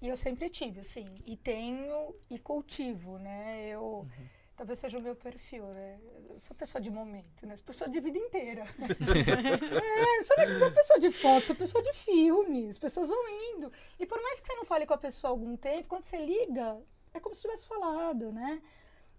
e 0.02 0.08
eu 0.08 0.16
sempre 0.16 0.48
tive, 0.48 0.80
assim. 0.80 1.06
E 1.24 1.36
tenho 1.36 2.14
e 2.30 2.38
cultivo, 2.38 3.18
né? 3.18 3.68
Eu. 3.68 3.82
Uhum. 3.82 4.36
Talvez 4.56 4.78
seja 4.78 4.98
o 4.98 5.02
meu 5.02 5.14
perfil, 5.14 5.64
né? 5.66 6.00
Eu 6.30 6.40
sou 6.40 6.56
pessoa 6.56 6.80
de 6.80 6.90
momento, 6.90 7.46
né? 7.46 7.56
Sou 7.56 7.66
pessoa 7.66 7.90
de 7.90 8.00
vida 8.00 8.16
inteira. 8.16 8.62
é, 8.80 10.24
sou 10.24 10.58
sou 10.58 10.70
pessoa 10.72 10.98
de 10.98 11.10
foto, 11.10 11.46
sou 11.46 11.56
pessoa 11.56 11.84
de 11.84 11.92
filme. 11.92 12.70
As 12.70 12.78
pessoas 12.78 13.08
vão 13.08 13.28
indo. 13.28 13.70
E 13.98 14.06
por 14.06 14.20
mais 14.22 14.40
que 14.40 14.46
você 14.46 14.54
não 14.54 14.64
fale 14.64 14.86
com 14.86 14.94
a 14.94 14.98
pessoa 14.98 15.30
há 15.30 15.32
algum 15.32 15.56
tempo, 15.56 15.88
quando 15.88 16.04
você 16.04 16.18
liga, 16.18 16.80
é 17.12 17.20
como 17.20 17.34
se 17.34 17.42
tivesse 17.42 17.66
falado, 17.66 18.32
né? 18.32 18.62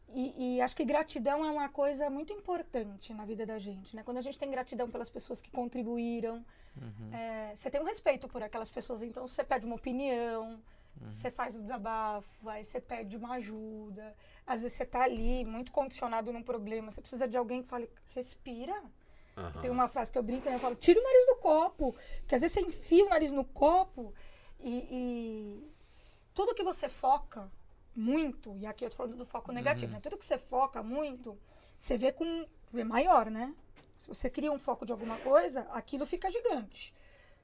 E, 0.10 0.56
e 0.56 0.62
acho 0.62 0.76
que 0.76 0.86
gratidão 0.86 1.46
é 1.46 1.52
uma 1.52 1.70
coisa 1.70 2.10
muito 2.10 2.34
importante 2.34 3.14
na 3.14 3.26
vida 3.26 3.46
da 3.46 3.60
gente, 3.60 3.96
né? 3.96 4.04
Quando 4.04 4.18
a 4.18 4.22
gente 4.22 4.40
tem 4.40 4.50
gratidão 4.50 4.90
pelas 4.90 5.10
pessoas 5.10 5.42
que 5.42 5.52
contribuíram, 5.52 6.44
é, 7.12 7.56
você 7.56 7.70
tem 7.70 7.82
um 7.82 7.86
respeito 7.86 8.28
por 8.28 8.42
aquelas 8.42 8.70
pessoas, 8.70 9.02
então 9.02 9.28
você 9.28 9.44
pede 9.44 9.66
uma 9.66 9.76
opinião, 9.76 10.60
você 11.02 11.30
faz 11.30 11.56
um 11.56 11.62
desabafo, 11.62 12.50
aí 12.50 12.64
você 12.64 12.80
pede 12.80 13.18
uma 13.18 13.36
ajuda. 13.36 14.16
Às 14.48 14.62
vezes 14.62 14.78
você 14.78 14.86
tá 14.86 15.04
ali, 15.04 15.44
muito 15.44 15.72
condicionado 15.72 16.32
num 16.32 16.42
problema, 16.42 16.90
você 16.90 17.02
precisa 17.02 17.28
de 17.28 17.36
alguém 17.36 17.62
que 17.62 17.68
fale, 17.68 17.90
respira. 18.16 18.82
Aham. 19.36 19.62
Tem 19.62 19.70
uma 19.70 19.88
frase 19.88 20.12
que 20.12 20.18
eu 20.18 20.24
brinco, 20.24 20.50
né? 20.50 20.56
Eu 20.56 20.60
falo, 20.60 20.76
tira 20.76 21.00
o 21.00 21.04
nariz 21.04 21.26
do 21.28 21.36
copo. 21.36 21.96
Porque 22.20 22.34
às 22.34 22.42
vezes 22.42 22.54
você 22.54 22.62
enfia 22.62 23.06
o 23.06 23.10
nariz 23.10 23.32
no 23.32 23.44
copo 23.44 24.14
e, 24.60 24.88
e 24.90 25.72
tudo 26.34 26.56
que 26.56 26.64
você 26.64 26.88
foca 26.88 27.52
muito, 27.96 28.56
e 28.58 28.66
aqui 28.66 28.86
eu 28.86 28.90
tô 28.92 28.96
falando 28.96 29.16
do 29.16 29.26
foco 29.26 29.52
negativo, 29.52 29.92
né? 29.92 30.00
Tudo 30.00 30.18
que 30.18 30.26
você 30.26 30.38
foca 30.38 30.84
muito, 30.84 31.38
você 31.78 31.98
vê 31.98 32.12
com. 32.12 32.48
vê 32.72 32.84
maior, 32.84 33.30
né? 33.30 33.54
Se 34.00 34.08
você 34.08 34.30
cria 34.30 34.52
um 34.52 34.60
foco 34.60 34.86
de 34.86 34.92
alguma 34.92 35.18
coisa, 35.18 35.62
aquilo 35.72 36.06
fica 36.06 36.30
gigante. 36.30 36.94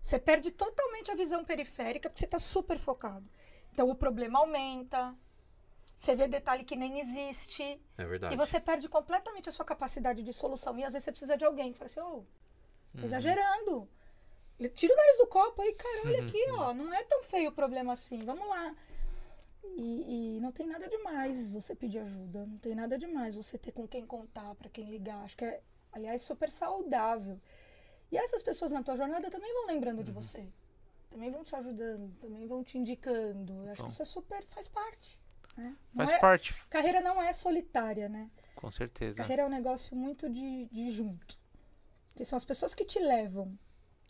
Você 0.01 0.19
perde 0.19 0.51
totalmente 0.51 1.09
a 1.09 1.15
visão 1.15 1.43
periférica 1.43 2.09
porque 2.09 2.19
você 2.19 2.25
está 2.25 2.37
super 2.37 2.77
focado. 2.77 3.27
Então 3.73 3.89
o 3.89 3.95
problema 3.95 4.39
aumenta, 4.39 5.15
você 5.95 6.15
vê 6.15 6.27
detalhe 6.27 6.63
que 6.63 6.75
nem 6.75 6.99
existe. 6.99 7.81
É 7.97 8.05
verdade. 8.05 8.33
E 8.33 8.37
você 8.37 8.59
perde 8.59 8.89
completamente 8.89 9.49
a 9.49 9.51
sua 9.51 9.65
capacidade 9.65 10.23
de 10.23 10.33
solução. 10.33 10.77
E 10.77 10.83
às 10.83 10.93
vezes 10.93 11.05
você 11.05 11.11
precisa 11.11 11.37
de 11.37 11.45
alguém 11.45 11.73
fala 11.73 11.85
assim, 11.85 11.99
ô, 11.99 12.25
tô 12.99 13.05
exagerando. 13.05 13.87
Tira 14.73 14.93
o 14.93 14.97
nariz 14.97 15.17
do 15.17 15.27
copo 15.27 15.61
aí, 15.61 15.73
cara, 15.73 16.01
olha 16.05 16.21
aqui, 16.23 16.45
ó. 16.51 16.73
Não 16.73 16.93
é 16.93 17.03
tão 17.03 17.23
feio 17.23 17.49
o 17.49 17.53
problema 17.53 17.93
assim, 17.93 18.19
vamos 18.19 18.47
lá. 18.47 18.75
E, 19.75 20.37
e 20.37 20.39
não 20.39 20.51
tem 20.51 20.67
nada 20.67 20.87
demais 20.87 21.49
você 21.49 21.75
pedir 21.75 21.99
ajuda. 21.99 22.45
Não 22.45 22.57
tem 22.57 22.75
nada 22.75 22.97
demais 22.97 23.35
você 23.35 23.57
ter 23.57 23.71
com 23.71 23.87
quem 23.87 24.05
contar, 24.05 24.53
para 24.55 24.69
quem 24.69 24.89
ligar. 24.89 25.23
Acho 25.23 25.37
que 25.37 25.45
é, 25.45 25.61
aliás, 25.91 26.21
super 26.21 26.49
saudável. 26.49 27.39
E 28.11 28.17
essas 28.17 28.43
pessoas 28.43 28.71
na 28.71 28.83
tua 28.83 28.95
jornada 28.95 29.29
também 29.31 29.51
vão 29.53 29.65
lembrando 29.67 30.03
de 30.03 30.11
você. 30.11 30.47
Também 31.09 31.31
vão 31.31 31.43
te 31.43 31.55
ajudando, 31.55 32.15
também 32.19 32.45
vão 32.47 32.63
te 32.63 32.77
indicando. 32.77 33.53
Eu 33.65 33.71
acho 33.71 33.81
Bom. 33.81 33.87
que 33.87 33.93
isso 33.93 34.01
é 34.01 34.05
super, 34.05 34.43
faz 34.45 34.67
parte. 34.67 35.19
Né? 35.55 35.75
Faz 35.95 36.11
é- 36.11 36.19
parte, 36.19 36.53
Carreira 36.69 36.99
não 37.01 37.21
é 37.21 37.31
solitária, 37.31 38.09
né? 38.09 38.29
com 38.55 38.71
certeza. 38.71 39.17
Carreira 39.17 39.41
é 39.41 39.45
um 39.45 39.49
negócio 39.49 39.95
muito 39.95 40.29
de, 40.29 40.65
de 40.71 40.89
junto. 40.89 41.37
Porque 42.13 42.23
são 42.23 42.37
as 42.37 42.45
pessoas 42.45 42.73
que 42.73 42.85
te 42.85 42.97
levam. 42.97 43.57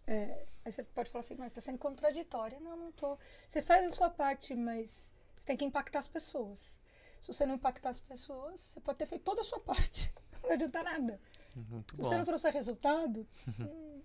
É, 0.06 0.46
aí 0.64 0.72
você 0.72 0.84
pode 0.84 1.10
falar 1.10 1.24
assim, 1.24 1.36
mas 1.36 1.52
tá 1.52 1.60
sendo 1.60 1.80
contraditória. 1.80 2.60
Não, 2.60 2.78
não 2.78 2.92
tô. 2.92 3.18
Você 3.48 3.62
faz 3.62 3.86
a 3.88 3.92
sua 3.96 4.10
parte, 4.10 4.54
mas 4.54 5.10
você 5.36 5.46
tem 5.48 5.58
que 5.58 5.66
impactar 5.66 6.00
as 6.00 6.08
pessoas. 6.08 6.78
Se 7.20 7.34
você 7.34 7.46
não 7.46 7.56
impactar 7.56 7.90
as 7.90 8.00
pessoas, 8.00 8.60
você 8.60 8.80
pode 8.80 8.98
ter 9.00 9.06
feito 9.06 9.24
toda 9.24 9.42
a 9.42 9.44
sua 9.44 9.60
parte. 9.60 10.14
Não 10.44 10.50
vai 10.50 10.54
adiantar 10.54 10.84
nada. 10.84 11.20
Muito 11.56 11.96
Se 11.96 12.02
bom. 12.02 12.10
você 12.10 12.18
não 12.18 12.26
trouxer 12.26 12.52
resultado, 12.52 13.26
hum, 13.58 14.02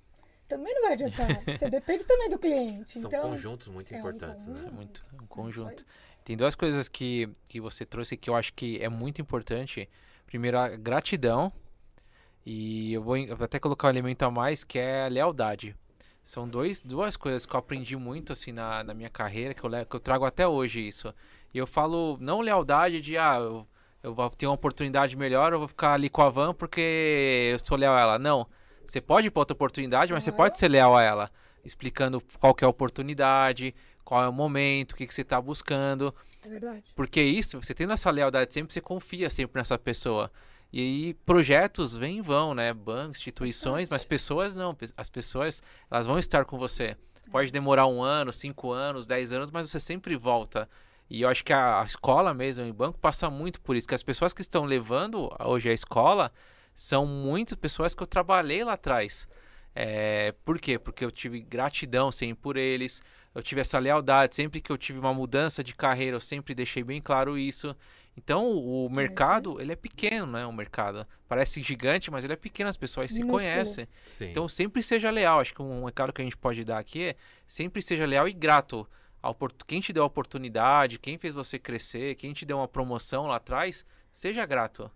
também 0.47 0.73
não 0.73 0.83
vai 0.83 0.93
adiantar. 0.93 1.27
Você 1.45 1.69
depende 1.69 2.05
também 2.05 2.29
do 2.29 2.39
cliente. 2.39 3.01
São 3.01 3.11
então, 3.11 3.31
conjuntos 3.31 3.67
muito 3.67 3.93
é 3.93 3.97
um 3.97 3.99
importantes, 3.99 4.47
Isso 4.47 4.67
é 4.67 4.71
né? 4.71 4.71
muito 4.71 5.05
é 5.13 5.17
um 5.17 5.21
aí. 5.21 5.27
conjunto. 5.27 5.85
Tem 6.29 6.37
duas 6.37 6.55
coisas 6.55 6.89
que, 6.89 7.27
que 7.49 7.59
você 7.59 7.87
trouxe 7.87 8.15
que 8.15 8.29
eu 8.29 8.37
acho 8.37 8.53
que 8.53 8.77
é 8.83 8.89
muito 8.91 9.19
importante. 9.19 9.89
Primeiro, 10.27 10.59
a 10.59 10.69
gratidão. 10.69 11.51
E 12.45 12.93
eu 12.93 13.03
vou, 13.03 13.17
eu 13.17 13.35
vou 13.35 13.47
até 13.47 13.59
colocar 13.59 13.87
um 13.87 13.91
elemento 13.93 14.25
a 14.25 14.31
mais, 14.31 14.63
que 14.63 14.79
é 14.79 15.07
a 15.07 15.09
lealdade. 15.09 15.75
São 16.23 16.47
dois, 16.47 16.83
duas 16.83 17.17
coisas 17.17 17.47
que 17.47 17.55
eu 17.55 17.59
aprendi 17.59 17.97
muito 17.97 18.35
assim 18.35 18.53
na, 18.53 18.85
na 18.85 18.93
minha 18.93 19.09
carreira, 19.09 19.55
que 19.55 19.65
eu, 19.65 19.71
que 19.87 19.97
eu 19.97 20.01
trago 20.01 20.27
até 20.27 20.47
hoje 20.47 20.87
isso. 20.87 21.15
E 21.55 21.57
eu 21.57 21.67
falo 21.67 22.19
não 22.21 22.43
lealdade 22.43 23.01
de, 23.01 23.17
ah, 23.17 23.39
eu, 23.41 23.67
eu 24.03 24.13
vou 24.13 24.29
ter 24.29 24.47
uma 24.47 24.55
oportunidade 24.55 25.17
melhor, 25.17 25.55
eu 25.55 25.59
vou 25.59 25.69
ficar 25.69 25.95
ali 25.95 26.11
com 26.11 26.21
a 26.21 26.29
van 26.29 26.53
porque 26.53 27.53
eu 27.55 27.59
sou 27.59 27.79
leal 27.79 27.95
a 27.95 28.01
ela. 28.01 28.19
Não. 28.19 28.47
Você 28.87 29.01
pode 29.01 29.29
ir 29.29 29.31
para 29.31 29.41
outra 29.41 29.55
oportunidade, 29.55 30.13
mas 30.13 30.25
você 30.25 30.29
Aham. 30.29 30.37
pode 30.37 30.59
ser 30.59 30.69
leal 30.69 30.95
a 30.95 31.03
ela. 31.03 31.31
Explicando 31.65 32.23
qual 32.39 32.55
que 32.55 32.65
é 32.65 32.67
a 32.67 32.71
oportunidade, 32.71 33.75
qual 34.09 34.25
é 34.25 34.29
o 34.29 34.33
momento, 34.33 34.93
o 34.93 34.97
que, 34.97 35.07
que 35.07 35.13
você 35.13 35.21
está 35.21 35.39
buscando. 35.39 36.15
É 36.43 36.49
verdade. 36.49 36.83
Porque 36.97 37.21
isso, 37.21 37.61
você 37.61 37.75
tendo 37.75 37.93
essa 37.93 38.11
lealdade 38.11 38.55
sempre, 38.55 38.73
você 38.73 38.81
confia 38.81 39.29
sempre 39.29 39.61
nessa 39.61 39.79
pessoa. 39.79 40.33
E 40.73 40.81
aí, 40.81 41.15
projetos 41.27 41.95
vêm 41.95 42.17
e 42.17 42.21
vão, 42.23 42.55
né? 42.55 42.73
Bancos, 42.73 43.19
instituições, 43.19 43.91
mas 43.91 44.05
pessoas 44.05 44.55
não. 44.55 44.75
As 44.97 45.11
pessoas, 45.11 45.63
elas 45.91 46.07
vão 46.07 46.19
estar 46.19 46.47
com 46.47 46.57
você. 46.57 46.97
Pode 47.31 47.53
demorar 47.53 47.87
um 47.87 48.03
ano, 48.03 48.33
cinco 48.33 48.73
anos, 48.73 49.07
dez 49.07 49.31
anos, 49.31 49.51
mas 49.51 49.71
você 49.71 49.79
sempre 49.79 50.17
volta. 50.17 50.67
E 51.11 51.21
eu 51.21 51.29
acho 51.29 51.45
que 51.45 51.53
a, 51.53 51.83
a 51.83 51.85
escola 51.85 52.33
mesmo, 52.33 52.65
o 52.65 52.73
banco, 52.73 52.99
passa 52.99 53.29
muito 53.29 53.61
por 53.61 53.77
isso. 53.77 53.87
Que 53.87 53.95
as 53.95 54.03
pessoas 54.03 54.33
que 54.33 54.41
estão 54.41 54.65
levando 54.65 55.31
hoje 55.45 55.69
a 55.69 55.75
escola 55.75 56.33
são 56.75 57.05
muitas 57.05 57.57
pessoas 57.57 57.95
que 57.95 58.03
eu 58.03 58.07
trabalhei 58.07 58.65
lá 58.65 58.73
atrás. 58.73 59.29
É, 59.75 60.35
por 60.47 60.59
quê? 60.59 60.79
Porque 60.79 61.05
eu 61.05 61.11
tive 61.11 61.41
gratidão 61.43 62.11
sempre 62.11 62.43
por 62.43 62.57
eles, 62.57 63.03
eu 63.39 63.43
tive 63.43 63.61
essa 63.61 63.79
lealdade, 63.79 64.35
sempre 64.35 64.61
que 64.61 64.71
eu 64.71 64.77
tive 64.77 64.99
uma 64.99 65.15
mudança 65.15 65.63
de 65.63 65.75
carreira, 65.75 66.17
eu 66.17 66.21
sempre 66.21 66.55
deixei 66.55 66.83
bem 66.83 67.01
claro 67.01 67.39
isso. 67.39 67.75
Então, 68.17 68.51
o 68.51 68.91
mercado, 68.91 69.61
ele 69.61 69.71
é 69.73 69.77
pequeno, 69.77 70.27
né? 70.27 70.45
O 70.45 70.53
mercado 70.53 71.07
parece 71.29 71.63
gigante, 71.63 72.11
mas 72.11 72.25
ele 72.25 72.33
é 72.33 72.37
pequeno, 72.37 72.69
as 72.69 72.77
pessoas 72.77 73.13
se 73.13 73.23
Minúsculo. 73.23 73.45
conhecem. 73.45 73.87
Sim. 74.17 74.31
Então, 74.31 74.49
sempre 74.49 74.83
seja 74.83 75.09
leal. 75.09 75.39
Acho 75.39 75.55
que 75.55 75.63
um 75.63 75.85
recado 75.85 76.13
que 76.13 76.21
a 76.21 76.25
gente 76.25 76.37
pode 76.37 76.65
dar 76.65 76.79
aqui 76.79 77.05
é 77.11 77.17
sempre 77.47 77.81
seja 77.81 78.05
leal 78.05 78.27
e 78.29 78.33
grato. 78.33 78.85
ao 79.23 79.37
Quem 79.69 79.81
te 79.81 79.93
deu 79.93 80.03
a 80.03 80.07
oportunidade, 80.07 80.99
quem 80.99 81.17
fez 81.17 81.33
você 81.35 81.61
crescer, 81.61 82.17
quem 82.17 82.33
te 82.33 82.45
deu 82.45 82.57
uma 82.59 82.67
promoção 82.69 83.27
lá 83.27 83.37
atrás, 83.37 83.85
seja 84.13 84.45
grato. 84.45 84.91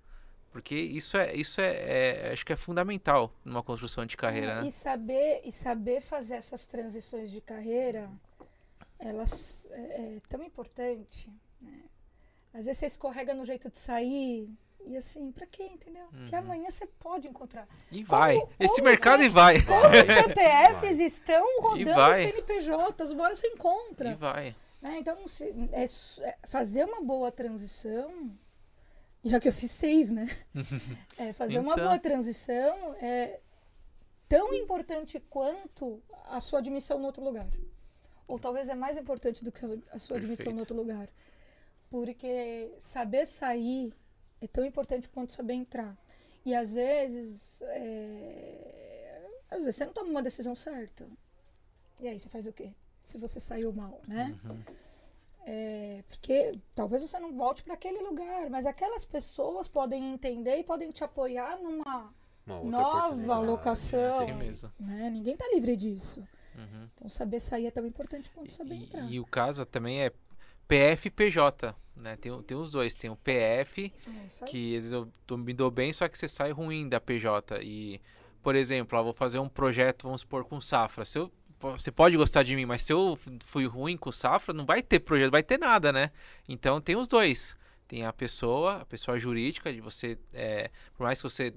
Porque 0.50 0.74
isso 0.74 1.16
é, 1.16 1.34
isso 1.34 1.60
é, 1.60 2.28
é- 2.28 2.30
acho 2.32 2.44
que 2.44 2.52
é 2.52 2.56
fundamental 2.56 3.32
numa 3.44 3.62
construção 3.62 4.04
de 4.04 4.16
carreira, 4.16 4.52
É, 4.52 4.60
né? 4.62 4.66
E 4.68 4.70
saber, 4.70 5.40
e 5.44 5.50
saber 5.50 6.00
fazer 6.02 6.34
essas 6.34 6.66
transições 6.66 7.30
de 7.30 7.40
carreira, 7.40 8.10
elas 9.08 9.66
é, 9.70 10.16
é 10.16 10.20
tão 10.28 10.42
importante. 10.42 11.28
né? 11.60 11.82
Às 12.54 12.64
vezes 12.66 12.78
você 12.78 12.86
escorrega 12.86 13.34
no 13.34 13.44
jeito 13.44 13.70
de 13.70 13.78
sair, 13.78 14.48
E 14.84 14.96
assim, 14.96 15.30
pra 15.30 15.46
quê, 15.46 15.62
entendeu? 15.64 16.04
Uhum. 16.12 16.24
Que 16.26 16.34
amanhã 16.34 16.68
você 16.68 16.84
pode 16.86 17.28
encontrar. 17.28 17.68
E 17.90 18.02
vai. 18.02 18.34
Como- 18.36 18.52
Esse 18.58 18.74
como 18.74 18.84
mercado 18.84 19.20
você- 19.20 19.26
e 19.26 19.28
vai. 19.28 19.62
Como 19.62 19.78
os 19.86 20.06
CPFs 20.08 20.98
estão 20.98 21.60
rodando 21.60 21.94
vai. 21.94 22.24
CNPJs, 22.24 23.12
bora 23.14 23.36
você 23.36 23.46
encontra. 23.46 24.10
E 24.10 24.14
vai. 24.16 24.56
né? 24.80 24.98
Então, 24.98 25.24
se- 25.28 25.54
é 25.72 25.84
é 26.28 26.36
fazer 26.48 26.84
uma 26.84 27.00
boa 27.00 27.30
transição, 27.30 28.36
já 29.24 29.38
que 29.38 29.46
eu 29.48 29.52
fiz 29.52 29.70
seis, 29.70 30.10
né? 30.10 30.26
É, 31.16 31.32
fazer 31.32 31.60
uma 31.60 31.74
Então. 31.74 31.84
boa 31.86 31.98
transição 32.00 32.94
é 33.00 33.38
tão 34.28 34.52
importante 34.52 35.20
quanto 35.30 36.02
a 36.24 36.40
sua 36.40 36.58
admissão 36.58 36.98
no 36.98 37.06
outro 37.06 37.22
lugar. 37.22 37.46
Ou 38.32 38.38
talvez 38.38 38.66
é 38.70 38.74
mais 38.74 38.96
importante 38.96 39.44
do 39.44 39.52
que 39.52 39.62
a 39.92 39.98
sua- 39.98 40.16
admissão 40.16 40.54
no 40.54 40.60
outro 40.60 40.74
lugar. 40.74 41.06
Porque 41.90 42.72
saber 42.78 43.26
sair 43.26 43.92
é 44.40 44.46
tão 44.46 44.64
importante 44.64 45.06
quanto 45.06 45.32
saber 45.32 45.52
entrar. 45.52 45.94
E 46.42 46.54
às 46.54 46.72
vezes, 46.72 47.60
é, 47.60 49.30
às 49.50 49.58
vezes 49.64 49.76
você 49.76 49.84
não 49.84 49.92
toma 49.92 50.08
uma 50.08 50.22
decisão 50.22 50.54
certa. 50.54 51.06
E 52.00 52.08
aí 52.08 52.18
você 52.18 52.30
faz 52.30 52.46
o 52.46 52.52
quê? 52.54 52.72
Se 53.02 53.18
você 53.18 53.38
saiu 53.38 53.70
mal, 53.70 54.00
né? 54.08 54.34
É, 55.44 56.02
porque 56.08 56.58
talvez 56.74 57.02
você 57.02 57.18
não 57.18 57.34
volte 57.34 57.62
para 57.62 57.74
aquele 57.74 57.98
lugar, 58.00 58.48
mas 58.48 58.64
aquelas 58.64 59.04
pessoas 59.04 59.68
podem 59.68 60.10
entender 60.10 60.56
e 60.56 60.64
podem 60.64 60.90
te 60.90 61.04
apoiar 61.04 61.58
numa 61.60 62.14
nova 62.64 63.38
locação. 63.40 64.20
Assim. 64.20 64.26
Né? 64.80 65.10
Ninguém 65.10 65.36
tá 65.36 65.44
livre 65.52 65.76
disso. 65.76 66.26
Uhum. 66.56 66.88
Então 66.94 67.08
saber 67.08 67.40
sair 67.40 67.66
é 67.66 67.70
tão 67.70 67.86
importante 67.86 68.30
quanto 68.30 68.52
saber 68.52 68.74
E, 68.74 68.82
entrar. 68.82 69.10
e 69.10 69.20
o 69.20 69.24
caso 69.26 69.64
também 69.66 70.02
é 70.02 70.12
PF 70.68 71.08
e 71.08 71.10
PJ, 71.10 71.74
né? 71.96 72.16
Tem, 72.16 72.42
tem 72.42 72.56
os 72.56 72.70
dois. 72.70 72.94
Tem 72.94 73.10
o 73.10 73.16
PF, 73.16 73.92
É 74.42 74.44
que 74.46 74.68
às 74.76 74.84
vezes 74.84 74.92
eu 74.92 75.08
tô- 75.26 75.36
me 75.36 75.52
dou 75.52 75.70
bem, 75.70 75.92
só 75.92 76.08
que 76.08 76.16
você 76.18 76.28
sai 76.28 76.50
ruim 76.52 76.88
da 76.88 77.00
PJ. 77.00 77.60
E, 77.62 78.00
por 78.42 78.54
exemplo, 78.54 78.98
eu 78.98 79.04
vou 79.04 79.12
fazer 79.12 79.38
um 79.38 79.48
projeto, 79.48 80.04
vamos 80.04 80.20
supor, 80.22 80.44
com 80.44 80.60
safra. 80.60 81.04
Se 81.04 81.18
eu, 81.18 81.30
você 81.60 81.90
pode 81.92 82.16
gostar 82.16 82.42
de 82.42 82.56
mim, 82.56 82.64
mas 82.66 82.82
se 82.82 82.92
eu 82.92 83.18
fui 83.44 83.66
ruim 83.66 83.96
com 83.96 84.10
safra, 84.10 84.54
não 84.54 84.64
vai 84.64 84.82
ter 84.82 85.00
projeto, 85.00 85.30
vai 85.30 85.42
ter 85.42 85.58
nada, 85.58 85.92
né? 85.92 86.10
Então 86.48 86.80
tem 86.80 86.96
os 86.96 87.06
dois. 87.08 87.56
Tem 87.86 88.04
a 88.06 88.12
pessoa, 88.12 88.76
a 88.76 88.86
pessoa 88.86 89.18
jurídica, 89.18 89.70
de 89.72 89.80
você, 89.80 90.18
é, 90.32 90.70
por 90.96 91.04
mais 91.04 91.18
que 91.20 91.24
você 91.24 91.52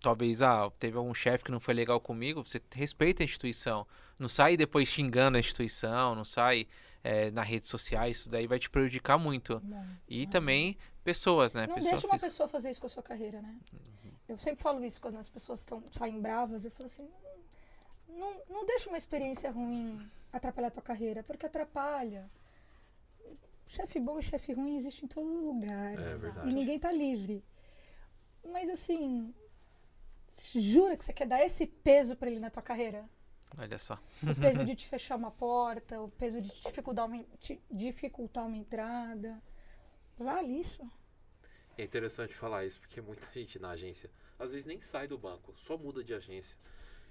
talvez 0.00 0.42
ah, 0.42 0.70
teve 0.78 0.96
algum 0.96 1.14
chefe 1.14 1.44
que 1.44 1.50
não 1.52 1.60
foi 1.60 1.74
legal 1.74 2.00
comigo, 2.00 2.44
você 2.44 2.60
respeita 2.74 3.22
a 3.22 3.24
instituição. 3.24 3.86
Não 4.18 4.28
sai 4.28 4.56
depois 4.56 4.88
xingando 4.88 5.36
a 5.36 5.40
instituição, 5.40 6.14
não 6.14 6.24
sai 6.24 6.66
é, 7.04 7.30
nas 7.30 7.46
redes 7.46 7.68
sociais, 7.68 8.18
isso 8.18 8.30
daí 8.30 8.46
vai 8.46 8.58
te 8.58 8.70
prejudicar 8.70 9.18
muito. 9.18 9.60
Bom, 9.60 9.84
E 10.08 10.16
imagina. 10.22 10.32
também 10.32 10.78
pessoas, 11.04 11.52
né? 11.52 11.66
Não 11.66 11.74
Pessoa 11.74 11.92
deixa 11.92 12.06
uma 12.06 12.14
física. 12.14 12.26
pessoa 12.30 12.48
fazer 12.48 12.70
isso 12.70 12.80
com 12.80 12.86
a 12.86 12.90
sua 12.90 13.02
carreira, 13.02 13.40
né? 13.42 13.56
Eu 14.28 14.36
sempre 14.38 14.60
falo 14.60 14.84
isso 14.84 15.00
quando 15.00 15.16
as 15.18 15.28
pessoas 15.28 15.64
tão, 15.64 15.82
saem 15.92 16.20
bravas. 16.20 16.64
Eu 16.64 16.70
falo 16.70 16.86
assim: 16.86 17.08
não, 18.08 18.40
não 18.48 18.66
deixa 18.66 18.88
uma 18.88 18.98
experiência 18.98 19.50
ruim 19.50 20.10
atrapalhar 20.32 20.68
a 20.68 20.70
tua 20.72 20.82
carreira, 20.82 21.22
porque 21.22 21.46
atrapalha. 21.46 22.28
Chefe 23.68 23.98
bom 24.00 24.18
e 24.18 24.22
chefe 24.22 24.52
ruim 24.52 24.76
existe 24.76 25.04
em 25.04 25.08
todo 25.08 25.26
lugar. 25.28 25.92
É 25.94 26.16
verdade. 26.16 26.48
E 26.48 26.52
ninguém 26.52 26.78
tá 26.78 26.90
livre. 26.90 27.44
Mas 28.52 28.68
assim, 28.70 29.34
jura 30.54 30.96
que 30.96 31.04
você 31.04 31.12
quer 31.12 31.26
dar 31.26 31.44
esse 31.44 31.66
peso 31.66 32.16
pra 32.16 32.30
ele 32.30 32.38
na 32.40 32.48
tua 32.50 32.62
carreira? 32.62 33.04
Olha 33.58 33.78
só. 33.78 33.98
O 34.22 34.34
peso 34.34 34.64
de 34.64 34.74
te 34.74 34.88
fechar 34.88 35.16
uma 35.16 35.30
porta, 35.30 36.00
o 36.00 36.08
peso 36.10 36.40
de 36.40 36.48
te 36.48 36.64
dificultar 36.64 37.06
uma, 37.06 37.18
te 37.38 37.60
dificultar 37.70 38.46
uma 38.46 38.56
entrada. 38.56 39.42
Vale 40.18 40.48
isso? 40.48 40.88
É 41.78 41.84
interessante 41.84 42.34
falar 42.34 42.64
isso, 42.64 42.80
porque 42.80 43.00
muita 43.00 43.26
gente 43.32 43.58
na 43.58 43.70
agência, 43.70 44.10
às 44.38 44.50
vezes 44.50 44.64
nem 44.64 44.80
sai 44.80 45.06
do 45.06 45.18
banco, 45.18 45.54
só 45.56 45.76
muda 45.76 46.02
de 46.02 46.14
agência. 46.14 46.56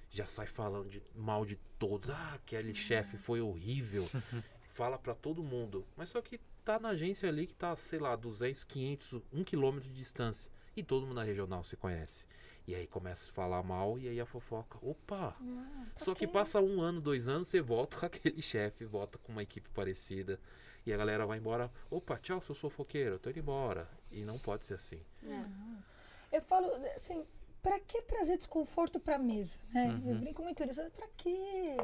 Já 0.10 0.26
sai 0.26 0.48
falando 0.48 0.90
de 0.90 1.04
mal 1.14 1.46
de 1.46 1.56
todos. 1.78 2.10
Ah, 2.10 2.34
aquele 2.36 2.74
chefe 2.74 3.18
foi 3.18 3.42
horrível. 3.42 4.08
Fala 4.74 4.98
pra 4.98 5.14
todo 5.14 5.44
mundo. 5.44 5.86
Mas 5.96 6.10
só 6.10 6.22
que 6.22 6.40
tá 6.64 6.80
na 6.80 6.90
agência 6.90 7.28
ali 7.28 7.48
que 7.48 7.54
tá, 7.54 7.76
sei 7.76 8.00
lá, 8.00 8.16
200, 8.16 8.64
500, 8.64 9.22
1 9.34 9.44
quilômetro 9.44 9.90
de 9.90 9.96
distância. 9.96 10.50
E 10.76 10.84
todo 10.84 11.06
mundo 11.06 11.16
na 11.16 11.24
regional 11.24 11.64
se 11.64 11.76
conhece. 11.76 12.26
E 12.68 12.74
aí 12.74 12.88
começa 12.88 13.30
a 13.30 13.34
falar 13.34 13.62
mal 13.62 14.00
e 14.00 14.08
aí 14.08 14.20
a 14.20 14.26
fofoca. 14.26 14.80
Opa! 14.82 15.36
Só 15.98 16.16
que 16.16 16.26
passa 16.28 16.60
um 16.60 16.82
ano, 16.82 17.00
dois 17.00 17.28
anos, 17.28 17.48
você 17.48 17.62
volta 17.62 17.98
com 18.00 18.06
aquele 18.06 18.42
chefe, 18.42 18.86
volta 18.86 19.18
com 19.20 19.32
uma 19.32 19.44
equipe 19.44 19.70
parecida. 19.70 20.40
E 20.86 20.94
a 20.94 20.98
galera 20.98 21.26
vai 21.26 21.38
embora. 21.38 21.72
Opa, 21.90 22.18
tchau, 22.18 22.42
seu 22.42 22.56
fofoqueiro, 22.56 23.20
tô 23.20 23.30
indo 23.30 23.40
embora. 23.40 23.88
E 24.12 24.24
não 24.24 24.38
pode 24.40 24.66
ser 24.66 24.76
assim. 24.76 25.00
Eu 26.32 26.42
falo, 26.42 26.68
assim, 26.96 27.24
pra 27.62 27.80
que 27.80 28.02
trazer 28.04 28.38
desconforto 28.38 29.00
pra 29.00 29.18
mesa, 29.18 29.58
né? 29.74 29.88
Uhum. 30.04 30.12
Eu 30.14 30.20
brinco 30.20 30.42
muito 30.44 30.64
nisso. 30.66 30.82
Pra 30.92 31.08
quê? 31.18 31.78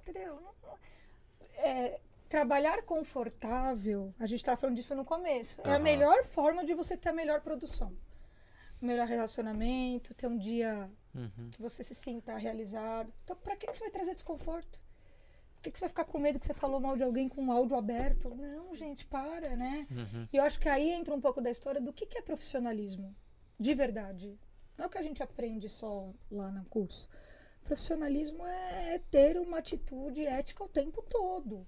Entendeu? 0.00 0.34
Não- 0.40 0.54
não- 0.62 0.78
é, 1.54 2.00
trabalhar 2.28 2.82
confortável, 2.82 4.14
a 4.18 4.26
gente 4.26 4.38
estava 4.40 4.56
falando 4.56 4.76
disso 4.76 4.94
no 4.94 5.04
começo, 5.04 5.60
é 5.62 5.74
a 5.74 5.78
melhor 5.78 6.22
forma 6.22 6.64
de 6.64 6.74
você 6.74 6.96
ter 6.96 7.08
a 7.08 7.12
melhor 7.12 7.40
produção. 7.40 7.92
Melhor 8.80 9.06
relacionamento, 9.06 10.14
ter 10.14 10.26
um 10.26 10.38
dia 10.38 10.90
Uhum. 11.14 11.50
que 11.50 11.60
você 11.60 11.82
se 11.82 11.94
sinta 11.94 12.36
realizado. 12.36 13.12
Então, 13.24 13.36
pra 13.36 13.56
que, 13.56 13.66
que 13.66 13.76
você 13.76 13.82
vai 13.82 13.90
trazer 13.90 14.14
desconforto? 14.14 14.80
Por 15.56 15.62
que, 15.62 15.70
que 15.72 15.78
você 15.78 15.82
vai 15.82 15.88
ficar 15.90 16.04
com 16.04 16.18
medo 16.18 16.38
que 16.38 16.46
você 16.46 16.54
falou 16.54 16.80
mal 16.80 16.96
de 16.96 17.02
alguém 17.02 17.28
com 17.28 17.46
o 17.46 17.52
áudio 17.52 17.76
aberto? 17.76 18.34
Não, 18.34 18.74
gente, 18.74 19.04
para, 19.04 19.56
né? 19.56 19.86
Uhum. 19.90 20.28
E 20.32 20.36
eu 20.36 20.44
acho 20.44 20.58
que 20.58 20.68
aí 20.68 20.90
entra 20.90 21.14
um 21.14 21.20
pouco 21.20 21.40
da 21.40 21.50
história 21.50 21.80
do 21.80 21.92
que, 21.92 22.06
que 22.06 22.16
é 22.16 22.22
profissionalismo, 22.22 23.14
de 23.58 23.74
verdade. 23.74 24.38
Não 24.78 24.84
é 24.84 24.86
o 24.86 24.90
que 24.90 24.96
a 24.98 25.02
gente 25.02 25.22
aprende 25.22 25.68
só 25.68 26.14
lá 26.30 26.50
no 26.50 26.64
curso. 26.64 27.08
Profissionalismo 27.62 28.46
é 28.46 28.98
ter 29.10 29.38
uma 29.38 29.58
atitude 29.58 30.24
ética 30.24 30.64
o 30.64 30.68
tempo 30.68 31.02
todo. 31.02 31.66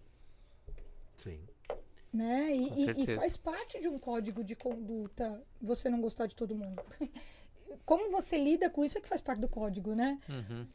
Né? 2.13 2.55
E, 2.55 2.91
e- 3.03 3.17
faz 3.17 3.37
parte 3.37 3.81
de 3.81 3.89
um 3.89 3.99
código 3.99 4.45
de 4.45 4.55
conduta 4.55 5.43
você 5.61 5.89
não 5.89 6.01
gostar 6.01 6.27
de 6.27 6.37
todo 6.37 6.55
mundo. 6.55 6.83
Como 7.87 8.11
você 8.11 8.37
lida 8.37 8.69
com 8.69 8.85
isso 8.85 8.99
é 8.99 9.01
que 9.01 9.09
faz 9.09 9.21
parte 9.21 9.41
do 9.41 9.49
código, 9.49 9.95
né? 9.95 10.21
Uhum. 10.29 10.67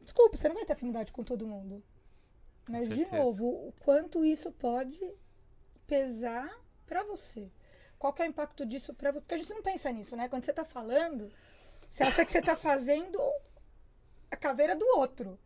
Desculpa, 0.00 0.36
você 0.36 0.48
não 0.48 0.54
vai 0.54 0.64
ter 0.64 0.72
afinidade 0.72 1.10
com 1.12 1.22
todo 1.24 1.46
mundo. 1.46 1.82
Mas, 2.68 2.88
de 2.88 3.04
novo, 3.10 3.46
o 3.46 3.72
quanto 3.80 4.24
isso 4.24 4.50
pode 4.52 5.00
pesar 5.86 6.48
pra 6.86 7.02
você. 7.04 7.50
Qual 7.98 8.12
que 8.12 8.22
é 8.22 8.26
o 8.26 8.28
impacto 8.28 8.64
disso 8.64 8.94
pra 8.94 9.10
você? 9.12 9.20
Porque 9.20 9.34
a 9.34 9.36
gente 9.38 9.52
não 9.52 9.62
pensa 9.62 9.90
nisso, 9.90 10.16
né? 10.16 10.28
Quando 10.28 10.44
você 10.44 10.52
tá 10.52 10.64
falando, 10.64 11.30
você 11.90 12.02
acha 12.02 12.24
que 12.24 12.30
você 12.30 12.42
tá 12.42 12.56
fazendo 12.56 13.18
a 14.30 14.36
caveira 14.36 14.74
do 14.74 14.84
outro. 14.96 15.38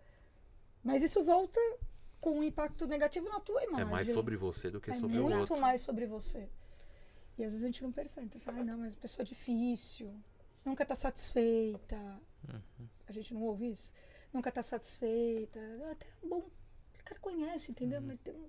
Mas 0.83 1.03
isso 1.03 1.23
volta 1.23 1.61
com 2.21 2.39
um 2.39 2.43
impacto 2.43 2.87
negativo 2.87 3.29
na 3.29 3.41
tua 3.41 3.63
É 3.63 3.67
imagem. 3.67 3.87
mais 3.87 4.13
sobre 4.13 4.37
você 4.37 4.71
do 4.71 4.81
que 4.81 4.91
É 4.91 4.95
sobre 4.95 5.19
o 5.19 5.23
muito 5.23 5.39
outro. 5.41 5.57
mais 5.61 5.81
sobre 5.81 6.07
você. 6.07 6.49
E 7.39 7.45
às 7.45 7.53
vezes 7.53 7.65
a 7.65 7.67
gente 7.69 7.83
não 7.83 7.91
percebe. 7.93 8.27
Então, 8.35 8.55
"Ai, 8.55 8.65
não, 8.65 8.79
mas 8.79 8.93
a 8.95 8.97
pessoa 8.97 9.23
é 9.23 9.27
difícil. 9.27 10.13
Nunca 10.65 10.85
tá 10.85 10.95
satisfeita. 10.95 11.97
Uhum. 12.49 12.89
A 13.09 13.13
gente 13.13 13.33
não 13.33 13.43
ouve 13.43 13.71
isso. 13.71 13.93
Nunca 14.33 14.53
tá 14.53 14.63
satisfeita. 14.63 15.59
Até 15.91 16.07
um 16.23 16.29
bom. 16.29 16.39
O 16.39 17.05
cara 17.05 17.21
conhece, 17.21 17.71
entendeu? 17.71 18.01
Mas 18.03 18.19
tem 18.21 18.35
um 18.35 18.49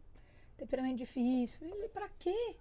temperamento 0.58 0.98
difícil. 0.98 1.66
E 1.68 1.88
pra 1.90 2.10
quê? 2.20 2.58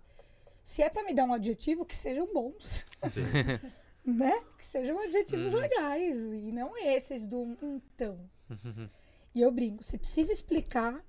Se 0.62 0.82
é 0.82 0.88
pra 0.88 1.02
me 1.02 1.12
dar 1.12 1.24
um 1.24 1.32
adjetivo, 1.34 1.84
que 1.84 1.94
sejam 1.96 2.32
bons. 2.32 2.86
Sim. 3.10 3.22
né? 4.04 4.42
Que 4.56 4.64
sejam 4.64 4.98
adjetivos 5.00 5.52
Uhum. 5.52 5.60
legais. 5.60 6.16
E 6.16 6.52
não 6.52 6.76
esses 6.76 7.26
do 7.26 7.56
então. 7.62 8.18
E 9.34 9.40
eu 9.40 9.50
brinco, 9.52 9.82
se 9.82 9.96
precisa 9.98 10.32
explicar, 10.32 11.04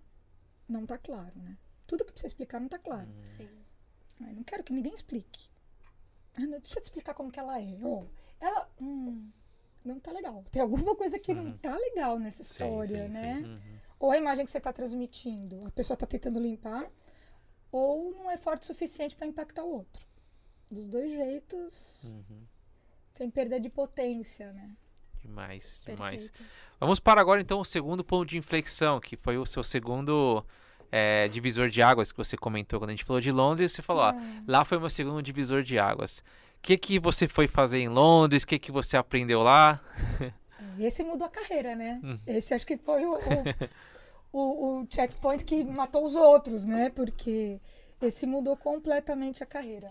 não 0.68 0.86
tá 0.86 0.98
claro, 0.98 1.38
né? 1.40 1.58
Tudo 1.88 2.06
que 2.06 2.12
precisa 2.12 2.28
explicar 2.28 2.60
não 2.60 2.68
tá 2.68 2.78
claro. 2.80 3.10
Sim. 3.26 3.50
Eu 4.20 4.36
não 4.36 4.44
quero 4.44 4.64
que 4.64 4.72
ninguém 4.74 4.94
explique. 4.94 5.50
Ah, 6.36 6.46
deixa 6.60 6.78
eu 6.78 6.82
te 6.82 6.86
explicar 6.86 7.14
como 7.14 7.32
que 7.32 7.40
ela 7.40 7.60
é. 7.60 7.78
Ó, 7.84 8.06
ela. 8.40 8.70
Hum, 8.80 9.30
não 9.84 10.00
tá 10.00 10.12
legal. 10.12 10.44
Tem 10.52 10.62
alguma 10.62 10.96
coisa 10.96 11.18
que 11.18 11.34
não 11.34 11.58
tá 11.58 11.76
legal 11.76 12.20
nessa 12.20 12.44
Sim, 12.44 12.52
história, 12.54 13.08
sim, 13.08 13.14
né? 13.14 13.40
Uhum. 13.42 13.60
Ou 14.00 14.12
a 14.12 14.18
imagem 14.18 14.46
que 14.46 14.52
você 14.52 14.60
tá 14.62 14.72
transmitindo, 14.72 15.66
a 15.66 15.72
pessoa 15.72 15.98
tá 15.98 16.06
tentando 16.06 16.40
limpar, 16.40 16.90
ou 17.72 18.12
não 18.14 18.30
é 18.30 18.38
forte 18.38 18.64
o 18.64 18.66
suficiente 18.68 19.16
para 19.16 19.28
impactar 19.28 19.64
o 19.64 19.72
outro. 19.74 20.06
Dos 20.70 20.88
dois 20.88 21.12
jeitos, 21.12 22.04
Uhum. 22.06 22.46
tem 23.14 23.30
perda 23.30 23.60
de 23.60 23.70
potência, 23.70 24.54
né? 24.54 24.78
Demais, 25.24 25.82
demais. 25.86 26.30
Perfeito. 26.32 26.52
Vamos 26.80 27.00
para 27.00 27.22
agora 27.22 27.40
então 27.42 27.60
o 27.60 27.66
segundo 27.66 28.04
ponto 28.04 28.28
de 28.28 28.38
inflexão, 28.38 29.00
que 29.00 29.16
foi 29.16 29.38
o 29.38 29.46
seu 29.46 29.64
segundo 29.64 30.44
é, 30.92 31.28
divisor 31.28 31.70
de 31.70 31.82
águas 31.82 32.12
que 32.12 32.18
você 32.18 32.36
comentou 32.36 32.80
quando 32.80 32.90
a 32.90 32.94
gente 32.94 33.04
falou 33.06 33.22
de 33.22 33.32
Londres. 33.32 33.72
Você 33.72 33.82
falou, 33.82 34.04
ó, 34.04 34.10
Ah. 34.10 34.44
lá 34.48 34.66
foi 34.66 34.80
meu 34.80 34.90
segundo 34.90 35.22
divisor 35.22 35.62
de 35.64 35.78
águas. 35.78 36.20
O 36.20 36.62
que, 36.62 36.78
que 36.78 37.00
você 37.00 37.28
foi 37.28 37.48
fazer 37.48 37.80
em 37.80 37.88
Londres? 37.88 38.44
O 38.44 38.48
que, 38.48 38.60
que 38.60 38.72
você 38.72 38.98
aprendeu 38.98 39.42
lá? 39.42 39.80
Esse 40.80 41.04
mudou 41.04 41.28
a 41.28 41.30
carreira, 41.30 41.76
né? 41.76 42.00
Hum. 42.04 42.18
Esse 42.26 42.54
acho 42.54 42.66
que 42.66 42.78
foi 42.78 43.06
o, 43.06 43.14
o, 43.14 43.20
o, 44.32 44.82
o 44.82 44.88
checkpoint 44.90 45.44
que 45.44 45.64
matou 45.64 46.04
os 46.06 46.16
outros, 46.16 46.66
né? 46.66 46.90
Porque 46.90 47.60
esse 48.02 48.26
mudou 48.26 48.56
completamente 48.58 49.44
a 49.44 49.46
carreira. 49.46 49.90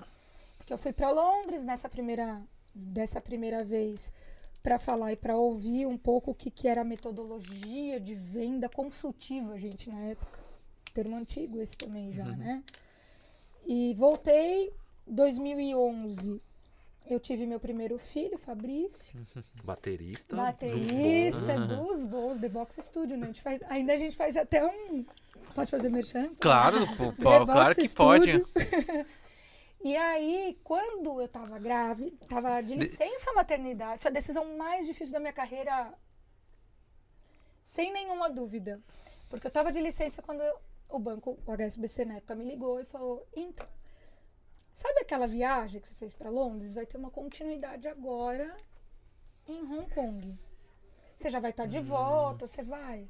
Porque 0.59 0.72
eu 0.72 0.78
fui 0.78 0.93
para 0.93 1.11
Londres 1.11 1.62
nessa 1.64 1.89
primeira, 1.89 2.41
dessa 2.74 3.20
primeira 3.20 3.62
vez 3.64 4.11
para 4.62 4.78
falar 4.78 5.12
e 5.12 5.16
para 5.16 5.36
ouvir 5.36 5.86
um 5.86 5.96
pouco 5.96 6.30
o 6.30 6.34
que, 6.34 6.50
que 6.50 6.68
era 6.68 6.82
a 6.82 6.84
metodologia 6.84 7.98
de 7.98 8.14
venda 8.14 8.68
consultiva, 8.68 9.58
gente, 9.58 9.88
na 9.88 10.00
época. 10.00 10.38
Termo 10.92 11.16
antigo 11.16 11.61
esse 11.61 11.76
também 11.76 12.12
já, 12.12 12.24
né? 12.24 12.62
E 13.66 13.94
voltei 13.94 14.72
2011. 15.06 16.42
Eu 17.08 17.18
tive 17.18 17.46
meu 17.46 17.58
primeiro 17.58 17.98
filho, 17.98 18.38
Fabrício. 18.38 19.14
Baterista. 19.64 20.36
Baterista 20.36 21.58
dos 21.66 22.04
voos, 22.04 22.38
The 22.38 22.48
Box 22.48 22.78
Studio, 22.82 23.16
né? 23.16 23.24
A 23.24 23.26
gente 23.26 23.42
faz, 23.42 23.61
ainda 23.68 23.94
a 23.94 23.96
gente 23.96 24.16
faz 24.16 24.36
até 24.36 24.64
um. 24.64 25.04
Pode 25.54 25.70
fazer 25.70 25.88
merchan? 25.88 26.30
Claro, 26.38 26.86
pô, 26.96 27.12
claro 27.12 27.74
que 27.74 27.88
pode. 27.88 28.44
E 29.83 29.97
aí, 29.97 30.59
quando 30.62 31.20
eu 31.20 31.28
tava 31.28 31.59
grávida, 31.59 32.14
tava 32.28 32.61
de 32.62 32.74
licença 32.74 33.33
maternidade, 33.33 34.01
foi 34.03 34.11
a 34.11 34.14
decisão 34.14 34.57
mais 34.57 34.87
difícil 34.87 35.12
da 35.12 35.20
minha 35.20 35.33
carreira, 35.33 35.93
sem 37.66 37.93
nenhuma 37.93 38.28
dúvida. 38.28 38.81
Porque 39.28 39.47
eu 39.47 39.51
tava 39.51 39.72
de 39.72 39.81
licença 39.81 40.20
quando 40.20 40.43
eu- 40.43 40.59
o 40.91 40.99
banco, 40.99 41.39
o 41.47 41.53
HSBC 41.53 42.05
na 42.05 42.16
época, 42.16 42.35
me 42.35 42.45
ligou 42.45 42.81
e 42.81 42.85
falou: 42.85 43.26
então, 43.35 43.66
sabe 44.74 45.01
aquela 45.01 45.26
viagem 45.26 45.81
que 45.81 45.89
você 45.89 45.95
fez 45.95 46.12
para 46.12 46.28
Londres? 46.28 46.74
Vai 46.74 46.85
ter 46.85 46.99
uma 46.99 47.11
continuidade 47.11 47.89
agora 47.89 48.55
em 49.49 49.62
Hong 49.62 49.89
Kong. 49.95 50.39
Você 51.16 51.31
já 51.31 51.41
vai 51.41 51.51
estar 51.53 51.66
de 51.66 51.78
volta, 51.81 52.47
você 52.47 52.62
vai. 52.62 53.09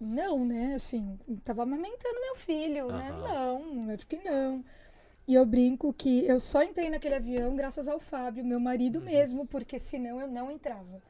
Não, 0.00 0.44
né? 0.44 0.74
Assim, 0.74 1.18
tava 1.44 1.62
amamentando 1.62 2.20
meu 2.20 2.36
filho, 2.36 2.88
né? 2.88 3.10
Não, 3.10 3.90
acho 3.92 4.06
que 4.06 4.16
não. 4.16 4.64
E 5.26 5.34
eu 5.34 5.46
brinco 5.46 5.92
que 5.92 6.26
eu 6.26 6.40
só 6.40 6.62
entrei 6.62 6.90
naquele 6.90 7.14
avião 7.14 7.54
graças 7.54 7.86
ao 7.86 7.98
Fábio, 7.98 8.44
meu 8.44 8.58
marido 8.58 9.00
mesmo, 9.00 9.46
porque 9.46 9.78
senão 9.78 10.20
eu 10.20 10.28
não 10.28 10.50
entrava. 10.50 11.00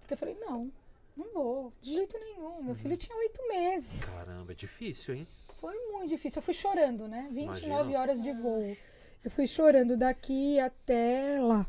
Porque 0.00 0.14
eu 0.14 0.18
falei, 0.18 0.36
não, 0.40 0.72
não 1.16 1.32
vou, 1.32 1.72
de 1.80 1.94
jeito 1.94 2.18
nenhum. 2.18 2.62
Meu 2.62 2.74
filho 2.74 2.96
tinha 2.96 3.16
oito 3.16 3.46
meses. 3.48 4.24
Caramba, 4.24 4.52
é 4.52 4.54
difícil, 4.54 5.14
hein? 5.14 5.26
Foi 5.54 5.76
muito 5.92 6.08
difícil. 6.08 6.38
Eu 6.38 6.42
fui 6.42 6.54
chorando, 6.54 7.06
né? 7.06 7.28
29 7.30 7.66
Imagino. 7.66 7.98
horas 7.98 8.22
de 8.22 8.32
voo. 8.32 8.76
Eu 9.22 9.30
fui 9.30 9.46
chorando 9.46 9.96
daqui 9.96 10.58
até 10.58 11.38
lá. 11.38 11.66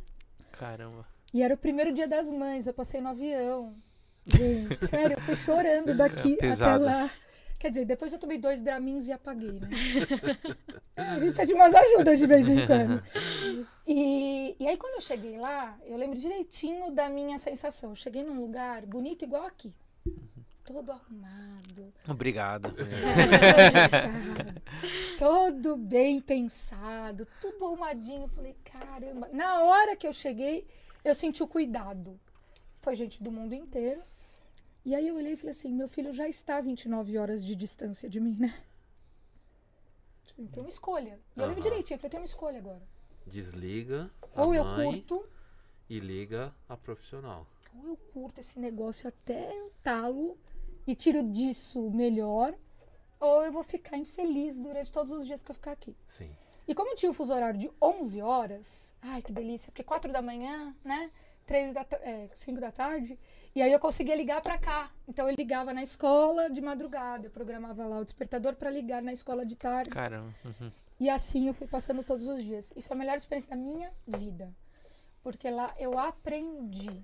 Caramba. 0.53 1.05
E 1.33 1.43
era 1.43 1.53
o 1.53 1.57
primeiro 1.57 1.93
dia 1.93 2.07
das 2.07 2.31
mães, 2.31 2.67
eu 2.67 2.73
passei 2.73 3.01
no 3.01 3.09
avião. 3.09 3.75
Gente, 4.25 4.85
sério, 4.85 5.15
eu 5.17 5.21
fui 5.21 5.35
chorando 5.35 5.95
daqui 5.95 6.33
até 6.33 6.49
pesado. 6.49 6.83
lá. 6.83 7.09
Quer 7.59 7.69
dizer, 7.69 7.85
depois 7.85 8.11
eu 8.11 8.17
tomei 8.17 8.39
dois 8.39 8.61
dramins 8.61 9.07
e 9.07 9.11
apaguei, 9.11 9.59
né? 9.59 9.69
É, 10.95 11.01
a 11.01 11.19
gente 11.19 11.27
precisa 11.27 11.45
de 11.45 11.53
umas 11.53 11.73
ajudas 11.73 12.19
de 12.19 12.27
vez 12.27 12.47
em 12.47 12.65
quando. 12.65 13.03
E, 13.87 14.55
e 14.59 14.67
aí, 14.67 14.77
quando 14.77 14.95
eu 14.95 15.01
cheguei 15.01 15.37
lá, 15.37 15.77
eu 15.85 15.95
lembro 15.95 16.17
direitinho 16.17 16.91
da 16.91 17.07
minha 17.09 17.37
sensação. 17.37 17.91
Eu 17.91 17.95
cheguei 17.95 18.23
num 18.23 18.39
lugar 18.39 18.85
bonito 18.85 19.23
igual 19.23 19.45
aqui. 19.45 19.73
Todo 20.63 20.91
arrumado, 20.91 21.93
Obrigado. 22.07 22.73
todo 25.19 25.61
todo 25.61 25.77
bem 25.77 26.19
pensado, 26.19 27.27
tudo 27.39 27.65
arrumadinho. 27.65 28.23
Eu 28.23 28.27
falei, 28.27 28.55
caramba. 28.63 29.29
Na 29.31 29.61
hora 29.61 29.95
que 29.95 30.07
eu 30.07 30.13
cheguei, 30.13 30.65
eu 31.03 31.13
senti 31.13 31.43
o 31.43 31.47
cuidado. 31.47 32.19
Foi 32.79 32.95
gente 32.95 33.21
do 33.21 33.31
mundo 33.31 33.53
inteiro. 33.53 34.01
E 34.83 34.95
aí 34.95 35.07
eu 35.07 35.15
olhei 35.15 35.33
e 35.33 35.37
falei 35.37 35.51
assim, 35.51 35.71
meu 35.71 35.87
filho 35.87 36.11
já 36.11 36.27
está 36.27 36.57
a 36.57 36.61
29 36.61 37.17
horas 37.17 37.45
de 37.45 37.55
distância 37.55 38.09
de 38.09 38.19
mim, 38.19 38.35
né? 38.39 38.53
Assim, 40.27 40.47
Tem 40.47 40.63
uma 40.63 40.69
escolha. 40.69 41.19
E 41.35 41.39
eu 41.39 41.45
lembro 41.45 41.61
Aham. 41.61 41.69
direitinho, 41.69 41.95
eu 41.95 41.99
falei, 41.99 42.09
tem 42.09 42.19
uma 42.19 42.25
escolha 42.25 42.57
agora. 42.57 42.81
Desliga 43.27 44.09
a 44.35 44.41
Ou 44.41 44.55
eu 44.55 44.65
curto, 44.65 45.29
e 45.89 45.99
liga 45.99 46.53
a 46.67 46.75
profissional. 46.75 47.45
ou 47.77 47.89
eu 47.89 47.97
curto 48.13 48.39
esse 48.41 48.57
negócio 48.59 49.07
até 49.07 49.51
o 49.63 49.71
talo 49.83 50.37
e 50.87 50.95
tiro 50.95 51.21
disso 51.23 51.85
o 51.85 51.91
melhor, 51.93 52.55
ou 53.19 53.43
eu 53.43 53.51
vou 53.51 53.61
ficar 53.63 53.97
infeliz 53.97 54.57
durante 54.57 54.91
todos 54.91 55.11
os 55.11 55.27
dias 55.27 55.43
que 55.43 55.51
eu 55.51 55.55
ficar 55.55 55.73
aqui. 55.73 55.95
Sim. 56.09 56.31
E 56.67 56.73
como 56.73 56.89
eu 56.89 56.95
tinha 56.95 57.09
o 57.11 57.13
fuso 57.13 57.33
horário 57.33 57.59
de 57.59 57.69
11 57.81 58.21
horas, 58.21 58.93
ai 59.01 59.21
que 59.21 59.31
delícia, 59.31 59.71
porque 59.71 59.83
4 59.83 60.11
da 60.11 60.21
manhã, 60.21 60.75
né? 60.83 61.11
3 61.45 61.73
da, 61.73 61.85
é, 62.01 62.29
5 62.35 62.59
da 62.59 62.71
tarde, 62.71 63.19
e 63.53 63.61
aí 63.61 63.71
eu 63.71 63.79
conseguia 63.79 64.15
ligar 64.15 64.41
pra 64.41 64.57
cá. 64.57 64.89
Então 65.07 65.27
eu 65.29 65.35
ligava 65.35 65.73
na 65.73 65.83
escola 65.83 66.49
de 66.49 66.61
madrugada, 66.61 67.27
eu 67.27 67.31
programava 67.31 67.85
lá 67.85 67.99
o 67.99 68.03
despertador 68.03 68.55
pra 68.55 68.69
ligar 68.69 69.01
na 69.01 69.11
escola 69.11 69.45
de 69.45 69.57
tarde. 69.57 69.89
Caramba. 69.89 70.33
Uhum. 70.45 70.71
E 70.99 71.09
assim 71.09 71.47
eu 71.47 71.53
fui 71.53 71.67
passando 71.67 72.03
todos 72.03 72.27
os 72.27 72.43
dias. 72.43 72.71
E 72.75 72.81
foi 72.81 72.95
a 72.95 72.99
melhor 72.99 73.15
experiência 73.17 73.49
da 73.49 73.57
minha 73.57 73.91
vida. 74.07 74.53
Porque 75.21 75.49
lá 75.49 75.73
eu 75.77 75.99
aprendi 75.99 77.01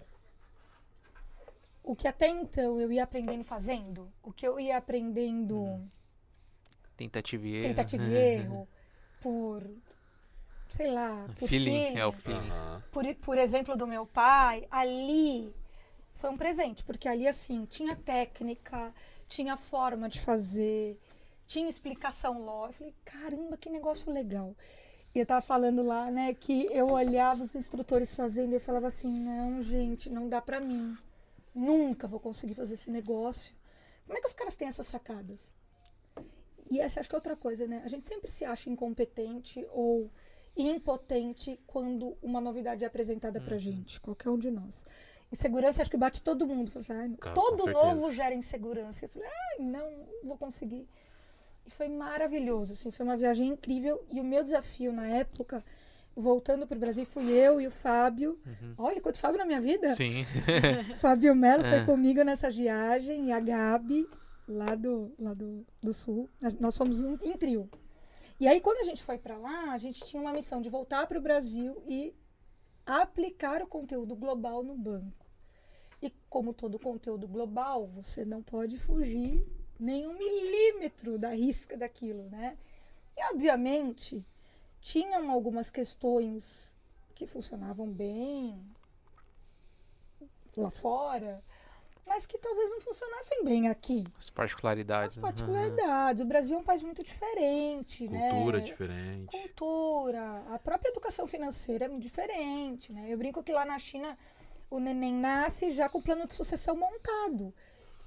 o 1.84 1.96
que 1.96 2.08
até 2.08 2.28
então 2.28 2.80
eu 2.82 2.92
ia 2.92 3.04
aprendendo 3.04 3.44
fazendo, 3.44 4.12
o 4.22 4.32
que 4.32 4.46
eu 4.48 4.60
ia 4.60 4.78
aprendendo 4.78 5.82
Tentativa 6.98 7.48
e 7.48 7.54
erro. 7.56 7.68
tentativa 7.68 8.04
e 8.04 8.14
erro, 8.16 8.68
por, 9.22 9.64
sei 10.68 10.92
lá, 10.92 11.28
por 11.38 11.48
Feeling, 11.48 11.72
feeling, 11.72 12.00
é 12.00 12.06
o 12.06 12.12
feeling. 12.12 12.52
Por, 12.92 13.16
por 13.16 13.38
exemplo 13.38 13.78
do 13.78 13.88
meu 13.88 14.06
pai, 14.06 14.68
ali 14.70 15.54
foi 16.18 16.32
um 16.32 16.38
presente, 16.38 16.84
porque 16.84 17.08
ali 17.08 17.28
assim, 17.28 17.66
tinha 17.66 17.96
técnica, 17.96 18.94
tinha 19.28 19.56
forma 19.56 20.10
de 20.10 20.20
fazer, 20.20 21.00
tinha 21.46 21.70
explicação 21.70 22.44
lógica. 22.44 22.84
Eu 22.84 22.92
falei, 22.92 22.96
caramba, 23.06 23.56
que 23.56 23.70
negócio 23.70 24.12
legal. 24.12 24.56
E 25.14 25.20
eu 25.20 25.26
tava 25.26 25.42
falando 25.42 25.84
lá, 25.84 26.10
né, 26.12 26.34
que 26.34 26.68
eu 26.72 26.90
olhava 26.90 27.44
os 27.44 27.56
instrutores 27.56 28.16
fazendo 28.16 28.52
e 28.52 28.56
eu 28.56 28.60
falava 28.60 28.88
assim, 28.88 29.12
não, 29.12 29.62
gente, 29.62 30.10
não 30.10 30.28
dá 30.28 30.42
pra 30.42 30.60
mim. 30.60 30.98
Nunca 31.54 32.08
vou 32.08 32.20
conseguir 32.20 32.56
fazer 32.56 32.74
esse 32.74 32.90
negócio. 32.90 33.54
Como 34.06 34.18
é 34.18 34.22
que 34.22 34.28
os 34.28 34.34
caras 34.34 34.56
têm 34.56 34.68
essas 34.68 34.88
sacadas? 34.88 35.54
E 36.70 36.80
essa 36.80 37.00
acho 37.00 37.08
que 37.08 37.16
é 37.16 37.18
outra 37.18 37.36
coisa, 37.36 37.68
né? 37.68 37.82
A 37.86 37.88
gente 37.88 38.08
sempre 38.08 38.30
se 38.30 38.44
acha 38.44 38.70
incompetente 38.70 39.66
ou 39.72 40.10
impotente 40.56 41.60
quando 41.68 42.18
uma 42.22 42.42
novidade 42.42 42.84
é 42.84 42.88
apresentada 42.88 43.40
pra 43.40 43.58
gente, 43.60 44.02
qualquer 44.02 44.30
um 44.30 44.38
de 44.38 44.50
nós. 44.50 44.84
Insegurança 45.32 45.82
acho 45.82 45.92
que 45.92 45.98
bate 45.98 46.22
todo 46.22 46.48
mundo. 46.48 46.72
Assim, 46.76 46.94
"Ai, 46.94 47.10
Com 47.22 47.34
todo 47.34 47.66
novo 47.72 48.12
gera 48.14 48.34
insegurança. 48.34 49.06
Eu 49.06 49.10
falei, 49.10 49.28
ai, 49.28 49.66
não 49.66 49.90
vou 50.24 50.38
conseguir. 50.38 50.88
E 51.66 51.70
foi 51.70 51.90
maravilhoso, 51.90 52.74
assim, 52.74 52.92
foi 52.92 53.06
uma 53.06 53.18
viagem 53.18 53.50
incrível. 53.50 54.06
E 54.10 54.22
o 54.22 54.24
meu 54.24 54.42
desafio 54.44 54.94
na 54.94 55.06
época, 55.08 55.62
voltando 56.16 56.66
para 56.66 56.78
o 56.78 56.80
Brasil, 56.80 57.06
fui 57.06 57.30
eu 57.30 57.60
e 57.60 57.68
o 57.68 57.72
Fábio. 57.72 58.40
Olha, 58.78 59.02
quanto 59.02 59.20
Fábio 59.20 59.38
na 59.38 59.46
minha 59.46 59.60
vida. 59.60 59.90
Sim. 59.90 60.26
Fábio 61.02 61.36
Melo 61.36 61.64
foi 61.64 61.80
É. 61.80 61.86
comigo 61.86 62.24
nessa 62.24 62.50
viagem 62.50 63.28
e 63.28 63.32
a 63.34 63.40
Gabi, 63.42 64.08
lá 64.48 64.76
do, 64.76 65.12
lá 65.20 65.34
do, 65.34 65.66
do 65.82 65.92
Sul. 65.94 66.30
Nós 66.58 66.78
fomos 66.78 67.04
um, 67.04 67.18
em 67.22 67.34
trio. 67.34 67.70
E 68.40 68.48
aí, 68.48 68.62
quando 68.62 68.78
a 68.80 68.84
gente 68.84 69.04
foi 69.04 69.18
para 69.18 69.36
lá, 69.38 69.72
a 69.74 69.78
gente 69.78 70.02
tinha 70.06 70.22
uma 70.22 70.32
missão 70.32 70.62
de 70.62 70.70
voltar 70.70 71.06
para 71.06 71.18
o 71.18 71.22
Brasil 71.22 71.82
e 71.86 72.16
aplicar 72.88 73.62
o 73.62 73.68
conteúdo 73.68 74.16
global 74.16 74.64
no 74.64 74.78
banco. 74.78 75.28
E 76.02 76.10
como 76.30 76.54
todo 76.54 76.80
conteúdo 76.80 77.28
global, 77.28 77.86
você 77.88 78.24
não 78.24 78.42
pode 78.42 78.78
fugir 78.80 79.46
nem 79.80 80.08
um 80.08 80.18
milímetro 80.18 81.20
da 81.20 81.30
risca 81.30 81.76
daquilo, 81.76 82.30
né? 82.30 82.58
E, 83.16 83.24
obviamente, 83.34 84.26
tinham 84.80 85.30
algumas 85.30 85.70
questões 85.70 86.74
que 87.14 87.28
funcionavam 87.28 87.92
bem 87.92 88.64
lá 90.56 90.72
fora, 90.72 91.44
mas 92.08 92.26
que 92.26 92.38
talvez 92.38 92.70
não 92.70 92.82
funcionassem 92.82 93.44
bem 93.44 93.68
aqui. 93.68 94.06
As 94.20 94.30
particularidades. 94.30 95.16
As 95.18 95.22
né? 95.22 95.22
particularidades. 95.22 96.22
O 96.22 96.26
Brasil 96.26 96.58
é 96.58 96.60
um 96.60 96.64
país 96.64 96.82
muito 96.82 97.04
diferente, 97.04 98.08
né? 98.08 98.32
Cultura 98.32 98.62
diferente. 98.62 99.28
cultura, 99.28 100.44
a 100.50 100.60
própria 100.60 100.90
educação 100.90 101.28
financeira 101.28 101.86
é 101.86 101.88
muito 101.88 102.04
diferente, 102.04 102.92
né? 102.92 103.06
Eu 103.08 103.18
brinco 103.18 103.44
que 103.44 103.52
lá 103.52 103.66
na 103.66 103.78
China 103.78 104.18
o 104.70 104.80
neném 104.80 105.14
nasce 105.14 105.70
já 105.72 105.88
com 105.88 106.00
o 106.00 106.02
plano 106.02 106.26
de 106.26 106.34
sucessão 106.34 106.76
montado. 106.76 107.54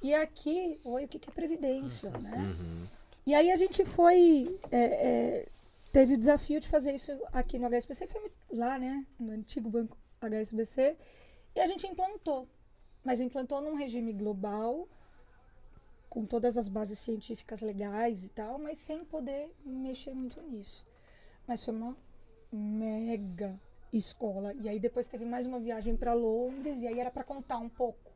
E 0.02 0.14
aqui, 0.14 0.80
oi, 0.84 1.04
o 1.04 1.08
que 1.08 1.18
que 1.18 1.28
é 1.28 1.32
previdência, 1.32 2.10
né? 2.10 2.36
Uhum. 2.36 2.86
E 3.26 3.34
aí 3.34 3.50
a 3.50 3.56
gente 3.56 3.84
foi, 3.84 4.58
é, 4.70 4.78
é, 4.78 5.46
teve 5.92 6.14
o 6.14 6.18
desafio 6.18 6.58
de 6.58 6.68
fazer 6.68 6.94
isso 6.94 7.12
aqui 7.32 7.58
no 7.58 7.68
HSBC, 7.68 8.06
foi 8.06 8.30
lá, 8.50 8.78
né, 8.78 9.04
no 9.18 9.32
antigo 9.32 9.68
banco 9.68 9.96
HSBC, 10.20 10.96
e 11.54 11.60
a 11.60 11.66
gente 11.66 11.86
implantou. 11.86 12.48
Mas 13.04 13.20
implantou 13.20 13.60
num 13.60 13.74
regime 13.74 14.12
global, 14.12 14.88
com 16.08 16.24
todas 16.24 16.58
as 16.58 16.68
bases 16.68 16.98
científicas 16.98 17.60
legais 17.60 18.24
e 18.24 18.28
tal, 18.28 18.58
mas 18.58 18.78
sem 18.78 19.04
poder 19.04 19.54
mexer 19.64 20.12
muito 20.12 20.40
nisso. 20.42 20.86
Mas 21.46 21.64
foi 21.64 21.74
uma 21.74 21.96
mega 22.52 23.58
escola. 23.92 24.52
E 24.60 24.68
aí 24.68 24.78
depois 24.78 25.06
teve 25.06 25.24
mais 25.24 25.46
uma 25.46 25.58
viagem 25.58 25.96
para 25.96 26.12
Londres, 26.12 26.82
e 26.82 26.86
aí 26.86 26.98
era 27.00 27.10
para 27.10 27.24
contar 27.24 27.58
um 27.58 27.68
pouco 27.68 28.10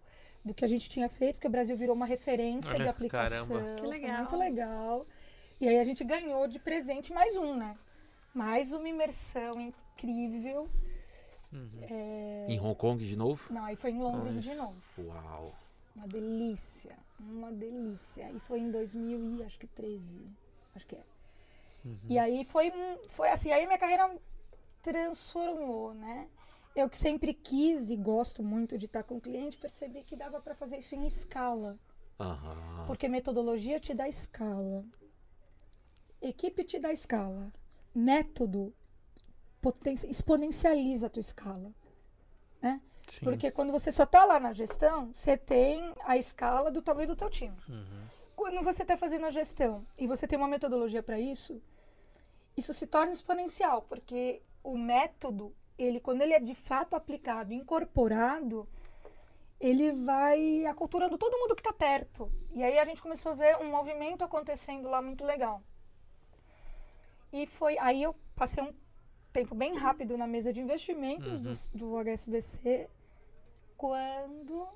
do 0.45 0.53
que 0.53 0.65
a 0.65 0.69
gente 0.69 0.89
tinha 0.89 1.09
feito, 1.09 1.37
porque 1.37 1.47
o 1.47 1.51
Brasil 1.51 1.77
virou 1.77 1.97
uma 1.97 2.05
referência 2.05 2.75
Olha, 2.75 2.85
de 2.85 2.89
aplicação. 2.89 3.49
caramba. 3.49 3.75
Que 3.75 3.81
Foi 3.81 3.89
legal. 3.89 4.19
muito 4.19 4.37
legal. 4.37 5.07
E 5.61 5.69
aí 5.69 5.79
a 5.79 5.85
gente 5.85 6.05
ganhou 6.05 6.47
de 6.47 6.59
presente 6.59 7.13
mais 7.13 7.37
um, 7.37 7.57
né? 7.57 7.79
mais 8.35 8.73
uma 8.73 8.89
imersão 8.89 9.61
incrível. 9.61 10.69
É, 11.83 12.47
Em 12.49 12.61
Hong 12.61 12.75
Kong 12.77 13.05
de 13.05 13.17
novo? 13.17 13.53
Não, 13.53 13.65
aí 13.65 13.77
foi 13.77 13.91
em 13.91 14.01
Londres 14.01 14.41
de 14.41 14.55
novo. 14.55 14.77
Uau. 14.99 15.55
Uma 15.95 16.09
delícia, 16.09 16.99
uma 17.21 17.53
delícia. 17.53 18.31
E 18.33 18.41
foi 18.41 18.61
em 18.61 18.71
2000 18.71 19.37
e 19.37 19.43
acho 19.45 19.59
que 19.59 19.67
13, 19.67 20.27
acho 20.75 20.87
que 20.87 20.97
é. 20.97 21.05
E 22.09 22.19
aí 22.19 22.45
foi, 22.45 22.73
foi 23.09 23.29
assim, 23.29 23.53
aí 23.53 23.67
minha 23.67 23.79
carreira 23.79 24.11
transformou, 24.81 25.95
né? 25.95 26.29
Eu 26.75 26.89
que 26.89 26.97
sempre 26.97 27.33
quis 27.33 27.91
e 27.91 27.97
gosto 27.97 28.43
muito 28.43 28.77
de 28.77 28.87
estar 28.87 29.03
com 29.05 29.17
o 29.17 29.21
cliente, 29.21 29.57
percebi 29.57 30.03
que 30.03 30.17
dava 30.17 30.41
para 30.41 30.55
fazer 30.55 30.79
isso 30.79 30.95
em 30.95 31.05
escala. 31.07 31.79
Aham. 32.19 32.85
Porque 32.87 33.07
metodologia 33.07 33.79
te 33.79 33.95
dá 33.95 34.09
escala. 34.09 34.85
Equipe 36.21 36.65
te 36.65 36.79
dá 36.79 36.93
escala. 36.93 37.53
Método 37.95 38.75
poten- 39.65 39.95
exponencializa 40.09 41.07
a 41.07 41.11
tua 41.11 41.21
escala. 41.21 41.73
Né? 42.61 42.81
Sim. 43.09 43.25
Porque 43.25 43.51
quando 43.51 43.73
você 43.73 43.91
só 43.91 44.03
está 44.03 44.25
lá 44.27 44.39
na 44.39 44.53
gestão, 44.53 45.11
você 45.13 45.37
tem 45.39 45.95
a 46.05 46.19
escala 46.19 46.71
do 46.71 46.83
tamanho 46.83 47.09
do 47.09 47.17
teu 47.17 47.31
time. 47.31 47.57
Uhum. 47.69 48.05
Quando 48.37 48.63
você 48.63 48.83
está 48.83 48.97
fazendo 48.97 49.25
a 49.25 49.31
gestão 49.31 49.87
e 49.99 50.07
você 50.07 50.27
tem 50.27 50.37
uma 50.37 50.49
metodologia 50.49 51.03
para 51.03 51.19
isso, 51.19 51.63
isso 52.57 52.75
se 52.75 52.87
torna 52.87 53.13
exponencial, 53.13 53.83
porque 53.83 54.43
o 54.63 54.77
método, 54.77 55.55
ele 55.79 55.99
quando 56.01 56.21
ele 56.23 56.35
é 56.35 56.41
de 56.41 56.55
fato 56.55 56.95
aplicado, 56.95 57.53
incorporado, 57.55 58.69
ele 59.59 59.93
vai 59.93 60.67
aculturando 60.67 61.17
todo 61.17 61.39
mundo 61.39 61.55
que 61.55 61.61
está 61.61 61.73
perto. 61.73 62.31
E 62.53 62.63
aí 62.63 62.79
a 62.79 62.85
gente 62.85 63.01
começou 63.01 63.33
a 63.33 63.35
ver 63.35 63.57
um 63.59 63.71
movimento 63.71 64.23
acontecendo 64.23 64.91
lá 64.91 65.01
muito 65.01 65.25
legal. 65.25 65.63
E 67.33 67.47
foi 67.47 67.79
aí 67.79 68.03
eu 68.03 68.15
passei 68.37 68.63
um 68.63 68.73
tempo 69.35 69.55
bem 69.55 69.77
rápido 69.77 70.17
na 70.17 70.27
mesa 70.29 70.53
de 70.53 70.61
investimentos 70.61 71.41
do, 71.41 71.53
do 71.77 71.99
HSBC 71.99 72.89
quando 73.77 74.69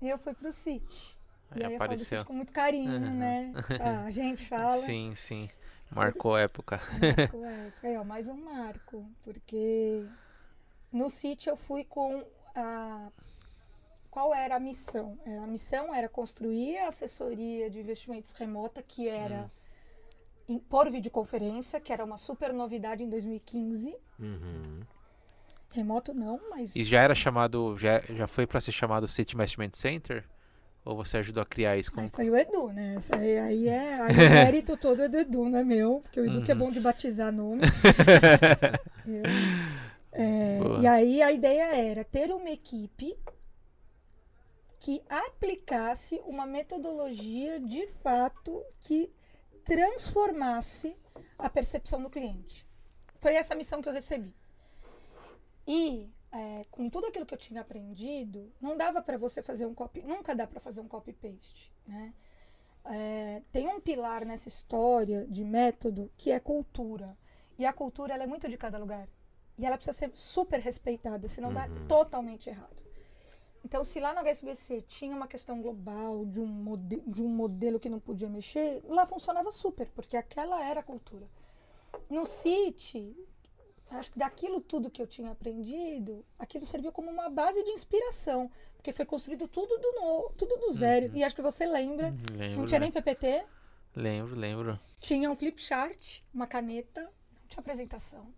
eu 0.00 0.18
fui 0.18 0.34
para 0.34 0.48
o 0.48 0.52
City. 0.52 1.16
Aí 1.50 1.60
E 1.60 1.64
aí 1.64 1.72
eu 1.74 1.78
falo 1.78 1.90
do 1.90 1.92
apareceu. 1.94 2.18
City 2.18 2.26
com 2.26 2.32
muito 2.32 2.52
carinho, 2.52 2.98
né? 2.98 3.52
Ah, 3.80 4.06
a 4.06 4.10
gente 4.10 4.48
fala. 4.48 4.72
Sim, 4.72 5.14
sim. 5.14 5.48
Marcou 5.90 6.34
a 6.34 6.40
época. 6.40 6.80
Marco, 7.00 7.44
é. 7.46 7.72
Aí, 7.88 7.96
ó, 7.96 8.02
mais 8.04 8.26
um 8.26 8.36
marco. 8.42 9.06
Porque 9.22 10.04
no 10.90 11.08
City 11.10 11.48
eu 11.48 11.56
fui 11.56 11.84
com 11.84 12.24
a. 12.54 13.12
Qual 14.10 14.34
era 14.34 14.56
a 14.56 14.60
missão? 14.60 15.18
Era- 15.26 15.42
A 15.44 15.46
missão 15.46 15.94
era 15.94 16.08
construir 16.08 16.78
a 16.78 16.88
assessoria 16.88 17.68
de 17.70 17.80
investimentos 17.80 18.32
remota, 18.32 18.82
que 18.82 19.08
era 19.08 19.50
em- 20.48 20.58
por 20.58 20.90
videoconferência, 20.90 21.80
que 21.80 21.92
era 21.92 22.04
uma 22.04 22.16
super 22.16 22.52
novidade 22.52 23.02
em 23.04 23.08
2015. 23.08 23.96
Uhum. 24.18 24.80
Remoto 25.72 26.14
não, 26.14 26.40
mas. 26.50 26.74
E 26.74 26.84
já 26.84 27.00
era 27.02 27.14
chamado, 27.14 27.76
já, 27.76 28.00
já 28.08 28.26
foi 28.26 28.46
pra 28.46 28.60
ser 28.60 28.72
chamado 28.72 29.06
City 29.08 29.34
Investment 29.34 29.70
Center? 29.74 30.24
Ou 30.84 30.94
você 30.96 31.16
ajudou 31.16 31.42
a 31.42 31.46
criar 31.46 31.76
isso? 31.76 31.90
Como... 31.90 32.02
Aí 32.02 32.08
foi 32.08 32.30
o 32.30 32.36
Edu, 32.36 32.68
né? 32.72 32.94
Isso 32.98 33.12
aí, 33.14 33.38
aí 33.38 33.68
é. 33.68 33.94
Aí 34.00 34.12
o 34.14 34.30
mérito 34.30 34.76
todo 34.76 35.02
é 35.02 35.08
do 35.08 35.18
Edu, 35.18 35.48
não 35.48 35.58
é 35.58 35.64
meu. 35.64 35.98
Porque 36.00 36.20
o 36.20 36.24
Edu 36.24 36.42
que 36.44 36.52
é 36.52 36.54
Uhum. 36.54 36.60
bom 36.60 36.70
de 36.70 36.78
batizar 36.80 37.32
nome. 37.32 37.62
Eu- 39.04 39.22
é, 40.12 40.80
e 40.80 40.86
aí 40.86 41.22
a 41.22 41.30
ideia 41.32 41.74
era 41.74 42.02
ter 42.04 42.30
uma 42.32 42.48
equipe 42.50 43.14
que 44.78 45.02
aplicasse 45.08 46.20
uma 46.24 46.46
metodologia 46.46 47.58
de 47.60 47.86
fato 47.86 48.62
que 48.80 49.10
transformasse 49.66 50.96
a 51.36 51.50
percepção 51.50 52.00
do 52.00 52.08
cliente. 52.08 52.64
Foi 53.20 53.34
essa 53.34 53.52
a 53.52 53.56
missão 53.56 53.82
que 53.82 53.88
eu 53.88 53.92
recebi. 53.92 54.32
E 55.66 56.08
é, 56.30 56.64
com 56.70 56.88
tudo 56.88 57.08
aquilo 57.08 57.26
que 57.26 57.34
eu 57.34 57.38
tinha 57.38 57.60
aprendido, 57.60 58.52
não 58.60 58.76
dava 58.76 59.02
para 59.02 59.18
você 59.18 59.42
fazer 59.42 59.66
um 59.66 59.74
copy, 59.74 60.02
nunca 60.02 60.34
dá 60.34 60.46
para 60.46 60.60
fazer 60.60 60.80
um 60.80 60.88
copy 60.88 61.12
paste, 61.12 61.72
né? 61.86 62.14
É, 62.84 63.42
tem 63.50 63.66
um 63.66 63.80
pilar 63.80 64.24
nessa 64.24 64.46
história 64.46 65.26
de 65.26 65.42
método 65.44 66.08
que 66.16 66.30
é 66.30 66.38
cultura. 66.38 67.18
E 67.58 67.66
a 67.66 67.72
cultura 67.72 68.14
ela 68.14 68.22
é 68.22 68.26
muito 68.26 68.48
de 68.48 68.56
cada 68.56 68.78
lugar. 68.78 69.08
E 69.58 69.66
ela 69.66 69.76
precisa 69.76 69.96
ser 69.96 70.10
super 70.14 70.60
respeitada, 70.60 71.26
senão 71.26 71.52
dá 71.52 71.68
totalmente 71.88 72.48
errado. 72.48 72.85
Então, 73.66 73.82
se 73.82 73.98
lá 73.98 74.14
no 74.14 74.20
HSBC 74.20 74.82
tinha 74.82 75.16
uma 75.16 75.26
questão 75.26 75.60
global 75.60 76.24
de 76.24 76.40
um, 76.40 76.46
mode 76.46 77.02
de 77.04 77.20
um 77.20 77.26
modelo 77.28 77.80
que 77.80 77.88
não 77.88 77.98
podia 77.98 78.28
mexer, 78.28 78.80
lá 78.84 79.04
funcionava 79.04 79.50
super, 79.50 79.90
porque 79.90 80.16
aquela 80.16 80.64
era 80.64 80.78
a 80.78 80.82
cultura. 80.84 81.26
No 82.08 82.24
City, 82.24 83.12
acho 83.90 84.12
que 84.12 84.20
daquilo 84.20 84.60
tudo 84.60 84.88
que 84.88 85.02
eu 85.02 85.06
tinha 85.06 85.32
aprendido, 85.32 86.24
aquilo 86.38 86.64
serviu 86.64 86.92
como 86.92 87.10
uma 87.10 87.28
base 87.28 87.60
de 87.64 87.70
inspiração, 87.70 88.48
porque 88.76 88.92
foi 88.92 89.04
construído 89.04 89.48
tudo 89.48 89.76
do, 89.78 89.92
no, 90.00 90.30
tudo 90.36 90.56
do 90.58 90.72
zero. 90.72 91.10
E 91.12 91.24
acho 91.24 91.34
que 91.34 91.42
você 91.42 91.66
lembra, 91.66 92.14
Lembro, 92.36 92.58
não 92.58 92.66
tinha 92.66 92.78
nem? 92.78 92.92
PPT, 92.92 93.44
lembro, 93.96 94.36
lembro. 94.36 94.80
tinha 95.00 95.28
um 95.28 95.34
flip 95.34 95.60
chart, 95.60 96.20
uma 96.32 96.46
caneta, 96.46 97.02
não 97.02 97.48
tinha 97.48 97.60
apresentação. 97.60 98.32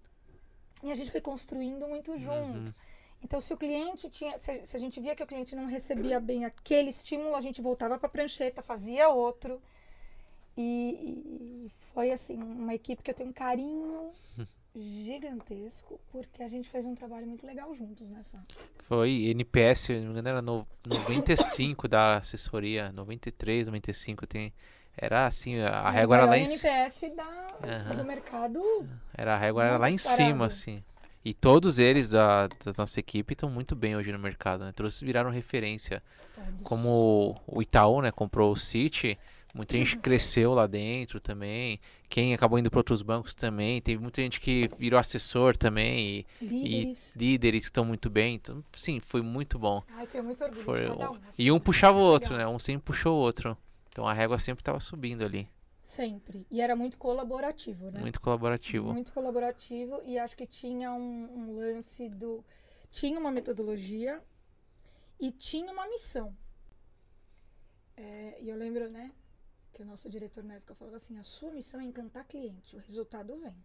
E 0.82 0.90
a 0.90 0.94
gente 0.94 1.10
foi 1.10 1.20
construindo 1.20 1.86
muito 1.86 2.16
junto. 2.16 2.74
Então, 3.22 3.40
se 3.40 3.52
o 3.52 3.56
cliente 3.56 4.08
tinha, 4.08 4.38
se 4.38 4.50
a, 4.50 4.64
se 4.64 4.76
a 4.76 4.80
gente 4.80 5.00
via 5.00 5.14
que 5.14 5.22
o 5.22 5.26
cliente 5.26 5.56
não 5.56 5.66
recebia 5.66 6.20
bem 6.20 6.44
aquele 6.44 6.88
estímulo, 6.88 7.34
a 7.34 7.40
gente 7.40 7.60
voltava 7.60 7.98
para 7.98 8.06
a 8.06 8.10
prancheta, 8.10 8.62
fazia 8.62 9.08
outro. 9.08 9.60
E, 10.56 11.66
e 11.66 11.68
foi 11.92 12.10
assim, 12.10 12.40
uma 12.42 12.74
equipe 12.74 13.02
que 13.02 13.10
eu 13.10 13.14
tenho 13.14 13.30
um 13.30 13.32
carinho 13.32 14.10
gigantesco, 14.74 16.00
porque 16.10 16.42
a 16.42 16.48
gente 16.48 16.68
fez 16.68 16.84
um 16.84 16.94
trabalho 16.94 17.26
muito 17.26 17.46
legal 17.46 17.72
juntos, 17.74 18.08
né, 18.08 18.24
Fá? 18.30 18.38
Foi 18.78 19.26
NPS, 19.26 19.80
se 19.80 19.92
não 19.94 20.06
me 20.06 20.10
engano, 20.10 20.28
era 20.28 20.42
no, 20.42 20.66
95 20.86 21.86
da 21.86 22.16
assessoria, 22.16 22.90
93, 22.92 23.66
95 23.66 24.26
tem. 24.26 24.52
Era 24.96 25.26
assim, 25.26 25.60
a 25.60 25.90
régua 25.90 26.16
era 26.16 26.24
lá 26.24 26.38
em 26.38 26.46
cima. 26.46 26.72
NPS 26.72 27.14
da, 27.14 27.58
Aham. 27.62 27.96
do 27.96 28.04
mercado. 28.04 28.88
Era, 29.14 29.34
a 29.34 29.38
régua 29.38 29.64
era 29.64 29.76
lá 29.76 29.88
em 29.90 29.96
cima, 29.96 30.46
assim. 30.46 30.82
E 31.24 31.34
todos 31.34 31.78
eles 31.78 32.10
da, 32.10 32.46
da 32.46 32.72
nossa 32.78 32.98
equipe 33.00 33.32
estão 33.34 33.50
muito 33.50 33.74
bem 33.76 33.96
hoje 33.96 34.10
no 34.12 34.18
mercado, 34.18 34.64
né? 34.64 34.72
Todos 34.72 35.00
viraram 35.00 35.30
referência. 35.30 36.02
Todos. 36.34 36.62
Como 36.62 37.38
o 37.46 37.60
Itaú, 37.60 38.00
né, 38.00 38.10
comprou 38.10 38.52
o 38.52 38.56
City, 38.56 39.18
muita 39.52 39.76
gente 39.76 39.96
cresceu 39.98 40.54
lá 40.54 40.66
dentro 40.66 41.20
também. 41.20 41.80
Quem 42.08 42.32
acabou 42.32 42.58
indo 42.58 42.70
para 42.70 42.78
outros 42.78 43.02
bancos 43.02 43.34
também. 43.34 43.80
Teve 43.82 44.00
muita 44.00 44.22
gente 44.22 44.40
que 44.40 44.70
virou 44.78 44.98
assessor 44.98 45.56
também 45.56 46.24
e, 46.40 46.44
e 46.44 46.46
Líderes. 46.46 47.14
líderes 47.16 47.60
que 47.64 47.70
estão 47.70 47.84
muito 47.84 48.08
bem. 48.08 48.36
Então, 48.36 48.64
sim, 48.74 49.00
foi 49.00 49.20
muito 49.20 49.58
bom. 49.58 49.82
Ai, 49.96 50.06
tenho 50.06 50.24
muito 50.24 50.42
orgulho 50.42 50.62
Foi 50.64 50.88
um- 50.88 51.12
um. 51.12 51.18
E 51.38 51.50
um 51.52 51.56
assim. 51.56 51.64
puxava 51.64 51.98
o 51.98 52.02
outro, 52.02 52.36
né? 52.36 52.46
Um 52.46 52.58
sempre 52.58 52.84
puxou 52.84 53.16
o 53.16 53.20
outro. 53.20 53.56
Então 53.90 54.06
a 54.06 54.12
régua 54.14 54.38
sempre 54.38 54.62
estava 54.62 54.78
subindo 54.80 55.24
ali. 55.24 55.46
Sempre. 55.88 56.46
E 56.50 56.60
era 56.60 56.76
muito 56.76 56.98
colaborativo, 56.98 57.90
né? 57.90 57.98
Muito 58.00 58.20
colaborativo. 58.20 58.92
Muito 58.92 59.10
colaborativo 59.10 60.02
e 60.04 60.18
acho 60.18 60.36
que 60.36 60.46
tinha 60.46 60.92
um, 60.92 61.24
um 61.34 61.56
lance 61.56 62.10
do. 62.10 62.44
Tinha 62.90 63.18
uma 63.18 63.30
metodologia 63.30 64.22
e 65.18 65.32
tinha 65.32 65.72
uma 65.72 65.86
missão. 65.88 66.36
É, 67.96 68.36
e 68.38 68.50
eu 68.50 68.56
lembro, 68.56 68.90
né, 68.90 69.10
que 69.72 69.80
o 69.80 69.86
nosso 69.86 70.10
diretor 70.10 70.44
na 70.44 70.56
época 70.56 70.74
falava 70.74 70.96
assim: 70.98 71.16
a 71.16 71.22
sua 71.22 71.50
missão 71.52 71.80
é 71.80 71.84
encantar 71.84 72.26
cliente, 72.26 72.76
o 72.76 72.78
resultado 72.80 73.34
vem. 73.38 73.56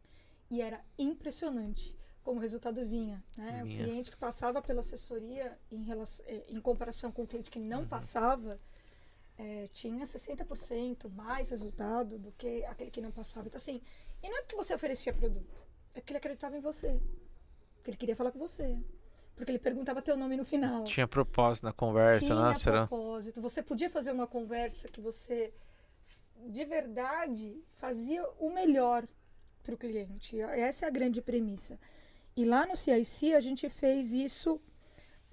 E 0.50 0.62
era 0.62 0.80
impressionante 0.98 1.94
como 2.24 2.38
o 2.38 2.42
resultado 2.42 2.86
vinha. 2.86 3.22
Né? 3.36 3.66
O 3.66 3.68
cliente 3.68 4.10
que 4.10 4.16
passava 4.16 4.62
pela 4.62 4.80
assessoria 4.80 5.60
em, 5.70 5.84
relação, 5.84 6.24
eh, 6.26 6.46
em 6.48 6.62
comparação 6.62 7.12
com 7.12 7.24
o 7.24 7.28
cliente 7.28 7.52
que 7.52 7.60
Uhum. 7.60 7.66
não 7.68 7.86
passava. 7.86 8.58
Eh, 9.44 9.68
tinha 9.74 10.06
60% 10.06 11.10
mais 11.12 11.50
resultado 11.50 12.18
do 12.18 12.32
que 12.32 12.64
aquele 12.66 12.90
que 12.90 13.02
não 13.02 13.12
passava. 13.12 13.48
Então, 13.48 13.58
assim, 13.58 13.82
e 14.22 14.30
não 14.30 14.38
é 14.38 14.42
porque 14.42 14.56
você 14.56 14.74
oferecia 14.74 15.14
produto, 15.14 15.66
é 15.94 16.00
porque 16.00 16.14
ele 16.14 16.18
acreditava 16.18 16.56
em 16.56 16.62
você. 16.62 16.98
Porque 17.76 17.90
ele 17.90 17.98
queria 17.98 18.16
falar 18.16 18.32
com 18.32 18.40
você. 18.40 18.80
Porque 19.36 19.52
ele 19.52 19.60
perguntava 19.60 20.02
teu 20.02 20.16
nome 20.16 20.38
no 20.38 20.46
final. 20.46 20.86
Tinha 20.86 21.08
propósito 21.08 21.66
na 21.66 21.74
conversa, 21.74 22.26
Tinha 22.26 22.36
nossa, 22.36 22.70
era... 22.70 22.88
propósito. 22.88 23.42
Você 23.42 23.62
podia 23.62 23.90
fazer 23.90 24.12
uma 24.14 24.28
conversa 24.28 24.88
que 24.88 25.02
você, 25.02 25.54
de 26.48 26.64
verdade, 26.64 27.62
fazia 27.68 28.24
o 28.40 28.50
melhor 28.50 29.06
para 29.62 29.76
o 29.76 29.78
cliente. 29.78 30.40
Essa 30.40 30.86
é 30.86 30.88
a 30.88 30.92
grande 30.92 31.22
premissa. 31.22 31.78
E 32.36 32.46
lá 32.46 32.66
no 32.66 32.76
CIC 32.76 33.34
a 33.34 33.42
gente 33.42 33.70
fez 33.70 34.14
isso 34.14 34.62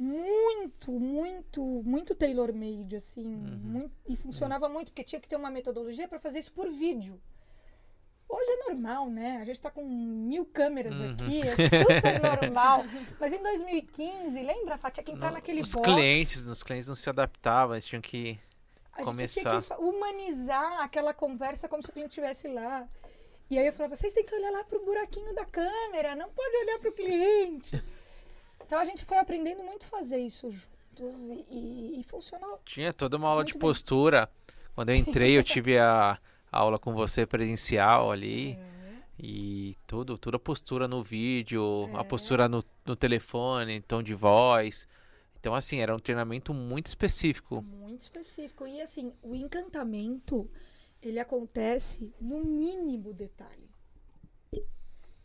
muito, 0.01 0.91
muito, 0.93 1.61
muito 1.85 2.15
tailor-made, 2.15 2.97
assim. 2.97 3.25
muito- 3.27 3.93
e 4.09 4.17
funcionava 4.17 4.67
muito, 4.69 4.87
porque 4.91 5.05
tinha 5.05 5.21
que 5.21 5.29
ter 5.29 5.37
uma 5.37 5.51
metodologia 5.51 6.09
para 6.09 6.19
fazer 6.19 6.39
isso 6.39 6.53
por 6.53 6.71
vídeo. 6.71 7.21
Hoje 8.29 8.49
é 8.51 8.57
normal, 8.71 9.11
né? 9.11 9.37
A 9.43 9.45
gente 9.45 9.57
está 9.57 9.71
com 9.71 9.85
mil 9.85 10.47
câmeras 10.47 10.99
Uhum. 10.99 11.11
aqui, 11.13 11.43
é 11.43 11.55
super 11.69 12.23
normal. 12.23 12.85
Mas 13.19 13.33
em 13.33 13.43
2015, 13.43 14.41
lembra, 14.43 14.79
Fá? 14.79 14.91
Tinha 14.91 15.05
que 15.05 15.11
entrar 15.11 15.27
Não, 15.29 15.35
naquele 15.35 15.61
os 15.61 15.75
box. 15.75 15.85
clientes, 15.93 16.47
os 16.47 16.63
clientes 16.63 16.89
não 16.89 16.95
se 16.95 17.11
adaptavam, 17.11 17.75
eles 17.75 17.85
tinham 17.85 18.01
que 18.01 18.39
A 18.93 18.99
gente 18.99 19.05
começar. 19.05 19.41
tinha 19.51 19.63
que 19.63 19.83
humanizar 19.83 20.81
aquela 20.81 21.13
conversa 21.13 21.69
como 21.69 21.83
se 21.83 21.91
o 21.91 21.93
cliente 21.93 22.11
estivesse 22.11 22.47
lá. 22.49 22.89
E 23.51 23.59
aí 23.59 23.67
eu 23.67 23.73
falava, 23.73 23.97
vocês 23.97 24.13
têm 24.13 24.25
que 24.25 24.33
olhar 24.35 24.51
lá 24.53 24.63
pro 24.65 24.83
buraquinho 24.85 25.35
da 25.35 25.45
câmera, 25.45 26.15
não 26.15 26.31
pode 26.31 26.57
olhar 26.57 26.79
pro 26.79 26.93
cliente. 26.93 27.83
Então 28.71 28.79
a 28.79 28.85
gente 28.85 29.05
foi 29.05 29.19
aprendendo 29.19 29.65
muito 29.65 29.83
a 29.85 29.89
fazer 29.89 30.19
isso 30.19 30.49
juntos 30.49 31.29
e, 31.29 31.45
e- 31.51 31.99
e 31.99 32.03
funcionou. 32.05 32.61
Tinha 32.65 32.93
toda 32.93 33.17
uma 33.17 33.29
aula 33.29 33.45
de 33.45 33.53
bem. 33.55 33.59
postura. 33.59 34.31
Quando 34.77 34.91
eu 34.91 34.95
entrei, 34.95 35.37
eu 35.37 35.43
tive 35.43 35.77
a, 35.77 36.13
a 36.13 36.19
aula 36.57 36.79
com 36.79 36.95
você 36.95 37.27
presencial 37.27 38.13
ali. 38.13 38.57
E 39.19 39.77
tudo, 39.89 40.17
toda 40.17 40.37
a 40.37 40.41
postura 40.41 40.87
no 40.87 41.03
vídeo, 41.03 41.91
a 41.95 42.03
É. 42.03 42.05
postura 42.05 42.49
no, 42.49 42.63
no 42.87 42.95
telefone, 42.95 43.81
tom 43.81 44.05
de 44.05 44.15
voz. 44.15 44.87
Então, 45.41 45.53
assim, 45.53 45.79
era 45.81 45.93
um 45.93 45.99
treinamento 45.99 46.55
muito 46.55 46.87
específico. 46.87 47.61
Muito 47.63 48.03
específico. 48.03 48.69
E 48.69 48.81
assim, 48.81 49.13
o 49.21 49.35
encantamento, 49.35 50.49
ele 51.03 51.19
acontece 51.19 52.15
no 52.21 52.45
mínimo 52.45 53.13
detalhe. 53.13 53.69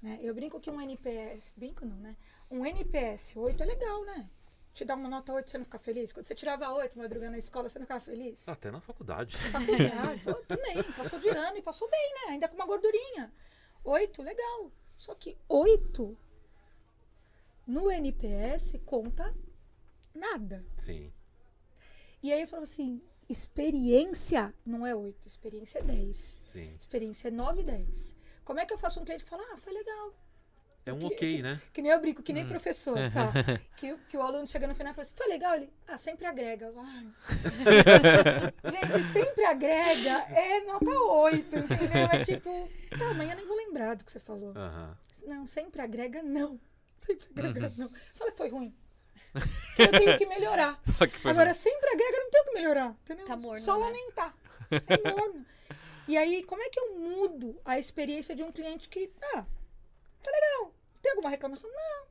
Né? 0.05 0.19
Eu 0.21 0.35
brinco 0.35 0.59
que 0.59 0.69
um 0.69 0.79
NPS, 0.79 1.51
brinco 1.57 1.83
não, 1.83 1.95
né? 1.95 2.15
Um 2.51 2.63
NPS 2.63 3.35
8 3.35 3.63
é 3.63 3.65
legal, 3.65 4.05
né? 4.05 4.29
Te 4.71 4.85
dar 4.85 4.93
uma 4.93 5.09
nota 5.09 5.33
8, 5.33 5.49
você 5.49 5.57
não 5.57 5.65
fica 5.65 5.79
feliz? 5.79 6.13
Quando 6.13 6.27
você 6.27 6.35
tirava 6.35 6.71
8 6.71 6.95
madrugada 6.95 7.31
na 7.31 7.39
escola, 7.39 7.67
você 7.67 7.79
não 7.79 7.87
ficava 7.87 8.05
feliz? 8.05 8.47
Até 8.47 8.69
na 8.69 8.79
faculdade. 8.79 9.35
Faculdade, 9.35 10.21
pô, 10.23 10.35
também. 10.43 10.83
Passou 10.95 11.17
de 11.17 11.29
ano 11.29 11.57
e 11.57 11.61
passou 11.63 11.89
bem, 11.89 12.13
né? 12.13 12.33
Ainda 12.33 12.47
com 12.47 12.53
uma 12.53 12.67
gordurinha. 12.67 13.33
Oito, 13.83 14.21
legal. 14.21 14.71
Só 14.95 15.15
que 15.15 15.35
oito 15.49 16.15
no 17.65 17.89
NPS 17.89 18.79
conta 18.85 19.33
nada. 20.13 20.63
Sim. 20.77 21.11
E 22.21 22.31
aí 22.31 22.41
eu 22.41 22.47
falo 22.47 22.61
assim, 22.61 23.01
experiência 23.27 24.53
não 24.63 24.85
é 24.85 24.93
oito, 24.93 25.27
experiência 25.27 25.79
é 25.79 25.81
dez. 25.81 26.43
Sim. 26.45 26.75
Experiência 26.75 27.29
é 27.29 27.31
nove, 27.31 27.63
dez. 27.63 28.15
Como 28.45 28.59
é 28.59 28.65
que 28.65 28.73
eu 28.73 28.77
faço 28.77 28.99
um 29.01 29.03
cliente 29.05 29.23
que 29.23 29.29
fala, 29.29 29.43
ah, 29.51 29.57
foi 29.57 29.73
legal. 29.73 30.13
É 30.85 30.93
um 30.93 30.99
Que- 30.99 31.05
ok, 31.07 31.17
que- 31.37 31.41
né? 31.41 31.59
Que 31.73 31.81
nem 31.81 31.91
eu 31.91 31.99
brinco, 31.99 32.21
que 32.21 32.31
nem 32.31 32.45
professor. 32.47 32.95
Fala, 33.11 33.33
que, 33.75 33.91
o- 33.91 33.97
que 34.07 34.15
o 34.15 34.21
aluno 34.21 34.45
chega 34.45 34.67
no 34.67 34.75
final 34.75 34.91
e 34.91 34.95
fala 34.95 35.03
assim, 35.07 35.15
foi 35.15 35.27
legal? 35.27 35.55
Ele, 35.55 35.73
ah, 35.87 35.97
sempre 35.97 36.27
agrega. 36.27 36.71
Gente, 38.71 39.03
sempre 39.11 39.45
agrega 39.45 40.11
é 40.31 40.59
nota 40.61 40.89
8, 40.91 41.57
entendeu? 41.57 42.05
É 42.11 42.23
tipo, 42.23 42.69
tá, 42.97 43.07
amanhã 43.09 43.33
nem 43.35 43.45
vou 43.47 43.57
lembrar 43.57 43.95
do 43.95 44.03
que 44.05 44.11
você 44.11 44.19
falou. 44.19 44.53
Aham. 44.55 44.95
Não, 45.25 45.47
sempre 45.47 45.81
agrega 45.81 46.21
não. 46.21 46.59
Sempre 46.99 47.27
agrega 47.47 47.67
Uhum. 47.67 47.73
não. 47.77 47.91
Fala 48.13 48.31
que 48.31 48.37
foi 48.37 48.49
ruim. 48.49 48.75
Que 49.75 49.81
eu 49.81 49.91
tenho 49.91 50.17
que 50.17 50.25
melhorar. 50.27 50.79
Agora, 51.25 51.53
sempre 51.53 51.89
agrega, 51.89 52.17
não 52.19 52.29
tenho 52.31 52.45
que 52.45 52.53
melhorar, 52.53 52.95
entendeu? 53.03 53.25
Tá 53.25 53.35
morno, 53.35 53.59
Só 53.63 53.77
né? 53.77 53.85
lamentar. 53.85 54.33
É 54.71 55.11
morno. 55.11 55.45
E 56.07 56.17
aí, 56.17 56.43
como 56.43 56.61
é 56.61 56.69
que 56.69 56.79
eu 56.79 56.97
mudo 56.99 57.59
a 57.65 57.77
experiência 57.79 58.35
de 58.35 58.43
um 58.43 58.51
cliente 58.51 58.87
que, 58.89 59.11
ah, 59.33 59.45
tá 60.23 60.31
legal. 60.31 60.73
Tem 61.01 61.11
alguma 61.11 61.29
reclamação? 61.29 61.69
Não. 61.69 62.05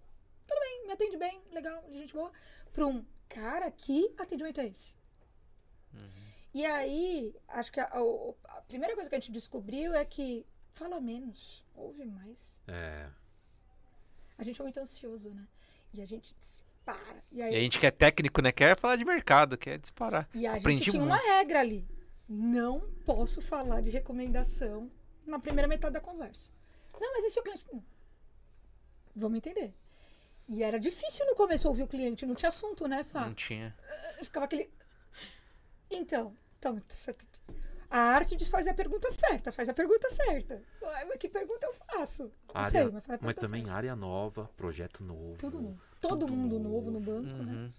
Tudo 0.47 0.61
bem, 0.61 0.87
me 0.87 0.93
atende 0.93 1.17
bem, 1.17 1.41
legal, 1.53 1.83
gente 1.93 2.13
boa. 2.13 2.31
Pra 2.73 2.87
um 2.87 3.05
cara 3.29 3.71
que 3.71 4.15
atendimento 4.19 4.61
é 4.61 4.67
esse? 4.67 4.95
E 6.53 6.65
aí, 6.65 7.35
acho 7.49 7.73
que 7.73 7.81
a, 7.81 7.85
a- 7.87 8.59
a 8.59 8.61
primeira 8.63 8.95
coisa 8.95 9.11
que 9.11 9.17
a 9.17 9.19
gente 9.19 9.33
descobriu 9.33 9.93
é 9.95 10.05
que 10.05 10.47
fala 10.73 11.01
menos, 11.01 11.65
ouve 11.75 12.05
mais. 12.05 12.61
É. 12.69 13.09
A 14.39 14.45
gente 14.45 14.61
é 14.61 14.65
muito 14.65 14.79
ansioso, 14.79 15.31
né? 15.31 15.47
E 15.93 16.01
a 16.01 16.07
gente 16.07 16.33
dispara. 16.39 17.25
E 17.33 17.43
aí, 17.43 17.53
E 17.55 17.57
a 17.57 17.61
gente 17.61 17.79
que 17.81 17.87
é 17.87 17.91
técnico, 17.91 18.41
né? 18.43 18.53
Quer 18.53 18.77
falar 18.77 18.95
de 18.97 19.05
mercado, 19.05 19.57
quer 19.59 19.79
disparar. 19.79 20.29
E 20.35 20.47
a 20.47 20.55
Aprendi 20.55 20.85
gente 20.85 20.91
tinha 20.93 21.03
uma 21.03 21.17
regra 21.17 21.61
ali. 21.61 21.85
Não 22.29 22.81
posso 23.05 23.41
falar 23.41 23.81
de 23.81 23.91
recomendação 23.91 24.91
na 25.27 25.39
primeira 25.39 25.69
metade 25.69 25.95
da 25.95 26.01
conversa. 26.01 26.51
Não, 27.01 27.13
mas 27.13 27.25
e 27.25 27.31
se 27.31 27.41
o 27.41 27.43
cliente. 27.43 27.65
Não. 27.73 27.85
Vamos 29.15 29.39
entender. 29.39 29.75
E 30.49 30.63
era 30.63 30.79
difícil 30.79 31.25
no 31.27 31.35
começo 31.35 31.69
ouvir 31.69 31.83
o 31.83 31.87
cliente, 31.87 32.27
não 32.27 32.35
tinha 32.35 32.49
assunto, 32.49 32.87
né, 32.87 33.03
Fá? 33.03 33.27
Não 33.27 33.35
tinha. 33.35 33.75
Ficava 34.23 34.45
aquele. 34.45 34.71
Então, 35.91 36.37
então, 36.59 36.79
certo. 36.89 37.27
a 37.91 37.99
arte 37.99 38.37
de 38.37 38.45
fazer 38.49 38.71
a 38.71 38.75
pergunta 38.75 39.09
certa, 39.11 39.53
faz 39.53 39.69
a 39.69 39.75
pergunta 39.75 40.09
certa. 40.11 40.63
Mas 40.83 41.19
que 41.19 41.29
pergunta 41.29 41.67
eu 41.67 41.73
faço? 41.73 42.25
Não 42.49 42.61
Área, 42.61 42.71
sei, 42.71 42.91
mas 42.91 43.05
mas 43.21 43.37
também 43.37 43.65
certa. 43.65 43.77
área 43.77 43.97
nova, 43.97 44.51
projeto 44.57 45.03
novo. 45.03 45.37
Tudo 45.39 45.61
novo. 45.61 45.81
Todo 46.01 46.27
tudo 46.27 46.33
mundo 46.33 46.59
novo 46.59 46.91
no 46.91 47.01
banco, 47.01 47.43
né? 47.43 47.53
Uhum. 47.53 47.73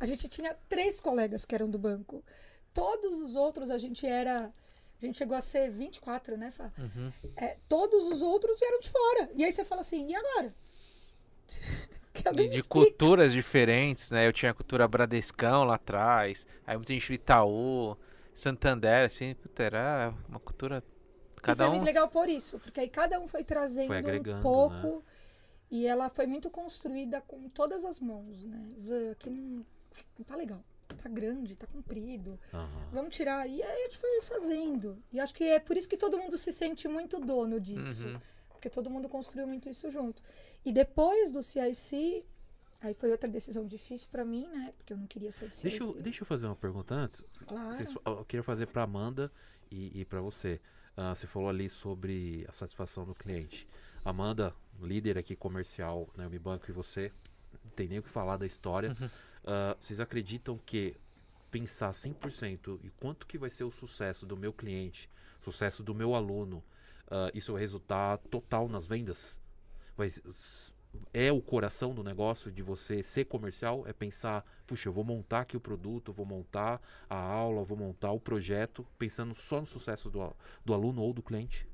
A 0.00 0.06
gente 0.06 0.26
tinha 0.28 0.54
três 0.68 0.98
colegas 0.98 1.44
que 1.44 1.54
eram 1.54 1.70
do 1.70 1.78
banco. 1.78 2.24
Todos 2.72 3.20
os 3.20 3.34
outros 3.34 3.70
a 3.70 3.78
gente 3.78 4.06
era. 4.06 4.52
A 5.00 5.04
gente 5.04 5.18
chegou 5.18 5.36
a 5.36 5.40
ser 5.40 5.68
24, 5.68 6.36
né, 6.36 6.50
Fá? 6.50 6.70
Uhum. 6.78 7.12
É, 7.36 7.56
todos 7.68 8.04
os 8.04 8.22
outros 8.22 8.58
vieram 8.58 8.78
de 8.78 8.88
fora. 8.88 9.30
E 9.34 9.44
aí 9.44 9.50
você 9.50 9.64
fala 9.64 9.80
assim, 9.80 10.08
e 10.08 10.14
agora? 10.14 10.54
Que 12.12 12.28
E 12.28 12.48
de 12.48 12.62
culturas 12.62 13.32
diferentes, 13.32 14.10
né? 14.10 14.26
Eu 14.26 14.32
tinha 14.34 14.50
a 14.50 14.54
cultura 14.54 14.86
Bradescão 14.86 15.64
lá 15.64 15.76
atrás, 15.76 16.46
aí 16.66 16.76
muita 16.76 16.92
gente 16.92 17.08
do 17.08 17.14
Itaú, 17.14 17.96
Santander, 18.34 19.06
assim, 19.06 19.34
puta, 19.34 19.62
era 19.62 20.14
uma 20.28 20.38
cultura. 20.38 20.84
E 21.38 21.40
Cada 21.40 21.64
foi 21.64 21.68
um. 21.68 21.70
muito 21.70 21.86
legal 21.86 22.08
por 22.08 22.28
isso, 22.28 22.58
porque 22.58 22.80
aí 22.80 22.88
cada 22.88 23.18
um 23.18 23.26
foi 23.26 23.42
trazendo 23.42 23.88
Foi 23.88 24.20
um 24.20 24.42
pouco. 24.42 25.02
E 25.70 25.86
ela 25.86 26.10
foi 26.10 26.26
muito 26.26 26.50
construída 26.50 27.22
com 27.22 27.48
todas 27.48 27.82
as 27.82 27.98
mãos, 27.98 28.44
né? 28.44 28.74
Aqui 29.12 29.30
não, 29.30 29.64
não 30.18 30.24
tá 30.24 30.36
legal. 30.36 30.62
Tá 30.94 31.08
grande, 31.08 31.54
tá 31.54 31.66
comprido. 31.66 32.38
Aham. 32.52 32.88
Vamos 32.92 33.14
tirar. 33.14 33.46
E 33.46 33.62
aí 33.62 33.80
a 33.80 33.82
gente 33.84 33.98
foi 33.98 34.20
fazendo. 34.22 35.02
E 35.12 35.20
acho 35.20 35.34
que 35.34 35.44
é 35.44 35.58
por 35.58 35.76
isso 35.76 35.88
que 35.88 35.96
todo 35.96 36.18
mundo 36.18 36.36
se 36.38 36.52
sente 36.52 36.86
muito 36.88 37.20
dono 37.20 37.60
disso. 37.60 38.06
Uhum. 38.06 38.20
Porque 38.50 38.70
todo 38.70 38.88
mundo 38.88 39.08
construiu 39.08 39.46
muito 39.46 39.68
isso 39.68 39.90
junto. 39.90 40.22
E 40.64 40.72
depois 40.72 41.30
do 41.30 41.42
CIC, 41.42 42.24
aí 42.80 42.94
foi 42.94 43.10
outra 43.10 43.28
decisão 43.28 43.66
difícil 43.66 44.08
pra 44.10 44.24
mim, 44.24 44.46
né? 44.46 44.72
Porque 44.76 44.92
eu 44.92 44.96
não 44.96 45.06
queria 45.06 45.32
sair 45.32 45.48
do 45.48 45.54
CIC. 45.54 45.70
Deixa, 45.70 45.84
eu, 45.84 46.02
deixa 46.02 46.22
eu 46.22 46.26
fazer 46.26 46.46
uma 46.46 46.56
pergunta 46.56 46.94
antes. 46.94 47.24
Claro. 47.46 47.76
Eu 48.06 48.24
queria 48.24 48.44
fazer 48.44 48.66
para 48.66 48.82
Amanda 48.82 49.32
e, 49.70 50.00
e 50.00 50.04
para 50.04 50.20
você. 50.20 50.60
Ah, 50.96 51.14
você 51.14 51.26
falou 51.26 51.48
ali 51.48 51.70
sobre 51.70 52.44
a 52.48 52.52
satisfação 52.52 53.04
do 53.04 53.14
cliente. 53.14 53.66
Amanda, 54.04 54.54
líder 54.80 55.16
aqui 55.16 55.36
comercial 55.36 56.08
na 56.16 56.28
né, 56.28 56.38
Banco 56.38 56.68
e 56.68 56.72
você, 56.72 57.12
não 57.64 57.70
tem 57.70 57.88
nem 57.88 57.98
o 57.98 58.02
que 58.02 58.08
falar 58.08 58.36
da 58.36 58.46
história. 58.46 58.96
Ah, 59.44 59.76
vocês 59.80 60.00
acreditam 60.00 60.58
que 60.58 60.96
pensar 61.50 61.90
100% 61.90 62.80
e 62.82 62.90
quanto 62.90 63.26
que 63.26 63.36
vai 63.36 63.50
ser 63.50 63.64
o 63.64 63.70
sucesso 63.70 64.24
do 64.24 64.36
meu 64.36 64.52
cliente, 64.52 65.10
sucesso 65.42 65.82
do 65.82 65.94
meu 65.94 66.14
aluno, 66.14 66.62
ah, 67.10 67.30
isso 67.34 67.52
vai 67.52 67.60
resultar 67.60 68.18
total 68.18 68.68
nas 68.68 68.86
vendas? 68.86 69.40
Vai, 69.96 70.10
é 71.12 71.32
o 71.32 71.40
coração 71.40 71.94
do 71.94 72.02
negócio 72.02 72.50
de 72.50 72.62
você 72.62 73.02
ser 73.02 73.24
comercial? 73.24 73.84
É 73.86 73.92
pensar, 73.92 74.44
puxa, 74.66 74.88
eu 74.88 74.92
vou 74.92 75.04
montar 75.04 75.40
aqui 75.40 75.56
o 75.56 75.60
produto, 75.60 76.12
vou 76.12 76.26
montar 76.26 76.80
a 77.08 77.16
aula, 77.16 77.64
vou 77.64 77.76
montar 77.76 78.12
o 78.12 78.20
projeto, 78.20 78.86
pensando 78.98 79.34
só 79.34 79.60
no 79.60 79.66
sucesso 79.66 80.10
do, 80.10 80.34
do 80.64 80.74
aluno 80.74 81.02
ou 81.02 81.12
do 81.12 81.22
cliente? 81.22 81.66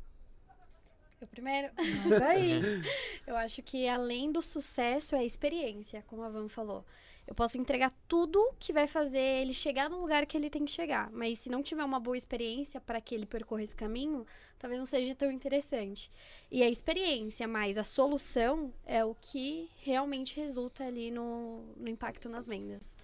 Eu 1.21 1.27
primeiro. 1.27 1.73
Mas 2.09 2.23
aí. 2.23 2.61
Eu 3.27 3.37
acho 3.37 3.63
que 3.63 3.89
além 3.89 4.33
do 4.33 4.41
sucesso 4.41 5.15
é 5.15 5.19
a 5.19 5.25
experiência, 5.25 6.03
como 6.07 6.23
a 6.23 6.29
Van 6.29 6.49
falou. 6.49 6.85
Eu 7.29 7.35
posso 7.35 7.59
entregar 7.59 7.93
tudo 8.09 8.55
que 8.59 8.73
vai 8.73 8.87
fazer 8.87 9.19
ele 9.19 9.53
chegar 9.53 9.91
no 9.91 10.01
lugar 10.01 10.25
que 10.25 10.35
ele 10.35 10.49
tem 10.49 10.65
que 10.65 10.73
chegar, 10.73 11.11
mas 11.13 11.39
se 11.39 11.51
não 11.51 11.63
tiver 11.63 11.85
uma 11.85 12.01
boa 12.01 12.17
experiência 12.17 12.81
para 12.81 13.03
que 13.03 13.15
ele 13.15 13.27
percorra 13.27 13.63
esse 13.63 13.77
caminho, 13.77 14.27
talvez 14.59 14.81
não 14.81 14.87
seja 14.87 15.15
tão 15.15 15.31
interessante. 15.31 16.11
E 16.51 16.63
a 16.63 16.71
experiência 16.71 17.47
mais 17.47 17.77
a 17.77 17.85
solução 17.85 18.73
é 18.87 19.05
o 19.05 19.15
que 19.15 19.69
realmente 19.77 20.41
resulta 20.41 20.85
ali 20.85 21.11
no, 21.11 21.67
no 21.77 21.91
impacto 21.91 22.31
nas 22.31 22.47
vendas. 22.47 22.97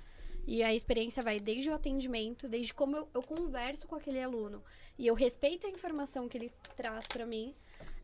E 0.47 0.63
a 0.63 0.75
experiência 0.75 1.23
vai 1.23 1.39
desde 1.39 1.69
o 1.69 1.75
atendimento, 1.75 2.49
desde 2.49 2.73
como 2.73 2.97
eu, 2.97 3.09
eu 3.13 3.23
converso 3.23 3.87
com 3.87 3.95
aquele 3.95 4.23
aluno 4.23 4.65
e 4.99 5.07
eu 5.07 5.15
respeito 5.15 5.67
a 5.67 5.71
informação 5.71 6.31
que 6.31 6.39
ele 6.39 6.53
traz 6.75 7.07
para 7.07 7.27
mim, 7.27 7.55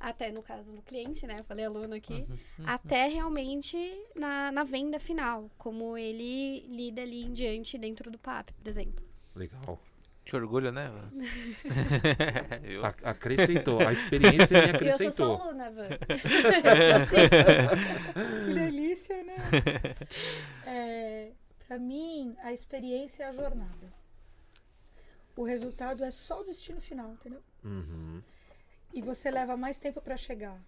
até 0.01 0.33
no 0.33 0.43
caso 0.43 0.73
do 0.73 0.81
cliente, 0.83 1.27
né? 1.27 1.39
Eu 1.41 1.45
falei 1.45 1.65
aluno 1.67 1.95
aqui, 1.95 2.27
até 2.65 3.07
realmente 3.07 3.77
na, 4.17 4.51
na 4.51 4.65
venda 4.65 4.99
final, 4.99 5.49
como 5.59 5.97
ele 5.97 6.61
lida 6.69 7.03
ali 7.03 7.23
em 7.23 7.33
diante 7.33 7.77
dentro 7.79 8.11
do 8.11 8.19
PAP, 8.19 8.51
por 8.53 8.67
exemplo. 8.69 9.05
Legal. 9.37 9.79
Que 10.25 10.37
orgulho, 10.37 10.71
né? 10.71 10.91
Eu- 12.63 12.85
A- 12.85 12.95
acrescentou. 13.05 13.81
A 13.87 13.93
experiência 13.93 14.61
me 14.61 14.67
E 14.67 14.71
eu 14.71 14.73
sou 14.73 14.77
acrescentou. 14.77 15.39
só 15.39 15.45
aluna, 15.49 15.71
Van. 15.71 15.89
eu. 15.89 15.99
Que 18.47 18.55
delícia, 18.55 19.23
né? 19.25 19.37
É, 20.67 21.33
para 21.67 21.79
mim, 21.79 22.37
a 22.43 22.53
experiência 22.53 23.25
é 23.25 23.29
a 23.29 23.33
jornada. 23.33 23.93
O 25.37 25.43
resultado 25.43 26.05
é 26.05 26.11
só 26.11 26.43
o 26.43 26.45
destino 26.45 26.81
final, 26.81 27.13
entendeu? 27.13 27.41
Uhum. 27.65 28.23
E 28.93 29.01
você 29.01 29.31
leva 29.31 29.57
mais 29.57 29.79
tempo 29.79 30.01
pra 30.01 30.17
chegar. 30.17 30.61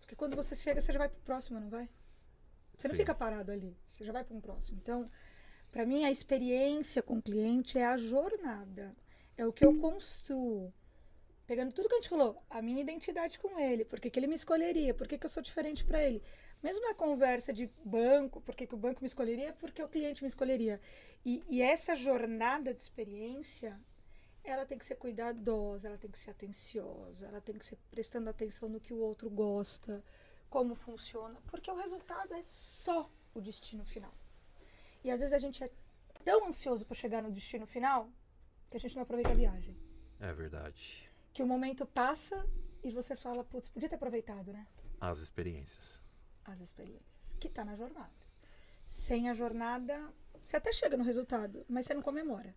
Porque 0.00 0.16
quando 0.16 0.36
você 0.36 0.54
chega, 0.54 0.80
você 0.80 0.92
já 0.92 0.98
vai 0.98 1.08
pro 1.08 1.20
próximo, 1.20 1.60
não 1.60 1.68
vai? 1.68 1.88
Você 2.76 2.88
não 2.88 2.94
Sim. 2.94 3.00
fica 3.00 3.14
parado 3.14 3.50
ali, 3.50 3.76
você 3.90 4.04
já 4.04 4.12
vai 4.12 4.22
para 4.24 4.36
um 4.36 4.40
próximo. 4.40 4.78
Então, 4.82 5.10
para 5.72 5.86
mim, 5.86 6.04
a 6.04 6.10
experiência 6.10 7.02
com 7.02 7.18
o 7.18 7.22
cliente 7.22 7.78
é 7.78 7.86
a 7.86 7.96
jornada. 7.96 8.94
É 9.36 9.46
o 9.46 9.52
que 9.52 9.64
eu 9.64 9.78
construo 9.78 10.72
pegando 11.46 11.72
tudo 11.72 11.88
que 11.88 11.94
a 11.94 11.98
gente 11.98 12.08
falou, 12.08 12.42
a 12.50 12.60
minha 12.60 12.80
identidade 12.82 13.38
com 13.38 13.58
ele, 13.58 13.84
por 13.84 14.00
que, 14.00 14.10
que 14.10 14.18
ele 14.18 14.26
me 14.26 14.34
escolheria, 14.34 14.92
por 14.92 15.06
que, 15.06 15.16
que 15.16 15.24
eu 15.24 15.30
sou 15.30 15.42
diferente 15.42 15.84
para 15.84 16.02
ele. 16.02 16.20
Mesmo 16.62 16.84
na 16.84 16.94
conversa 16.94 17.52
de 17.52 17.70
banco, 17.84 18.40
por 18.40 18.54
que, 18.54 18.66
que 18.66 18.74
o 18.74 18.78
banco 18.78 19.00
me 19.00 19.06
escolheria, 19.06 19.52
por 19.52 19.70
que 19.70 19.82
o 19.82 19.88
cliente 19.88 20.22
me 20.22 20.28
escolheria. 20.28 20.80
E, 21.24 21.44
e 21.48 21.62
essa 21.62 21.94
jornada 21.94 22.74
de 22.74 22.82
experiência, 22.82 23.78
ela 24.50 24.66
tem 24.66 24.78
que 24.78 24.84
ser 24.84 24.96
cuidadosa, 24.96 25.88
ela 25.88 25.98
tem 25.98 26.10
que 26.10 26.18
ser 26.18 26.30
atenciosa, 26.30 27.26
ela 27.26 27.40
tem 27.40 27.56
que 27.56 27.64
ser 27.64 27.76
prestando 27.90 28.30
atenção 28.30 28.68
no 28.68 28.80
que 28.80 28.92
o 28.92 28.98
outro 28.98 29.28
gosta, 29.30 30.02
como 30.48 30.74
funciona, 30.74 31.40
porque 31.46 31.70
o 31.70 31.74
resultado 31.74 32.34
é 32.34 32.42
só 32.42 33.10
o 33.34 33.40
destino 33.40 33.84
final. 33.84 34.12
E 35.02 35.10
às 35.10 35.20
vezes 35.20 35.32
a 35.32 35.38
gente 35.38 35.62
é 35.62 35.70
tão 36.24 36.46
ansioso 36.46 36.84
para 36.84 36.94
chegar 36.94 37.22
no 37.22 37.30
destino 37.30 37.66
final 37.66 38.10
que 38.68 38.76
a 38.76 38.80
gente 38.80 38.94
não 38.96 39.02
aproveita 39.02 39.30
a 39.30 39.34
viagem. 39.34 39.76
É 40.18 40.32
verdade. 40.32 41.08
Que 41.32 41.42
o 41.42 41.46
momento 41.46 41.86
passa 41.86 42.48
e 42.82 42.90
você 42.90 43.14
fala, 43.14 43.44
putz, 43.44 43.68
podia 43.68 43.88
ter 43.88 43.96
aproveitado, 43.96 44.52
né? 44.52 44.66
As 45.00 45.18
experiências. 45.18 46.00
As 46.44 46.60
experiências. 46.60 47.36
Que 47.38 47.48
tá 47.48 47.64
na 47.64 47.76
jornada. 47.76 48.14
Sem 48.86 49.28
a 49.28 49.34
jornada, 49.34 50.12
você 50.42 50.56
até 50.56 50.72
chega 50.72 50.96
no 50.96 51.04
resultado, 51.04 51.64
mas 51.68 51.86
você 51.86 51.94
não 51.94 52.02
comemora. 52.02 52.54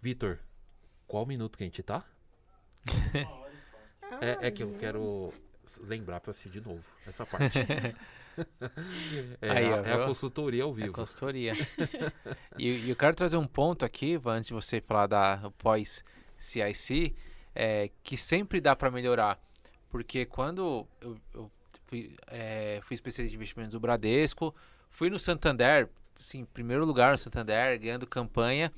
Vitor, 0.00 0.40
qual 1.06 1.26
minuto 1.26 1.56
que 1.56 1.64
a 1.64 1.66
gente 1.66 1.82
tá? 1.82 2.04
É, 4.20 4.46
é 4.46 4.50
que 4.52 4.62
eu 4.62 4.72
quero 4.78 5.32
lembrar 5.80 6.20
pra 6.20 6.30
assistir 6.30 6.48
de 6.48 6.60
novo 6.60 6.84
essa 7.06 7.26
parte. 7.26 7.58
é, 9.42 9.50
Aí, 9.50 9.72
a, 9.72 9.76
é 9.78 9.92
a 9.94 10.06
consultoria 10.06 10.62
ao 10.62 10.70
É 10.70 10.74
vivo. 10.74 10.92
consultoria. 10.92 11.54
e, 12.56 12.68
e 12.68 12.90
eu 12.90 12.96
quero 12.96 13.16
trazer 13.16 13.36
um 13.36 13.46
ponto 13.46 13.84
aqui, 13.84 14.18
antes 14.26 14.48
de 14.48 14.54
você 14.54 14.80
falar 14.80 15.06
da 15.06 15.50
pós-CIC, 15.58 17.16
é, 17.54 17.90
que 18.02 18.16
sempre 18.16 18.60
dá 18.60 18.76
para 18.76 18.90
melhorar. 18.90 19.40
Porque 19.90 20.24
quando 20.24 20.86
eu, 21.00 21.16
eu 21.34 21.50
fui, 21.86 22.14
é, 22.28 22.78
fui 22.82 22.94
especialista 22.94 23.30
de 23.30 23.36
investimentos 23.36 23.72
do 23.72 23.80
Bradesco, 23.80 24.54
fui 24.88 25.10
no 25.10 25.18
Santander, 25.18 25.88
assim, 26.18 26.44
primeiro 26.44 26.84
lugar 26.84 27.12
no 27.12 27.18
Santander, 27.18 27.78
ganhando 27.80 28.06
campanha. 28.06 28.72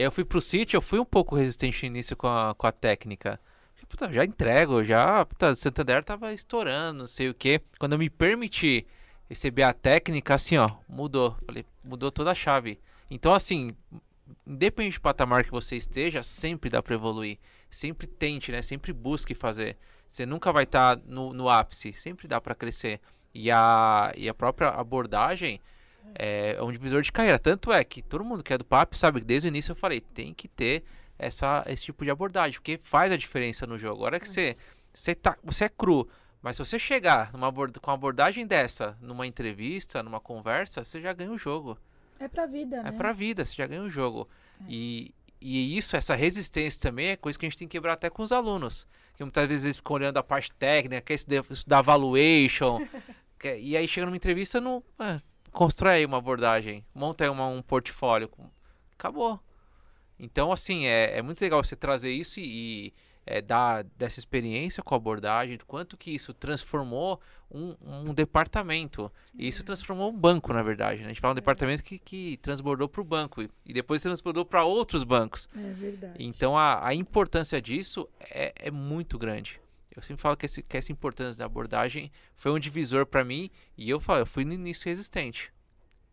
Eu 0.00 0.10
fui 0.10 0.24
pro 0.24 0.40
City, 0.40 0.76
eu 0.76 0.80
fui 0.80 0.98
um 0.98 1.04
pouco 1.04 1.36
resistente 1.36 1.82
no 1.82 1.88
início 1.88 2.16
com 2.16 2.26
a, 2.26 2.54
com 2.54 2.66
a 2.66 2.72
técnica. 2.72 3.38
Puta, 3.86 4.10
já 4.10 4.24
entrego, 4.24 4.82
já. 4.82 5.26
Puta, 5.26 5.54
Santander 5.54 6.02
tava 6.02 6.32
estourando, 6.32 7.00
não 7.00 7.06
sei 7.06 7.28
o 7.28 7.34
que. 7.34 7.60
Quando 7.78 7.92
eu 7.92 7.98
me 7.98 8.08
permiti 8.08 8.86
receber 9.28 9.62
a 9.62 9.74
técnica, 9.74 10.36
assim, 10.36 10.56
ó, 10.56 10.66
mudou. 10.88 11.36
Falei, 11.44 11.66
mudou 11.84 12.10
toda 12.10 12.30
a 12.30 12.34
chave. 12.34 12.80
Então, 13.10 13.34
assim, 13.34 13.76
independente 14.46 14.96
do 14.96 15.02
patamar 15.02 15.44
que 15.44 15.50
você 15.50 15.76
esteja, 15.76 16.22
sempre 16.22 16.70
dá 16.70 16.82
para 16.82 16.94
evoluir. 16.94 17.38
Sempre 17.70 18.06
tente, 18.06 18.50
né? 18.50 18.62
Sempre 18.62 18.94
busque 18.94 19.34
fazer. 19.34 19.76
Você 20.08 20.24
nunca 20.24 20.50
vai 20.50 20.64
estar 20.64 20.96
no, 21.04 21.34
no 21.34 21.50
ápice, 21.50 21.92
sempre 21.92 22.26
dá 22.26 22.40
para 22.40 22.54
crescer. 22.54 23.02
E 23.34 23.50
a, 23.50 24.14
e 24.16 24.30
a 24.30 24.32
própria 24.32 24.70
abordagem 24.70 25.60
é, 26.14 26.56
é 26.58 26.62
um 26.62 26.72
divisor 26.72 27.02
de 27.02 27.12
carreira. 27.12 27.38
Tanto 27.38 27.72
é 27.72 27.82
que 27.84 28.02
todo 28.02 28.24
mundo 28.24 28.42
que 28.42 28.52
é 28.52 28.58
do 28.58 28.64
PAP 28.64 28.94
sabe 28.94 29.20
que 29.20 29.26
desde 29.26 29.48
o 29.48 29.50
início 29.50 29.72
eu 29.72 29.76
falei, 29.76 30.00
tem 30.00 30.34
que 30.34 30.48
ter 30.48 30.84
essa, 31.18 31.64
esse 31.66 31.84
tipo 31.84 32.04
de 32.04 32.10
abordagem, 32.10 32.58
porque 32.58 32.78
faz 32.78 33.12
a 33.12 33.16
diferença 33.16 33.66
no 33.66 33.78
jogo. 33.78 33.96
Agora 33.96 34.18
que 34.18 34.28
você, 34.28 34.56
você, 34.92 35.14
tá, 35.14 35.36
você 35.44 35.64
é 35.64 35.68
cru, 35.68 36.08
mas 36.42 36.56
se 36.56 36.64
você 36.64 36.78
chegar 36.78 37.32
numa 37.32 37.52
com 37.52 37.90
uma 37.90 37.94
abordagem 37.94 38.46
dessa, 38.46 38.96
numa 39.00 39.26
entrevista, 39.26 40.02
numa 40.02 40.20
conversa, 40.20 40.84
você 40.84 41.00
já 41.00 41.12
ganha 41.12 41.30
o 41.30 41.38
jogo. 41.38 41.78
É 42.18 42.28
pra 42.28 42.46
vida, 42.46 42.82
né? 42.82 42.88
É 42.88 42.92
pra 42.92 43.12
vida, 43.12 43.44
você 43.44 43.54
já 43.54 43.66
ganha 43.66 43.82
o 43.82 43.90
jogo. 43.90 44.28
E, 44.68 45.14
e 45.40 45.76
isso, 45.76 45.96
essa 45.96 46.14
resistência 46.14 46.80
também 46.80 47.08
é 47.08 47.16
coisa 47.16 47.38
que 47.38 47.46
a 47.46 47.48
gente 47.48 47.58
tem 47.58 47.68
que 47.68 47.72
quebrar 47.72 47.94
até 47.94 48.10
com 48.10 48.22
os 48.22 48.32
alunos. 48.32 48.86
Que 49.16 49.22
muitas 49.22 49.46
vezes 49.46 49.64
eles 49.64 49.76
ficam 49.76 49.96
olhando 49.96 50.18
a 50.18 50.22
parte 50.22 50.50
técnica, 50.52 51.00
quer 51.00 51.14
estudar, 51.14 51.82
valuation. 51.82 52.86
e 53.58 53.76
aí 53.76 53.86
chega 53.88 54.06
numa 54.06 54.16
entrevista, 54.16 54.60
não, 54.60 54.82
ah, 54.98 55.18
constrói 55.52 55.94
aí 55.94 56.06
uma 56.06 56.18
abordagem, 56.18 56.84
monta 56.94 57.24
aí 57.24 57.30
uma, 57.30 57.46
um 57.46 57.62
portfólio. 57.62 58.30
Acabou. 58.92 59.40
Então, 60.18 60.52
assim, 60.52 60.86
é, 60.86 61.18
é 61.18 61.22
muito 61.22 61.40
legal 61.40 61.62
você 61.64 61.74
trazer 61.74 62.12
isso 62.12 62.38
e, 62.40 62.44
e, 62.44 62.94
é, 63.26 63.40
dar 63.40 63.84
dessa 63.96 64.18
experiência 64.18 64.82
com 64.82 64.94
a 64.94 64.96
abordagem, 64.96 65.58
quanto 65.66 65.96
que 65.96 66.10
isso 66.10 66.34
transformou 66.34 67.20
um, 67.50 67.74
um 67.80 68.14
departamento. 68.14 69.10
E 69.34 69.48
isso 69.48 69.64
transformou 69.64 70.10
um 70.10 70.16
banco, 70.16 70.52
na 70.52 70.62
verdade. 70.62 71.00
Né? 71.00 71.06
A 71.06 71.08
gente 71.08 71.20
fala 71.20 71.32
um 71.32 71.36
departamento 71.36 71.82
que, 71.82 71.98
que 71.98 72.36
transbordou 72.38 72.88
para 72.88 73.00
o 73.00 73.04
banco 73.04 73.42
e, 73.42 73.50
e 73.64 73.72
depois 73.72 74.02
transbordou 74.02 74.44
para 74.44 74.64
outros 74.64 75.04
bancos. 75.04 75.48
É 75.56 75.72
verdade. 75.72 76.14
Então, 76.18 76.56
a, 76.56 76.86
a 76.86 76.94
importância 76.94 77.60
disso 77.62 78.08
é, 78.20 78.52
é 78.56 78.70
muito 78.70 79.18
grande. 79.18 79.60
Eu 79.94 80.02
sempre 80.02 80.22
falo 80.22 80.36
que, 80.36 80.46
esse- 80.46 80.62
que 80.62 80.76
essa 80.76 80.92
importância 80.92 81.40
da 81.40 81.46
abordagem 81.46 82.10
foi 82.36 82.52
um 82.52 82.58
divisor 82.58 83.04
para 83.06 83.24
mim 83.24 83.50
e 83.76 83.90
eu 83.90 83.98
falo, 84.00 84.20
eu 84.20 84.26
fui 84.26 84.44
no 84.44 84.52
início 84.54 84.88
resistente. 84.88 85.52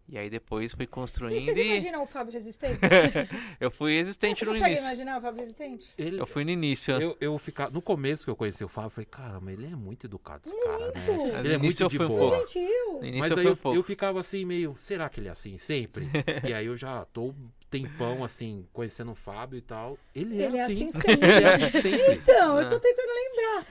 E 0.10 0.18
aí 0.18 0.30
depois 0.30 0.72
fui 0.72 0.88
construindo 0.88 1.44
vocês 1.44 1.58
e 1.58 1.62
imaginam 1.64 2.02
o 2.04 2.06
Fábio 2.06 2.32
resistente? 2.32 2.80
eu 3.60 3.70
fui 3.70 3.98
resistente 3.98 4.40
Você 4.40 4.46
no 4.46 4.52
consegue 4.52 4.70
início. 4.72 4.86
imaginar 4.86 5.18
o 5.18 5.22
Fábio 5.22 5.42
resistente? 5.42 5.90
Ele, 5.98 6.22
Eu 6.22 6.26
fui 6.26 6.46
no 6.46 6.50
início. 6.52 6.94
eu, 6.94 7.18
eu 7.20 7.38
ficar, 7.38 7.70
no 7.70 7.82
começo 7.82 8.24
que 8.24 8.30
eu 8.30 8.36
conheci 8.36 8.64
o 8.64 8.70
Fábio, 8.70 8.88
eu 8.88 8.92
falei, 8.92 9.06
caramba, 9.06 9.52
ele 9.52 9.66
é 9.66 9.76
muito 9.76 10.08
educado, 10.08 10.44
esse 10.46 10.64
cara, 10.64 10.78
né? 10.94 11.02
Muito. 11.18 11.34
Mas 11.34 11.44
Ele 11.46 11.54
é 11.54 11.58
muito 11.58 11.76
de 11.76 11.84
eu 11.84 11.90
fui 11.90 12.08
boa. 12.08 12.38
Gentil. 12.38 13.00
No 13.02 13.06
início 13.06 13.20
Mas 13.20 13.32
eu 13.32 13.38
aí 13.38 13.44
fui 13.44 13.52
um 13.52 13.54
eu, 13.54 13.58
pouco. 13.58 13.78
eu 13.78 13.84
ficava 13.84 14.20
assim, 14.22 14.46
meio, 14.46 14.78
será 14.80 15.10
que 15.10 15.20
ele 15.20 15.28
é 15.28 15.32
assim 15.32 15.58
sempre? 15.58 16.08
e 16.48 16.54
aí 16.54 16.66
eu 16.66 16.78
já 16.78 17.04
tô 17.04 17.36
tempão, 17.70 18.24
assim, 18.24 18.66
conhecendo 18.74 19.12
o 19.12 19.16
Fábio 19.16 19.58
e 19.58 19.62
tal. 19.62 19.98
Ele 20.16 20.42
é 20.42 20.46
Ele 20.46 20.58
é 20.58 20.64
assim. 20.66 20.88
assim 20.88 21.00
sempre. 21.02 21.28
ele 21.32 21.44
é 21.46 21.54
assim 21.56 21.82
sempre. 21.82 22.14
Então, 22.16 22.62
eu 22.62 22.70
tô 22.70 22.80
tentando 22.80 23.10
lembrar. 23.14 23.68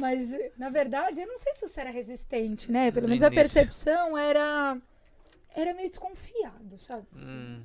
Mas, 0.00 0.30
na 0.56 0.70
verdade, 0.70 1.20
eu 1.20 1.26
não 1.26 1.38
sei 1.38 1.52
se 1.52 1.66
você 1.66 1.80
era 1.80 1.90
resistente, 1.90 2.70
né? 2.70 2.90
Pelo 2.90 3.02
No 3.06 3.10
menos 3.10 3.22
a 3.22 3.26
início. 3.26 3.42
percepção 3.42 4.16
era. 4.16 4.78
Era 5.54 5.74
meio 5.74 5.90
desconfiado, 5.90 6.78
sabe? 6.78 7.06
Hum, 7.14 7.62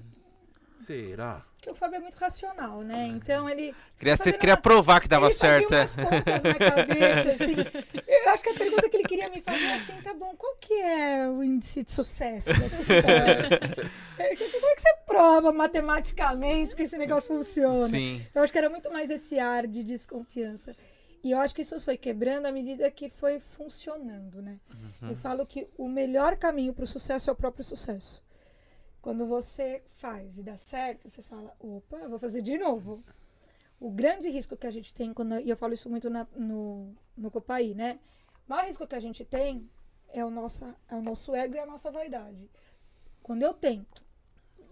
Será? 0.80 1.44
Porque 1.56 1.70
o 1.70 1.74
Fábio 1.74 1.98
é 1.98 2.00
muito 2.00 2.16
racional, 2.16 2.82
né? 2.82 3.08
Então 3.08 3.50
ele. 3.50 3.74
queria, 3.98 4.16
ser, 4.16 4.38
queria 4.38 4.56
uma- 4.56 4.62
provar 4.62 5.02
que 5.02 5.08
dava 5.08 5.26
ele 5.26 5.34
certo. 5.34 5.74
é. 5.74 5.78
Umas 5.80 5.96
contas 5.96 6.44
na 6.44 6.54
cabeça, 6.54 7.44
assim. 7.44 7.56
Eu 8.08 8.30
acho 8.34 8.44
que 8.44 8.50
a 8.50 8.54
pergunta 8.54 8.90
que 8.90 8.98
ele 8.98 9.08
queria 9.08 9.30
me 9.30 9.42
fazer 9.42 9.64
é 9.66 9.74
assim, 9.76 9.94
tá 10.02 10.14
bom, 10.14 10.36
qual 10.36 10.56
que 10.58 10.74
é 10.74 11.28
o 11.30 11.44
índice 11.44 11.84
de 11.84 11.92
sucesso 11.92 12.54
dessa 12.54 12.82
história? 12.82 13.50
Como 14.18 14.68
é 14.68 14.76
que 14.76 14.82
você 14.82 14.94
prova 15.06 15.52
matematicamente 15.52 16.76
que 16.76 16.84
esse 16.84 16.98
negócio 16.98 17.34
funciona? 17.36 17.88
Sim. 17.88 18.26
Eu 18.34 18.44
acho 18.44 18.52
que 18.52 18.58
era 18.58 18.70
muito 18.70 18.92
mais 18.92 19.10
esse 19.10 19.40
ar 19.40 19.66
de 19.68 19.84
desconfiança. 19.84 20.76
E 21.24 21.32
eu 21.32 21.40
acho 21.40 21.54
que 21.54 21.62
isso 21.62 21.80
foi 21.82 21.98
quebrando 21.98 22.46
à 22.46 22.52
medida 22.52 22.90
que 22.92 23.10
foi 23.10 23.40
funcionando, 23.40 24.42
né? 24.42 24.60
Uhum. 25.02 25.10
Eu 25.10 25.16
falo 25.16 25.46
que 25.46 25.68
o 25.78 25.88
melhor 25.88 26.36
caminho 26.38 26.74
para 26.74 26.84
o 26.84 26.88
sucesso 26.88 27.30
é 27.30 27.34
o 27.34 27.36
próprio 27.36 27.64
sucesso. 27.64 28.24
Quando 29.08 29.26
você 29.26 29.82
faz 29.86 30.38
e 30.38 30.44
dá 30.44 30.58
certo, 30.58 31.10
você 31.10 31.22
fala, 31.22 31.56
opa, 31.62 31.96
eu 31.96 32.10
vou 32.10 32.20
fazer 32.20 32.42
de 32.42 32.58
novo. 32.58 33.02
O 33.80 33.90
grande 33.90 34.28
risco 34.30 34.58
que 34.58 34.68
a 34.68 34.70
gente 34.70 34.94
tem, 34.94 35.14
quando, 35.14 35.40
e 35.40 35.50
eu 35.50 35.56
falo 35.56 35.74
isso 35.74 35.90
muito 35.90 36.10
na- 36.10 36.28
no, 36.36 36.94
no 37.16 37.32
Copaí, 37.32 37.74
né? 37.74 38.02
O 38.46 38.50
maior 38.50 38.66
risco 38.66 38.86
que 38.86 38.96
a 38.96 39.00
gente 39.00 39.24
tem 39.24 39.72
é 40.10 40.26
o, 40.26 40.30
nossa, 40.30 40.76
é 40.90 40.96
o 40.96 41.02
nosso 41.02 41.34
ego 41.34 41.56
e 41.56 41.60
a 41.60 41.66
nossa 41.66 41.90
vaidade. 41.90 42.52
Quando 43.24 43.44
eu 43.44 43.54
tento, 43.54 44.04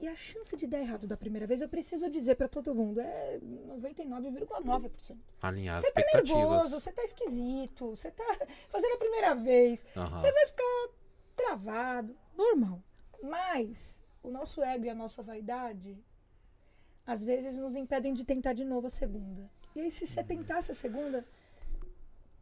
e 0.02 0.06
a 0.06 0.18
chance 0.18 0.54
de 0.58 0.68
dar 0.68 0.80
errado 0.80 1.08
da 1.08 1.16
primeira 1.16 1.48
vez, 1.48 1.62
eu 1.62 1.70
preciso 1.70 2.10
dizer 2.10 2.36
para 2.36 2.50
todo 2.50 2.76
mundo, 2.76 3.00
é 3.00 3.40
99,9%. 3.40 5.18
Alinhar 5.42 5.78
as 5.78 5.82
Você 5.82 5.92
tá 5.94 6.02
nervoso, 6.14 6.78
você 6.78 6.92
tá 6.92 7.04
esquisito, 7.04 7.92
você 7.92 8.12
tá 8.12 8.26
fazendo 8.68 8.96
a 8.96 8.98
primeira 8.98 9.34
vez, 9.34 9.86
Aham. 9.96 10.18
você 10.18 10.30
vai 10.30 10.46
ficar 10.46 10.90
travado, 11.38 12.14
normal. 12.36 12.84
Mas 13.24 14.04
o 14.26 14.32
nosso 14.32 14.64
ego 14.64 14.86
e 14.86 14.90
a 14.90 14.96
nossa 14.96 15.22
vaidade 15.22 15.98
às 17.06 17.24
vezes 17.24 17.56
nos 17.58 17.76
impedem 17.76 18.14
de 18.14 18.24
tentar 18.26 18.54
de 18.54 18.66
novo 18.66 18.88
a 18.88 18.90
segunda. 18.90 19.50
E 19.76 19.82
aí, 19.82 19.92
se 19.92 20.08
você 20.08 20.24
tentasse 20.24 20.72
a 20.72 20.74
segunda, 20.74 21.24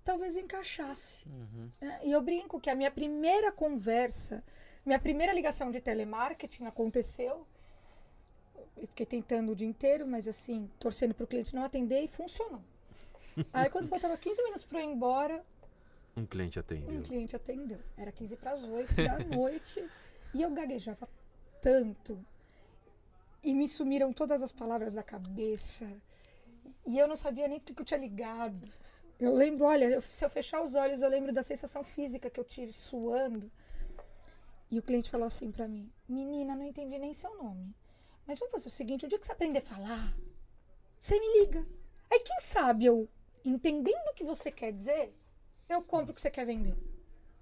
talvez 0.03 0.37
encaixasse. 0.37 1.25
Uhum. 1.27 1.69
né? 1.81 1.99
E 2.03 2.11
eu 2.11 2.21
brinco 2.21 2.59
que 2.61 2.69
a 2.69 2.75
minha 2.75 2.89
primeira 2.91 3.51
conversa, 3.51 4.41
minha 4.85 4.99
primeira 4.99 5.33
ligação 5.33 5.69
de 5.69 5.81
telemarketing 5.81 6.65
aconteceu. 6.65 7.45
Eu 8.77 8.87
fiquei 8.87 9.05
tentando 9.05 9.51
o 9.51 9.55
dia 9.55 9.67
inteiro, 9.67 10.07
mas 10.07 10.27
assim, 10.27 10.69
torcendo 10.79 11.13
para 11.13 11.23
o 11.25 11.27
cliente 11.27 11.53
não 11.53 11.63
atender 11.65 12.01
e 12.01 12.07
funcionou. 12.07 12.61
Aí, 13.51 13.69
quando 13.69 13.87
faltava 13.87 14.15
15 14.17 14.41
minutos 14.43 14.63
para 14.65 14.79
eu 14.79 14.89
ir 14.89 14.93
embora, 14.93 15.43
Um 16.15 16.25
cliente 16.25 16.57
atendeu. 16.59 16.89
um 16.89 17.01
cliente 17.01 17.35
atendeu. 17.35 17.79
Era 17.97 18.11
15 18.13 18.37
para 18.37 18.51
as 18.51 18.63
8 18.63 18.93
da 18.95 19.19
noite 19.35 19.83
e 20.33 20.41
eu 20.41 20.51
gaguejava 20.51 21.07
tanto. 21.67 22.13
E 23.41 23.53
me 23.53 23.67
sumiram 23.67 24.11
todas 24.11 24.41
as 24.43 24.51
palavras 24.51 24.93
da 24.93 25.03
cabeça. 25.03 25.87
E 26.85 26.97
eu 26.97 27.07
não 27.07 27.15
sabia 27.15 27.47
nem 27.47 27.59
porque 27.59 27.73
que 27.73 27.81
eu 27.81 27.85
tinha 27.85 27.99
ligado. 27.99 28.69
Eu 29.19 29.33
lembro, 29.33 29.65
olha, 29.65 29.85
eu- 29.85 30.01
se 30.01 30.23
eu 30.25 30.29
fechar 30.29 30.61
os 30.61 30.75
olhos, 30.75 31.01
eu 31.01 31.09
lembro 31.09 31.31
da 31.31 31.41
sensação 31.43 31.83
física 31.83 32.29
que 32.29 32.39
eu 32.39 32.43
tive 32.43 32.73
suando. 32.73 33.49
E 34.69 34.77
o 34.79 34.81
cliente 34.83 35.09
falou 35.09 35.27
assim 35.27 35.51
pra 35.51 35.67
mim: 35.67 35.89
Menina, 36.07 36.55
não 36.55 36.65
entendi 36.65 36.97
nem 36.99 37.13
seu 37.13 37.33
nome. 37.37 37.73
Mas 38.25 38.39
vamos 38.39 38.51
fazer 38.51 38.67
o 38.67 38.71
seguinte: 38.71 39.05
o 39.05 39.07
dia 39.09 39.19
que 39.19 39.25
você 39.25 39.31
aprender 39.31 39.59
a 39.59 39.61
falar, 39.73 40.13
você 40.99 41.17
me 41.19 41.39
liga. 41.39 41.65
Aí 42.11 42.19
quem 42.19 42.39
sabe 42.41 42.85
eu 42.85 43.07
entendendo 43.45 44.07
o 44.09 44.13
que 44.13 44.23
você 44.23 44.51
quer 44.51 44.71
dizer, 44.73 45.13
eu 45.69 45.81
compro 45.81 46.11
o 46.11 46.15
que 46.15 46.21
você 46.21 46.31
quer 46.31 46.45
vender. 46.45 46.75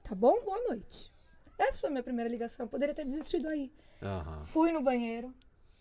Tá 0.04 0.14
bom? 0.14 0.40
Boa 0.44 0.62
noite. 0.68 1.12
Essa 1.58 1.80
foi 1.82 1.90
a 1.90 1.92
minha 1.92 2.04
primeira 2.04 2.30
ligação. 2.30 2.66
Eu 2.66 2.70
poderia 2.70 2.94
ter 2.96 3.06
desistido 3.06 3.48
aí. 3.48 3.72
Aham. 4.02 4.42
Fui 4.46 4.72
no 4.72 4.82
banheiro, 4.82 5.34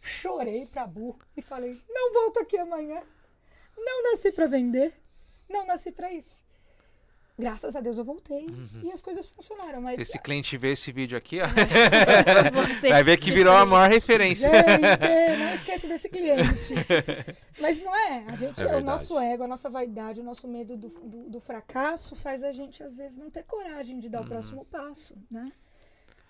chorei 0.03 0.67
pra 0.67 0.87
burro 0.87 1.19
e 1.37 1.43
falei: 1.43 1.81
não 1.89 2.13
volto 2.13 2.41
aqui 2.41 2.57
amanhã. 2.59 3.03
Não 3.77 4.03
nasci 4.11 4.31
pra 4.31 4.47
vender. 4.47 4.93
Não 5.49 5.67
nasci 5.67 5.91
pra 5.91 6.13
isso. 6.13 6.43
Graças 7.39 7.75
a 7.75 7.81
Deus 7.81 7.97
eu 7.97 8.05
voltei 8.05 8.47
e 8.83 8.93
as 8.93 9.01
coisas 9.01 9.27
funcionaram. 9.27 9.81
Mas 9.81 9.97
Se 9.97 10.03
esse 10.03 10.19
cliente 10.19 10.59
vê 10.59 10.73
esse 10.73 10.93
vídeo 10.93 11.17
aqui, 11.17 11.39
ó, 11.41 11.47
Você. 11.47 12.89
vai 12.93 13.03
ver 13.03 13.19
que 13.19 13.33
virou 13.33 13.55
a 13.55 13.65
maior 13.65 13.89
referência. 13.91 14.51
Gente, 14.51 15.39
não 15.39 15.55
esquece 15.55 15.87
desse 15.89 16.11
cliente. 16.11 16.75
Mas 17.59 17.83
não 17.83 17.97
é. 17.97 18.27
A 18.29 18.37
gente, 18.37 18.61
É 18.61 18.65
o 18.67 18.69
verdade. 18.69 18.85
nosso 18.85 19.19
ego, 19.19 19.43
a 19.45 19.49
nossa 19.49 19.71
vaidade, 19.71 20.21
o 20.21 20.23
nosso 20.25 20.47
medo 20.47 20.77
do, 20.77 20.89
do, 20.89 21.31
do 21.31 21.41
fracasso 21.41 22.15
faz 22.15 22.43
a 22.43 22.53
gente, 22.53 22.83
às 22.83 22.99
vezes, 22.99 23.17
não 23.17 23.31
ter 23.31 23.45
coragem 23.45 23.99
de 23.99 24.07
Uhum. 24.09 24.13
dar 24.13 24.21
o 24.21 24.27
próximo 24.27 24.65
passo, 24.67 25.17
né? 25.33 25.51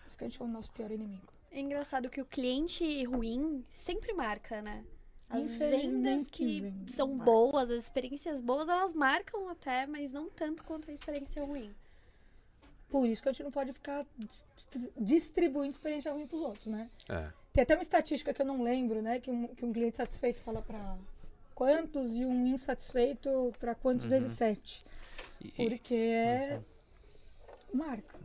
Por 0.02 0.06
isso 0.08 0.16
que 0.16 0.24
a 0.24 0.28
gente 0.28 0.40
é 0.40 0.44
o 0.44 0.48
nosso 0.48 0.70
pior 0.70 0.92
inimigo. 0.92 1.26
É 1.50 1.60
engraçado 1.60 2.08
que 2.08 2.20
o 2.20 2.24
cliente 2.24 3.04
ruim 3.04 3.64
sempre 3.72 4.12
marca, 4.12 4.62
né? 4.62 4.84
As 5.28 5.56
vendas 5.56 6.26
que 6.28 6.60
vende, 6.60 6.92
são 6.92 7.08
marca. 7.08 7.24
boas, 7.24 7.70
as 7.70 7.84
experiências 7.84 8.40
boas, 8.40 8.68
elas 8.68 8.92
marcam 8.92 9.48
até, 9.48 9.86
mas 9.86 10.10
não 10.12 10.28
tanto 10.28 10.64
quanto 10.64 10.90
a 10.90 10.94
experiência 10.94 11.44
ruim. 11.44 11.72
Por 12.88 13.06
isso 13.08 13.22
que 13.22 13.28
a 13.28 13.32
gente 13.32 13.44
não 13.44 13.50
pode 13.52 13.72
ficar 13.72 14.04
dis- 14.18 14.44
distribuindo 14.96 15.70
experiência 15.72 16.12
ruim 16.12 16.26
pros 16.26 16.40
outros, 16.40 16.66
né? 16.66 16.90
É. 17.08 17.32
Tem 17.52 17.62
até 17.62 17.74
uma 17.76 17.82
estatística 17.82 18.34
que 18.34 18.42
eu 18.42 18.46
não 18.46 18.62
lembro, 18.62 19.00
né? 19.00 19.20
Que 19.20 19.30
um, 19.30 19.46
que 19.54 19.64
um 19.64 19.72
cliente 19.72 19.96
satisfeito 19.96 20.40
fala 20.40 20.62
para 20.62 20.96
quantos 21.54 22.16
e 22.16 22.24
um 22.24 22.46
insatisfeito 22.48 23.52
para 23.60 23.74
quantos 23.76 24.04
Uhum. 24.04 24.10
vezes 24.10 24.32
sete. 24.32 24.84
E- 25.40 25.50
Porque 25.52 25.94
é 25.94 26.60
marca. 27.72 28.18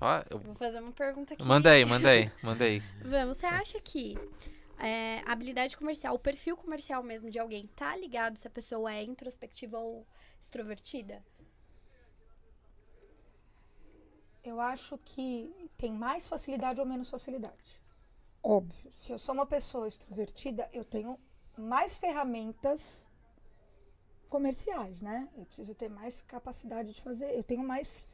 Ó, 0.00 0.22
eu- 0.30 0.38
Vou 0.38 0.54
fazer 0.54 0.80
uma 0.80 0.92
pergunta 0.92 1.34
aqui. 1.34 1.42
Manda 1.42 1.70
aí, 1.70 1.84
manda 1.84 2.08
aí, 2.10 2.30
manda 2.42 2.64
aí. 2.64 2.80
Vamos, 3.02 3.38
você 3.38 3.46
acha 3.46 3.80
que 3.80 4.14
é, 4.78 5.20
a 5.26 5.32
habilidade 5.32 5.76
comercial, 5.76 6.14
o 6.14 6.18
perfil 6.18 6.56
comercial 6.56 7.02
mesmo 7.02 7.30
de 7.30 7.38
alguém, 7.38 7.66
tá 7.68 7.96
ligado 7.96 8.36
se 8.36 8.46
a 8.46 8.50
pessoa 8.50 8.92
é 8.92 9.02
introspectiva 9.02 9.78
ou 9.78 10.06
extrovertida? 10.40 11.24
Eu 14.44 14.60
acho 14.60 14.96
que 14.98 15.52
tem 15.76 15.92
mais 15.92 16.28
facilidade 16.28 16.80
ou 16.80 16.86
menos 16.86 17.10
facilidade. 17.10 17.80
Óbvio. 18.42 18.90
Se 18.92 19.10
eu 19.10 19.18
sou 19.18 19.34
uma 19.34 19.46
pessoa 19.46 19.88
extrovertida, 19.88 20.68
eu 20.72 20.84
tenho 20.84 21.18
mais 21.58 21.96
ferramentas 21.96 23.08
comerciais, 24.28 25.00
né? 25.02 25.28
Eu 25.36 25.44
preciso 25.46 25.74
ter 25.74 25.88
mais 25.88 26.20
capacidade 26.20 26.92
de 26.92 27.00
fazer, 27.00 27.34
eu 27.34 27.42
tenho 27.42 27.64
mais 27.64 28.08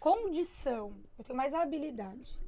condição, 0.00 0.96
eu 1.18 1.22
tenho 1.22 1.36
mais 1.36 1.52
habilidade. 1.52 2.40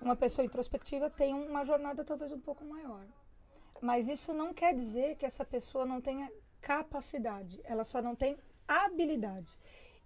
Uma 0.00 0.16
pessoa 0.16 0.44
introspectiva 0.44 1.10
tem 1.10 1.34
uma 1.34 1.62
jornada 1.62 2.02
talvez 2.02 2.32
um 2.32 2.40
pouco 2.40 2.64
maior. 2.64 3.06
Mas 3.82 4.08
isso 4.08 4.32
não 4.32 4.52
quer 4.54 4.74
dizer 4.74 5.16
que 5.16 5.26
essa 5.26 5.44
pessoa 5.44 5.84
não 5.84 6.00
tenha 6.00 6.32
capacidade, 6.60 7.60
ela 7.64 7.84
só 7.84 8.00
não 8.00 8.16
tem 8.16 8.36
habilidade. 8.66 9.50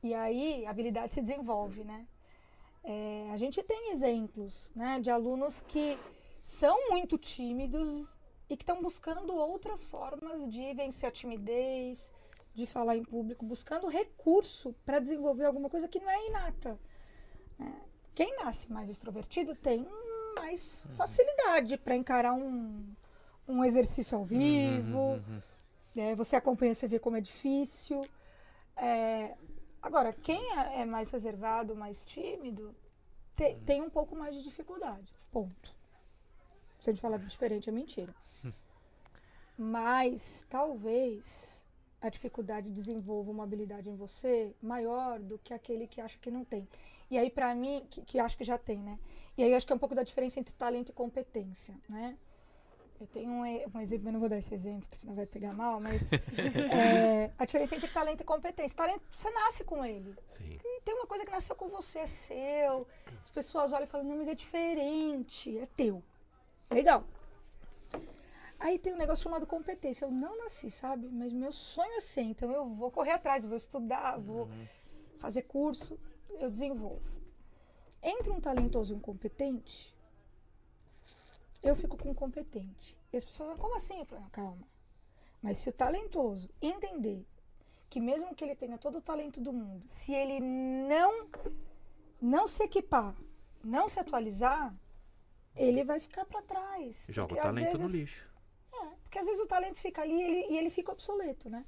E 0.02 0.12
aí 0.12 0.66
a 0.66 0.70
habilidade 0.70 1.14
se 1.14 1.22
desenvolve, 1.22 1.84
né? 1.84 2.06
É, 2.82 3.30
a 3.32 3.36
gente 3.36 3.62
tem 3.62 3.92
exemplos 3.92 4.70
né, 4.74 5.00
de 5.00 5.10
alunos 5.10 5.60
que 5.60 5.98
são 6.42 6.90
muito 6.90 7.16
tímidos 7.16 8.14
e 8.50 8.56
que 8.56 8.62
estão 8.62 8.82
buscando 8.82 9.34
outras 9.34 9.86
formas 9.86 10.46
de 10.50 10.74
vencer 10.74 11.08
a 11.08 11.12
timidez, 11.12 12.12
de 12.54 12.66
falar 12.66 12.96
em 12.96 13.04
público, 13.04 13.44
buscando 13.44 13.88
recurso 13.88 14.72
para 14.86 15.00
desenvolver 15.00 15.44
alguma 15.44 15.68
coisa 15.68 15.88
que 15.88 15.98
não 15.98 16.08
é 16.08 16.26
inata. 16.28 16.78
né? 17.58 17.80
Quem 18.14 18.34
nasce 18.36 18.72
mais 18.72 18.88
extrovertido 18.88 19.54
tem 19.56 19.86
mais 20.36 20.86
facilidade 20.90 21.76
para 21.76 21.96
encarar 21.96 22.32
um, 22.32 22.86
um 23.48 23.64
exercício 23.64 24.16
ao 24.16 24.24
vivo. 24.24 24.98
Uhum, 24.98 25.42
né? 25.96 26.14
Você 26.14 26.36
acompanha, 26.36 26.74
você 26.74 26.86
vê 26.86 26.98
como 27.00 27.16
é 27.16 27.20
difícil. 27.20 28.06
É, 28.76 29.34
agora, 29.82 30.12
quem 30.12 30.40
é 30.58 30.82
é 30.82 30.84
mais 30.84 31.10
reservado, 31.10 31.74
mais 31.74 32.04
tímido, 32.04 32.74
te- 33.34 33.56
tem 33.66 33.82
um 33.82 33.90
pouco 33.90 34.14
mais 34.14 34.34
de 34.36 34.42
dificuldade. 34.44 35.12
Ponto. 35.32 35.74
Se 36.78 36.90
a 36.90 36.92
gente 36.92 37.02
falar 37.02 37.18
diferente, 37.18 37.68
é 37.68 37.72
mentira. 37.72 38.14
Mas 39.58 40.44
talvez 40.48 41.63
a 42.04 42.10
dificuldade 42.10 42.70
desenvolva 42.70 43.30
uma 43.30 43.44
habilidade 43.44 43.88
em 43.88 43.96
você 43.96 44.54
maior 44.60 45.18
do 45.18 45.38
que 45.38 45.54
aquele 45.54 45.86
que 45.86 46.02
acha 46.02 46.18
que 46.18 46.30
não 46.30 46.44
tem. 46.44 46.68
E 47.10 47.16
aí, 47.16 47.30
pra 47.30 47.54
mim, 47.54 47.86
que, 47.88 48.02
que 48.02 48.18
acho 48.18 48.36
que 48.36 48.44
já 48.44 48.58
tem, 48.58 48.78
né? 48.78 48.98
E 49.38 49.42
aí 49.42 49.50
eu 49.50 49.56
acho 49.56 49.66
que 49.66 49.72
é 49.72 49.76
um 49.76 49.78
pouco 49.78 49.94
da 49.94 50.02
diferença 50.02 50.38
entre 50.38 50.52
talento 50.52 50.90
e 50.90 50.92
competência, 50.92 51.74
né? 51.88 52.18
Eu 53.00 53.06
tenho 53.06 53.30
um, 53.30 53.40
um 53.42 53.80
exemplo, 53.80 54.08
eu 54.08 54.12
não 54.12 54.20
vou 54.20 54.28
dar 54.28 54.36
esse 54.36 54.52
exemplo, 54.52 54.82
porque 54.82 54.96
senão 54.96 55.14
vai 55.14 55.24
pegar 55.24 55.54
mal, 55.54 55.80
mas 55.80 56.12
é, 56.12 57.30
a 57.38 57.44
diferença 57.46 57.74
entre 57.74 57.88
talento 57.88 58.20
e 58.20 58.24
competência. 58.24 58.76
Talento, 58.76 59.02
você 59.10 59.30
nasce 59.30 59.64
com 59.64 59.82
ele. 59.82 60.14
Sim. 60.28 60.58
E 60.62 60.80
tem 60.82 60.94
uma 60.94 61.06
coisa 61.06 61.24
que 61.24 61.30
nasceu 61.30 61.56
com 61.56 61.68
você, 61.68 62.00
é 62.00 62.06
seu. 62.06 62.86
As 63.18 63.30
pessoas 63.30 63.72
olham 63.72 63.84
e 63.84 63.86
falam, 63.86 64.06
não, 64.06 64.18
mas 64.18 64.28
é 64.28 64.34
diferente, 64.34 65.58
é 65.58 65.64
teu. 65.74 66.02
Legal. 66.70 67.02
Aí 68.58 68.78
tem 68.78 68.92
um 68.94 68.96
negócio 68.96 69.24
chamado 69.24 69.46
competência. 69.46 70.04
Eu 70.04 70.10
não 70.10 70.38
nasci, 70.38 70.70
sabe? 70.70 71.08
Mas 71.10 71.32
meu 71.32 71.52
sonho 71.52 71.92
é 71.94 72.00
ser. 72.00 72.22
Então 72.22 72.50
eu 72.50 72.66
vou 72.66 72.90
correr 72.90 73.12
atrás, 73.12 73.44
vou 73.44 73.56
estudar, 73.56 74.18
vou 74.18 74.48
fazer 75.18 75.42
curso, 75.42 75.98
eu 76.38 76.50
desenvolvo. 76.50 77.20
Entre 78.02 78.30
um 78.30 78.40
talentoso 78.40 78.92
e 78.92 78.96
um 78.96 79.00
competente, 79.00 79.94
eu 81.62 81.74
fico 81.74 81.96
com 81.96 82.10
o 82.10 82.14
competente. 82.14 82.96
E 83.12 83.16
as 83.16 83.24
pessoas 83.24 83.48
falam, 83.48 83.60
como 83.60 83.76
assim? 83.76 83.98
Eu 83.98 84.04
falo, 84.04 84.22
"Não, 84.22 84.30
calma. 84.30 84.66
Mas 85.42 85.58
se 85.58 85.68
o 85.68 85.72
talentoso 85.72 86.48
entender 86.60 87.26
que 87.88 88.00
mesmo 88.00 88.34
que 88.34 88.44
ele 88.44 88.54
tenha 88.54 88.76
todo 88.78 88.98
o 88.98 89.00
talento 89.02 89.40
do 89.40 89.52
mundo, 89.52 89.82
se 89.86 90.12
ele 90.14 90.40
não 90.40 91.28
não 92.20 92.46
se 92.46 92.62
equipar, 92.62 93.14
não 93.62 93.86
se 93.88 94.00
atualizar, 94.00 94.74
ele 95.54 95.84
vai 95.84 96.00
ficar 96.00 96.24
para 96.24 96.40
trás. 96.42 97.06
Joga 97.10 97.34
o 97.34 97.36
talento 97.36 97.72
no 97.72 97.78
vezes- 97.78 97.94
lixo. 98.00 98.33
É, 98.84 98.96
porque 99.02 99.18
às 99.18 99.26
vezes 99.26 99.40
o 99.40 99.46
talento 99.46 99.78
fica 99.78 100.02
ali 100.02 100.14
e 100.14 100.22
ele, 100.22 100.52
e 100.52 100.58
ele 100.58 100.70
fica 100.70 100.92
obsoleto, 100.92 101.48
né? 101.48 101.64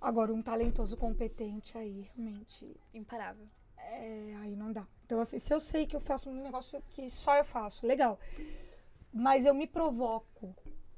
Agora, 0.00 0.32
um 0.32 0.42
talentoso 0.42 0.96
competente 0.96 1.78
aí, 1.78 2.10
realmente, 2.14 2.76
Imparável. 2.92 3.46
é, 3.78 4.34
aí 4.42 4.54
não 4.54 4.70
dá. 4.72 4.86
Então, 5.04 5.20
assim, 5.20 5.38
se 5.38 5.52
eu 5.52 5.58
sei 5.60 5.86
que 5.86 5.96
eu 5.96 6.00
faço 6.00 6.28
um 6.28 6.42
negócio 6.42 6.82
que 6.90 7.08
só 7.08 7.36
eu 7.36 7.44
faço, 7.44 7.86
legal. 7.86 8.18
Mas 9.12 9.46
eu 9.46 9.54
me 9.54 9.66
provoco 9.66 10.54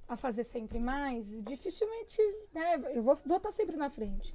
a 0.08 0.16
fazer 0.16 0.44
sempre 0.44 0.78
mais, 0.78 1.26
dificilmente, 1.44 2.20
né? 2.52 2.80
Eu 2.94 3.02
vou 3.02 3.36
estar 3.36 3.52
sempre 3.52 3.76
na 3.76 3.90
frente. 3.90 4.34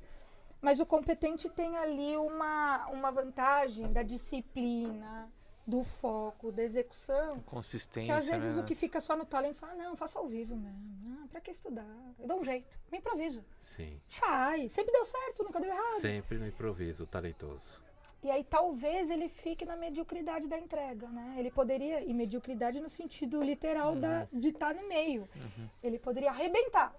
Mas 0.61 0.79
o 0.79 0.85
competente 0.85 1.49
tem 1.49 1.75
ali 1.77 2.15
uma, 2.17 2.87
uma 2.89 3.11
vantagem 3.11 3.91
da 3.91 4.03
disciplina, 4.03 5.31
do 5.71 5.83
foco, 5.83 6.51
da 6.51 6.61
execução. 6.61 7.39
Consistência, 7.43 8.05
Que 8.05 8.11
às 8.11 8.27
vezes 8.27 8.57
né? 8.57 8.61
o 8.61 8.65
que 8.65 8.75
fica 8.75 8.99
só 8.99 9.15
no 9.15 9.23
talento 9.23 9.55
fala, 9.55 9.73
não, 9.75 9.95
faça 9.95 10.19
ao 10.19 10.27
vivo 10.27 10.53
mesmo. 10.53 10.81
Não, 11.01 11.27
pra 11.29 11.39
que 11.39 11.49
estudar? 11.49 11.87
Eu 12.19 12.27
dou 12.27 12.39
um 12.41 12.43
jeito, 12.43 12.77
me 12.91 12.97
improviso. 12.97 13.41
Sim. 13.63 13.97
Sai, 14.09 14.67
sempre 14.67 14.91
deu 14.91 15.05
certo, 15.05 15.43
nunca 15.45 15.61
deu 15.61 15.69
errado. 15.69 16.01
Sempre 16.01 16.37
no 16.37 16.45
improviso, 16.45 17.05
talentoso. 17.05 17.81
E 18.21 18.29
aí 18.29 18.43
talvez 18.43 19.09
ele 19.09 19.29
fique 19.29 19.63
na 19.63 19.77
mediocridade 19.77 20.47
da 20.47 20.59
entrega, 20.59 21.07
né? 21.07 21.35
Ele 21.39 21.49
poderia, 21.49 22.03
e 22.03 22.13
mediocridade 22.13 22.79
no 22.81 22.89
sentido 22.89 23.41
literal 23.41 23.95
da, 23.95 24.27
de 24.31 24.49
estar 24.49 24.75
no 24.75 24.87
meio. 24.89 25.27
Ele 25.81 25.97
poderia 25.97 26.31
arrebentar 26.31 26.93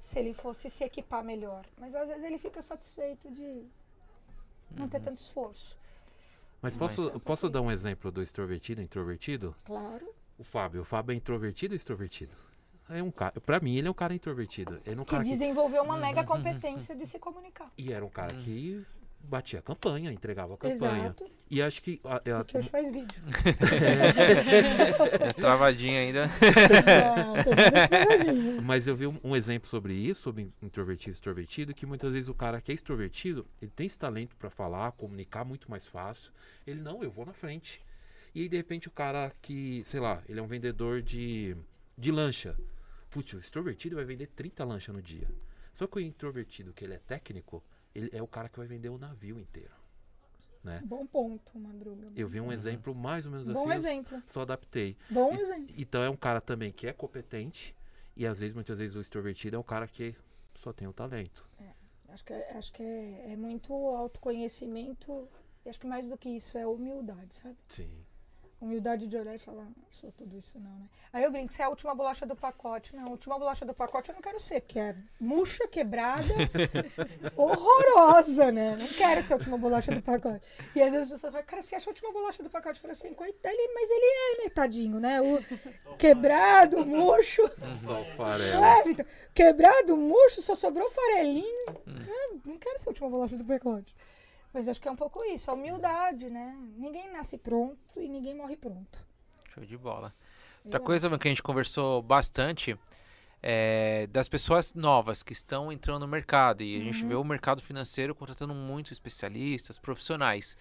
se 0.00 0.18
ele 0.18 0.32
fosse 0.32 0.70
se 0.70 0.82
equipar 0.82 1.22
melhor. 1.22 1.66
Mas 1.76 1.94
às 1.94 2.08
vezes 2.08 2.24
ele 2.24 2.38
fica 2.38 2.62
satisfeito 2.62 3.30
de 3.30 3.62
não 4.70 4.88
ter 4.88 5.00
tanto 5.00 5.18
esforço. 5.18 5.76
Mas 6.60 6.76
Mas- 6.76 6.96
posso, 6.96 7.20
posso 7.20 7.48
dar 7.48 7.60
um 7.62 7.70
exemplo 7.70 8.10
do 8.10 8.22
extrovertido 8.22 8.80
e 8.80 8.84
introvertido? 8.84 9.54
Claro. 9.64 10.08
O 10.36 10.44
Fábio. 10.44 10.82
O 10.82 10.84
Fábio 10.84 11.12
é 11.12 11.16
introvertido 11.16 11.74
ou 11.74 11.76
extrovertido? 11.76 12.32
É 12.88 13.02
um 13.02 13.10
cara. 13.10 13.40
Pra 13.40 13.60
mim, 13.60 13.76
ele 13.76 13.86
é 13.86 13.90
um 13.90 13.94
cara 13.94 14.14
introvertido. 14.14 14.80
Ele 14.86 14.98
é 14.98 15.02
um 15.02 15.04
Que 15.04 15.10
cara 15.12 15.22
que, 15.22 15.30
desenvolveu 15.30 15.82
uma 15.82 15.96
mega 15.96 16.24
competência 16.24 16.96
de 16.96 17.06
se 17.06 17.18
comunicar. 17.18 17.70
E 17.76 17.92
era 17.92 18.04
um 18.04 18.08
cara 18.08 18.32
que 18.34 18.84
batia 19.20 19.58
a 19.58 19.62
campanha, 19.62 20.12
entregava 20.12 20.54
a 20.54 20.56
campanha. 20.56 20.76
Exato. 20.98 21.26
E 21.50 21.62
acho 21.62 21.82
que. 21.82 22.00
a- 22.04 22.16
a- 22.16 22.20
Porque 22.44 22.58
hoje 22.58 22.68
faz 22.70 22.90
vídeo. 22.90 23.22
É 25.20 25.28
travadinho 25.32 25.98
ainda. 25.98 26.28
Travadinha. 27.48 28.60
Mas 28.62 28.86
eu 28.86 28.94
vi 28.96 29.06
um, 29.06 29.18
um 29.22 29.34
exemplo 29.36 29.68
sobre 29.68 29.94
isso, 29.94 30.22
sobre 30.22 30.50
introvertido 30.62 31.10
e 31.10 31.14
extrovertido, 31.14 31.74
que 31.74 31.86
muitas 31.86 32.12
vezes 32.12 32.28
o 32.28 32.34
cara 32.34 32.60
que 32.60 32.70
é 32.72 32.74
extrovertido, 32.74 33.46
ele 33.60 33.70
tem 33.74 33.86
esse 33.86 33.98
talento 33.98 34.36
pra 34.36 34.50
falar, 34.50 34.92
comunicar 34.92 35.44
muito 35.44 35.70
mais 35.70 35.86
fácil. 35.86 36.30
Ele, 36.66 36.80
não, 36.80 37.02
eu 37.02 37.10
vou 37.10 37.24
na 37.26 37.32
frente. 37.32 37.80
E 38.34 38.42
aí, 38.42 38.48
de 38.48 38.56
repente, 38.56 38.88
o 38.88 38.90
cara 38.90 39.32
que, 39.40 39.82
sei 39.84 40.00
lá, 40.00 40.22
ele 40.28 40.38
é 40.38 40.42
um 40.42 40.46
vendedor 40.46 41.00
de, 41.02 41.56
de 41.96 42.10
lancha. 42.12 42.56
Putz, 43.10 43.32
o 43.32 43.38
extrovertido 43.38 43.96
vai 43.96 44.04
vender 44.04 44.26
30 44.28 44.64
lanchas 44.64 44.94
no 44.94 45.00
dia. 45.02 45.28
Só 45.74 45.86
que 45.86 45.96
o 45.96 46.00
introvertido, 46.00 46.72
que 46.72 46.84
ele 46.84 46.94
é 46.94 46.98
técnico, 46.98 47.62
ele 47.98 48.10
é 48.12 48.22
o 48.22 48.26
cara 48.26 48.48
que 48.48 48.58
vai 48.58 48.66
vender 48.66 48.88
o 48.88 48.98
navio 48.98 49.38
inteiro. 49.38 49.76
Né? 50.62 50.82
Bom 50.84 51.06
ponto, 51.06 51.58
Madruga. 51.58 52.08
Eu 52.16 52.26
vi 52.28 52.40
um 52.40 52.52
exemplo 52.52 52.94
mais 52.94 53.24
ou 53.24 53.32
menos 53.32 53.46
Bom 53.46 53.60
assim, 53.62 53.70
eu 53.70 53.76
exemplo. 53.76 54.22
só 54.26 54.42
adaptei. 54.42 54.96
Bom 55.08 55.32
E- 55.34 55.40
exemplo. 55.40 55.74
Então 55.78 56.02
é 56.02 56.10
um 56.10 56.16
cara 56.16 56.40
também 56.40 56.72
que 56.72 56.86
é 56.86 56.92
competente 56.92 57.74
e 58.16 58.26
às 58.26 58.38
vezes, 58.40 58.54
muitas 58.54 58.76
vezes, 58.78 58.96
o 58.96 59.00
extrovertido 59.00 59.54
é 59.56 59.58
o 59.58 59.64
cara 59.64 59.86
que 59.86 60.14
só 60.56 60.72
tem 60.72 60.86
o 60.88 60.92
talento. 60.92 61.46
Acho 62.10 62.24
que, 62.24 62.32
é- 62.32 62.56
acho 62.56 62.72
que 62.72 62.82
é, 62.82 63.32
é 63.32 63.36
muito 63.36 63.72
autoconhecimento. 63.72 65.28
E 65.64 65.68
acho 65.68 65.78
que 65.78 65.86
mais 65.86 66.08
do 66.08 66.16
que 66.16 66.28
isso 66.30 66.56
é 66.58 66.66
humildade, 66.66 67.34
sabe? 67.34 67.56
Sim. 67.68 67.90
Humildade 68.60 69.06
de 69.06 69.16
olhar 69.16 69.36
e 69.36 69.38
falar, 69.38 69.62
não 69.62 69.74
sou 69.88 70.10
tudo 70.10 70.36
isso 70.36 70.58
não, 70.58 70.70
né? 70.80 70.88
Aí 71.12 71.22
eu 71.22 71.30
brinco, 71.30 71.52
você 71.52 71.62
é 71.62 71.64
a 71.64 71.68
última 71.68 71.94
bolacha 71.94 72.26
do 72.26 72.34
pacote. 72.34 72.94
Não, 72.94 73.06
a 73.06 73.10
última 73.10 73.38
bolacha 73.38 73.64
do 73.64 73.72
pacote 73.72 74.08
eu 74.08 74.16
não 74.16 74.20
quero 74.20 74.40
ser, 74.40 74.60
porque 74.60 74.80
é 74.80 74.96
murcha, 75.20 75.68
quebrada, 75.68 76.34
horrorosa, 77.36 78.50
né? 78.50 78.74
Não 78.74 78.88
quero 78.88 79.22
ser 79.22 79.34
a 79.34 79.36
última 79.36 79.56
bolacha 79.56 79.92
do 79.92 80.02
pacote. 80.02 80.44
E 80.74 80.82
às 80.82 80.90
vezes 80.90 81.06
as 81.06 81.12
pessoas 81.12 81.32
falam, 81.32 81.46
cara, 81.46 81.62
você 81.62 81.76
acha 81.76 81.88
a 81.88 81.92
última 81.92 82.12
bolacha 82.12 82.42
do 82.42 82.50
pacote? 82.50 82.78
Eu 82.78 82.82
falo 82.82 82.92
assim, 82.92 83.14
coitado, 83.14 83.56
mas 83.74 83.90
ele 83.90 84.04
é, 84.04 84.44
né, 84.44 84.50
tadinho, 84.50 84.98
né? 84.98 85.20
O 85.22 85.96
quebrado, 85.96 86.84
murcho. 86.84 87.42
Só 87.84 88.04
farelo. 88.16 88.64
É, 88.64 88.82
Vitor, 88.82 89.06
quebrado, 89.32 89.96
murcho, 89.96 90.42
só 90.42 90.56
sobrou 90.56 90.90
farelinho. 90.90 91.68
É, 91.68 92.34
não 92.44 92.58
quero 92.58 92.76
ser 92.76 92.88
a 92.88 92.90
última 92.90 93.08
bolacha 93.08 93.36
do 93.36 93.44
pacote. 93.44 93.94
Mas 94.52 94.66
acho 94.68 94.80
que 94.80 94.88
é 94.88 94.90
um 94.90 94.96
pouco 94.96 95.22
isso, 95.24 95.50
a 95.50 95.54
humildade, 95.54 96.30
né? 96.30 96.56
Ninguém 96.76 97.10
nasce 97.12 97.36
pronto 97.38 98.00
e 98.00 98.08
ninguém 98.08 98.34
morre 98.34 98.56
pronto. 98.56 99.06
Show 99.54 99.64
de 99.64 99.76
bola. 99.76 100.14
Outra 100.64 100.80
coisa 100.80 101.08
que 101.18 101.28
a 101.28 101.30
gente 101.30 101.42
conversou 101.42 102.02
bastante 102.02 102.76
é 103.42 104.06
das 104.10 104.28
pessoas 104.28 104.74
novas 104.74 105.22
que 105.22 105.32
estão 105.32 105.70
entrando 105.70 106.00
no 106.00 106.08
mercado. 106.08 106.62
E 106.62 106.76
a 106.76 106.80
gente 106.82 107.02
Uhum. 107.02 107.08
vê 107.08 107.14
o 107.14 107.24
mercado 107.24 107.62
financeiro 107.62 108.14
contratando 108.14 108.54
muitos 108.54 108.92
especialistas, 108.92 109.78
profissionais. 109.78 110.56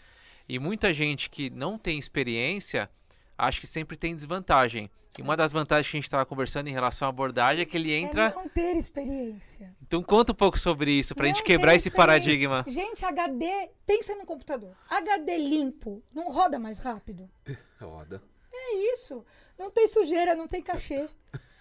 E 0.47 0.59
muita 0.59 0.93
gente 0.93 1.29
que 1.29 1.49
não 1.49 1.77
tem 1.77 1.97
experiência 1.97 2.89
acha 3.37 3.59
que 3.59 3.67
sempre 3.67 3.95
tem 3.95 4.15
desvantagem. 4.15 4.89
E 5.17 5.21
uma 5.21 5.35
das 5.35 5.51
vantagens 5.51 5.89
que 5.89 5.97
a 5.97 5.99
gente 5.99 6.07
estava 6.07 6.25
conversando 6.25 6.67
em 6.67 6.71
relação 6.71 7.07
à 7.07 7.09
abordagem 7.09 7.63
é 7.63 7.65
que 7.65 7.75
ele 7.75 7.91
entra. 7.91 8.27
É 8.27 8.33
não 8.35 8.47
ter 8.47 8.75
experiência. 8.75 9.75
Então 9.81 10.03
conta 10.03 10.31
um 10.31 10.35
pouco 10.35 10.59
sobre 10.59 10.91
isso, 10.91 11.15
pra 11.15 11.27
Não 11.27 11.33
gente 11.33 11.43
quebrar 11.43 11.75
esse 11.75 11.89
paradigma. 11.89 12.63
Gente, 12.67 13.03
HD, 13.03 13.69
pensa 13.85 14.13
no 14.15 14.25
computador. 14.25 14.75
HD 14.89 15.37
limpo, 15.37 16.03
não 16.13 16.31
roda 16.31 16.59
mais 16.59 16.79
rápido? 16.79 17.29
Roda. 17.79 18.21
É 18.51 18.93
isso. 18.93 19.23
Não 19.57 19.69
tem 19.69 19.87
sujeira, 19.87 20.35
não 20.35 20.47
tem 20.47 20.61
cachê. 20.63 21.07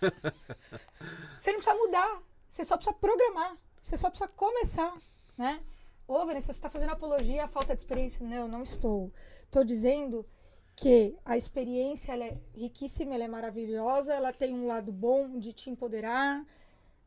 Você 1.37 1.53
não 1.53 1.59
precisa 1.61 1.77
mudar. 1.77 2.23
Você 2.51 2.65
só 2.65 2.77
precisa 2.77 2.97
programar. 2.97 3.57
Você 3.83 3.97
só 3.97 4.09
precisa 4.09 4.29
começar, 4.29 4.95
né? 5.37 5.61
Ô, 6.09 6.25
Vanessa, 6.25 6.47
você 6.47 6.53
está 6.53 6.71
fazendo 6.71 6.93
apologia 6.93 7.45
à 7.45 7.49
falta 7.49 7.75
de 7.75 7.83
experiência? 7.83 8.25
Não, 8.25 8.49
não 8.49 8.63
estou. 8.63 9.13
Estou 9.45 9.63
dizendo 9.63 10.27
que 10.77 11.17
a 11.25 11.37
experiência 11.39 12.13
é 12.13 12.39
riquíssima, 12.55 13.15
ela 13.15 13.25
é 13.25 13.29
maravilhosa, 13.29 14.13
ela 14.13 14.33
tem 14.33 14.55
um 14.55 14.67
lado 14.67 14.93
bom 14.93 15.39
de 15.39 15.53
te 15.55 15.71
empoderar, 15.71 16.45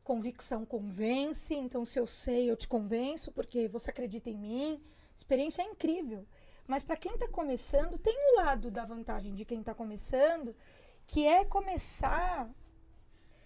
convicção 0.04 0.66
convence, 0.66 1.54
então 1.54 1.86
se 1.86 2.00
eu 2.00 2.06
sei, 2.08 2.50
eu 2.50 2.58
te 2.58 2.68
convenço, 2.68 3.32
porque 3.32 3.68
você 3.68 3.92
acredita 3.92 4.30
em 4.30 4.38
mim. 4.38 4.84
Experiência 5.16 5.62
é 5.62 5.66
incrível. 5.66 6.26
Mas 6.66 6.82
para 6.82 6.98
quem 6.98 7.14
está 7.14 7.28
começando, 7.28 7.98
tem 8.00 8.16
um 8.16 8.38
lado 8.38 8.72
da 8.72 8.86
vantagem 8.86 9.34
de 9.36 9.46
quem 9.46 9.60
está 9.60 9.74
começando, 9.76 10.56
que 11.06 11.28
é 11.28 11.46
começar 11.46 12.50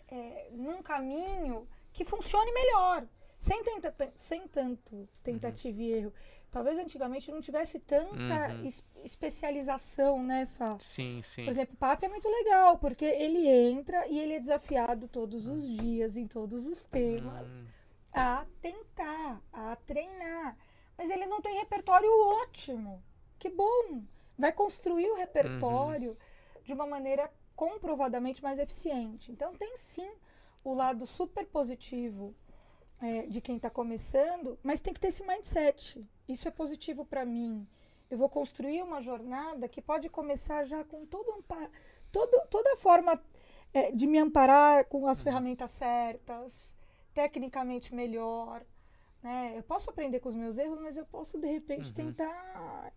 é, 0.07 0.49
num 0.53 0.81
caminho 0.81 1.67
que 1.91 2.05
funcione 2.05 2.51
melhor, 2.53 3.05
sem, 3.37 3.61
tenta, 3.63 4.13
sem 4.15 4.47
tanto 4.47 5.07
tentativa 5.21 5.81
e 5.81 5.91
erro. 5.91 6.13
Talvez 6.53 6.77
antigamente 6.77 7.31
não 7.31 7.41
tivesse 7.41 7.79
tanta 7.79 8.53
Uhum. 8.53 8.63
es- 8.63 8.83
especialização, 9.03 10.23
né, 10.23 10.45
Fá? 10.45 10.77
Sim, 10.79 11.19
sim. 11.23 11.43
Por 11.43 11.49
exemplo, 11.49 11.73
o 11.73 11.77
PAP 11.77 12.03
é 12.03 12.07
muito 12.07 12.29
legal, 12.29 12.77
porque 12.77 13.03
ele 13.05 13.47
entra 13.47 14.07
e 14.07 14.19
ele 14.19 14.33
é 14.33 14.39
desafiado 14.39 15.07
todos 15.07 15.47
os 15.47 15.67
dias, 15.67 16.15
em 16.15 16.27
todos 16.27 16.67
os 16.67 16.85
temas, 16.85 17.51
Hum, 17.51 17.65
a 18.13 18.45
tentar, 18.61 19.41
a 19.51 19.75
treinar. 19.77 20.55
Mas 20.95 21.09
ele 21.09 21.25
não 21.25 21.41
tem 21.41 21.57
repertório 21.57 22.07
ótimo. 22.43 23.03
Que 23.39 23.49
bom! 23.49 24.03
Vai 24.37 24.51
construir 24.51 25.09
o 25.09 25.15
repertório 25.15 26.15
de 26.63 26.71
uma 26.71 26.85
maneira 26.85 27.33
comprovadamente 27.55 28.43
mais 28.43 28.59
eficiente. 28.59 29.31
Então, 29.31 29.55
tem 29.55 29.75
sim 29.75 30.07
o 30.63 30.75
lado 30.75 31.03
super 31.07 31.47
positivo 31.47 32.35
é, 33.01 33.23
de 33.23 33.41
quem 33.41 33.57
está 33.57 33.71
começando, 33.71 34.57
mas 34.61 34.79
tem 34.79 34.93
que 34.93 34.99
ter 34.99 35.07
esse 35.07 35.25
mindset. 35.25 36.07
Isso 36.27 36.47
é 36.47 36.51
positivo 36.51 37.05
para 37.05 37.25
mim. 37.25 37.67
Eu 38.09 38.17
vou 38.17 38.29
construir 38.29 38.81
uma 38.83 39.01
jornada 39.01 39.67
que 39.67 39.81
pode 39.81 40.09
começar 40.09 40.63
já 40.65 40.83
com 40.83 41.05
todo 41.05 41.31
amparo, 41.33 41.69
todo, 42.11 42.47
toda 42.49 42.73
a 42.73 42.77
forma 42.77 43.21
é, 43.73 43.91
de 43.91 44.05
me 44.05 44.17
amparar 44.19 44.85
com 44.85 45.07
as 45.07 45.21
ferramentas 45.23 45.71
certas, 45.71 46.75
tecnicamente 47.13 47.93
melhor. 47.93 48.63
Né? 49.21 49.53
Eu 49.57 49.63
posso 49.63 49.89
aprender 49.89 50.19
com 50.19 50.29
os 50.29 50.35
meus 50.35 50.57
erros, 50.57 50.79
mas 50.79 50.95
eu 50.97 51.05
posso, 51.05 51.39
de 51.39 51.47
repente, 51.47 51.87
Uhum. 51.87 51.93
tentar 51.93 52.93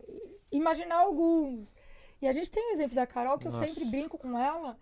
imaginar 0.51 0.97
alguns. 0.99 1.75
E 2.21 2.27
a 2.29 2.33
gente 2.33 2.51
tem 2.51 2.69
o 2.69 2.73
exemplo 2.73 2.95
da 2.97 3.07
Carol, 3.07 3.39
que 3.39 3.47
eu 3.47 3.53
Nossa. 3.53 3.67
sempre 3.67 3.91
brinco 3.91 4.19
com 4.19 4.39
ela, 4.39 4.79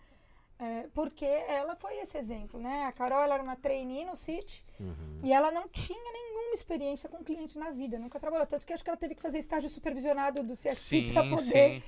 é, 0.58 0.88
porque 0.94 1.24
ela 1.24 1.74
foi 1.74 1.98
esse 1.98 2.16
exemplo. 2.16 2.60
Né? 2.60 2.84
A 2.84 2.92
Carol 2.92 3.22
ela 3.22 3.34
era 3.34 3.42
uma 3.42 3.56
trainee 3.56 4.04
no 4.04 4.16
CIT 4.16 4.64
Uhum. 4.78 5.18
e 5.22 5.32
ela 5.32 5.50
não 5.50 5.68
tinha 5.68 6.12
nenhuma 6.12 6.52
experiência 6.52 7.08
com 7.08 7.24
cliente 7.24 7.58
na 7.58 7.70
vida, 7.70 7.98
nunca 7.98 8.18
trabalhou. 8.20 8.46
Tanto 8.46 8.66
que 8.66 8.72
acho 8.72 8.82
que 8.82 8.90
ela 8.90 8.96
teve 8.96 9.14
que 9.14 9.22
fazer 9.22 9.38
estágio 9.38 9.68
supervisionado 9.68 10.42
do 10.42 10.54
CFP 10.54 11.10
para 11.12 11.28
poder 11.28 11.82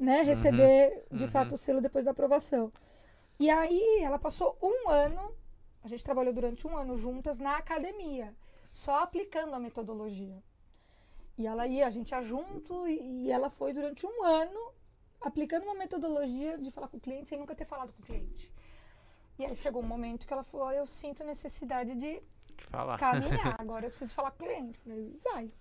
né, 0.00 0.22
receber 0.22 1.04
de 1.10 1.24
uhum. 1.24 1.30
fato 1.30 1.54
o 1.54 1.58
selo 1.58 1.80
depois 1.80 2.04
da 2.04 2.12
aprovação. 2.12 2.72
E 3.38 3.50
aí 3.50 4.00
ela 4.02 4.18
passou 4.18 4.56
um 4.62 4.88
ano, 4.88 5.34
a 5.82 5.88
gente 5.88 6.02
trabalhou 6.02 6.32
durante 6.32 6.66
um 6.66 6.76
ano 6.76 6.94
juntas 6.94 7.38
na 7.38 7.56
academia, 7.56 8.34
só 8.70 9.02
aplicando 9.02 9.54
a 9.54 9.58
metodologia. 9.58 10.42
E 11.36 11.46
ela 11.46 11.66
ia, 11.66 11.86
a 11.86 11.90
gente 11.90 12.10
ia 12.10 12.22
junto 12.22 12.86
e 12.88 13.30
ela 13.30 13.50
foi 13.50 13.72
durante 13.72 14.06
um 14.06 14.24
ano 14.24 14.72
aplicando 15.20 15.64
uma 15.64 15.74
metodologia 15.74 16.58
de 16.58 16.70
falar 16.70 16.88
com 16.88 16.96
o 16.96 17.00
cliente 17.00 17.28
sem 17.28 17.38
nunca 17.38 17.54
ter 17.54 17.64
falado 17.64 17.92
com 17.92 18.02
o 18.02 18.04
cliente. 18.04 18.52
E 19.38 19.44
aí 19.44 19.54
chegou 19.54 19.82
um 19.82 19.86
momento 19.86 20.26
que 20.26 20.32
ela 20.32 20.42
falou: 20.42 20.72
eu 20.72 20.86
sinto 20.86 21.24
necessidade 21.24 21.94
de 21.94 22.22
falar. 22.70 22.98
caminhar, 22.98 23.56
agora 23.60 23.86
eu 23.86 23.90
preciso 23.90 24.14
falar 24.14 24.30
com 24.30 24.44
o 24.44 24.48
cliente. 24.48 24.78
Falei, 24.78 25.20
vai. 25.22 25.52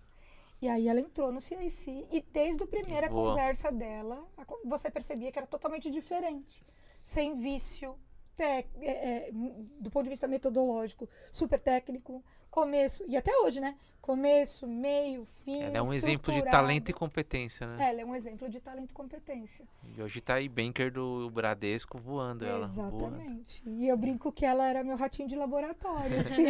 E 0.61 0.69
aí 0.69 0.87
ela 0.87 0.99
entrou 0.99 1.31
no 1.31 1.41
CIC 1.41 2.07
e 2.11 2.21
desde 2.21 2.63
a 2.63 2.67
primeira 2.67 3.09
Boa. 3.09 3.31
conversa 3.31 3.71
dela, 3.71 4.25
você 4.63 4.89
percebia 4.89 5.31
que 5.31 5.37
era 5.37 5.47
totalmente 5.47 5.89
diferente. 5.91 6.65
Sem 7.03 7.35
vício, 7.35 7.95
tec- 8.35 8.67
é, 8.81 9.27
é, 9.27 9.29
m- 9.29 9.67
do 9.79 9.89
ponto 9.89 10.03
de 10.03 10.09
vista 10.09 10.27
metodológico, 10.27 11.07
super 11.31 11.59
técnico, 11.59 12.23
começo, 12.49 13.03
e 13.07 13.17
até 13.17 13.31
hoje, 13.39 13.59
né? 13.59 13.75
Começo, 14.01 14.67
meio, 14.67 15.25
fim. 15.43 15.63
Ela 15.63 15.79
é 15.79 15.81
um 15.81 15.93
exemplo 15.93 16.31
de 16.31 16.43
talento 16.43 16.89
e 16.89 16.93
competência, 16.93 17.65
né? 17.65 17.89
Ela 17.89 18.01
é 18.01 18.05
um 18.05 18.15
exemplo 18.15 18.47
de 18.47 18.59
talento 18.61 18.91
e 18.91 18.93
competência. 18.93 19.65
E 19.95 20.01
hoje 20.01 20.21
tá 20.21 20.35
aí 20.35 20.47
banker 20.47 20.91
do 20.93 21.29
Bradesco 21.31 21.97
voando 21.97 22.45
ela. 22.45 22.63
Exatamente. 22.65 23.63
E 23.65 23.87
eu 23.87 23.97
brinco 23.97 24.31
que 24.31 24.45
ela 24.45 24.67
era 24.67 24.83
meu 24.83 24.95
ratinho 24.95 25.27
de 25.27 25.35
laboratório, 25.35 26.19
assim. 26.19 26.45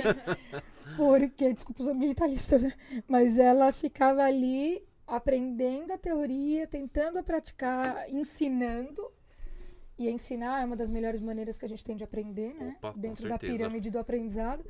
porque, 0.97 1.53
desculpa 1.53 1.81
os 1.81 1.87
ambientalistas, 1.87 2.61
né? 2.63 2.73
Mas 3.07 3.37
ela 3.37 3.71
ficava 3.71 4.23
ali 4.23 4.83
aprendendo 5.07 5.93
a 5.93 5.97
teoria, 5.97 6.67
tentando 6.67 7.19
a 7.19 7.23
praticar, 7.23 8.09
ensinando. 8.09 9.11
E 9.97 10.09
ensinar 10.09 10.61
é 10.61 10.65
uma 10.65 10.76
das 10.76 10.89
melhores 10.89 11.22
maneiras 11.22 11.57
que 11.57 11.65
a 11.65 11.67
gente 11.67 11.84
tem 11.84 11.95
de 11.95 12.03
aprender, 12.03 12.53
né? 12.53 12.76
Opa, 12.77 12.93
Dentro 12.97 13.27
da 13.30 13.38
pirâmide 13.38 13.89
do 13.89 13.97
aprendizado. 13.99 14.65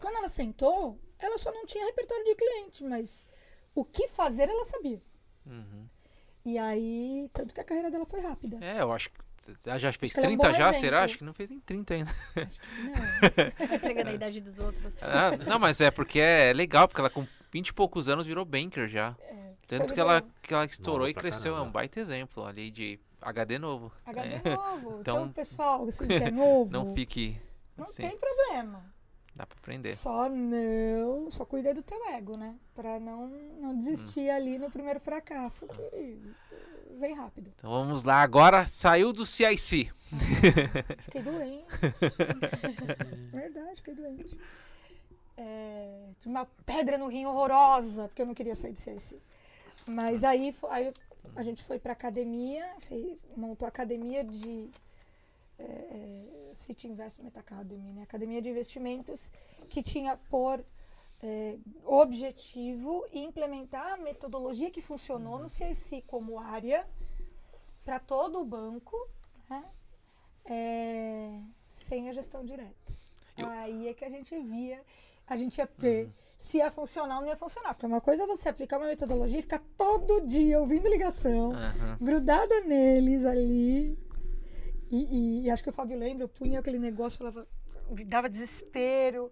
Quando 0.00 0.16
ela 0.16 0.28
sentou, 0.28 0.98
ela 1.18 1.36
só 1.36 1.52
não 1.52 1.66
tinha 1.66 1.84
repertório 1.84 2.24
de 2.24 2.34
cliente, 2.34 2.84
mas 2.84 3.26
o 3.74 3.84
que 3.84 4.08
fazer 4.08 4.48
ela 4.48 4.64
sabia. 4.64 5.02
Uhum. 5.44 5.86
E 6.44 6.56
aí, 6.56 7.28
tanto 7.32 7.52
que 7.52 7.60
a 7.60 7.64
carreira 7.64 7.90
dela 7.90 8.06
foi 8.06 8.20
rápida. 8.20 8.58
É, 8.64 8.80
eu 8.80 8.92
acho 8.92 9.10
que 9.10 9.20
ela 9.66 9.78
já 9.78 9.92
fez 9.92 10.12
que 10.12 10.20
ela 10.20 10.28
é 10.28 10.30
um 10.30 10.38
30 10.38 10.52
já, 10.52 10.58
exemplo. 10.58 10.80
será? 10.80 11.04
Acho 11.04 11.18
que 11.18 11.24
não 11.24 11.32
fez 11.32 11.50
nem 11.50 11.60
30 11.60 11.94
ainda. 11.94 12.10
Acho 12.36 12.60
que 12.60 12.82
não. 12.82 13.74
Entregando 13.76 14.10
a 14.10 14.12
idade 14.12 14.40
dos 14.40 14.58
outros. 14.58 14.98
Ah, 15.02 15.36
não, 15.46 15.58
mas 15.58 15.80
é 15.80 15.90
porque 15.90 16.18
é 16.18 16.52
legal, 16.52 16.86
porque 16.86 17.00
ela 17.00 17.10
com 17.10 17.26
20 17.50 17.68
e 17.68 17.72
poucos 17.72 18.08
anos 18.08 18.26
virou 18.26 18.44
banker 18.44 18.88
já. 18.88 19.16
É, 19.20 19.52
Tanto 19.66 19.92
que 19.92 20.00
ela, 20.00 20.22
que 20.42 20.52
ela 20.52 20.64
estourou 20.64 21.08
e 21.08 21.14
cresceu. 21.14 21.52
É 21.52 21.54
caramba. 21.56 21.68
um 21.68 21.72
baita 21.72 22.00
exemplo 22.00 22.44
ali 22.44 22.70
de 22.70 22.98
HD 23.28 23.58
novo. 23.58 23.92
HD 24.06 24.34
É, 24.44 24.54
novo. 24.56 24.98
Então, 25.00 25.20
Então, 25.22 25.32
pessoal, 25.32 25.86
assim, 25.88 26.06
que 26.06 26.14
é 26.14 26.30
novo, 26.30 26.70
Não 26.70 26.94
fique. 26.94 27.40
não 27.76 27.84
assim, 27.86 28.02
tem 28.08 28.16
problema. 28.18 28.84
Dá 29.34 29.46
pra 29.46 29.56
aprender. 29.58 29.94
Só 29.94 30.28
não, 30.28 31.30
só 31.30 31.44
cuida 31.44 31.72
do 31.72 31.82
teu 31.82 32.02
ego, 32.10 32.36
né? 32.36 32.56
Pra 32.74 32.98
não, 32.98 33.28
não 33.28 33.70
Hum. 33.70 33.78
desistir 33.78 34.28
ali 34.30 34.58
no 34.58 34.68
primeiro 34.70 34.98
fracasso. 34.98 35.66
Que 35.68 36.20
vem 36.98 37.14
rápido. 37.14 37.52
Então 37.56 37.70
vamos 37.70 38.02
lá, 38.02 38.20
agora 38.22 38.66
saiu 38.66 39.12
do 39.12 39.24
CIC. 39.24 39.92
Fiquei 41.02 41.22
doente. 41.22 41.66
Verdade, 43.30 43.76
fiquei 43.76 43.94
doente. 43.94 44.38
É, 45.36 46.08
tive 46.20 46.30
uma 46.34 46.46
pedra 46.66 46.98
no 46.98 47.06
rim 47.06 47.24
horrorosa, 47.26 48.08
porque 48.08 48.22
eu 48.22 48.26
não 48.26 48.34
queria 48.34 48.56
sair 48.56 48.72
do 48.72 48.78
CIC. 48.78 49.20
Mas 49.86 50.24
aí, 50.24 50.50
fo- 50.52 50.66
a 51.36 51.42
gente 51.42 51.62
foi 51.64 51.78
pra 51.78 51.92
academia, 51.92 52.64
fez, 52.80 53.18
montou 53.36 53.66
a 53.66 53.68
academia 53.68 54.24
de 54.24 54.70
é, 55.58 56.50
City 56.52 56.88
Investment 56.88 57.32
Academy, 57.36 57.92
né? 57.92 58.02
Academia 58.02 58.40
de 58.40 58.48
investimentos 58.48 59.30
que 59.68 59.82
tinha 59.82 60.16
por 60.30 60.64
é, 61.22 61.58
objetivo 61.84 63.04
implementar 63.12 63.94
a 63.94 63.96
metodologia 63.96 64.70
que 64.70 64.80
funcionou 64.80 65.38
no 65.38 65.48
CIC 65.48 66.02
como 66.06 66.38
área 66.38 66.88
para 67.84 67.98
todo 67.98 68.40
o 68.40 68.44
banco, 68.44 68.96
né? 69.50 69.64
É, 70.44 71.40
sem 71.66 72.08
a 72.08 72.12
gestão 72.12 72.44
direta. 72.44 72.96
Eu- 73.36 73.46
Aí 73.48 73.88
é 73.88 73.94
que 73.94 74.04
a 74.04 74.10
gente 74.10 74.38
via, 74.40 74.82
a 75.26 75.36
gente 75.36 75.58
ia 75.58 75.68
ver 75.76 76.10
se 76.38 76.58
ia 76.58 76.70
funcionar 76.70 77.16
ou 77.16 77.22
não 77.22 77.28
ia 77.28 77.36
funcionar. 77.36 77.74
Porque 77.74 77.86
uma 77.86 78.00
coisa 78.00 78.22
é 78.22 78.26
você 78.26 78.48
aplicar 78.48 78.78
uma 78.78 78.86
metodologia 78.86 79.38
e 79.40 79.42
ficar 79.42 79.60
todo 79.76 80.20
dia 80.26 80.60
ouvindo 80.60 80.88
ligação, 80.88 81.52
Aham. 81.52 81.98
grudada 82.00 82.60
neles 82.60 83.24
ali. 83.24 83.98
E, 84.90 84.96
e- 84.96 85.42
e 85.44 85.50
acho 85.50 85.62
que 85.62 85.68
o 85.68 85.72
Fábio 85.72 85.98
lembra, 85.98 86.24
eu 86.24 86.28
punha 86.28 86.60
aquele 86.60 86.78
negócio, 86.78 87.18
falava, 87.18 87.46
dava 88.06 88.28
desespero. 88.28 89.30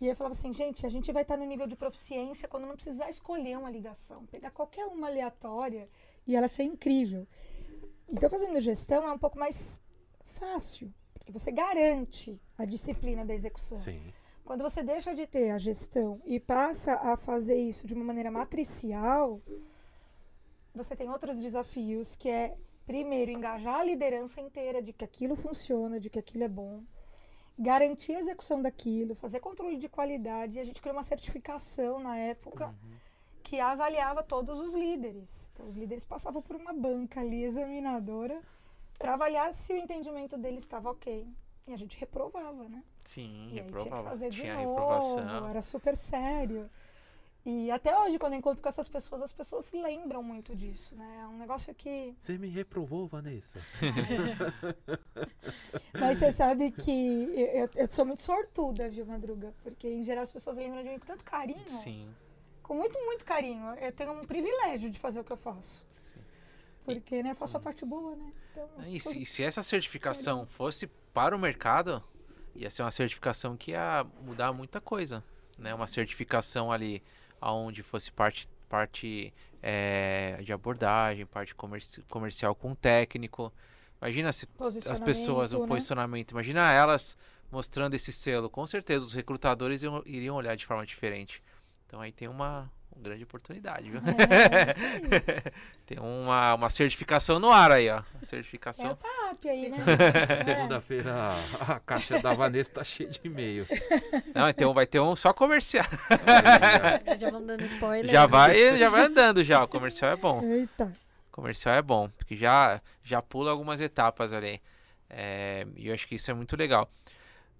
E 0.00 0.08
eu 0.08 0.16
falava 0.16 0.34
assim, 0.34 0.52
gente, 0.52 0.84
a 0.84 0.88
gente 0.88 1.12
vai 1.12 1.22
estar 1.22 1.36
no 1.36 1.44
nível 1.44 1.66
de 1.66 1.76
proficiência 1.76 2.48
quando 2.48 2.66
não 2.66 2.74
precisar 2.74 3.08
escolher 3.08 3.56
uma 3.56 3.70
ligação, 3.70 4.26
pegar 4.26 4.50
qualquer 4.50 4.84
uma 4.86 5.06
aleatória 5.06 5.88
e 6.26 6.34
ela 6.34 6.48
ser 6.48 6.64
incrível. 6.64 7.24
Então, 8.08 8.28
fazendo 8.28 8.58
gestão 8.60 9.04
é 9.06 9.12
um 9.12 9.18
pouco 9.18 9.38
mais 9.38 9.80
fácil, 10.20 10.92
porque 11.14 11.30
você 11.30 11.52
garante 11.52 12.38
a 12.58 12.64
disciplina 12.64 13.24
da 13.24 13.32
execução. 13.32 13.78
Sim. 13.78 14.02
Quando 14.52 14.64
você 14.64 14.82
deixa 14.82 15.14
de 15.14 15.26
ter 15.26 15.48
a 15.48 15.56
gestão 15.56 16.20
e 16.26 16.38
passa 16.38 16.92
a 16.92 17.16
fazer 17.16 17.56
isso 17.56 17.86
de 17.86 17.94
uma 17.94 18.04
maneira 18.04 18.30
matricial, 18.30 19.40
você 20.74 20.94
tem 20.94 21.08
outros 21.08 21.40
desafios, 21.40 22.14
que 22.14 22.28
é, 22.28 22.54
primeiro, 22.84 23.30
engajar 23.30 23.76
a 23.76 23.82
liderança 23.82 24.42
inteira 24.42 24.82
de 24.82 24.92
que 24.92 25.06
aquilo 25.06 25.34
funciona, 25.34 25.98
de 25.98 26.10
que 26.10 26.18
aquilo 26.18 26.44
é 26.44 26.48
bom, 26.48 26.82
garantir 27.58 28.14
a 28.14 28.20
execução 28.20 28.60
daquilo, 28.60 29.14
fazer 29.14 29.40
controle 29.40 29.78
de 29.78 29.88
qualidade. 29.88 30.58
E 30.58 30.60
a 30.60 30.64
gente 30.64 30.82
criou 30.82 30.98
uma 30.98 31.02
certificação 31.02 31.98
na 31.98 32.18
época 32.18 32.74
que 33.42 33.58
avaliava 33.58 34.22
todos 34.22 34.60
os 34.60 34.74
líderes. 34.74 35.50
Então, 35.54 35.66
os 35.66 35.76
líderes 35.76 36.04
passavam 36.04 36.42
por 36.42 36.56
uma 36.56 36.74
banca 36.74 37.20
ali 37.20 37.42
examinadora 37.42 38.42
para 38.98 39.14
avaliar 39.14 39.50
se 39.54 39.72
o 39.72 39.78
entendimento 39.78 40.36
deles 40.36 40.62
estava 40.62 40.90
ok. 40.90 41.26
E 41.66 41.72
a 41.72 41.76
gente 41.78 41.96
reprovava, 41.96 42.68
né? 42.68 42.84
Sim, 43.04 43.22
E 43.22 43.32
aí 43.32 43.50
tinha 43.50 43.64
que 43.64 43.70
reprovava. 43.72 44.08
fazer 44.10 44.30
de 44.30 44.40
Tinha 44.40 44.54
novo, 44.54 44.68
reprovação. 44.70 45.48
era 45.48 45.62
super 45.62 45.96
sério. 45.96 46.70
E 47.44 47.72
até 47.72 47.98
hoje, 47.98 48.20
quando 48.20 48.34
eu 48.34 48.38
encontro 48.38 48.62
com 48.62 48.68
essas 48.68 48.86
pessoas, 48.86 49.20
as 49.20 49.32
pessoas 49.32 49.64
se 49.64 49.76
lembram 49.82 50.22
muito 50.22 50.54
disso, 50.54 50.94
né? 50.94 51.22
É 51.22 51.26
um 51.26 51.36
negócio 51.36 51.74
que... 51.74 52.14
Você 52.20 52.38
me 52.38 52.48
reprovou, 52.48 53.08
Vanessa. 53.08 53.58
Mas 55.98 56.18
você 56.18 56.32
sabe 56.32 56.70
que 56.70 56.90
eu, 57.34 57.68
eu- 57.74 57.88
sou 57.88 58.04
muito 58.04 58.22
sortuda, 58.22 58.88
viu, 58.88 59.04
Madruga? 59.06 59.54
Porque, 59.62 59.88
em 59.88 60.02
geral, 60.04 60.22
as 60.22 60.32
pessoas 60.32 60.56
lembram 60.56 60.82
de 60.82 60.88
mim 60.90 60.98
com 60.98 61.06
tanto 61.06 61.24
carinho. 61.24 61.68
Sim. 61.68 62.08
Com 62.62 62.74
muito, 62.74 62.98
muito 63.04 63.24
carinho. 63.24 63.66
Eu 63.74 63.92
tenho 63.92 64.12
um 64.12 64.24
privilégio 64.24 64.90
de 64.90 64.98
fazer 64.98 65.20
o 65.20 65.24
que 65.24 65.32
eu 65.32 65.36
faço. 65.36 65.86
Porque, 66.84 67.22
né, 67.22 67.30
eu 67.30 67.34
faço 67.36 67.56
a 67.56 67.60
parte 67.60 67.84
boa, 67.84 68.16
né? 68.16 68.32
Então, 68.50 68.68
E 68.86 68.92
pessoas- 68.94 69.14
se, 69.16 69.22
e 69.22 69.26
se 69.26 69.42
essa 69.42 69.62
certificação 69.62 70.46
fosse 70.46 70.86
para 71.12 71.36
o 71.36 71.38
mercado, 71.38 72.02
ia 72.54 72.70
ser 72.70 72.82
uma 72.82 72.90
certificação 72.90 73.56
que 73.56 73.70
ia 73.72 74.04
mudar 74.24 74.52
muita 74.52 74.80
coisa, 74.80 75.22
né? 75.58 75.74
Uma 75.74 75.86
certificação 75.86 76.70
ali 76.72 77.02
aonde 77.40 77.82
fosse 77.82 78.10
parte, 78.12 78.48
parte 78.68 79.32
eh, 79.62 80.38
de 80.42 80.52
abordagem, 80.52 81.26
parte 81.26 81.54
comerci- 81.54 82.02
comercial 82.10 82.54
com 82.54 82.74
técnico. 82.74 83.52
Imagina 84.00 84.32
se 84.32 84.46
as 84.90 84.98
pessoas, 85.00 85.52
o 85.52 85.60
né? 85.60 85.66
posicionamento, 85.68 86.30
imagina 86.32 86.72
elas 86.72 87.16
mostrando 87.50 87.94
esse 87.94 88.12
selo. 88.12 88.48
Com 88.50 88.66
certeza 88.66 89.04
os 89.04 89.12
recrutadores 89.12 89.82
iam- 89.82 90.02
iriam 90.06 90.36
olhar 90.36 90.56
de 90.56 90.66
forma 90.66 90.84
diferente. 90.86 91.42
Então 91.86 92.00
aí 92.00 92.10
tem 92.12 92.26
uma, 92.28 92.70
uma 92.94 93.02
grande 93.02 93.24
oportunidade, 93.24 93.90
viu? 93.90 94.00
É, 94.18 95.46
aí. 95.46 95.52
tem 95.86 95.98
uma, 95.98 96.54
uma 96.54 96.70
certificação 96.70 97.38
no 97.38 97.50
ar 97.50 97.72
aí, 97.72 97.88
ó. 97.90 97.96
Uma 97.96 98.04
É 98.22 98.24
certificação. 98.24 98.92
o 98.92 98.96
PAP 98.96 99.46
aí, 99.48 99.68
né? 99.68 99.78
É. 100.40 100.44
Segunda-feira 100.44 101.12
a 101.60 101.80
caixa 101.80 102.20
da 102.20 102.32
Vanessa 102.34 102.72
tá 102.72 102.84
cheia 102.84 103.08
de 103.10 103.20
e-mail. 103.24 103.66
Não, 104.34 104.48
então 104.48 104.72
vai 104.74 104.86
ter 104.86 105.00
um 105.00 105.14
só 105.16 105.32
comercial. 105.32 105.84
Já 107.18 107.30
vão 107.30 107.44
dando 107.44 107.64
spoiler. 107.64 108.10
Já 108.10 108.26
vai, 108.26 108.78
já 108.78 108.90
vai 108.90 109.02
andando 109.02 109.42
já. 109.44 109.62
O 109.62 109.68
comercial 109.68 110.12
é 110.12 110.16
bom. 110.16 110.42
Eita. 110.42 110.92
O 111.30 111.32
comercial 111.34 111.74
é 111.74 111.82
bom, 111.82 112.08
porque 112.10 112.36
já, 112.36 112.80
já 113.02 113.22
pula 113.22 113.50
algumas 113.50 113.80
etapas 113.80 114.32
ali. 114.32 114.60
É, 115.08 115.66
e 115.76 115.88
eu 115.88 115.94
acho 115.94 116.06
que 116.08 116.14
isso 116.14 116.30
é 116.30 116.34
muito 116.34 116.56
legal. 116.56 116.88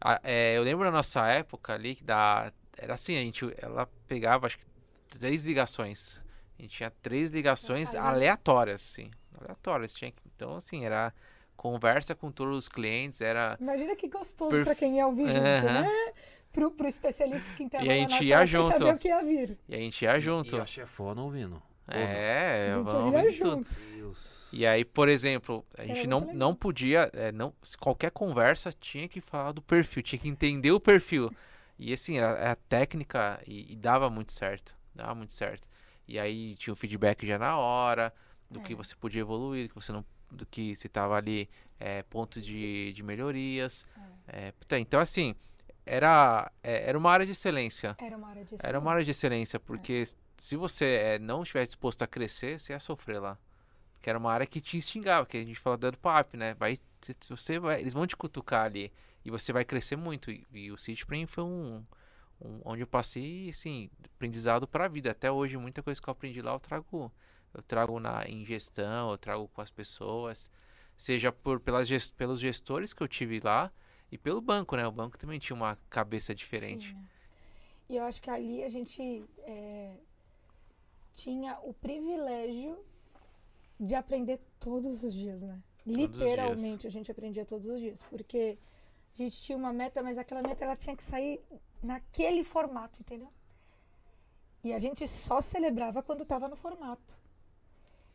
A- 0.01 0.21
é, 0.25 0.57
eu 0.57 0.63
lembro 0.63 0.85
na 0.85 0.91
nossa 0.91 1.27
época 1.29 1.73
ali 1.75 1.95
que 1.95 2.05
da, 2.05 2.53
era 2.77 2.95
assim, 2.95 3.17
a 3.17 3.21
gente, 3.21 3.51
ela 3.59 3.89
pegava 4.09 4.47
acho 4.47 4.59
que 4.59 4.65
três 5.19 5.45
ligações. 5.45 6.19
A 6.59 6.63
gente 6.63 6.77
tinha 6.77 6.91
três 7.03 7.31
ligações 7.31 7.95
aleatórias, 7.95 8.83
assim. 8.83 9.11
Aleatórias. 9.41 9.95
Tinha, 9.95 10.11
que- 10.11 10.23
então, 10.35 10.57
assim, 10.57 10.85
era 10.85 11.13
conversa 11.57 12.15
com 12.15 12.31
todos 12.31 12.57
os 12.57 12.69
clientes, 12.69 13.21
era 13.21 13.57
Imagina 13.61 13.95
que 13.97 14.09
gostoso 14.09 14.51
Perfe- 14.51 14.65
pra 14.65 14.75
quem 14.75 14.97
ia 14.97 15.07
ouvir 15.07 15.29
junto, 15.29 15.39
Aham. 15.41 15.83
né? 15.83 16.13
Pro, 16.53 16.71
pro 16.71 16.87
especialista 16.87 17.51
que 17.55 17.63
entrava 17.63 17.85
E 17.87 17.91
a 17.91 17.95
gente 17.95 18.25
ia 18.25 18.45
junto. 18.45 18.77
saber 18.77 18.95
o 18.95 18.99
que 18.99 19.09
ia 19.09 19.23
vir. 19.23 19.59
E 19.69 19.75
a 19.75 19.79
gente 19.79 20.03
ia 20.05 20.21
junto. 20.21 20.57
E 20.57 20.61
a 20.61 20.67
chefona 20.67 21.23
ouvindo. 21.23 21.63
É, 21.89 22.71
A 22.75 22.79
vamos 22.81 22.93
ouvir 22.95 23.39
tudo. 23.39 23.55
junto. 23.57 23.75
Deus. 23.95 24.49
E 24.53 24.67
aí, 24.67 24.85
por 24.85 25.09
exemplo, 25.09 25.65
a 25.79 25.83
Isso 25.83 25.95
gente 25.95 26.07
não, 26.07 26.21
legal. 26.21 26.35
não 26.35 26.55
podia, 26.55 27.11
é, 27.15 27.33
não, 27.33 27.55
qualquer 27.81 28.11
conversa 28.11 28.71
tinha 28.73 29.09
que 29.09 29.21
falar 29.21 29.53
do 29.53 29.63
perfil, 29.63 30.03
tinha 30.03 30.19
que 30.19 30.29
entender 30.29 30.73
o 30.73 30.81
perfil. 30.81 31.31
E 31.79 31.93
assim, 31.93 32.19
era, 32.19 32.53
a 32.53 32.55
técnica 32.55 33.41
e, 33.47 33.73
e 33.73 33.77
dava 33.77 34.11
muito 34.11 34.31
certo, 34.33 34.77
dava 34.95 35.15
muito 35.15 35.33
certo. 35.33 35.67
E 36.07 36.19
aí 36.19 36.55
tinha 36.57 36.73
o 36.73 36.77
feedback 36.77 37.27
já 37.27 37.39
na 37.39 37.57
hora, 37.57 38.13
do 38.51 38.61
que 38.61 38.73
É. 38.73 38.77
você 38.77 38.95
podia 38.95 39.21
evoluir, 39.21 39.67
do 39.67 39.69
que 39.71 39.75
você 39.75 39.93
não, 39.93 40.05
do 40.31 40.45
que 40.47 40.75
se 40.77 40.89
tava 40.89 41.17
ali, 41.17 41.49
é, 41.79 42.03
pontos 42.03 42.45
de, 42.45 42.93
de 42.93 43.03
melhorias. 43.03 43.85
É, 44.27 44.53
tá, 44.69 44.79
então 44.79 45.01
assim, 45.01 45.35
era, 45.85 46.51
é, 46.63 46.89
era 46.89 46.99
uma 46.99 47.11
área 47.11 47.27
de 47.27 47.33
excelência. 47.33 47.97
Era 48.01 48.17
uma 48.17 48.29
área 48.29 48.45
de 48.45 48.55
Era 48.63 48.79
uma 48.79 48.91
área 48.93 49.05
de 49.05 49.11
excelência, 49.11 49.59
porque 49.59 50.05
se 50.37 50.57
você 50.57 51.19
não 51.21 51.43
estiver 51.43 51.65
disposto 51.65 52.03
a 52.03 52.07
crescer, 52.07 52.59
você 52.59 52.73
ia 52.73 52.81
sofrer 52.81 53.21
lá. 53.21 53.39
Porque 53.95 54.11
era 54.11 54.19
uma 54.19 54.33
área 54.33 54.47
que 54.47 54.61
te 54.61 54.77
instigava, 54.77 55.25
que 55.27 55.37
a 55.37 55.45
gente 55.45 55.59
fala 55.59 55.77
dando 55.77 55.97
papo, 55.97 56.37
né? 56.37 56.55
Vai, 56.55 56.79
você 57.29 57.59
vai, 57.59 57.81
eles 57.81 57.95
vão 57.95 58.07
te 58.07 58.17
cutucar 58.17 58.65
ali 58.65 58.93
e 59.25 59.31
você 59.31 59.53
vai 59.53 59.65
crescer 59.65 59.97
muito. 59.97 60.31
E, 60.31 60.45
e 60.53 60.73
o 60.73 60.77
City 60.77 61.07
pra 61.07 61.17
mim 61.17 61.27
foi 61.27 61.45
um, 61.45 61.85
um- 62.45 62.61
onde 62.65 62.83
eu 62.83 62.87
passei, 62.87 63.51
assim, 63.51 63.91
aprendizado 64.15 64.67
pra 64.67 64.89
vida. 64.89 65.11
Até 65.11 65.31
hoje, 65.31 65.57
muita 65.57 65.83
coisa 65.83 66.01
que 66.01 66.09
eu 66.09 66.13
aprendi 66.13 66.41
lá 66.43 66.53
eu 66.53 66.61
trago, 66.61 67.13
eu 67.55 67.63
trago 67.63 67.99
na, 68.01 68.25
em 68.29 68.45
gestão, 68.45 69.11
eu 69.11 69.19
trago 69.19 69.49
com 69.49 69.61
as 69.61 69.71
pessoas, 69.71 70.51
seja 70.97 71.33
por 71.33 71.61
pelas, 71.61 71.89
ges- 71.89 72.11
pelos 72.11 72.41
gestores 72.41 72.93
que 72.93 73.03
eu 73.03 73.09
tive 73.09 73.41
lá 73.41 73.71
e 74.11 74.19
pelo 74.19 74.41
banco, 74.41 74.77
né? 74.77 74.87
O 74.87 74.93
banco 74.93 75.19
também 75.19 75.39
tinha 75.39 75.57
uma 75.57 75.77
cabeça 75.89 76.35
diferente. 76.35 76.97
E 77.89 77.97
eu 77.97 78.05
acho 78.05 78.21
que 78.23 78.31
ali 78.31 78.63
a 78.65 78.69
gente 78.69 79.25
é, 79.45 79.97
tinha 81.13 81.59
o 81.63 81.75
privilégio 81.75 82.79
de 83.79 83.95
aprender 83.95 84.41
todos 84.59 85.03
os 85.03 85.13
dias, 85.13 85.43
né? 85.43 85.61
os 85.85 85.93
dias. 85.93 85.99
Literalmente 85.99 86.87
a 86.87 86.91
gente 86.91 87.11
aprendia 87.11 87.45
todos 87.45 87.67
os 87.67 87.81
dias, 87.81 88.03
porque 88.05 88.57
a 89.15 89.17
gente 89.17 89.37
tinha 89.43 89.59
uma 89.59 89.73
meta, 89.73 90.03
mas 90.03 90.17
aquela 90.17 90.41
meta 90.43 90.65
ela 90.65 90.77
tinha 90.77 90.97
que 90.97 91.03
sair 91.03 91.41
naquele 91.83 92.45
formato, 92.45 93.01
entendeu? 93.01 93.31
E 94.65 94.73
a 94.73 94.79
gente 94.79 95.07
só 95.09 95.41
celebrava 95.41 96.03
quando 96.03 96.23
estava 96.23 96.47
no 96.49 96.57
formato. 96.57 97.19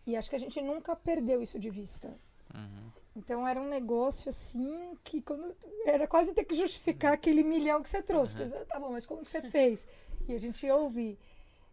E 0.06 0.16
acho 0.16 0.30
que 0.30 0.36
a 0.36 0.40
gente 0.40 0.62
nunca 0.62 0.96
perdeu 0.96 1.42
isso 1.42 1.60
de 1.60 1.70
vista. 1.70 2.18
Uhum. 2.56 2.92
Então 3.16 3.46
era 3.48 3.60
um 3.60 3.68
negócio 3.68 4.30
assim 4.30 4.98
que 5.04 5.22
quando 5.22 5.54
era 5.86 6.08
quase 6.08 6.34
ter 6.34 6.46
que 6.46 6.56
justificar 6.56 7.14
aquele 7.14 7.44
milhão 7.44 7.82
que 7.84 7.90
você 7.90 8.02
trouxe. 8.02 8.34
Uhum. 8.36 8.50
Porque, 8.50 8.66
Tá 8.66 8.80
bom, 8.80 8.92
mas 8.92 9.06
como 9.06 9.24
que 9.24 9.30
você 9.30 9.42
fez? 9.42 9.86
E 10.28 10.34
a 10.34 10.38
gente 10.38 10.70
ouve. 10.70 11.20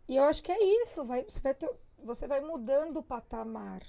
E 0.08 0.16
eu 0.16 0.24
acho 0.24 0.42
que 0.42 0.50
é 0.50 0.82
isso, 0.82 1.04
vai, 1.04 1.22
você, 1.22 1.40
vai 1.40 1.54
ter- 1.54 1.70
você 2.02 2.26
vai 2.26 2.40
mudando 2.40 2.96
o 2.98 3.02
patamar. 3.02 3.82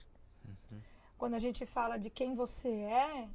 Uhum. 0.45 0.81
Quando 1.17 1.33
a 1.33 1.39
gente 1.39 1.65
fala 1.65 1.97
de 1.97 2.09
quem 2.11 2.35
você 2.35 2.69
é, 2.69 3.27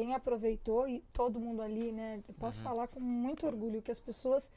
quem 0.00 0.14
aproveitou 0.14 0.88
e 0.88 1.04
todo 1.12 1.38
mundo 1.38 1.60
ali, 1.60 1.92
né? 1.92 2.20
Eu 2.26 2.34
posso 2.34 2.56
Uhum. 2.58 2.64
falar 2.64 2.88
com 2.88 2.98
muito 3.00 3.46
orgulho 3.46 3.82
que 3.82 3.90
as 3.90 4.00
pessoas 4.00 4.50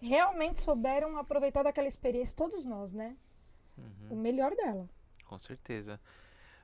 realmente 0.00 0.60
souberam 0.60 1.16
aproveitar 1.18 1.64
daquela 1.64 1.88
experiência, 1.88 2.36
todos 2.36 2.64
nós, 2.64 2.92
né? 2.92 3.16
Uhum. 3.76 3.86
O 4.10 4.16
melhor 4.16 4.54
dela. 4.54 4.88
Com 5.24 5.36
certeza. 5.36 5.98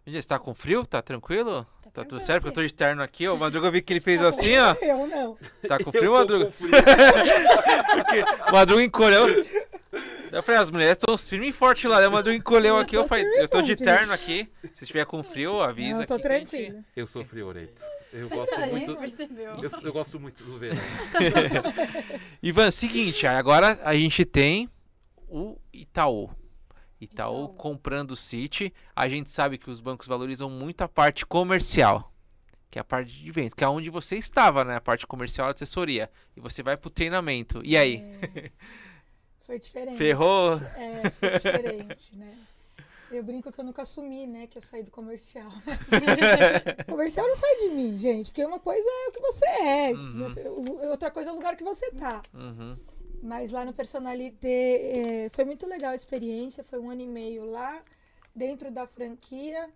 Você 0.07 0.23
tá 0.29 0.39
com 0.39 0.55
frio? 0.55 0.87
Tá 0.87 1.03
tranquilo? 1.03 1.65
Tá, 1.65 1.91
tudo 1.91 1.93
tranquilo 1.93 2.21
certo? 2.21 2.43
Porque 2.43 2.49
eu 2.61 2.63
tô 2.63 2.67
de 2.69 2.75
terno 2.75 3.03
aqui. 3.03 3.27
O 3.27 3.37
Madruga 3.37 3.71
vi 3.71 3.83
que 3.83 3.93
ele 3.93 4.01
fez 4.01 4.23
assim, 4.23 4.57
ó. 4.59 4.75
Eu 4.81 5.07
não. 5.09 5.37
Tá 5.67 5.79
com 5.79 5.91
Eu 5.91 5.93
frio, 5.93 6.11
tô 6.13 6.19
Madruga? 6.19 6.45
com 6.47 6.53
frio. 6.53 6.71
O 8.49 8.53
Madruga 8.53 8.83
encolheu. 8.85 9.27
Eu 10.31 10.43
falei, 10.43 10.61
as 10.61 10.71
mulheres 10.71 10.93
estão 10.97 11.17
firme 11.17 11.49
e 11.49 11.53
forte 11.53 11.87
lá. 11.89 11.99
Daí 11.99 12.09
o 12.09 12.13
Madruga 12.13 12.37
encolheu 12.37 12.77
aqui. 12.77 12.97
Eu 12.97 13.07
falei, 13.09 13.25
eu 13.41 13.49
tô 13.49 13.63
de 13.63 13.77
terno 13.77 14.13
aqui. 14.13 14.49
Se 14.73 14.85
estiver 14.85 15.07
com 15.07 15.23
frio, 15.23 15.61
avisa 15.61 15.95
Não, 15.95 16.01
eu 16.03 16.07
tô 16.07 16.15
a 16.15 16.39
gente-. 16.39 16.85
Eu 16.97 17.07
sou 17.07 17.25
friorento. 17.25 17.83
Eu 18.15 18.29
gosto 18.31 18.55
A 18.55 18.67
muito. 18.69 18.93
Eu, 18.93 19.81
eu 19.83 19.93
gosto 19.93 20.21
muito 20.21 20.45
do 20.45 20.57
verão. 20.57 20.81
Ivan, 22.41 22.71
seguinte, 22.71 23.27
agora 23.27 23.79
a 23.83 23.93
gente 23.95 24.25
tem 24.25 24.71
o 25.29 25.59
Itaú. 25.73 26.31
Itaú 27.01 27.47
Itaú. 27.47 27.49
comprando 27.55 28.13
o 28.13 28.17
City. 28.17 28.73
A 28.95 29.09
gente 29.09 29.31
sabe 29.31 29.59
que 29.59 29.69
os 29.69 29.81
bancos 29.81 30.07
valorizam 30.07 30.49
muito 30.49 30.83
a 30.83 30.89
parte 30.89 31.27
comercial, 31.27 32.15
que 32.71 32.79
é 32.79 32.81
a 32.83 32.85
parte 32.85 33.13
de 33.13 33.33
venda, 33.33 33.55
que 33.57 33.65
é 33.65 33.69
onde 33.69 33.91
você 33.91 34.17
estava, 34.17 34.65
né? 34.65 34.77
A 34.77 34.81
parte 34.81 35.07
comercial, 35.09 35.49
a 35.49 35.51
assessoria. 35.51 36.09
E 36.37 36.41
você 36.41 36.63
vai 36.63 36.77
pro 36.77 36.91
treinamento. 36.91 37.61
E 37.65 37.77
aí? 37.77 37.97
É, 37.97 38.51
Sou 39.37 39.59
diferente. 39.59 39.99
Ferrou? 39.99 40.55
É, 40.77 41.11
sou 41.11 41.31
diferente, 41.31 42.17
né? 42.17 42.39
Eu 43.17 43.23
brinco 43.23 43.51
que 43.53 43.59
eu 43.61 43.65
nunca 43.65 43.83
assumi, 43.83 44.27
né, 44.27 44.47
que 44.47 44.59
eu 44.59 44.63
saí 44.63 44.83
do 44.83 44.91
comercial. 44.91 45.51
comercial 46.89 47.27
não 47.29 47.35
sai 47.37 47.57
de 47.57 47.69
mim, 47.71 47.97
gente, 47.97 48.27
porque 48.31 48.45
uma 48.45 48.59
coisa 48.61 48.89
é 48.89 49.09
o 49.09 49.13
que 49.13 49.21
você 49.21 49.47
é, 49.47 49.93
Uhum. 49.93 50.19
você- 50.25 50.49
outra 50.89 51.11
coisa 51.11 51.31
é 51.31 51.33
o 51.33 51.37
lugar 51.37 51.57
que 51.57 51.65
você 51.65 51.91
tá. 51.93 52.23
Uhum. 52.33 52.77
Mas 53.23 53.51
lá 53.53 53.65
no 53.65 53.73
Personalité 53.73 55.25
é, 55.27 55.29
foi 55.31 55.45
muito 55.45 55.67
legal 55.67 55.93
a 55.93 55.95
experiência, 55.95 56.63
foi 56.63 56.79
um 56.79 56.91
ano 56.91 57.01
e 57.03 57.07
meio 57.07 57.45
lá, 57.47 57.83
dentro 58.35 58.71
da 58.71 58.87
franquia. 58.87 59.69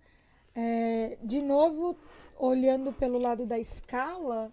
É, 0.54 1.16
de 1.22 1.40
novo, 1.40 1.96
olhando 2.36 2.92
pelo 2.92 3.18
lado 3.18 3.46
da 3.46 3.58
escala, 3.58 4.52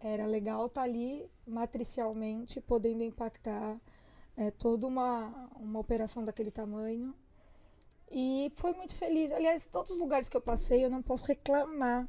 era 0.00 0.26
legal 0.26 0.66
estar 0.66 0.82
ali 0.82 1.28
matricialmente, 1.46 2.60
podendo 2.60 3.02
impactar 3.02 3.80
é, 4.36 4.50
toda 4.50 4.86
uma, 4.86 5.48
uma 5.58 5.80
operação 5.80 6.24
daquele 6.24 6.50
tamanho. 6.50 7.14
E 8.10 8.48
foi 8.52 8.72
muito 8.72 8.94
feliz. 8.94 9.32
Aliás, 9.32 9.66
todos 9.66 9.92
os 9.92 9.98
lugares 9.98 10.28
que 10.28 10.36
eu 10.36 10.40
passei, 10.40 10.84
eu 10.84 10.90
não 10.90 11.02
posso 11.02 11.24
reclamar 11.24 12.08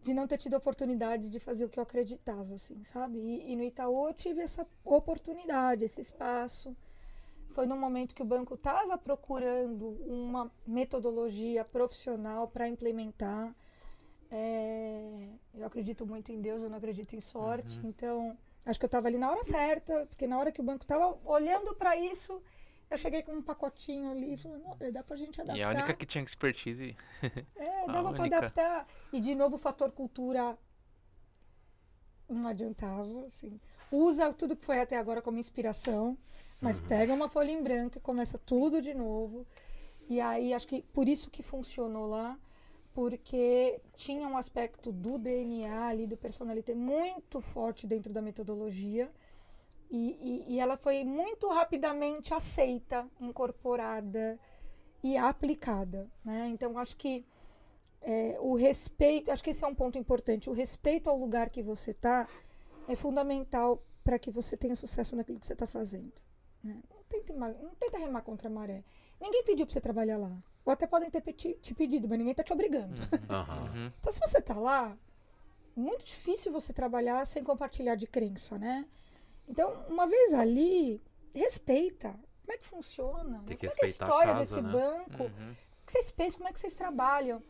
de 0.00 0.12
não 0.12 0.26
ter 0.26 0.36
tido 0.36 0.54
a 0.54 0.58
oportunidade 0.58 1.30
de 1.30 1.40
fazer 1.40 1.64
o 1.64 1.68
que 1.68 1.78
eu 1.78 1.82
acreditava, 1.82 2.54
assim, 2.54 2.82
sabe? 2.84 3.18
E, 3.18 3.52
e 3.52 3.56
no 3.56 3.62
Itaú 3.62 4.06
eu 4.06 4.12
tive 4.12 4.42
essa 4.42 4.66
oportunidade, 4.84 5.84
esse 5.84 6.00
espaço. 6.00 6.76
Foi 7.52 7.64
num 7.66 7.78
momento 7.78 8.14
que 8.14 8.22
o 8.22 8.24
banco 8.24 8.54
estava 8.54 8.98
procurando 8.98 9.90
uma 10.06 10.52
metodologia 10.66 11.64
profissional 11.64 12.48
para 12.48 12.68
implementar. 12.68 13.54
É, 14.30 15.28
eu 15.54 15.64
acredito 15.64 16.04
muito 16.04 16.30
em 16.32 16.40
Deus, 16.40 16.62
eu 16.62 16.68
não 16.68 16.76
acredito 16.76 17.16
em 17.16 17.20
sorte. 17.20 17.80
Então, 17.84 18.36
acho 18.66 18.78
que 18.78 18.84
eu 18.84 18.88
estava 18.88 19.06
ali 19.06 19.16
na 19.16 19.30
hora 19.30 19.42
certa, 19.42 20.04
porque 20.06 20.26
na 20.26 20.38
hora 20.38 20.52
que 20.52 20.60
o 20.60 20.64
banco 20.64 20.84
estava 20.84 21.18
olhando 21.24 21.74
para 21.76 21.96
isso, 21.96 22.42
eu 22.94 22.98
cheguei 22.98 23.22
com 23.22 23.32
um 23.32 23.42
pacotinho 23.42 24.10
ali 24.10 24.34
e 24.34 24.36
falei, 24.36 24.62
olha, 24.64 24.92
dá 24.92 25.02
pra 25.02 25.16
gente 25.16 25.40
adaptar. 25.40 25.58
E 25.58 25.62
a 25.62 25.68
única 25.70 25.94
que 25.94 26.06
tinha 26.06 26.22
expertise. 26.22 26.96
É, 27.56 27.84
A 27.84 27.92
dava 27.92 28.12
pra 28.12 28.24
adaptar. 28.24 28.86
E 29.12 29.20
de 29.20 29.34
novo 29.34 29.56
o 29.56 29.58
fator 29.58 29.90
cultura 29.90 30.56
não 32.28 32.48
adiantava, 32.48 33.26
assim. 33.26 33.60
Usa 33.90 34.32
tudo 34.32 34.56
que 34.56 34.64
foi 34.64 34.80
até 34.80 34.96
agora 34.96 35.20
como 35.20 35.38
inspiração, 35.38 36.16
mas 36.60 36.78
pega 36.78 37.12
uma 37.12 37.28
folha 37.28 37.50
em 37.50 37.62
branco 37.62 37.98
e 37.98 38.00
começa 38.00 38.38
tudo 38.38 38.80
de 38.80 38.94
novo. 38.94 39.46
E 40.08 40.20
aí 40.20 40.52
acho 40.54 40.66
que 40.66 40.82
por 40.82 41.08
isso 41.08 41.30
que 41.30 41.42
funcionou 41.42 42.06
lá, 42.06 42.38
porque 42.92 43.80
tinha 43.94 44.26
um 44.28 44.36
aspecto 44.36 44.92
do 44.92 45.18
DNA 45.18 45.88
ali, 45.88 46.06
do 46.06 46.16
personalité 46.16 46.74
muito 46.74 47.40
forte 47.40 47.86
dentro 47.86 48.12
da 48.12 48.22
metodologia. 48.22 49.10
E, 49.90 50.18
e, 50.48 50.54
e 50.54 50.60
ela 50.60 50.76
foi 50.76 51.04
muito 51.04 51.48
rapidamente 51.48 52.32
aceita, 52.34 53.06
incorporada 53.20 54.38
e 55.02 55.16
aplicada. 55.16 56.10
Né? 56.24 56.48
Então, 56.48 56.76
acho 56.78 56.96
que 56.96 57.24
é, 58.02 58.36
o 58.40 58.54
respeito, 58.54 59.30
acho 59.30 59.42
que 59.42 59.50
esse 59.50 59.64
é 59.64 59.66
um 59.66 59.74
ponto 59.74 59.96
importante. 59.98 60.50
O 60.50 60.52
respeito 60.52 61.08
ao 61.08 61.16
lugar 61.18 61.48
que 61.50 61.62
você 61.62 61.92
está 61.92 62.26
é 62.88 62.94
fundamental 62.94 63.82
para 64.02 64.18
que 64.18 64.30
você 64.30 64.56
tenha 64.56 64.76
sucesso 64.76 65.16
naquilo 65.16 65.38
que 65.40 65.46
você 65.46 65.52
está 65.54 65.66
fazendo. 65.66 66.12
Né? 66.62 66.82
Não, 66.90 67.02
tenta, 67.08 67.32
não 67.32 67.74
tenta 67.78 67.98
remar 67.98 68.22
contra 68.22 68.48
a 68.48 68.50
maré. 68.50 68.82
Ninguém 69.20 69.44
pediu 69.44 69.64
para 69.64 69.72
você 69.72 69.80
trabalhar 69.80 70.18
lá. 70.18 70.36
Ou 70.64 70.72
até 70.72 70.86
podem 70.86 71.10
ter 71.10 71.20
peti- 71.20 71.58
te 71.62 71.74
pedido, 71.74 72.08
mas 72.08 72.18
ninguém 72.18 72.32
está 72.32 72.42
te 72.42 72.52
obrigando. 72.52 72.94
Aham. 73.30 73.62
Uhum. 73.74 73.92
Então, 74.00 74.10
se 74.12 74.20
você 74.20 74.40
tá 74.40 74.54
lá, 74.54 74.96
muito 75.76 76.04
difícil 76.04 76.50
você 76.52 76.72
trabalhar 76.72 77.26
sem 77.26 77.42
compartilhar 77.44 77.94
de 77.94 78.06
crença, 78.06 78.58
né? 78.58 78.86
Então, 79.48 79.84
uma 79.88 80.06
vez 80.06 80.34
ali, 80.34 81.02
respeita. 81.34 82.14
Como 82.42 82.52
é 82.52 82.58
que 82.58 82.66
funciona? 82.66 83.42
Tem 83.46 83.56
que 83.56 83.66
como 83.66 83.72
é 83.72 83.74
que 83.74 83.84
é 83.84 83.84
a 83.84 83.86
respeitar 83.86 84.04
a 84.04 84.08
história 84.08 84.32
casa, 84.34 84.40
desse 84.40 84.62
né? 84.62 84.72
banco? 84.72 85.22
Uhum. 85.22 85.52
O 85.52 85.86
que 85.86 85.92
vocês 85.92 86.10
pensam? 86.10 86.38
Como 86.38 86.48
é 86.48 86.52
que 86.52 86.60
vocês 86.60 86.74
trabalham? 86.74 87.42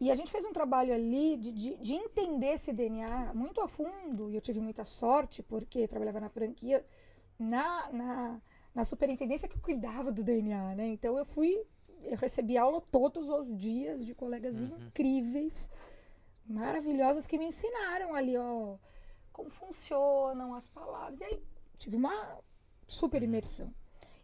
E 0.00 0.12
a 0.12 0.14
gente 0.14 0.30
fez 0.30 0.44
um 0.44 0.52
trabalho 0.52 0.94
ali 0.94 1.36
de, 1.36 1.50
de, 1.50 1.76
de 1.76 1.94
entender 1.94 2.52
esse 2.52 2.72
DNA 2.72 3.32
muito 3.34 3.60
a 3.60 3.66
fundo. 3.66 4.30
E 4.30 4.34
eu 4.36 4.40
tive 4.40 4.60
muita 4.60 4.84
sorte, 4.84 5.42
porque 5.42 5.88
trabalhava 5.88 6.20
na 6.20 6.28
franquia, 6.28 6.84
na, 7.38 7.90
na, 7.92 8.40
na 8.74 8.84
superintendência 8.84 9.48
que 9.48 9.58
cuidava 9.58 10.12
do 10.12 10.22
DNA, 10.22 10.74
né? 10.76 10.86
Então 10.86 11.18
eu 11.18 11.24
fui, 11.24 11.60
eu 12.04 12.16
recebi 12.16 12.56
aula 12.56 12.80
todos 12.80 13.28
os 13.28 13.56
dias 13.56 14.06
de 14.06 14.14
colegas 14.14 14.60
incríveis, 14.60 15.68
maravilhosos, 16.46 17.26
que 17.26 17.36
me 17.36 17.46
ensinaram 17.46 18.14
ali, 18.14 18.36
ó, 18.36 18.76
como 19.38 19.50
funcionam 19.50 20.52
as 20.52 20.66
palavras. 20.66 21.20
E 21.20 21.24
aí 21.24 21.40
tive 21.76 21.94
uma 21.94 22.40
super 22.88 23.22
imersão. 23.22 23.72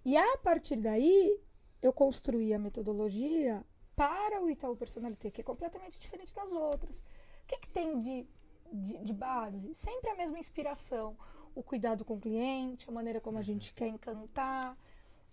E 0.04 0.16
a 0.16 0.36
partir 0.38 0.74
daí, 0.74 1.40
eu 1.80 1.92
construí 1.92 2.52
a 2.52 2.58
metodologia 2.58 3.64
para 3.94 4.42
o 4.42 4.50
Itaú 4.50 4.74
Personalité, 4.76 5.30
que 5.30 5.40
é 5.40 5.44
completamente 5.44 6.00
diferente 6.00 6.34
das 6.34 6.50
outras. 6.50 6.98
O 6.98 7.46
que, 7.46 7.58
que 7.58 7.68
tem 7.68 8.00
de, 8.00 8.26
de, 8.72 8.98
de 9.04 9.12
base? 9.12 9.72
Sempre 9.72 10.10
a 10.10 10.16
mesma 10.16 10.36
inspiração. 10.36 11.16
O 11.54 11.62
cuidado 11.62 12.04
com 12.04 12.14
o 12.14 12.20
cliente, 12.20 12.88
a 12.88 12.92
maneira 12.92 13.20
como 13.20 13.38
a 13.38 13.42
gente 13.42 13.72
quer 13.72 13.86
encantar, 13.86 14.76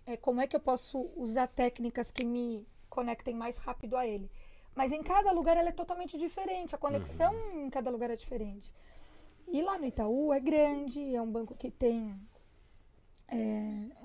é, 0.06 0.16
como 0.16 0.40
é 0.40 0.46
que 0.46 0.54
eu 0.54 0.60
posso 0.60 1.10
usar 1.16 1.48
técnicas 1.48 2.12
que 2.12 2.24
me 2.24 2.64
conectem 2.88 3.34
mais 3.34 3.58
rápido 3.58 3.96
a 3.96 4.06
ele. 4.06 4.30
Mas 4.76 4.92
em 4.92 5.02
cada 5.02 5.32
lugar 5.32 5.56
ela 5.56 5.70
é 5.70 5.72
totalmente 5.72 6.16
diferente, 6.16 6.72
a 6.72 6.78
conexão 6.78 7.34
em 7.54 7.68
cada 7.68 7.90
lugar 7.90 8.10
é 8.10 8.16
diferente. 8.16 8.72
E 9.48 9.62
lá 9.62 9.78
no 9.78 9.84
Itaú 9.86 10.32
é 10.32 10.40
grande, 10.40 11.14
é 11.14 11.20
um 11.20 11.30
banco 11.30 11.54
que 11.54 11.70
tem 11.70 12.18
é, 13.28 13.36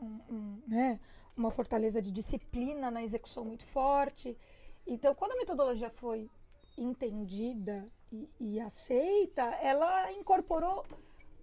um- 0.01 0.21
um, 0.35 0.61
né, 0.67 0.99
uma 1.35 1.51
fortaleza 1.51 2.01
de 2.01 2.11
disciplina 2.11 2.89
na 2.89 3.03
execução 3.03 3.43
muito 3.45 3.65
forte. 3.65 4.37
Então, 4.85 5.13
quando 5.13 5.33
a 5.33 5.35
metodologia 5.35 5.89
foi 5.89 6.29
entendida 6.77 7.85
e, 8.11 8.29
e 8.39 8.59
aceita, 8.59 9.43
ela 9.61 10.11
incorporou 10.13 10.85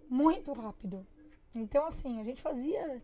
muito 0.09 0.51
rápido. 0.53 1.05
Então, 1.53 1.85
assim, 1.85 2.19
a 2.19 2.23
gente 2.23 2.41
fazia. 2.41 3.01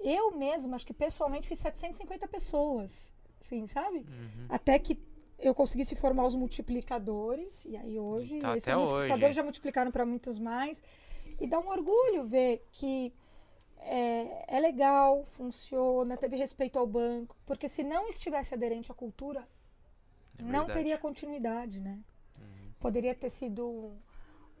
Eu 0.00 0.32
mesma, 0.32 0.74
acho 0.76 0.86
que 0.86 0.94
pessoalmente, 0.94 1.46
fiz 1.46 1.58
750 1.60 2.26
pessoas, 2.26 3.12
assim, 3.40 3.66
sabe? 3.68 3.98
Uhum. 3.98 4.46
Até 4.48 4.78
que 4.78 4.96
eu 5.42 5.54
conseguisse 5.54 5.94
formar 5.96 6.24
os 6.26 6.34
multiplicadores. 6.34 7.64
E 7.64 7.76
aí 7.76 7.98
hoje, 7.98 8.38
Tá 8.38 8.56
esses 8.56 8.74
multiplicadores 8.74 9.24
hoje. 9.24 9.34
já 9.36 9.42
multiplicaram 9.42 9.90
para 9.90 10.06
muitos 10.06 10.38
mais. 10.38 10.80
E 11.40 11.46
dá 11.46 11.58
um 11.58 11.68
orgulho 11.68 12.24
ver 12.24 12.64
que 12.70 13.12
é, 13.78 14.56
é 14.56 14.60
legal, 14.60 15.24
funciona, 15.24 16.16
teve 16.16 16.36
respeito 16.36 16.78
ao 16.78 16.86
banco. 16.86 17.36
Porque 17.44 17.68
se 17.68 17.82
não 17.82 18.06
estivesse 18.08 18.54
aderente 18.54 18.90
à 18.90 18.94
cultura, 18.94 19.46
É 20.38 20.42
não. 20.42 20.66
Uhum. 20.66 20.72
teria 20.72 20.96
continuidade, 20.98 21.80
né? 21.80 21.98
Poderia 22.78 23.14
ter 23.14 23.30
sido 23.30 23.92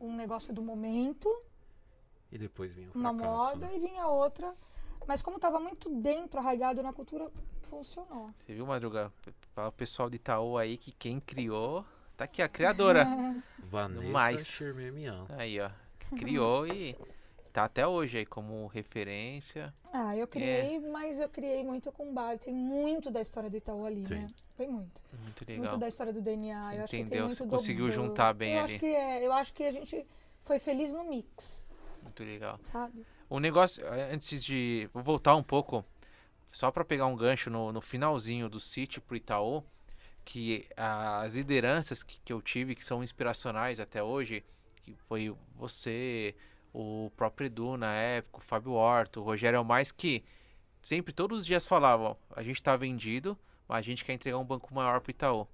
um 0.00 0.14
negócio 0.14 0.52
do 0.54 0.62
momento, 0.62 1.28
E 2.30 2.38
depois 2.38 2.72
vinha 2.72 2.88
o 2.94 2.98
uma 2.98 3.12
fracasso, 3.14 3.36
moda, 3.36 3.66
né? 3.66 3.76
e 3.76 3.78
vinha 3.80 4.06
outra. 4.06 4.54
Mas 5.06 5.22
como 5.22 5.36
estava 5.36 5.58
muito 5.58 5.88
dentro, 5.90 6.38
arraigado 6.40 6.82
na 6.82 6.92
cultura, 6.92 7.30
funcionou. 7.62 8.30
Você 8.46 8.54
viu, 8.54 8.66
Madruga? 8.66 9.12
Fala 9.54 9.68
o 9.68 9.72
pessoal 9.72 10.08
de 10.08 10.16
Itaú 10.16 10.56
aí 10.56 10.76
que 10.76 10.92
quem 10.92 11.20
criou. 11.20 11.84
Tá 12.16 12.24
aqui, 12.24 12.42
a 12.42 12.48
criadora. 12.48 13.06
Vanessa 13.58 14.08
mais. 14.08 14.46
Xermemian. 14.46 15.26
Aí, 15.30 15.58
ó. 15.60 15.70
Criou 16.16 16.66
e 16.66 16.94
tá 17.52 17.64
até 17.64 17.86
hoje 17.86 18.18
aí 18.18 18.26
como 18.26 18.66
referência. 18.66 19.72
Ah, 19.92 20.14
eu 20.16 20.26
criei, 20.26 20.78
mas 20.78 21.18
eu 21.18 21.28
criei 21.28 21.64
muito 21.64 21.90
com 21.90 22.12
base. 22.12 22.40
Tem 22.40 22.52
muito 22.54 23.10
da 23.10 23.20
história 23.20 23.48
do 23.48 23.56
Itaú 23.56 23.84
ali, 23.86 24.04
Sim. 24.06 24.14
né? 24.14 24.30
Tem 24.56 24.68
muito. 24.68 25.02
Muito 25.22 25.40
legal. 25.48 25.60
Muito 25.64 25.76
da 25.78 25.88
história 25.88 26.12
do 26.12 26.20
DNA. 26.20 26.54
Você 26.62 26.76
eu 26.76 26.84
acho 26.84 26.84
que 26.84 26.90
tem 26.90 27.00
entendeu, 27.00 27.24
muito 27.26 27.38
você 27.38 27.44
do 27.44 27.50
conseguiu 27.50 27.86
banco. 27.86 27.96
juntar 27.96 28.32
bem 28.34 28.52
eu 28.54 28.58
ali. 28.64 28.72
Acho 28.74 28.78
que 28.78 28.86
é, 28.86 29.26
eu 29.26 29.32
acho 29.32 29.52
que 29.54 29.64
a 29.64 29.70
gente 29.70 30.06
foi 30.40 30.58
feliz 30.58 30.92
no 30.92 31.04
mix, 31.04 31.66
Muito 32.02 32.22
legal. 32.22 32.58
sabe? 32.64 33.06
O 33.32 33.40
negócio, 33.40 33.82
antes 34.12 34.44
de. 34.44 34.90
Vou 34.92 35.02
voltar 35.02 35.34
um 35.34 35.42
pouco, 35.42 35.82
só 36.50 36.70
pra 36.70 36.84
pegar 36.84 37.06
um 37.06 37.16
gancho 37.16 37.48
no, 37.48 37.72
no 37.72 37.80
finalzinho 37.80 38.46
do 38.46 38.60
City 38.60 39.00
pro 39.00 39.16
Itaú. 39.16 39.64
que 40.22 40.66
as 40.76 41.34
lideranças 41.34 42.02
que, 42.02 42.20
que 42.22 42.30
eu 42.30 42.42
tive, 42.42 42.74
que 42.74 42.84
são 42.84 43.02
inspiracionais 43.02 43.80
até 43.80 44.02
hoje, 44.02 44.44
que 44.82 44.94
foi 45.08 45.34
você, 45.56 46.34
o 46.74 47.10
próprio 47.16 47.46
Edu 47.46 47.78
na 47.78 47.94
época, 47.94 48.36
o 48.36 48.42
Fábio 48.42 48.72
Horto, 48.72 49.20
o 49.20 49.24
Rogério 49.24 49.58
Almais, 49.58 49.90
que 49.90 50.22
sempre, 50.82 51.14
todos 51.14 51.38
os 51.38 51.46
dias 51.46 51.64
falavam, 51.64 52.14
a 52.36 52.42
gente 52.42 52.62
tá 52.62 52.76
vendido, 52.76 53.34
mas 53.66 53.78
a 53.78 53.82
gente 53.82 54.04
quer 54.04 54.12
entregar 54.12 54.36
um 54.36 54.44
banco 54.44 54.74
maior 54.74 55.00
pro 55.00 55.10
Itaú. 55.10 55.48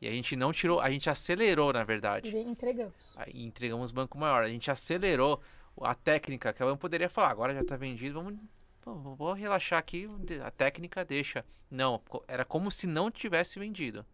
E 0.00 0.06
a 0.06 0.10
gente 0.12 0.36
não 0.36 0.52
tirou, 0.52 0.80
a 0.80 0.88
gente 0.88 1.10
acelerou, 1.10 1.72
na 1.72 1.82
verdade. 1.82 2.28
E 2.28 2.38
entregamos. 2.42 3.12
Aí 3.16 3.44
entregamos 3.44 3.90
banco 3.90 4.16
maior. 4.16 4.44
A 4.44 4.48
gente 4.48 4.70
acelerou 4.70 5.42
a 5.80 5.94
técnica, 5.94 6.52
que 6.52 6.62
eu 6.62 6.76
poderia 6.76 7.08
falar, 7.08 7.30
agora 7.30 7.54
já 7.54 7.64
tá 7.64 7.76
vendido, 7.76 8.22
vamos. 8.22 8.38
vou 8.84 9.32
relaxar 9.32 9.78
aqui, 9.78 10.08
a 10.44 10.50
técnica 10.50 11.04
deixa. 11.04 11.44
Não, 11.70 12.00
era 12.28 12.44
como 12.44 12.70
se 12.70 12.86
não 12.86 13.10
tivesse 13.10 13.58
vendido. 13.58 14.04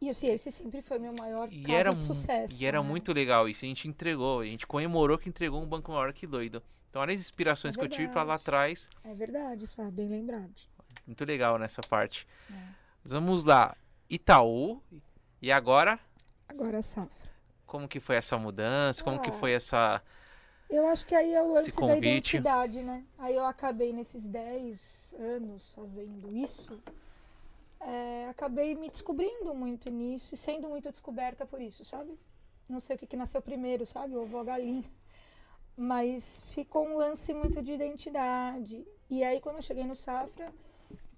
E 0.00 0.08
assim, 0.08 0.28
esse 0.28 0.50
sempre 0.50 0.82
foi 0.82 0.98
meu 0.98 1.14
maior 1.14 1.48
E 1.50 1.62
caso 1.62 1.72
era, 1.78 1.94
de 1.94 2.02
sucesso. 2.02 2.62
e 2.62 2.66
era 2.66 2.82
né? 2.82 2.88
muito 2.88 3.12
legal 3.12 3.48
isso. 3.48 3.64
A 3.64 3.68
gente 3.68 3.86
entregou, 3.88 4.40
a 4.40 4.44
gente 4.44 4.66
comemorou 4.66 5.16
que 5.16 5.28
entregou 5.28 5.62
um 5.62 5.66
banco 5.66 5.92
maior 5.92 6.12
que 6.12 6.26
doido. 6.26 6.62
Então, 6.90 7.00
olha 7.00 7.14
as 7.14 7.20
inspirações 7.20 7.74
É 7.74 7.78
que 7.78 7.84
eu 7.84 7.88
tive 7.88 8.08
pra 8.08 8.22
lá 8.22 8.34
atrás. 8.34 8.88
É 9.04 9.14
verdade, 9.14 9.66
Fá, 9.66 9.90
bem 9.90 10.08
lembrado. 10.08 10.52
Muito 11.06 11.24
legal 11.24 11.58
nessa 11.58 11.80
parte. 11.82 12.26
É. 12.50 12.54
Vamos 13.04 13.44
lá. 13.44 13.76
Itaú. 14.10 14.80
E 15.40 15.50
agora, 15.52 15.98
Agora 16.48 16.78
a 16.78 16.82
safra. 16.82 17.30
como 17.66 17.88
que 17.88 18.00
foi 18.00 18.16
essa 18.16 18.36
mudança? 18.38 19.02
Como 19.04 19.20
que 19.20 19.30
Ah. 19.30 19.32
foi 19.32 19.52
essa. 19.52 20.02
Eu 20.68 20.86
acho 20.86 21.04
que 21.06 21.14
aí 21.14 21.34
é 21.34 21.42
o 21.42 21.52
lance 21.52 21.78
da 21.78 21.96
identidade, 21.96 22.82
né? 22.82 23.04
Aí 23.18 23.34
eu 23.34 23.44
acabei 23.44 23.92
nesses 23.92 24.26
10 24.26 25.14
anos 25.18 25.68
fazendo 25.70 26.34
isso. 26.34 26.80
é, 27.80 28.28
acabei 28.28 28.74
me 28.74 28.88
descobrindo 28.88 29.54
muito 29.54 29.90
nisso 29.90 30.34
e 30.34 30.36
sendo 30.36 30.68
muito 30.68 30.90
descoberta 30.90 31.44
por 31.46 31.60
isso, 31.60 31.84
sabe? 31.84 32.18
Não 32.68 32.80
sei 32.80 32.96
o 32.96 32.98
que, 32.98 33.06
que 33.06 33.16
nasceu 33.16 33.42
primeiro, 33.42 33.84
sabe? 33.84 34.16
O 34.16 34.22
ovo 34.22 34.36
ou 34.36 34.40
a 34.40 34.44
galinha. 34.44 34.84
Mas 35.76 36.42
ficou 36.46 36.86
um 36.86 36.96
lance 36.96 37.34
muito 37.34 37.60
de 37.60 37.72
identidade. 37.72 38.86
E 39.10 39.22
aí, 39.22 39.40
quando 39.40 39.56
eu 39.56 39.62
cheguei 39.62 39.84
no 39.84 39.94
Safra, 39.94 40.52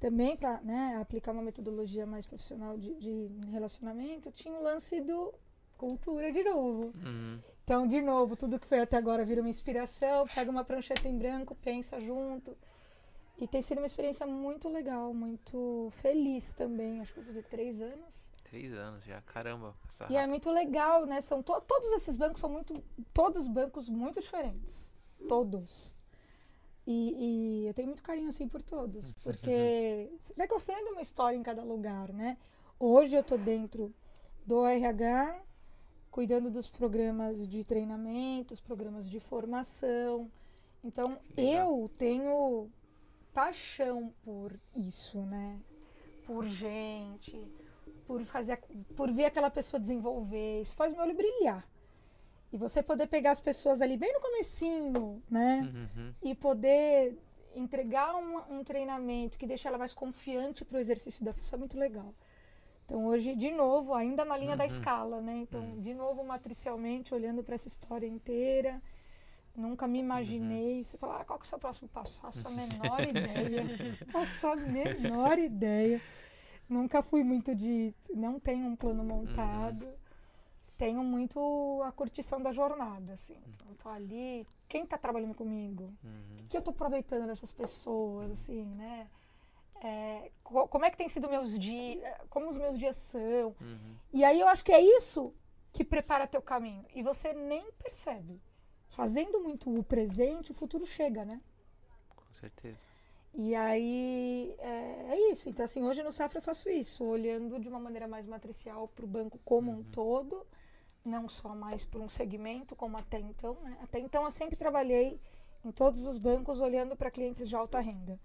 também 0.01 0.37
para 0.37 0.61
né, 0.63 0.99
aplicar 1.01 1.33
uma 1.33 1.43
metodologia 1.43 2.05
mais 2.05 2.27
profissional 2.27 2.77
de, 2.77 2.95
de 2.95 3.31
relacionamento, 3.51 4.31
tinha 4.31 4.55
o 4.55 4.63
lance 4.63 5.01
do 5.01 5.33
cultura 5.77 6.33
de 6.33 6.43
novo. 6.43 6.93
Hum, 7.05 7.39
Então, 7.65 7.87
de 7.87 8.01
novo, 8.01 8.37
tudo 8.37 8.59
que 8.59 8.67
foi 8.67 8.81
até 8.81 8.97
agora 8.97 9.25
vira 9.25 9.41
uma 9.41 9.51
inspiração, 9.51 10.27
pega 10.35 10.51
uma 10.51 10.65
prancheta 10.65 11.09
em 11.09 11.17
branco, 11.19 11.55
pensa 11.57 11.99
junto. 12.01 12.57
E 13.39 13.47
tem 13.47 13.61
sido 13.61 13.79
uma 13.79 13.87
experiência 13.87 14.27
muito 14.27 14.69
legal, 14.69 15.13
muito 15.13 15.89
feliz 15.91 16.53
também. 16.53 17.01
Acho 17.01 17.13
que 17.13 17.19
vou 17.21 17.27
fazer 17.27 17.43
três 17.43 17.83
anos. 17.83 18.31
três 18.45 18.73
anos 18.73 19.03
já, 19.05 19.21
caramba. 19.23 19.75
Essa 19.89 20.07
E 20.09 20.17
é 20.17 20.27
muito 20.27 20.49
legal, 20.51 21.05
né? 21.05 21.21
São 21.21 21.43
to- 21.43 21.61
todos 21.63 21.93
esses 21.93 22.17
bancos 22.17 22.41
são 22.41 22.49
muito. 22.49 22.73
Todos 23.13 23.47
bancos 23.47 23.89
muito 23.89 24.21
diferentes. 24.21 24.95
Todos. 25.29 25.95
E, 26.87 27.63
e 27.65 27.67
eu 27.67 27.75
tenho 27.75 27.89
muito 27.89 28.03
carinho 28.03 28.29
assim 28.29 28.47
por 28.49 28.63
todos. 28.63 29.11
Porque 29.23 30.09
você 30.21 30.33
vai 30.35 30.47
construindo 30.47 30.93
uma 30.93 31.03
história 31.03 31.37
em 31.37 31.43
cada 31.43 31.63
lugar, 31.65 32.13
né? 32.13 32.39
Hoje 32.79 33.17
eu 33.17 33.25
tô 33.25 33.37
dentro 33.37 33.93
do 34.47 34.65
RH, 34.65 35.43
cuidando 36.17 36.51
dos 36.51 36.67
programas 36.67 37.47
de 37.47 37.63
treinamento, 37.63 38.55
os 38.55 38.59
programas 38.59 39.11
de 39.11 39.21
formação. 39.21 40.31
Então, 40.83 41.19
Legal. 41.37 41.83
eu 41.83 41.91
tenho 41.99 42.71
paixão 43.35 44.15
por 44.25 44.59
isso, 44.75 45.21
né? 45.27 45.61
Por 46.25 46.47
gente, 46.47 47.39
por 48.07 48.25
fazer, 48.25 48.59
por 48.97 49.13
ver 49.13 49.27
aquela 49.27 49.51
pessoa 49.51 49.79
desenvolver. 49.79 50.63
Isso 50.63 50.75
faz 50.75 50.91
meu 50.95 51.03
olho 51.03 51.15
brilhar. 51.15 51.69
E 52.51 52.57
você 52.57 52.83
poder 52.83 53.09
pegar 53.09 53.33
as 53.33 53.41
pessoas 53.41 53.83
ali 53.83 53.99
bem 53.99 54.15
no 54.15 54.21
comecinho, 54.21 55.23
né? 55.29 55.71
Uhum. 55.71 56.15
E 56.23 56.35
poder 56.35 57.15
entregar 57.55 58.17
um, 58.17 58.57
um 58.57 58.65
treinamento 58.65 59.37
que 59.37 59.47
deixa 59.47 59.69
ela 59.69 59.77
mais 59.77 59.93
confiante 59.93 60.65
para 60.65 60.79
o 60.79 60.81
exercício 60.81 61.23
da 61.23 61.35
função 61.35 61.59
é 61.59 61.61
muito 61.61 61.79
legal. 61.79 62.15
Então 62.87 63.05
hoje, 63.05 63.35
de 63.35 63.51
novo, 63.51 63.93
ainda 63.95 64.25
na 64.25 64.37
linha 64.37 64.57
da 64.57 64.63
Uhum. 64.63 64.69
escala, 64.71 65.21
né? 65.21 65.35
Então, 65.39 65.79
de 65.81 65.93
novo, 65.93 66.25
matricialmente, 66.25 67.13
olhando 67.13 67.43
para 67.43 67.57
essa 67.57 67.67
história 67.67 68.07
inteira. 68.07 68.81
Nunca 69.57 69.89
me 69.89 69.99
imaginei. 69.99 70.85
Você 70.85 70.97
fala, 70.97 71.21
ah, 71.21 71.25
qual 71.25 71.37
que 71.39 71.45
é 71.45 71.47
o 71.47 71.49
seu 71.49 71.59
próximo 71.59 71.89
passo? 71.89 72.21
Faço 72.21 72.47
a 72.47 72.51
menor 72.53 73.01
ideia. 73.01 73.65
Faço 74.13 74.47
a 74.47 74.55
menor 74.57 75.37
ideia. 75.39 76.01
Nunca 76.69 77.03
fui 77.03 77.25
muito 77.25 77.55
de. 77.57 77.93
Não 78.15 78.39
tenho 78.39 78.67
um 78.69 78.77
plano 78.77 79.03
montado. 79.03 79.89
Tenho 80.77 81.03
muito 81.03 81.83
a 81.85 81.91
curtição 81.91 82.41
da 82.41 82.53
jornada, 82.53 83.15
assim. 83.15 83.37
Então, 83.49 83.75
tô 83.83 83.89
ali. 83.89 84.47
Quem 84.69 84.85
está 84.85 84.97
trabalhando 84.99 85.35
comigo? 85.35 85.85
Uhum. 86.05 86.37
O 86.45 86.49
que 86.49 86.57
eu 86.57 86.61
estou 86.61 86.73
aproveitando 86.73 87.27
dessas 87.27 87.53
pessoas, 87.53 88.31
assim, 88.31 88.65
né? 88.77 89.09
É, 89.83 90.31
co- 90.43 90.67
como 90.69 90.85
é 90.85 90.91
que 90.91 90.97
tem 90.97 91.09
sido 91.09 91.29
meus 91.29 91.59
dias? 91.59 92.03
Como 92.31 92.49
os 92.49 92.57
meus 92.57 92.79
dias 92.79 92.97
são? 92.97 93.55
Uhum. 93.61 93.97
E 94.13 94.25
aí 94.25 94.41
eu 94.41 94.49
acho 94.49 94.65
que 94.65 94.73
é 94.73 94.81
isso 94.81 95.35
que 95.73 95.85
prepara 95.85 96.27
teu 96.27 96.41
caminho. 96.43 96.85
E 96.95 97.03
você 97.03 97.33
nem 97.33 97.71
percebe. 97.73 98.41
Fazendo 98.89 99.41
muito 99.41 99.73
o 99.75 99.83
presente, 99.83 100.51
o 100.51 100.55
futuro 100.55 100.87
chega, 100.87 101.25
né? 101.25 101.41
Com 102.15 102.33
certeza. 102.33 102.87
E 103.35 103.55
aí 103.55 104.55
é, 104.59 105.07
é 105.11 105.31
isso. 105.31 105.49
Então, 105.49 105.65
assim, 105.65 105.83
hoje 105.85 106.03
no 106.03 106.11
Safra 106.11 106.39
eu 106.39 106.43
faço 106.43 106.71
isso, 106.71 107.05
olhando 107.05 107.59
de 107.59 107.69
uma 107.69 107.79
maneira 107.79 108.09
mais 108.09 108.25
matricial 108.25 108.89
para 108.89 109.05
o 109.05 109.09
banco 109.09 109.39
como 109.45 109.71
um 109.71 109.83
todo, 109.85 110.47
não 111.05 111.29
só 111.29 111.55
mais 111.55 111.85
para 111.85 112.01
um 112.01 112.09
segmento, 112.09 112.75
como 112.75 112.97
até 112.97 113.19
então. 113.19 113.55
Né? 113.63 113.77
Até 113.83 113.99
então 113.99 114.25
eu 114.25 114.31
sempre 114.31 114.57
trabalhei 114.57 115.21
em 115.65 115.71
todos 115.71 116.07
os 116.07 116.17
bancos 116.17 116.61
olhando 116.61 116.97
para 116.97 117.11
clientes 117.11 117.47
de 117.47 117.55
alta 117.55 117.79
renda. 117.81 118.19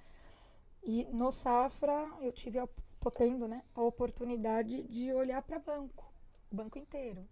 E 0.83 1.05
no 1.11 1.31
Safra 1.31 2.09
eu 2.21 2.31
tive, 2.31 2.57
a, 2.59 2.67
tô 2.99 3.11
tendo 3.11 3.47
né, 3.47 3.63
a 3.75 3.81
oportunidade 3.81 4.83
de 4.83 5.13
olhar 5.13 5.41
para 5.41 5.59
banco, 5.59 6.11
o 6.51 6.55
banco 6.55 6.77
inteiro. 6.79 7.27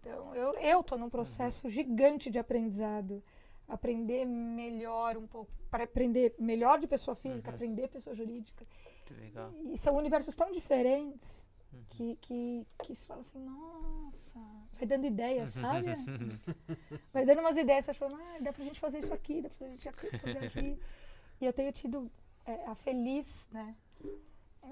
Então, 0.00 0.34
eu, 0.34 0.52
eu 0.54 0.82
tô 0.82 0.98
num 0.98 1.08
processo 1.08 1.68
gigante 1.68 2.30
de 2.30 2.38
aprendizado. 2.38 3.22
Aprender 3.66 4.26
melhor 4.26 5.16
um 5.16 5.26
pouco, 5.26 5.50
para 5.70 5.84
aprender 5.84 6.34
melhor 6.38 6.78
de 6.78 6.86
pessoa 6.86 7.14
física, 7.14 7.48
Uhum. 7.48 7.54
aprender 7.54 7.88
pessoa 7.88 8.14
jurídica. 8.14 8.66
Que 9.06 9.14
legal. 9.14 9.54
E 9.72 9.78
são 9.78 9.96
universos 9.96 10.34
tão 10.34 10.52
diferentes 10.52 11.48
Uhum. 11.72 11.82
que, 11.88 12.16
que, 12.16 12.66
que 12.82 12.94
se 12.94 13.04
fala 13.06 13.20
assim, 13.22 13.38
nossa, 13.38 14.38
vai 14.74 14.86
dando 14.86 15.06
ideias, 15.06 15.50
sabe? 15.54 15.88
Uhum. 15.90 16.38
Vai 17.12 17.24
dando 17.24 17.40
umas 17.40 17.56
ideias, 17.56 17.84
você 17.84 17.94
fala, 17.94 18.16
ah, 18.20 18.38
dá 18.40 18.52
pra 18.52 18.62
gente 18.64 18.78
fazer 18.80 18.98
isso 18.98 19.12
aqui, 19.14 19.40
dá 19.40 19.48
pra 19.48 19.68
gente 19.68 19.88
aqui, 19.88 20.18
fazer 20.18 20.38
aqui. 20.38 20.78
e 21.40 21.46
eu 21.46 21.52
tenho 21.52 21.70
tido 21.72 22.10
é, 22.46 22.66
a 22.66 22.74
feliz, 22.74 23.48
né, 23.50 23.74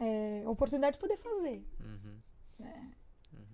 é, 0.00 0.42
oportunidade 0.46 0.94
de 0.96 1.00
poder 1.00 1.16
fazer. 1.16 1.64
Uhum. 1.80 2.18
né? 2.58 2.92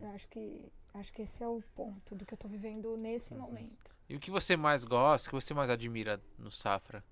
Eu 0.00 0.08
acho 0.10 0.28
que, 0.28 0.72
acho 0.94 1.12
que 1.12 1.22
esse 1.22 1.42
é 1.42 1.48
o 1.48 1.60
ponto 1.74 2.14
do 2.14 2.24
que 2.24 2.34
eu 2.34 2.38
tô 2.38 2.46
vivendo 2.48 2.96
nesse 2.96 3.34
Uhum. 3.34 3.40
momento. 3.40 3.94
E 4.08 4.14
o 4.16 4.20
que 4.20 4.30
você 4.30 4.56
mais 4.56 4.84
gosta, 4.84 5.28
o 5.28 5.30
que 5.30 5.34
você 5.44 5.52
mais 5.52 5.68
admira 5.70 6.20
no 6.38 6.50
Safra? 6.50 7.04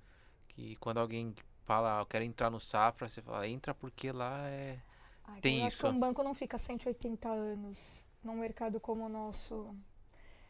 Que 0.49 0.77
quando 0.77 0.99
alguém 0.99 1.35
fala, 1.65 1.99
"Ah, 1.99 2.03
eu 2.03 2.07
quero 2.07 2.25
entrar 2.25 2.49
no 2.51 2.61
Safra, 2.61 3.09
você 3.09 3.21
fala, 3.21 3.47
entra 3.49 3.75
porque 3.75 4.13
lá 4.13 4.49
é. 4.49 4.79
Ai, 5.25 5.41
Tem 5.41 5.61
eu 5.61 5.67
acho 5.67 5.79
que 5.81 5.87
isso. 5.87 5.95
um 5.95 5.99
banco 5.99 6.23
não 6.23 6.33
fica 6.35 6.57
180 6.57 7.29
anos 7.29 8.05
num 8.23 8.37
mercado 8.37 8.79
como 8.81 9.05
o 9.05 9.09
nosso. 9.09 9.75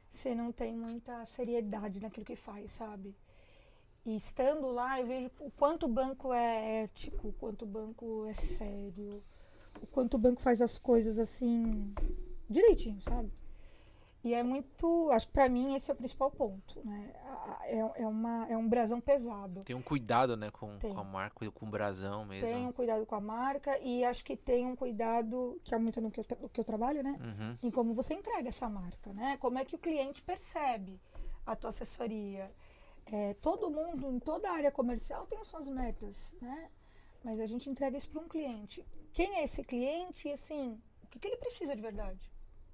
Você 0.08 0.34
não 0.34 0.52
tem 0.52 0.76
muita 0.76 1.24
seriedade 1.24 2.00
naquilo 2.00 2.24
que 2.26 2.36
faz, 2.36 2.72
sabe? 2.72 3.16
E 4.06 4.14
estando 4.14 4.70
lá, 4.70 5.00
eu 5.00 5.06
vejo 5.08 5.30
o 5.40 5.50
quanto 5.50 5.86
o 5.86 5.88
banco 5.88 6.32
é 6.32 6.84
ético, 6.84 7.26
o 7.28 7.32
quanto 7.32 7.62
o 7.62 7.66
banco 7.66 8.24
é 8.28 8.34
sério, 8.34 9.20
o 9.82 9.86
quanto 9.88 10.14
o 10.14 10.18
banco 10.18 10.40
faz 10.40 10.62
as 10.62 10.78
coisas 10.78 11.18
assim, 11.18 11.92
direitinho, 12.48 13.00
sabe? 13.00 13.32
E 14.22 14.32
é 14.32 14.44
muito. 14.44 15.10
Acho 15.10 15.26
que 15.26 15.32
pra 15.32 15.48
mim 15.48 15.74
esse 15.74 15.90
é 15.90 15.94
o 15.94 15.96
principal 15.96 16.30
ponto, 16.30 16.80
né? 16.84 17.12
É, 17.64 18.02
é, 18.02 18.06
uma, 18.06 18.46
é 18.48 18.56
um 18.56 18.68
brasão 18.68 19.00
pesado. 19.00 19.62
Tem 19.64 19.74
um 19.74 19.82
cuidado, 19.82 20.36
né, 20.36 20.52
com, 20.52 20.78
com 20.78 20.98
a 20.98 21.04
marca, 21.04 21.50
com 21.50 21.66
o 21.66 21.68
brasão 21.68 22.24
mesmo. 22.24 22.48
Tem 22.48 22.64
um 22.64 22.72
cuidado 22.72 23.04
com 23.06 23.14
a 23.16 23.20
marca 23.20 23.76
e 23.80 24.04
acho 24.04 24.24
que 24.24 24.36
tem 24.36 24.66
um 24.66 24.76
cuidado, 24.76 25.60
que 25.64 25.74
é 25.74 25.78
muito 25.78 26.00
no 26.00 26.12
que 26.12 26.20
eu, 26.20 26.26
no 26.40 26.48
que 26.48 26.60
eu 26.60 26.64
trabalho, 26.64 27.02
né? 27.02 27.18
Uhum. 27.20 27.58
em 27.60 27.70
como 27.72 27.92
você 27.92 28.14
entrega 28.14 28.48
essa 28.48 28.68
marca, 28.68 29.12
né? 29.12 29.36
Como 29.38 29.58
é 29.58 29.64
que 29.64 29.74
o 29.74 29.78
cliente 29.78 30.22
percebe 30.22 31.00
a 31.44 31.54
tua 31.54 31.70
assessoria. 31.70 32.50
É, 33.12 33.34
todo 33.34 33.70
mundo, 33.70 34.10
em 34.10 34.18
toda 34.18 34.50
a 34.50 34.54
área 34.54 34.70
comercial, 34.72 35.26
tem 35.26 35.38
as 35.38 35.46
suas 35.46 35.68
metas, 35.68 36.34
né? 36.40 36.70
Mas 37.22 37.40
a 37.40 37.46
gente 37.46 37.70
entrega 37.70 37.96
isso 37.96 38.08
para 38.08 38.20
um 38.20 38.28
cliente. 38.28 38.84
Quem 39.12 39.36
é 39.36 39.44
esse 39.44 39.62
cliente 39.62 40.28
e, 40.28 40.32
assim, 40.32 40.80
o 41.02 41.06
que, 41.06 41.18
que 41.18 41.28
ele 41.28 41.36
precisa 41.36 41.74
de 41.74 41.82
verdade? 41.82 42.20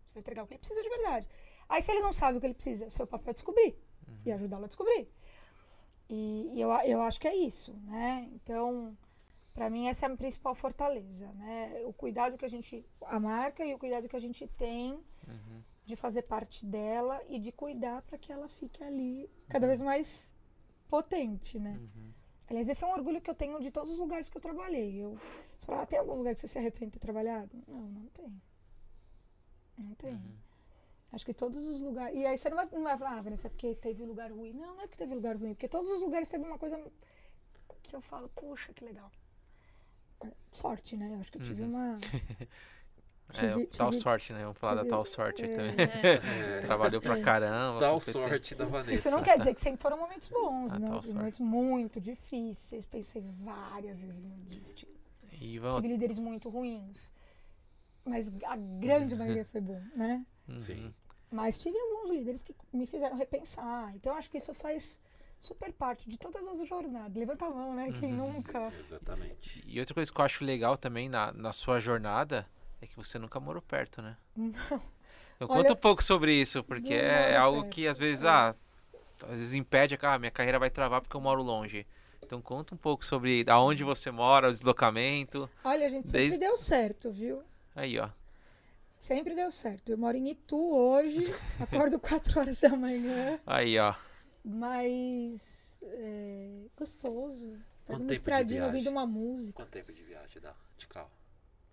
Você 0.07 0.15
vai 0.15 0.21
entregar 0.21 0.43
o 0.43 0.47
que 0.47 0.55
ele 0.55 0.59
precisa 0.59 0.83
de 0.83 0.89
verdade. 0.89 1.29
Aí, 1.69 1.81
se 1.83 1.91
ele 1.93 2.01
não 2.01 2.13
sabe 2.13 2.39
o 2.39 2.41
que 2.41 2.47
ele 2.47 2.55
precisa, 2.55 2.89
seu 2.91 3.07
papel 3.07 3.31
é 3.31 3.35
descobrir 3.35 3.77
e 4.25 4.33
ajudá-lo 4.33 4.65
a 4.65 4.69
descobrir. 4.69 5.07
E, 6.09 6.51
e 6.55 6.61
eu, 6.61 6.71
eu 6.71 7.01
acho 7.03 7.21
que 7.21 7.29
é 7.29 7.35
isso, 7.35 7.73
né? 7.85 8.29
Então, 8.35 8.97
Para 9.55 9.69
mim 9.69 9.87
essa 9.87 10.07
é 10.07 10.13
a 10.13 10.17
principal 10.17 10.55
fortaleza, 10.55 11.31
né? 11.35 11.83
O 11.85 11.93
cuidado 11.93 12.39
que 12.39 12.45
a 12.45 12.49
gente 12.49 12.85
a 13.03 13.21
marca 13.21 13.65
e 13.65 13.75
o 13.75 13.79
cuidado 13.79 14.09
que 14.09 14.17
a 14.17 14.21
gente 14.21 14.47
tem 14.47 14.99
Uhum. 15.29 15.63
De 15.85 15.97
fazer 15.97 16.23
parte 16.23 16.65
dela 16.67 17.21
e 17.29 17.39
de 17.39 17.51
cuidar 17.53 18.03
para 18.03 18.17
que 18.19 18.33
ela 18.33 18.49
fique 18.49 18.83
ali 18.83 19.29
cada 19.49 19.67
vez 19.67 19.81
mais 19.81 20.33
potente, 20.89 21.59
né? 21.59 21.77
Uhum. 21.79 22.13
Aliás, 22.49 22.69
esse 22.69 22.85
é 22.85 22.87
um 22.87 22.93
orgulho 22.93 23.21
que 23.21 23.31
eu 23.31 23.35
tenho 23.35 23.59
de 23.61 23.71
todos 23.71 23.91
os 23.93 23.99
lugares 23.99 24.29
que 24.29 24.37
eu 24.37 24.41
trabalhei. 24.41 25.03
Eu, 25.03 25.19
você 25.57 25.67
fala, 25.67 25.83
ah, 25.83 25.87
tem 25.87 25.99
algum 25.99 26.15
lugar 26.15 26.35
que 26.35 26.41
você 26.41 26.49
se 26.49 26.59
arrepende 26.59 26.87
de 26.87 26.93
ter 26.93 26.99
trabalhado? 27.01 27.51
Não, 27.67 27.81
não 27.81 28.07
tem. 28.09 28.43
Não 29.79 29.95
tem. 29.95 30.13
Uhum. 30.15 30.37
Acho 31.13 31.25
que 31.25 31.35
todos 31.35 31.63
os 31.65 31.81
lugares. 31.81 32.15
E 32.17 32.25
aí 32.27 32.37
você 32.39 32.49
não 32.49 32.57
vai, 32.57 32.69
não 32.73 32.83
vai 32.83 32.97
falar, 32.99 33.19
ah, 33.19 33.21
Vanessa, 33.23 33.47
é 33.47 33.51
porque 33.51 33.75
teve 33.75 34.05
lugar 34.05 34.31
ruim. 34.31 34.53
Não, 34.53 34.75
não 34.75 34.83
é 34.83 34.87
porque 34.87 34.99
teve 34.99 35.15
lugar 35.15 35.37
ruim, 35.37 35.55
porque 35.55 35.69
todos 35.69 35.89
os 35.91 36.01
lugares 36.01 36.29
teve 36.29 36.45
uma 36.45 36.59
coisa 36.59 36.79
que 37.83 37.95
eu 37.97 38.01
falo, 38.01 38.29
puxa, 38.31 38.73
que 38.73 38.85
legal. 38.85 39.11
É, 40.25 40.31
Sorte, 40.51 40.97
né? 40.97 41.15
Eu 41.15 41.21
acho 41.21 41.33
que 41.33 41.39
eu 41.39 41.43
tive 41.43 41.63
Uhum. 41.63 41.69
uma. 41.71 41.99
É, 43.39 43.51
Tive- 43.53 43.67
tal 43.67 43.91
tive- 43.91 44.03
sorte, 44.03 44.33
né? 44.33 44.43
Vamos 44.43 44.59
falar 44.59 44.83
da 44.83 44.89
tal 44.89 45.05
sorte 45.05 45.43
aí 45.45 45.51
é. 45.53 45.57
também. 45.57 45.75
É, 46.03 46.61
Trabalhou 46.67 47.01
pra 47.01 47.21
caramba. 47.21 47.81
tal 47.81 48.01
sorte 48.01 48.55
da 48.55 48.65
Vanessa. 48.67 48.93
Isso 48.95 49.11
não 49.11 49.23
quer 49.23 49.39
dizer 49.39 49.55
que 49.55 49.61
sempre 49.61 49.81
foram 49.81 49.97
momentos 49.99 50.29
bons, 50.29 50.73
Ah, 50.73 50.79
né? 50.79 50.89
Momentos 51.15 51.39
muito 51.41 52.01
difíceis. 52.01 52.85
Pensei 52.87 53.23
várias 53.41 54.03
vezes 54.03 54.27
em 54.27 54.35
desistir. 54.45 54.89
E 55.41 55.59
vamos. 55.59 55.77
Tive 55.77 55.89
líderes 55.89 56.19
muito 56.19 56.49
ruins. 56.49 57.13
Mas 58.05 58.27
a 58.45 58.57
grande 58.57 59.15
maioria 59.15 59.45
foi 59.45 59.61
bom, 59.61 59.81
né? 59.95 60.25
Uhum. 60.49 60.61
Sim. 60.61 60.95
Mas 61.31 61.59
tive 61.59 61.79
alguns 61.79 62.11
líderes 62.11 62.43
que 62.43 62.55
me 62.73 62.87
fizeram 62.87 63.17
repensar. 63.17 63.93
Então 63.95 64.15
acho 64.17 64.29
que 64.29 64.37
isso 64.39 64.53
faz 64.53 65.01
super 65.41 65.73
parte 65.73 66.09
de 66.09 66.19
todas 66.19 66.47
as 66.47 66.69
jornadas. 66.69 67.17
Levanta 67.17 67.47
a 67.47 67.51
mão, 67.51 67.75
né? 67.75 67.91
Quem 67.99 68.13
Uhum. 68.13 68.33
nunca. 68.35 68.73
Exatamente. 68.79 69.63
E 69.67 69.79
outra 69.81 69.95
coisa 69.95 70.13
que 70.13 70.21
eu 70.21 70.25
acho 70.25 70.45
legal 70.45 70.77
também 70.77 71.09
na, 71.09 71.33
na 71.33 71.53
sua 71.53 71.81
jornada 71.81 72.47
é 72.85 72.87
que 72.87 72.97
você 72.97 73.19
nunca 73.19 73.39
morou 73.41 73.63
perto, 73.63 74.03
né? 74.03 74.17
Não. 74.37 74.49
Então 75.37 75.49
Olha, 75.49 75.63
conta 75.63 75.73
um 75.73 75.77
pouco 75.77 76.03
sobre 76.05 76.33
isso, 76.33 76.63
porque 76.63 76.97
não 76.97 77.09
é, 77.09 77.33
moro 77.33 77.43
algo 77.43 77.61
perto, 77.63 77.75
que 77.75 77.89
às 77.89 77.99
vezes, 77.99 78.23
é. 78.25 78.29
ah, 78.29 78.55
às 79.25 79.31
vezes 79.39 79.55
impede, 79.55 79.99
ah, 80.01 80.19
minha 80.19 80.31
carreira 80.31 80.59
vai 80.59 80.71
travar 80.71 81.01
porque 81.01 81.17
eu 81.17 81.21
moro 81.21 81.43
longe. 81.43 81.87
Então 82.25 82.41
conta 82.41 82.75
um 82.75 82.79
pouco 82.79 83.05
sobre 83.05 83.45
aonde 83.49 83.83
você 83.83 84.11
mora, 84.11 84.49
o 84.49 84.53
deslocamento. 84.53 85.51
Olha, 85.65 85.91
gente, 85.91 86.07
sempre 86.07 86.21
Desde- 86.29 86.39
deu 86.39 86.57
certo, 86.57 87.11
viu? 87.11 87.43
Aí, 87.75 87.99
ó. 87.99 88.09
Sempre 89.01 89.35
deu 89.35 89.51
certo. 89.51 89.91
Eu 89.91 89.99
moro 89.99 90.17
em 90.17 90.29
Itu 90.31 90.57
hoje, 90.57 91.35
acordo 91.59 91.99
4 91.99 92.39
horas 92.39 92.61
da 92.61 92.69
manhã, 92.71 93.41
Aí, 93.45 93.77
ó. 93.79 93.95
mas 94.45 95.81
é, 95.83 96.67
gostoso. 96.77 97.59
Pego 97.85 98.01
uma 98.03 98.13
estradinha 98.13 98.65
ouvindo 98.65 98.89
uma 98.91 99.05
música. 99.05 99.65
Quanto 99.65 99.71
tempo 99.71 99.93
de 99.93 100.03
viagem 100.05 100.41
dá 100.41 100.55
de 100.79 100.87
carro? 100.87 101.11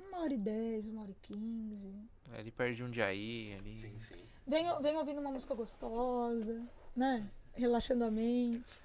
Uma 0.10 0.22
hora 0.22 0.34
e 0.34 0.38
dez, 0.38 0.88
uma 0.88 1.02
hora 1.04 1.12
e 1.12 1.16
quinze. 1.22 1.94
Ali 2.38 2.52
perto 2.52 2.72
de 2.74 2.80
Jundiaí, 2.80 3.56
ali. 3.58 3.78
Sim, 3.78 4.00
sim. 4.00 4.24
Venho, 4.46 4.82
venho 4.82 5.00
ouvindo 5.00 5.22
uma 5.22 5.32
música 5.32 5.54
gostosa, 5.54 6.62
né? 6.96 7.30
Relaxando 7.56 8.04
a 8.04 8.12
mente. 8.12 8.80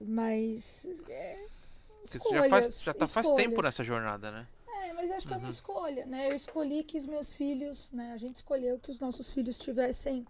Mas. 0.00 0.86
É, 1.08 1.46
Porque 2.02 2.18
você 2.18 2.34
já 2.34 2.48
faz, 2.48 2.64
escolhas, 2.66 2.82
já 2.84 2.94
tá 2.94 3.06
faz 3.06 3.26
tempo 3.30 3.38
escolhas. 3.50 3.64
nessa 3.64 3.84
jornada, 3.84 4.30
né? 4.30 4.46
É, 4.84 4.92
mas 4.92 5.10
acho 5.10 5.26
que 5.26 5.32
é 5.32 5.36
uma 5.36 5.44
Uhum. 5.44 5.52
escolha, 5.52 6.06
né? 6.06 6.28
Eu 6.30 6.34
escolhi 6.36 6.82
que 6.82 6.98
os 6.98 7.06
meus 7.06 7.32
filhos, 7.32 7.90
né? 7.92 8.12
A 8.12 8.16
gente 8.16 8.36
escolheu 8.36 8.78
que 8.78 8.90
os 8.90 8.98
nossos 8.98 9.32
filhos 9.32 9.56
tivessem 9.58 10.26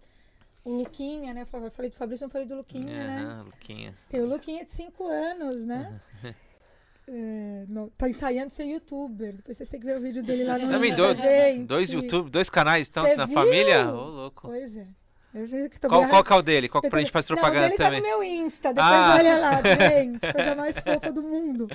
o 0.63 0.71
Luquinha, 0.71 1.33
né? 1.33 1.41
Eu 1.41 1.71
falei 1.71 1.89
do 1.89 1.95
Fabrício, 1.95 2.25
eu 2.25 2.29
falei 2.29 2.47
do 2.47 2.55
Luquinha, 2.55 3.07
né? 3.07 3.21
Aham, 3.21 3.43
Luquinha. 3.43 3.93
Tem 4.09 4.21
o 4.21 4.25
Luquinha 4.27 4.63
de 4.63 4.71
5 4.71 5.05
anos, 5.05 5.65
né? 5.65 5.99
É, 7.07 7.65
não, 7.67 7.89
tá 7.89 8.07
ensaiando 8.09 8.51
ser 8.51 8.63
youtuber. 8.65 9.33
Depois 9.33 9.57
vocês 9.57 9.67
têm 9.69 9.79
que 9.79 9.85
ver 9.85 9.97
o 9.97 10.01
vídeo 10.01 10.23
dele 10.23 10.43
lá 10.45 10.57
no 10.57 10.69
Também 10.71 10.95
dois, 10.95 11.19
dois 11.67 11.91
YouTube, 11.91 12.29
dois 12.29 12.49
canais 12.49 12.83
estão 12.83 13.03
Cê 13.05 13.15
na 13.15 13.25
viu? 13.25 13.33
família? 13.33 13.91
Ô, 13.91 14.05
louco. 14.09 14.41
Pois 14.47 14.77
é. 14.77 14.85
Qual, 15.89 16.07
qual 16.09 16.23
que 16.23 16.31
é 16.31 16.35
o 16.35 16.41
dele? 16.43 16.69
Qual 16.69 16.81
que 16.81 16.89
pra 16.89 16.99
tô- 16.99 17.03
gente 17.03 17.11
fazer 17.11 17.33
Não, 17.33 17.37
propaganda 17.41 17.65
o 17.65 17.69
dele 17.69 17.77
também? 17.83 18.01
tá 18.03 18.07
no 18.07 18.13
meu 18.19 18.23
Insta, 18.23 18.69
depois 18.73 18.87
Ah. 18.93 19.15
olha 19.17 19.37
lá, 19.37 19.51
gente. 19.91 20.19
Coisa 20.31 20.55
mais 20.55 20.79
fofa 20.79 21.11
do 21.11 21.23
mundo. 21.23 21.67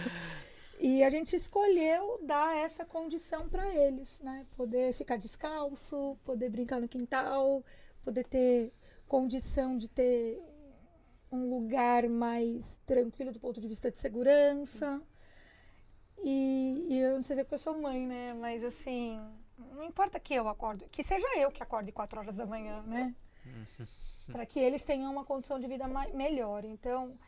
E 0.78 1.02
a 1.02 1.10
gente 1.10 1.34
escolheu 1.34 2.20
dar 2.22 2.56
essa 2.56 2.84
condição 2.84 3.48
para 3.48 3.66
eles, 3.74 4.20
né? 4.22 4.46
Poder 4.56 4.92
ficar 4.92 5.16
descalço, 5.16 6.16
poder 6.24 6.48
brincar 6.50 6.80
no 6.80 6.86
quintal, 6.88 7.64
poder 8.04 8.22
ter 8.24 8.72
condição 9.08 9.76
de 9.76 9.88
ter 9.88 10.40
um 11.32 11.50
lugar 11.50 12.08
mais 12.08 12.78
tranquilo 12.86 13.32
do 13.32 13.40
ponto 13.40 13.60
de 13.60 13.66
vista 13.66 13.90
de 13.90 13.98
segurança. 13.98 15.02
E, 16.22 16.86
e 16.90 16.98
eu 16.98 17.14
não 17.16 17.22
sei 17.22 17.36
se 17.36 17.40
é 17.40 17.44
porque 17.44 17.54
eu 17.54 17.58
sou 17.58 17.78
mãe, 17.78 18.06
né? 18.06 18.34
Mas 18.34 18.64
assim, 18.64 19.20
não 19.56 19.84
importa 19.84 20.18
que 20.18 20.34
eu 20.34 20.48
acordo, 20.48 20.86
que 20.90 21.02
seja 21.02 21.26
eu 21.38 21.50
que 21.50 21.62
acorde 21.62 21.92
4 21.92 22.20
horas 22.20 22.36
da 22.36 22.46
manhã, 22.46 22.82
né? 22.82 23.14
para 24.32 24.44
que 24.44 24.58
eles 24.58 24.84
tenham 24.84 25.10
uma 25.10 25.24
condição 25.24 25.58
de 25.58 25.66
vida 25.66 25.86
melhor. 26.14 26.64
Então, 26.64 27.18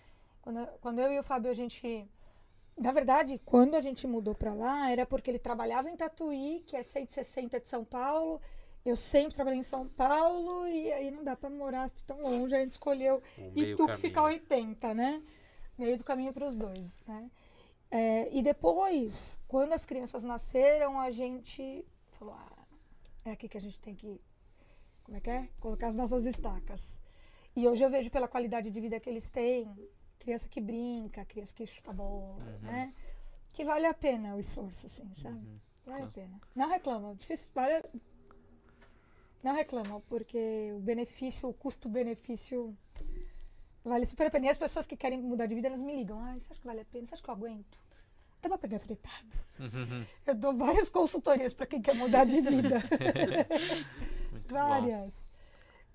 quando, 0.42 0.66
quando 0.80 0.98
eu 1.00 1.12
e 1.12 1.18
o 1.18 1.22
Fábio, 1.22 1.50
a 1.50 1.54
gente. 1.54 2.08
Na 2.76 2.92
verdade, 2.92 3.40
quando 3.44 3.74
a 3.74 3.80
gente 3.80 4.06
mudou 4.06 4.34
para 4.34 4.54
lá, 4.54 4.90
era 4.90 5.04
porque 5.04 5.30
ele 5.30 5.38
trabalhava 5.38 5.90
em 5.90 5.96
Tatuí, 5.96 6.62
que 6.64 6.76
é 6.76 6.82
160 6.82 7.60
de 7.60 7.68
São 7.68 7.84
Paulo. 7.84 8.40
Eu 8.84 8.96
sempre 8.96 9.34
trabalhei 9.34 9.60
em 9.60 9.64
São 9.64 9.86
Paulo 9.86 10.66
e 10.66 10.90
aí 10.90 11.10
não 11.10 11.22
dá 11.22 11.36
para 11.36 11.50
morar 11.50 11.90
tão 12.06 12.22
longe. 12.22 12.54
A 12.54 12.60
gente 12.60 12.72
escolheu 12.72 13.22
O 13.36 13.40
e 13.54 13.62
meio 13.62 13.76
tu 13.76 13.86
que 13.86 13.96
fica 13.98 14.22
80, 14.22 14.94
né? 14.94 15.22
Meio 15.76 15.98
do 15.98 16.04
caminho 16.04 16.32
para 16.32 16.46
os 16.46 16.56
dois, 16.56 16.98
né? 17.06 17.30
É, 17.90 18.34
e 18.36 18.42
depois, 18.42 19.38
quando 19.48 19.72
as 19.72 19.84
crianças 19.84 20.22
nasceram, 20.22 21.00
a 21.00 21.10
gente 21.10 21.84
falou: 22.12 22.34
ah, 22.34 22.66
é 23.24 23.32
aqui 23.32 23.48
que 23.48 23.56
a 23.56 23.60
gente 23.60 23.80
tem 23.80 23.94
que. 23.94 24.20
Como 25.02 25.16
é 25.16 25.20
que 25.20 25.30
é? 25.30 25.48
Colocar 25.58 25.88
as 25.88 25.96
nossas 25.96 26.24
estacas. 26.24 27.00
E 27.56 27.66
hoje 27.66 27.82
eu 27.84 27.90
vejo 27.90 28.10
pela 28.10 28.28
qualidade 28.28 28.70
de 28.70 28.80
vida 28.80 29.00
que 29.00 29.10
eles 29.10 29.28
têm, 29.28 29.68
criança 30.18 30.48
que 30.48 30.60
brinca, 30.60 31.24
criança 31.24 31.52
que 31.52 31.66
chuta 31.66 31.92
bola, 31.92 32.44
né? 32.62 32.94
Que 33.52 33.64
vale 33.64 33.86
a 33.86 33.94
pena 33.94 34.36
o 34.36 34.40
esforço, 34.40 34.86
assim, 34.86 35.12
sabe? 35.14 35.60
Vale 35.84 36.04
a 36.04 36.06
pena. 36.06 36.40
Não 36.54 36.68
reclama, 36.68 37.16
difícil, 37.16 37.50
vale, 37.52 37.82
não 39.42 39.54
reclamam, 39.54 40.02
porque 40.02 40.70
o 40.76 40.80
benefício, 40.80 41.48
o 41.48 41.54
custo-benefício 41.54 42.76
vale 43.84 44.06
super 44.06 44.26
a 44.26 44.30
pena. 44.30 44.46
E 44.46 44.48
as 44.48 44.58
pessoas 44.58 44.86
que 44.86 44.96
querem 44.96 45.20
mudar 45.20 45.46
de 45.46 45.54
vida, 45.54 45.68
elas 45.68 45.82
me 45.82 45.94
ligam. 45.94 46.18
Ah, 46.20 46.34
você 46.34 46.52
acha 46.52 46.60
que 46.60 46.66
vale 46.66 46.80
a 46.80 46.84
pena? 46.84 47.06
Você 47.06 47.14
acha 47.14 47.22
que 47.22 47.30
eu 47.30 47.34
aguento? 47.34 47.80
Dá 48.42 48.48
pra 48.48 48.58
pegar 48.58 48.78
fretado? 48.78 49.38
Uhum. 49.58 50.06
Eu 50.26 50.34
dou 50.34 50.54
várias 50.54 50.88
consultorias 50.88 51.52
para 51.52 51.66
quem 51.66 51.82
quer 51.82 51.94
mudar 51.94 52.24
de 52.24 52.40
vida. 52.40 52.82
Muito 54.32 54.48
bom. 54.48 54.54
várias. 54.54 55.28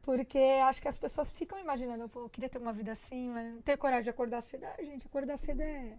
Porque 0.03 0.37
acho 0.37 0.79
que 0.79 0.87
as 0.87 0.97
pessoas 0.99 1.31
ficam 1.31 1.59
imaginando, 1.59 2.07
pô, 2.07 2.21
eu 2.21 2.29
queria 2.29 2.47
ter 2.47 2.59
uma 2.59 2.71
vida 2.71 2.91
assim, 2.91 3.29
mas 3.29 3.51
não 3.51 3.61
tenho 3.63 3.77
coragem 3.77 4.03
de 4.03 4.09
acordar 4.11 4.41
cedo. 4.41 4.63
Ah, 4.63 4.83
gente, 4.83 5.07
acordar 5.07 5.37
cedo 5.37 5.61
é, 5.61 5.97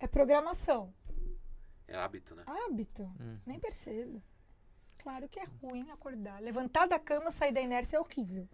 é 0.00 0.06
programação. 0.08 0.92
É 1.86 1.96
hábito, 1.96 2.34
né? 2.34 2.42
Hábito. 2.46 3.04
Hum. 3.20 3.38
Nem 3.46 3.60
percebo. 3.60 4.20
Claro 4.98 5.28
que 5.28 5.38
é 5.38 5.44
ruim 5.62 5.88
acordar. 5.92 6.40
Levantar 6.40 6.88
da 6.88 6.98
cama, 6.98 7.30
sair 7.30 7.52
da 7.52 7.60
inércia 7.60 7.98
é 7.98 8.00
horrível. 8.00 8.48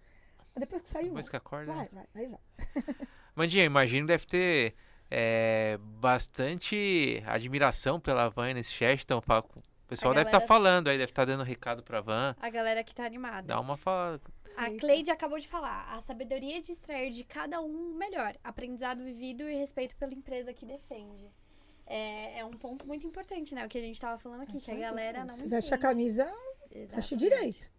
Mas 0.54 0.60
depois 0.60 0.82
que 0.82 0.88
saiu, 0.88 1.08
Depois 1.08 1.28
que 1.28 1.36
acorda. 1.36 1.72
vai, 1.72 1.88
né? 1.92 2.04
vai, 2.14 2.26
vai, 2.26 2.38
vai. 2.84 2.94
Mandinha, 3.36 3.64
imagino 3.64 4.02
que 4.06 4.12
deve 4.12 4.26
ter 4.26 4.74
é, 5.10 5.78
bastante 5.80 7.22
admiração 7.26 8.00
pela 8.00 8.28
Van 8.28 8.52
nesse 8.54 8.72
chat. 8.72 9.02
Então, 9.02 9.18
o 9.18 9.62
pessoal 9.86 10.12
A 10.12 10.14
deve 10.16 10.28
estar 10.28 10.38
galera- 10.38 10.46
falando 10.46 10.88
aí, 10.88 10.98
deve 10.98 11.10
estar 11.12 11.24
dando 11.24 11.42
recado 11.44 11.82
pra 11.82 12.00
Van. 12.00 12.34
A 12.40 12.50
galera 12.50 12.82
que 12.84 12.94
tá 12.94 13.04
animada. 13.04 13.46
Dá 13.46 13.60
uma 13.60 13.76
fala. 13.76 14.20
A 14.56 14.68
Cleide 14.78 15.10
acabou 15.10 15.38
de 15.38 15.46
falar. 15.48 15.86
A 15.94 16.00
sabedoria 16.00 16.60
de 16.60 16.72
extrair 16.72 17.10
de 17.10 17.24
cada 17.24 17.60
um 17.60 17.92
o 17.92 17.94
melhor. 17.94 18.36
Aprendizado 18.42 19.02
vivido 19.02 19.48
e 19.48 19.54
respeito 19.54 19.96
pela 19.96 20.12
empresa 20.12 20.52
que 20.52 20.66
defende. 20.66 21.30
É, 21.86 22.40
é 22.40 22.44
um 22.44 22.50
ponto 22.50 22.86
muito 22.86 23.06
importante, 23.06 23.54
né? 23.54 23.64
O 23.64 23.68
que 23.68 23.78
a 23.78 23.80
gente 23.80 24.00
tava 24.00 24.18
falando 24.18 24.42
aqui, 24.42 24.60
que 24.60 24.70
a 24.70 24.76
galera 24.76 25.24
não 25.24 25.34
Se 25.34 25.48
veste 25.48 25.72
a 25.74 25.78
camisa, 25.78 26.24
veste 26.70 27.14
Exatamente. 27.14 27.16
direito. 27.16 27.70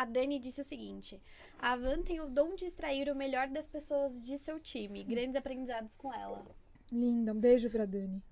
A 0.00 0.06
Dani 0.06 0.38
disse 0.38 0.62
o 0.62 0.64
seguinte: 0.64 1.20
a 1.58 1.76
Van 1.76 2.00
tem 2.00 2.20
o 2.20 2.26
dom 2.26 2.54
de 2.54 2.64
extrair 2.64 3.10
o 3.10 3.14
melhor 3.14 3.48
das 3.48 3.66
pessoas 3.66 4.18
de 4.18 4.38
seu 4.38 4.58
time. 4.58 5.04
Grandes 5.04 5.36
aprendizados 5.36 5.94
com 5.94 6.10
ela. 6.10 6.42
Linda, 6.90 7.34
um 7.34 7.38
beijo 7.38 7.68
pra 7.68 7.84
Dani. 7.84 8.22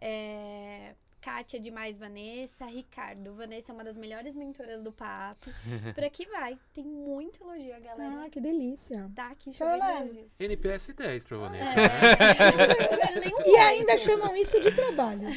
É... 0.00 0.94
Kátia 1.20 1.60
demais, 1.60 1.98
Vanessa. 1.98 2.64
Ricardo. 2.64 3.34
Vanessa 3.34 3.72
é 3.72 3.74
uma 3.74 3.84
das 3.84 3.98
melhores 3.98 4.34
mentoras 4.34 4.80
do 4.80 4.90
papo. 4.90 5.50
Por 5.94 6.02
aqui 6.02 6.24
vai. 6.30 6.58
Tem 6.72 6.84
muito 6.84 7.44
elogio, 7.44 7.76
a 7.76 7.80
galera. 7.80 8.24
Ah, 8.24 8.30
que 8.30 8.40
delícia. 8.40 9.10
Tá 9.14 9.32
aqui 9.32 9.52
chovendo. 9.52 10.30
NPS 10.40 10.94
10 10.94 11.24
pra 11.24 11.36
Vanessa. 11.36 11.78
É, 11.78 13.20
nenhum 13.20 13.36
E 13.44 13.56
ainda 13.58 13.98
chamam 13.98 14.34
isso 14.34 14.58
de 14.60 14.70
trabalho. 14.70 15.28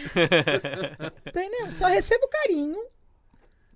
Entendeu? 1.28 1.70
Só 1.70 1.88
recebo 1.88 2.30
carinho. 2.30 2.82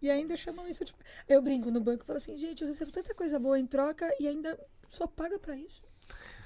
E 0.04 0.12
ainda 0.12 0.36
chamam 0.36 0.68
isso 0.68 0.84
de. 0.84 0.94
Eu 1.30 1.42
brinco 1.42 1.72
no 1.72 1.80
banco 1.80 2.04
e 2.04 2.06
falo 2.06 2.18
assim, 2.18 2.38
gente, 2.38 2.62
eu 2.62 2.68
recebo 2.68 2.92
tanta 2.92 3.16
coisa 3.16 3.40
boa 3.40 3.58
em 3.58 3.66
troca 3.66 4.14
e 4.20 4.28
ainda 4.28 4.60
só 4.90 5.08
paga 5.08 5.40
pra 5.40 5.56
isso. 5.56 5.82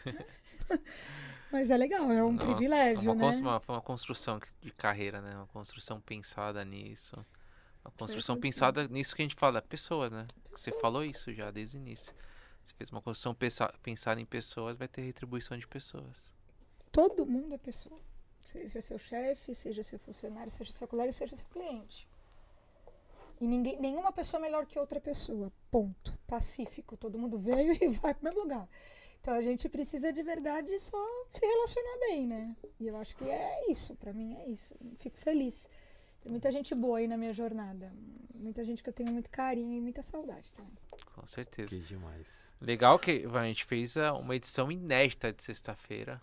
Mas 1.52 1.70
é 1.72 1.78
legal, 1.78 2.12
é 2.12 2.24
um 2.24 2.34
Não, 2.34 2.38
privilégio, 2.38 3.12
uma, 3.12 3.32
né? 3.32 3.38
uma, 3.40 3.62
uma 3.68 3.82
construção 3.82 4.40
de 4.62 4.72
carreira, 4.72 5.22
né? 5.22 5.32
Uma 5.36 5.48
construção 5.48 6.00
pensada 6.00 6.64
nisso. 6.64 7.16
Uma 7.84 7.92
construção 7.92 8.38
pensada 8.40 8.88
nisso 8.88 9.16
que 9.16 9.22
a 9.22 9.26
gente 9.26 9.36
fala, 9.36 9.62
pessoas, 9.62 10.12
né? 10.12 10.28
Você 10.52 10.66
Pessoas. 10.72 10.82
falou 10.82 11.04
isso 11.04 11.34
já 11.34 11.50
desde 11.50 11.78
o 11.78 11.80
início. 11.80 12.14
Você 12.66 12.76
fez 12.76 12.92
uma 12.92 13.02
construção 13.02 13.34
pensa- 13.34 13.74
pensada 13.82 14.20
em 14.20 14.26
pessoas, 14.26 14.78
vai 14.78 14.88
ter 14.90 15.02
retribuição 15.02 15.58
de 15.58 15.66
pessoas. 15.66 16.30
Todo 16.92 17.26
mundo 17.26 17.54
é 17.56 17.58
pessoa. 17.58 18.00
Seja 18.46 18.82
seu 18.82 19.00
chefe, 19.00 19.56
seja 19.56 19.82
seu 19.82 19.98
funcionário, 20.00 20.52
seja 20.52 20.72
seu 20.72 20.88
colega, 20.88 21.12
seja 21.12 21.36
seu 21.36 21.48
cliente. 21.48 22.08
E 23.40 23.48
ninguém, 23.48 23.80
nenhuma 23.80 24.12
pessoa 24.12 24.40
é 24.40 24.44
melhor 24.44 24.66
que 24.66 24.80
outra 24.80 25.00
pessoa. 25.00 25.52
Ponto. 25.70 26.18
Pacífico. 26.26 26.98
Todo 26.98 27.20
mundo 27.20 27.38
veio 27.38 27.74
e 27.82 27.88
vai 27.90 28.14
para 28.14 28.22
o 28.22 28.26
mesmo 28.26 28.42
lugar. 28.42 28.68
Então 29.22 29.34
a 29.34 29.42
gente 29.42 29.68
precisa 29.68 30.12
de 30.12 30.24
verdade 30.24 30.78
só 30.80 30.98
se 31.30 31.46
relacionar 31.46 32.00
bem, 32.00 32.28
né? 32.28 32.56
E 32.80 32.88
eu 32.88 32.96
acho 32.98 33.16
que 33.16 33.26
é 33.26 33.70
isso. 33.70 33.96
Para 33.96 34.14
mim 34.14 34.36
é 34.36 34.50
isso. 34.50 34.74
Fico 35.00 35.18
feliz. 35.18 35.68
Tem 36.22 36.32
muita 36.32 36.52
gente 36.52 36.74
boa 36.74 37.00
aí 37.00 37.08
na 37.08 37.18
minha 37.18 37.34
jornada. 37.34 37.92
Muita 38.34 38.64
gente 38.64 38.82
que 38.82 38.90
eu 38.90 38.94
tenho 38.94 39.12
muito 39.12 39.30
carinho 39.30 39.78
e 39.78 39.82
muita 39.82 40.02
saudade 40.02 40.52
também. 40.54 40.74
Com 41.14 41.26
certeza. 41.28 41.70
Que 41.70 41.80
demais. 41.80 42.26
Legal 42.60 42.98
que 42.98 43.26
a 43.32 43.44
gente 43.44 43.66
fez 43.66 43.98
ah, 43.98 44.14
uma 44.14 44.36
edição 44.36 44.72
inédita 44.72 45.32
de 45.32 45.44
sexta-feira. 45.44 46.22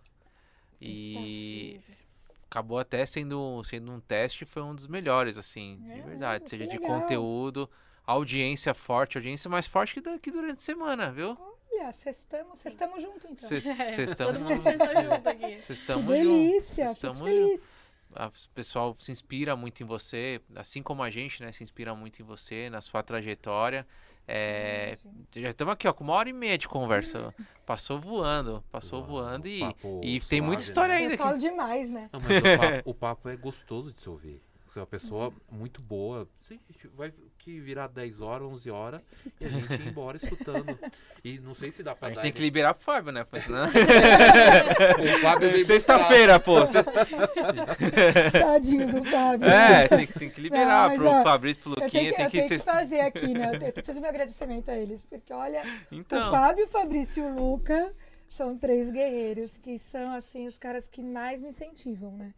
E 0.81 1.81
Sexta-feira. 1.83 2.04
Acabou 2.49 2.79
até 2.79 3.05
sendo, 3.07 3.63
sendo 3.65 3.93
um 3.93 4.01
teste, 4.01 4.45
foi 4.45 4.63
um 4.63 4.75
dos 4.75 4.87
melhores, 4.87 5.37
assim, 5.39 5.81
É 5.91 5.95
de 5.95 6.01
verdade. 6.03 6.49
Seja 6.51 6.67
de 6.67 6.79
legal. 6.79 7.01
conteúdo, 7.01 7.71
audiência 8.07 8.75
forte, 8.75 9.17
audiência 9.19 9.49
mais 9.51 9.67
forte 9.67 9.95
que, 9.95 10.01
da- 10.01 10.19
que 10.19 10.31
durante 10.31 10.59
a 10.59 10.63
semana, 10.63 11.11
viu? 11.11 11.37
Olha, 11.73 11.93
vocês 11.93 12.27
estamos 12.65 13.03
juntos 13.03 13.25
então. 13.31 13.49
Vocês 13.49 13.67
É, 13.69 13.75
vocês 13.75 14.11
Todo 14.13 14.37
estamos 14.37 14.43
mundo 14.43 14.55
junto 14.55 15.29
aqui. 15.29 15.41
vocês 15.61 15.67
Que 15.67 15.73
estamos 15.73 16.07
delícia, 16.07 16.95
tamo 16.95 17.25
feliz. 17.25 17.75
o 18.17 18.51
pessoal 18.55 18.97
se 18.99 19.11
inspira 19.11 19.57
muito 19.57 19.83
em 19.83 19.87
você, 19.87 20.41
assim 20.55 20.83
como 20.83 21.03
a 21.03 21.11
gente, 21.11 21.43
né? 21.43 21.51
Se 21.53 21.63
inspira 21.65 21.95
muito 21.95 22.21
em 22.23 22.25
você, 22.25 22.71
na 22.71 22.81
sua 22.81 23.03
trajetória. 23.03 23.87
É, 24.27 24.97
já 25.37 25.51
estamos 25.51 25.73
aqui, 25.75 25.87
ó, 25.87 25.93
com 25.93 26.03
uma 26.05 26.15
hora 26.15 26.29
e 26.29 26.33
meia 26.33 26.57
de 26.57 26.67
conversa. 26.69 27.35
Passou 27.67 28.01
voando, 28.01 28.65
passou 28.71 29.01
Uau, 29.01 29.09
voando 29.09 29.47
e, 29.49 29.61
e 30.03 30.21
tem 30.21 30.41
muita 30.41 30.63
suave, 30.63 30.71
história 30.71 30.95
né? 30.95 31.01
ainda 31.01 31.11
Eu 31.13 31.15
aqui. 31.15 31.23
falo 31.23 31.39
demais, 31.39 31.91
né? 31.91 32.09
Não, 32.13 32.21
mas 32.21 32.31
o 32.39 32.43
papo, 32.59 32.91
o 32.91 32.95
papo 32.95 33.29
é 33.29 33.37
gostoso 33.37 33.93
de 33.93 34.01
se 34.01 34.09
ouvir. 34.09 34.43
Você 34.67 34.79
é 34.79 34.83
uma 34.83 34.87
pessoa 34.87 35.33
muito 35.51 35.81
boa. 35.83 36.27
Você 36.41 36.59
vai 36.95 37.13
que 37.45 37.61
virar 37.61 37.89
10 37.89 38.21
horas, 38.23 38.49
11 38.49 38.71
horas 38.71 39.03
e 39.41 39.45
a 39.45 39.49
gente 39.49 39.73
ir 39.75 39.87
embora 39.89 40.17
escutando. 40.17 40.79
E 41.23 41.39
não 41.39 41.55
sei 41.55 41.71
se 41.71 41.83
dá 41.83 41.95
pra 41.95 42.07
A 42.07 42.11
gente 42.11 42.17
dar. 42.17 42.23
tem 42.23 42.33
que 42.33 42.41
liberar 42.41 42.73
pro 42.75 42.83
Fábio, 42.83 43.13
né? 43.13 43.27
Pois 43.31 43.47
não. 43.47 43.67
O 43.67 45.19
Fábio 45.21 45.51
veio 45.51 45.67
Sexta-feira, 45.67 46.41
pô. 46.41 46.67
cê- 46.67 46.83
Tadinho 48.33 48.89
do 48.89 49.05
Fábio. 49.05 49.49
É, 49.49 49.89
tem, 49.89 50.07
que- 50.07 50.19
tem 50.19 50.31
que 50.31 50.41
liberar 50.41 50.89
mas, 50.89 51.01
pro 51.01 51.09
ó, 51.11 51.23
Fabrício, 51.23 51.63
pro 51.63 51.73
Eu 51.73 51.91
tenho 51.91 52.05
Luquinha, 52.07 52.11
que, 52.11 52.17
tem 52.17 52.25
eu 52.25 52.31
que 52.31 52.37
tenho 52.39 52.49
ser. 52.49 52.59
que 52.59 52.65
fazer 52.65 53.01
aqui, 53.01 53.35
né? 53.35 53.51
Eu 53.55 53.59
tenho 53.61 53.73
que 53.73 53.83
fazer 53.83 54.01
meu 54.01 54.11
agradecimento 54.11 54.71
a 54.71 54.77
eles. 54.77 55.05
Porque, 55.05 55.33
olha, 55.33 55.63
o 55.91 55.95
Então, 55.95 56.31
Fábio, 56.31 56.65
o 56.65 56.69
Fabrício 56.69 57.25
e 57.25 57.27
o 57.27 57.35
Luca 57.35 57.93
são 58.29 58.57
três 58.57 58.91
guerreiros 58.91 59.57
que 59.57 59.79
são, 59.79 60.15
assim, 60.15 60.47
os 60.49 60.59
caras 60.59 60.89
que 60.89 61.03
mais 61.03 61.41
me 61.41 61.49
incentivam, 61.49 62.13
né? 62.17 62.33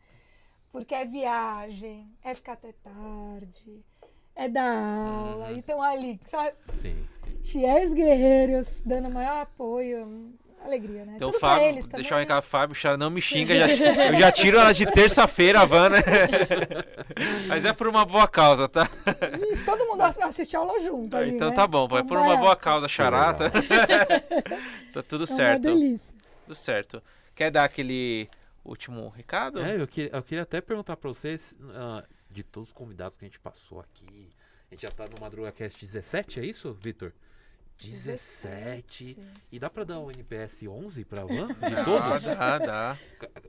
Porque 0.71 0.95
é 0.95 1.05
viagem, 1.05 2.11
é 2.23 2.35
ficar 2.35 2.53
até 2.53 2.73
tarde, 2.73 3.85
é 4.37 4.49
dar 4.49 4.63
aula. 4.65 5.47
Uhum. 5.49 5.57
Então, 5.57 5.83
ali, 5.83 6.21
sabe? 6.27 6.53
Sim. 6.83 6.97
Fiéis 7.43 7.93
guerreiros, 7.95 8.83
dando 8.85 9.11
maior 9.11 9.43
apoio. 9.43 10.33
Alegria, 10.65 11.05
né? 11.05 11.13
então 11.15 11.29
Tudo 11.31 11.39
pra 11.39 11.51
Fábio, 11.51 11.65
eles 11.69 11.87
também. 11.87 12.03
deixar 12.03 12.17
um 12.17 12.19
recado, 12.19 12.43
Fábio, 12.43 12.75
Chara, 12.75 12.97
não 12.97 13.09
me 13.09 13.21
xinga, 13.23 13.55
já, 13.69 13.69
eu 14.07 14.19
já 14.19 14.33
tiro 14.33 14.59
ela 14.59 14.73
de 14.75 14.85
terça-feira, 14.85 15.61
a 15.61 15.65
van, 15.65 15.91
né? 15.91 15.99
Mas 17.47 17.65
é 17.65 17.73
por 17.73 17.87
uma 17.87 18.05
boa 18.05 18.27
causa, 18.27 18.69
tá? 18.69 18.89
Ixi, 19.53 19.65
todo 19.65 19.85
mundo 19.87 20.01
ass- 20.01 20.19
assiste 20.19 20.57
aula 20.57 20.81
junto 20.81 21.17
ali, 21.17 21.33
então 21.37 21.51
né? 21.51 21.55
tá 21.55 21.69
bom, 21.69 21.87
é 21.97 22.03
por 22.03 22.19
uma 22.19 22.37
boa 22.37 22.57
causa, 22.57 22.89
charata. 22.89 23.49
tá 24.93 25.03
tudo 25.03 25.25
É 25.25 25.29
uma 25.31 25.37
certo, 25.37 25.63
delícia. 25.63 26.17
tudo 26.45 26.55
certo. 26.57 27.03
Quer 27.35 27.51
dar 27.53 27.65
aquele 27.65 28.27
último 28.65 29.09
recado? 29.15 29.61
É, 29.63 29.81
eu, 29.81 29.87
que- 29.87 30.11
eu 30.13 30.23
queria 30.23 30.43
até 30.43 30.61
perguntar 30.61 30.97
pra 30.97 31.09
vocês, 31.11 31.55
ah, 31.75 32.03
de 32.37 32.43
todos 32.45 32.69
os 32.69 32.73
convidados 32.75 33.17
que 33.17 33.25
a 33.25 33.29
gente 33.29 33.41
passou 33.41 33.81
aqui, 33.81 34.31
a 34.71 34.75
gente 34.75 34.83
já 34.83 34.91
tá 34.91 35.07
no 35.09 35.19
Madruga 35.21 35.51
Cast 35.51 35.81
17, 35.85 36.39
é 36.41 36.45
isso, 36.45 36.73
Vitor? 36.75 37.13
17. 37.79 39.19
E 39.51 39.59
dá 39.59 39.69
pra 39.71 39.85
dar 39.85 40.01
um 40.01 40.11
NPS 40.11 40.63
11 40.67 41.05
pra 41.05 41.25
Van? 41.25 41.49
De 41.55 41.75
Dá, 41.75 41.85
todos? 41.85 42.23
dá, 42.25 42.59
dá. 42.59 42.99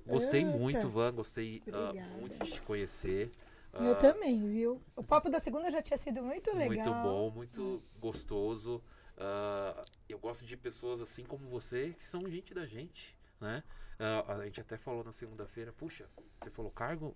Gostei 0.05 0.43
Eita. 0.43 0.57
muito, 0.57 0.89
Van, 0.89 1.13
gostei 1.13 1.61
Obrigada. 1.67 2.09
muito 2.17 2.43
de 2.45 2.51
te 2.51 2.61
conhecer. 2.61 3.29
Eu 3.73 3.91
Ah, 3.91 3.95
também, 3.95 4.47
viu? 4.47 4.81
O 4.95 5.03
papo 5.03 5.29
da 5.29 5.39
segunda 5.39 5.69
já 5.69 5.81
tinha 5.81 5.97
sido 5.97 6.21
muito 6.23 6.55
legal. 6.55 6.87
Muito 6.87 7.03
bom, 7.03 7.31
muito 7.31 7.83
gostoso. 7.99 8.81
Ah, 9.17 9.83
eu 10.07 10.17
gosto 10.19 10.45
de 10.45 10.55
pessoas 10.57 11.01
assim 11.01 11.23
como 11.23 11.47
você, 11.49 11.93
que 11.97 12.03
são 12.05 12.21
gente 12.29 12.53
da 12.53 12.65
gente, 12.65 13.15
né? 13.39 13.63
A 14.27 14.43
gente 14.45 14.61
até 14.61 14.77
falou 14.77 15.03
na 15.03 15.11
segunda-feira, 15.11 15.73
puxa, 15.73 16.05
você 16.41 16.49
falou 16.51 16.69
cargo 16.71 17.15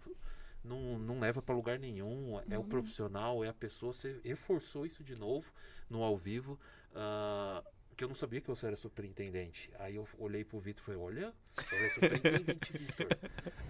não, 0.63 0.99
não 0.99 1.19
leva 1.19 1.41
para 1.41 1.55
lugar 1.55 1.79
nenhum, 1.79 2.39
é 2.49 2.57
o 2.57 2.63
profissional, 2.63 3.43
é 3.43 3.49
a 3.49 3.53
pessoa, 3.53 3.93
você 3.93 4.19
reforçou 4.23 4.85
isso 4.85 5.03
de 5.03 5.19
novo 5.19 5.51
no 5.89 6.03
ao 6.03 6.17
vivo, 6.17 6.59
ah, 6.95 7.63
que 7.97 8.03
eu 8.03 8.07
não 8.07 8.15
sabia 8.15 8.41
que 8.41 8.47
você 8.47 8.67
era 8.67 8.75
superintendente. 8.75 9.71
Aí 9.79 9.95
eu 9.95 10.07
olhei 10.17 10.43
pro 10.43 10.59
Vitor 10.59 10.81
e 10.81 10.85
falei, 10.85 10.99
olha, 11.01 11.33
ele 11.71 11.85
é 11.85 11.89
superintendente, 11.89 12.71
Vitor. 12.77 13.07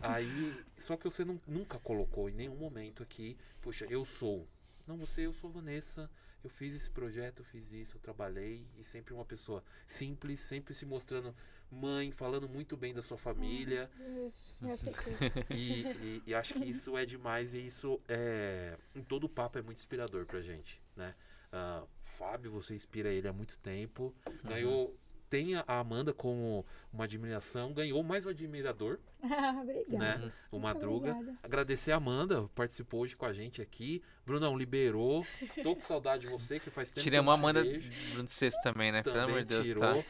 Aí, 0.02 0.56
só 0.80 0.98
que 0.98 1.06
você 1.06 1.24
não- 1.26 1.40
nunca 1.48 1.80
colocou 1.80 2.30
em 2.30 2.34
nenhum 2.34 2.56
momento 2.56 3.04
aqui, 3.04 3.38
puxa, 3.62 3.86
eu 3.90 4.06
sou. 4.06 4.48
Não, 4.88 4.98
você, 4.98 5.26
eu 5.26 5.34
sou 5.34 5.50
Vanessa, 5.50 6.10
eu 6.44 6.50
fiz 6.50 6.74
esse 6.76 6.90
projeto, 6.90 7.40
eu 7.40 7.46
fiz 7.46 7.72
isso, 7.72 7.98
eu 7.98 8.02
trabalhei. 8.02 8.66
E 8.78 8.84
sempre 8.84 9.14
uma 9.14 9.26
pessoa 9.26 9.64
simples, 9.88 10.40
sempre 10.40 10.74
se 10.74 10.86
mostrando 10.86 11.36
mãe, 11.72 12.12
falando 12.12 12.50
muito 12.50 12.76
bem 12.76 12.94
da 12.94 13.02
sua 13.02 13.18
família. 13.18 13.90
Certeza. 13.96 14.92
E, 15.52 15.82
e- 15.84 16.24
e 16.28 16.34
acho 16.36 16.54
que 16.56 16.66
isso 16.66 16.98
é 16.98 17.06
demais 17.06 17.54
e 17.54 17.66
isso 17.66 18.00
é. 18.08 18.78
Em 18.96 19.04
todo 19.04 19.26
o 19.26 19.30
papo 19.30 19.58
é 19.58 19.62
muito 19.62 19.80
inspirador 19.80 20.26
pra 20.26 20.42
gente, 20.42 20.82
né? 20.96 21.16
Ah, 21.52 21.84
Fábio, 22.04 22.52
você 22.52 22.74
inspira 22.76 23.10
ele 23.10 23.28
há 23.28 23.34
muito 23.34 23.58
tempo. 23.60 24.14
Ganhou. 24.44 24.96
Tem 25.32 25.56
a 25.56 25.64
Amanda 25.66 26.14
como 26.14 26.66
uma 26.91 27.06
admiração, 27.06 27.72
ganhou 27.72 28.03
mais 28.03 28.26
um 28.26 28.30
admirador, 28.32 28.99
Obrigada. 29.24 29.98
né? 29.98 30.32
O 30.52 30.60
Muito 30.60 30.64
Madruga. 30.64 31.12
obrigada. 31.14 31.38
Agradecer 31.41 31.94
a 31.94 31.95
Amanda, 31.95 32.49
participou 32.53 32.99
hoje 32.99 33.16
com 33.16 33.26
a 33.26 33.32
gente 33.32 33.62
aqui. 33.62 34.03
Brunão, 34.26 34.58
liberou. 34.58 35.26
Tô 35.64 35.74
com 35.74 35.82
saudade 35.84 36.24
de 36.24 36.28
você, 36.28 36.60
que 36.60 36.70
faz 36.70 36.90
tempo 36.90 37.02
Tiramos 37.02 37.34
que 37.34 37.45
a 37.45 37.49
eu 37.49 37.53
não 37.53 37.64
te 37.64 37.70
Amanda. 37.70 38.12
Bruno 38.12 38.28
Sexto 38.28 38.62
também, 38.62 38.91
né? 38.91 39.03
Pelo 39.03 39.16
Também 39.16 39.30
amor 39.36 39.44
de 39.44 39.48
Deus, 39.56 39.68
tirou. 39.68 39.84
tá? 39.84 40.03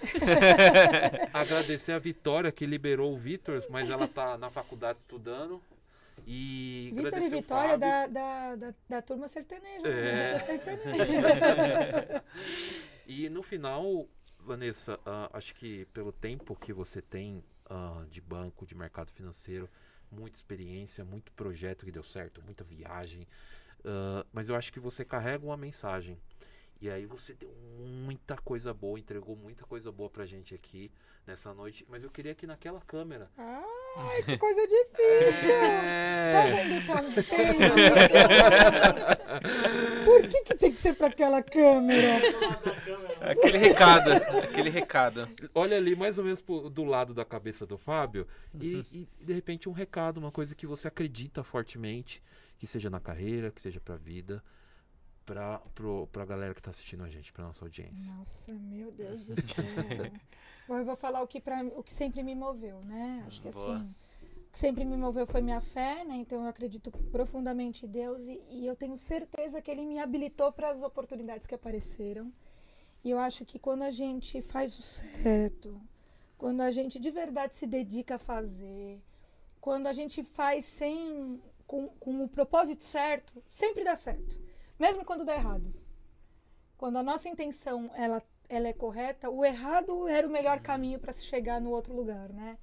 Agradecer 1.40 1.92
a 1.92 2.00
Vitória, 2.00 2.52
que 2.52 2.66
liberou 2.66 3.14
o 3.14 3.18
Vitor, 3.20 3.64
mas 3.70 3.92
ela 3.92 4.08
tá 4.08 4.40
na 4.40 4.50
faculdade 4.50 4.98
estudando. 4.98 5.62
E 6.26 6.94
Vitor 6.96 7.22
e 7.22 7.28
o 7.28 7.30
Vitória 7.30 7.78
da, 7.78 8.08
da, 8.08 8.56
da, 8.56 8.74
da 8.90 9.02
turma 9.04 9.28
sertaneja. 9.28 9.88
É. 9.88 10.34
né? 10.34 10.40
Sertaneja. 10.40 12.24
E 13.06 13.30
no 13.30 13.44
final, 13.44 14.08
Vanessa, 14.44 15.00
ah, 15.06 15.30
acho 15.34 15.54
que 15.56 15.86
pelo 15.94 16.12
tempo 16.12 16.56
que 16.56 16.74
você 16.74 17.02
tem 17.02 17.44
ah, 17.70 18.06
de 18.10 18.20
banco, 18.20 18.66
de 18.66 18.76
mercado 18.76 19.12
financeiro, 19.12 19.70
muita 20.12 20.38
experiência, 20.38 21.06
muito 21.06 21.32
projeto 21.32 21.86
que 21.86 21.92
deu 21.92 22.04
certo, 22.04 22.42
muita 22.44 22.64
viagem, 22.64 23.28
ah, 23.86 24.26
mas 24.34 24.50
eu 24.50 24.56
acho 24.56 24.72
que 24.72 24.80
você 24.80 25.06
carrega 25.06 25.46
uma 25.46 25.58
mensagem. 25.58 26.18
E 26.80 26.90
aí 26.90 27.06
você 27.06 27.34
deu 27.36 27.54
muita 28.06 28.36
coisa 28.38 28.74
boa, 28.74 29.00
entregou 29.00 29.36
muita 29.36 29.64
coisa 29.66 29.92
boa 29.92 30.10
pra 30.10 30.26
gente 30.26 30.56
aqui 30.56 30.92
nessa 31.32 31.54
noite. 31.54 31.86
Mas 31.90 32.04
eu 32.04 32.10
queria 32.10 32.36
que 32.36 32.46
naquela 32.46 32.82
câmera. 32.82 33.30
Ai, 33.38 34.22
que 34.24 34.38
coisa 34.38 34.62
difícil. 34.68 35.52
Tá 36.32 36.48
É, 36.48 36.64
vendo 36.66 36.86
tão 36.86 37.12
bem? 37.12 37.60
Por 40.06 40.28
que, 40.28 40.42
que 40.44 40.56
tem 40.56 40.72
que 40.72 40.80
ser 40.80 40.94
pra 40.94 41.08
aquela 41.08 41.42
câmera? 41.42 42.18
Aquele 43.22 43.58
recado, 43.58 44.12
aquele 44.12 44.70
recado. 44.70 45.28
olha 45.56 45.78
ali 45.78 45.96
mais 45.96 46.18
ou 46.18 46.24
menos 46.24 46.42
pro- 46.42 46.70
do 46.70 46.84
lado 46.84 47.14
da 47.14 47.24
cabeça 47.26 47.66
do 47.66 47.78
Fábio 47.78 48.28
e, 48.60 48.86
e, 48.92 49.08
de 49.24 49.34
repente 49.34 49.70
um 49.70 49.72
recado, 49.74 50.18
uma 50.18 50.32
coisa 50.32 50.54
que 50.56 50.68
você 50.68 50.88
acredita 50.88 51.44
fortemente, 51.44 52.22
que 52.58 52.68
seja 52.68 52.90
na 52.90 53.00
carreira, 53.00 53.52
que 53.52 53.62
seja 53.62 53.80
pra 53.80 53.96
vida, 53.96 54.44
pra, 55.26 55.60
pro, 55.74 56.08
pra 56.12 56.26
galera 56.26 56.54
que 56.54 56.62
tá 56.62 56.72
assistindo 56.72 57.04
a 57.04 57.10
gente, 57.10 57.32
pra 57.32 57.44
nossa 57.46 57.64
audiência. 57.66 58.12
Nossa, 58.18 58.54
meu 58.54 58.92
Deus 58.92 59.24
do 59.24 59.36
céu. 59.42 60.12
Bom, 60.72 60.78
eu 60.78 60.86
vou 60.86 60.96
falar 60.96 61.22
o 61.22 61.28
que, 61.28 61.42
pra, 61.42 61.62
o 61.76 61.84
que 61.84 61.92
sempre 61.92 62.24
me 62.24 62.34
moveu, 62.34 62.80
né? 62.86 63.26
Acho 63.28 63.42
que 63.42 63.50
Boa. 63.50 63.76
assim, 63.76 63.96
o 64.38 64.52
que 64.54 64.58
sempre 64.58 64.86
me 64.86 64.96
moveu 64.96 65.28
foi 65.28 65.42
minha 65.42 65.60
fé, 65.60 66.06
né? 66.06 66.16
Então 66.16 66.44
eu 66.44 66.48
acredito 66.48 66.90
profundamente 67.12 67.86
em 67.86 67.90
Deus 67.90 68.26
e, 68.26 68.42
e 68.50 68.68
eu 68.68 68.74
tenho 68.74 68.96
certeza 68.96 69.62
que 69.62 69.70
Ele 69.70 69.86
me 69.86 70.00
habilitou 70.00 70.50
para 70.50 70.70
as 70.70 70.82
oportunidades 70.82 71.46
que 71.46 71.54
apareceram. 71.54 72.32
E 73.04 73.10
eu 73.10 73.20
acho 73.20 73.44
que 73.44 73.60
quando 73.60 73.82
a 73.82 73.92
gente 73.92 74.42
faz 74.42 74.80
o 74.80 74.82
certo, 74.82 75.78
quando 76.38 76.62
a 76.62 76.72
gente 76.72 77.00
de 77.00 77.12
verdade 77.12 77.58
se 77.58 77.68
dedica 77.68 78.16
a 78.16 78.18
fazer, 78.18 79.02
quando 79.60 79.88
a 79.88 79.92
gente 79.92 80.24
faz 80.24 80.64
sem 80.64 81.44
com, 81.68 81.90
com 82.00 82.24
o 82.24 82.30
propósito 82.30 82.84
certo, 82.84 83.44
sempre 83.46 83.84
dá 83.84 83.98
certo, 83.98 84.40
mesmo 84.80 85.04
quando 85.04 85.26
dá 85.26 85.36
errado. 85.36 85.74
Quando 86.78 86.98
a 86.98 87.04
nossa 87.04 87.28
intenção 87.28 87.92
ela, 87.94 88.24
ela 88.52 88.68
é 88.68 88.74
correta, 88.74 89.30
o 89.30 89.46
errado 89.46 90.10
era 90.10 90.28
o 90.28 90.30
melhor 90.30 90.60
caminho 90.60 91.00
para 91.00 91.14
se 91.14 91.24
chegar 91.24 91.62
no 91.62 91.70
outro 91.70 91.96
lugar, 91.96 92.28
né? 92.34 92.58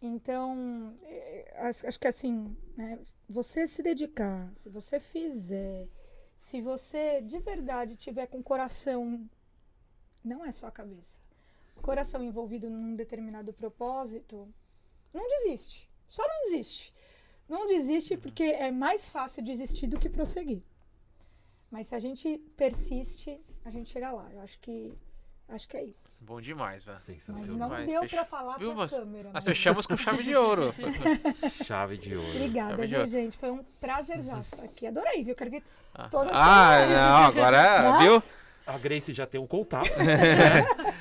Então, 0.00 0.94
eh, 1.02 1.54
acho, 1.56 1.88
acho 1.88 1.98
que 1.98 2.06
assim, 2.06 2.56
né, 2.76 3.00
você 3.28 3.66
se 3.66 3.82
dedicar, 3.82 4.48
se 4.54 4.68
você 4.68 5.00
fizer, 5.00 5.88
se 6.36 6.62
você 6.62 7.20
de 7.20 7.40
verdade 7.40 7.96
tiver 7.96 8.28
com 8.28 8.38
o 8.38 8.42
coração, 8.44 9.28
não 10.24 10.46
é 10.46 10.52
só 10.52 10.68
a 10.68 10.70
cabeça, 10.70 11.20
coração 11.82 12.22
envolvido 12.22 12.70
num 12.70 12.94
determinado 12.94 13.52
propósito, 13.52 14.48
não 15.12 15.26
desiste. 15.26 15.90
Só 16.06 16.22
não 16.28 16.42
desiste. 16.42 16.94
Não 17.48 17.66
desiste 17.66 18.16
porque 18.16 18.44
é 18.44 18.70
mais 18.70 19.08
fácil 19.08 19.42
desistir 19.42 19.88
do 19.88 19.98
que 19.98 20.08
prosseguir. 20.08 20.62
Mas 21.72 21.88
se 21.88 21.94
a 21.96 21.98
gente 21.98 22.38
persiste, 22.56 23.40
a 23.64 23.70
gente 23.70 23.90
chega 23.90 24.12
lá. 24.12 24.30
Eu 24.32 24.40
acho 24.40 24.58
que 24.60 24.96
acho 25.48 25.68
que 25.68 25.76
é 25.76 25.84
isso. 25.84 26.18
Bom 26.24 26.40
demais, 26.40 26.84
velho. 26.84 26.98
Mas 27.28 27.48
não 27.50 27.68
Mas 27.68 27.86
deu 27.86 28.06
pra 28.06 28.24
falar 28.24 28.56
Viu, 28.58 28.68
pra 28.70 28.76
mas- 28.78 28.90
câmera. 28.90 29.30
Nós 29.32 29.44
né? 29.44 29.50
fechamos 29.54 29.86
com 29.86 29.96
chave 29.96 30.22
de 30.22 30.34
ouro. 30.36 30.74
Chave 31.64 31.96
de 31.96 32.14
ouro. 32.16 32.28
Obrigada, 32.30 32.70
Chave 32.70 32.86
viu, 32.86 33.06
gente? 33.06 33.36
Foi 33.38 33.50
um 33.50 33.64
prazerzaço 33.80 34.54
estar 34.54 34.64
aqui. 34.64 34.86
Adorei, 34.86 35.22
viu? 35.24 35.34
Quero 35.34 35.50
vir 35.50 35.62
Ah, 35.94 36.08
toda 36.08 36.30
ah, 36.32 36.86
não, 36.86 37.24
agora, 37.26 37.82
Não? 37.82 37.98
viu? 38.00 38.22
A 38.66 38.76
Grace 38.76 39.14
já 39.14 39.26
tem 39.26 39.40
um 39.40 39.46
contato. 39.46 39.88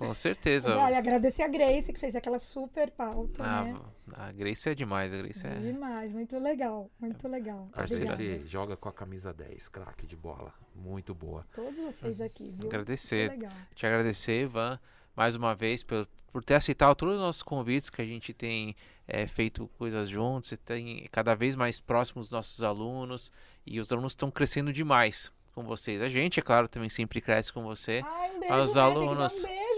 Com 0.00 0.14
certeza. 0.14 0.74
Olha, 0.76 0.96
agradecer 0.96 1.42
a 1.42 1.48
Grace, 1.48 1.92
que 1.92 2.00
fez 2.00 2.16
aquela 2.16 2.38
super 2.38 2.90
pauta, 2.90 3.44
Ah, 3.44 3.64
né? 3.64 3.74
a 4.14 4.32
Grace 4.32 4.66
é 4.66 4.74
demais, 4.74 5.12
a 5.12 5.18
Grace 5.18 5.46
é. 5.46 5.54
Demais, 5.58 6.10
muito 6.12 6.38
legal, 6.38 6.90
muito 6.98 7.28
legal. 7.28 7.68
A 7.74 7.76
Parceira. 7.76 8.16
Grace 8.16 8.46
joga 8.48 8.78
com 8.78 8.88
a 8.88 8.92
camisa 8.92 9.30
10, 9.32 9.68
craque 9.68 10.06
de 10.06 10.16
bola. 10.16 10.54
Muito 10.74 11.14
boa. 11.14 11.46
Todos 11.54 11.78
vocês 11.78 12.18
aqui, 12.18 12.50
viu? 12.58 12.68
Agradecer. 12.68 13.28
Muito 13.28 13.42
legal. 13.42 13.58
Te 13.74 13.86
agradecer, 13.86 14.42
Ivan, 14.44 14.80
mais 15.14 15.34
uma 15.34 15.54
vez, 15.54 15.82
por, 15.82 16.08
por 16.32 16.42
ter 16.42 16.54
aceitado 16.54 16.94
todos 16.96 17.16
os 17.16 17.20
nossos 17.20 17.42
convites 17.42 17.90
que 17.90 18.00
a 18.00 18.06
gente 18.06 18.32
tem 18.32 18.74
eh, 19.06 19.26
feito 19.26 19.68
coisas 19.76 20.08
juntos, 20.08 20.50
e 20.52 20.56
tem 20.56 21.06
cada 21.12 21.34
vez 21.34 21.54
mais 21.56 21.78
próximos 21.78 22.28
dos 22.28 22.32
nossos 22.32 22.62
alunos, 22.62 23.30
e 23.66 23.78
os 23.78 23.92
alunos 23.92 24.12
estão 24.12 24.30
crescendo 24.30 24.72
demais 24.72 25.30
com 25.52 25.62
vocês. 25.62 26.00
A 26.00 26.08
gente, 26.08 26.40
é 26.40 26.42
claro, 26.42 26.68
também 26.68 26.88
sempre 26.88 27.20
cresce 27.20 27.52
com 27.52 27.62
você. 27.62 28.00
Ai, 28.04 28.34
um 28.36 28.40
beijo, 28.40 28.54
Aos 28.54 28.74
né? 28.76 28.80
alunos. 28.80 29.34
Tem 29.42 29.69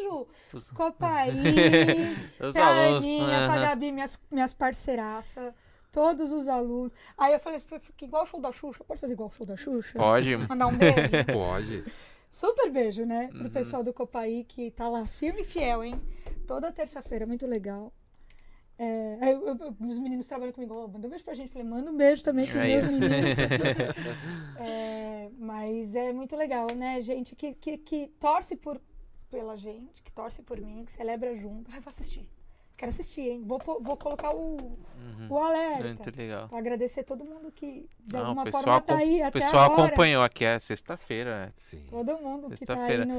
Os- 0.52 0.68
Copaí, 0.70 1.32
pra 2.52 2.66
alunos. 2.66 3.04
Aninha, 3.04 3.26
pra 3.26 3.54
aham. 3.54 3.60
Gabi, 3.62 3.92
minhas, 3.92 4.18
minhas 4.30 4.52
parceiraças, 4.54 5.52
todos 5.90 6.30
os 6.32 6.48
alunos. 6.48 6.92
Aí 7.18 7.32
eu 7.32 7.40
falei, 7.40 7.58
fica 7.58 8.04
igual 8.04 8.22
o 8.22 8.26
show 8.26 8.40
da 8.40 8.52
Xuxa. 8.52 8.84
Pode 8.84 9.00
fazer 9.00 9.12
igual 9.14 9.28
o 9.28 9.32
show 9.32 9.46
da 9.46 9.56
Xuxa? 9.56 9.98
Pode. 9.98 10.36
Mandar 10.48 10.66
um 10.66 10.76
beijo? 10.76 10.96
Pode. 11.32 11.84
Super 12.30 12.70
beijo, 12.70 13.04
né? 13.04 13.28
Pro 13.28 13.44
Uhum. 13.44 13.50
pessoal 13.50 13.82
do 13.82 13.92
Copaí, 13.92 14.44
que 14.44 14.70
tá 14.70 14.88
lá 14.88 15.06
firme 15.06 15.42
e 15.42 15.44
fiel, 15.44 15.84
hein? 15.84 16.00
Toda 16.46 16.72
terça-feira, 16.72 17.26
muito 17.26 17.46
legal. 17.46 17.92
É, 18.78 19.18
aí 19.20 19.32
eu- 19.32 19.46
eu- 19.46 19.76
os 19.86 19.98
meninos 19.98 20.26
trabalham 20.26 20.52
comigo, 20.52 20.74
ó, 20.74 20.88
manda 20.88 21.06
um 21.06 21.10
beijo 21.10 21.22
pra 21.24 21.34
gente. 21.34 21.50
Falei, 21.52 21.68
manda 21.68 21.90
um 21.90 21.96
beijo 21.96 22.24
também 22.24 22.46
pros 22.46 22.60
Aí. 22.62 22.72
meus 22.72 22.84
meninos. 22.86 23.38
É, 24.58 25.28
mas 25.38 25.94
é 25.94 26.12
muito 26.12 26.34
legal, 26.36 26.66
né? 26.74 27.00
Gente 27.00 27.36
que, 27.36 27.54
que, 27.54 27.78
que 27.78 28.06
torce 28.18 28.56
por, 28.56 28.80
pela 29.32 29.56
gente, 29.56 30.02
que 30.02 30.12
torce 30.12 30.42
por 30.42 30.60
mim, 30.60 30.84
que 30.84 30.92
celebra 30.92 31.34
junto. 31.34 31.70
Ai, 31.72 31.80
vou 31.80 31.88
assistir. 31.88 32.28
Quero 32.76 32.90
assistir, 32.90 33.20
hein? 33.30 33.42
Vou, 33.46 33.58
vou 33.80 33.96
colocar 33.96 34.34
o, 34.34 34.56
Uhum. 34.56 35.26
o 35.30 35.38
alerta. 35.38 35.84
Muito 35.84 36.16
legal. 36.18 36.48
Pra 36.48 36.58
agradecer 36.58 37.04
todo 37.04 37.24
mundo 37.24 37.52
que 37.52 37.88
de 38.00 38.14
Não, 38.16 38.20
o 38.20 38.26
alguma 38.26 38.44
pessoal, 38.44 38.62
forma 38.64 38.80
tá 38.82 38.96
aí 38.96 39.20
o 39.20 39.26
até 39.26 39.30
pessoal 39.30 39.64
agora. 39.72 39.86
acompanhou 39.86 40.22
aqui, 40.24 40.44
é 40.44 40.58
sexta-feira. 40.58 41.54
Sim. 41.58 41.86
Todo 41.90 42.18
mundo 42.18 42.50
que 42.56 42.66
tá 42.66 42.82
aí 42.82 43.04
no, 43.04 43.14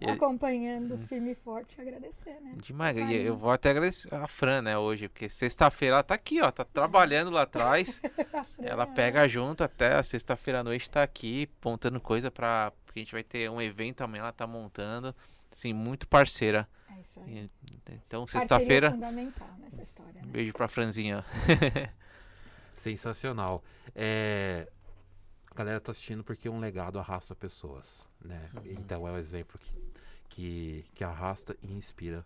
E- 0.00 0.06
Uhum. 0.06 0.12
acompanhando 0.12 0.96
firme 1.08 1.32
e 1.32 1.34
forte, 1.34 1.80
agradecer, 1.80 2.38
né? 2.40 2.54
Demais. 2.62 2.96
E 2.96 3.00
Carinho. 3.00 3.20
eu 3.22 3.36
vou 3.36 3.50
até 3.50 3.70
agradecer 3.70 4.14
a 4.14 4.28
Fran, 4.28 4.62
né, 4.62 4.78
hoje, 4.78 5.08
porque 5.08 5.28
sexta-feira 5.28 5.96
ela 5.96 6.02
tá 6.04 6.14
aqui, 6.14 6.40
ó, 6.40 6.50
tá 6.52 6.64
trabalhando 6.64 7.30
lá 7.30 7.42
atrás. 7.42 8.00
Ela 8.62 8.86
pega 8.86 9.26
junto 9.26 9.64
até 9.64 9.94
a 9.96 10.02
sexta-feira 10.04 10.60
à 10.60 10.64
noite, 10.64 10.88
tá 10.88 11.02
aqui 11.02 11.48
montando 11.64 12.00
coisa 12.00 12.30
pra. 12.30 12.72
Porque 12.86 13.00
a 13.00 13.02
gente 13.02 13.12
vai 13.12 13.24
ter 13.24 13.50
um 13.50 13.60
evento 13.60 14.02
amanhã, 14.02 14.22
ela 14.22 14.32
tá 14.32 14.46
montando. 14.46 15.14
Assim, 15.58 15.72
muito 15.72 16.06
parceira. 16.06 16.68
É 16.96 17.00
isso 17.00 17.18
aí. 17.18 17.50
E- 17.90 17.92
Então, 18.06 18.24
sexta-feira. 18.28 18.92
fundamental 18.92 19.48
nessa 19.58 19.82
história, 19.82 20.22
Um 20.22 20.26
né? 20.26 20.30
beijo 20.32 20.52
pra 20.52 20.68
Franzinha. 20.68 21.24
Sensacional. 22.74 23.64
É, 23.94 24.68
A 25.50 25.54
galera 25.58 25.80
tá 25.80 25.90
assistindo 25.90 26.22
porque 26.22 26.48
um 26.48 26.60
legado 26.60 27.00
arrasta 27.00 27.34
pessoas, 27.34 28.04
né? 28.24 28.48
Então 28.66 29.08
é 29.08 29.10
um 29.10 29.18
exemplo 29.18 29.58
que, 29.58 29.74
que, 30.28 30.84
que 30.94 31.02
arrasta 31.02 31.56
e 31.60 31.72
inspira 31.72 32.24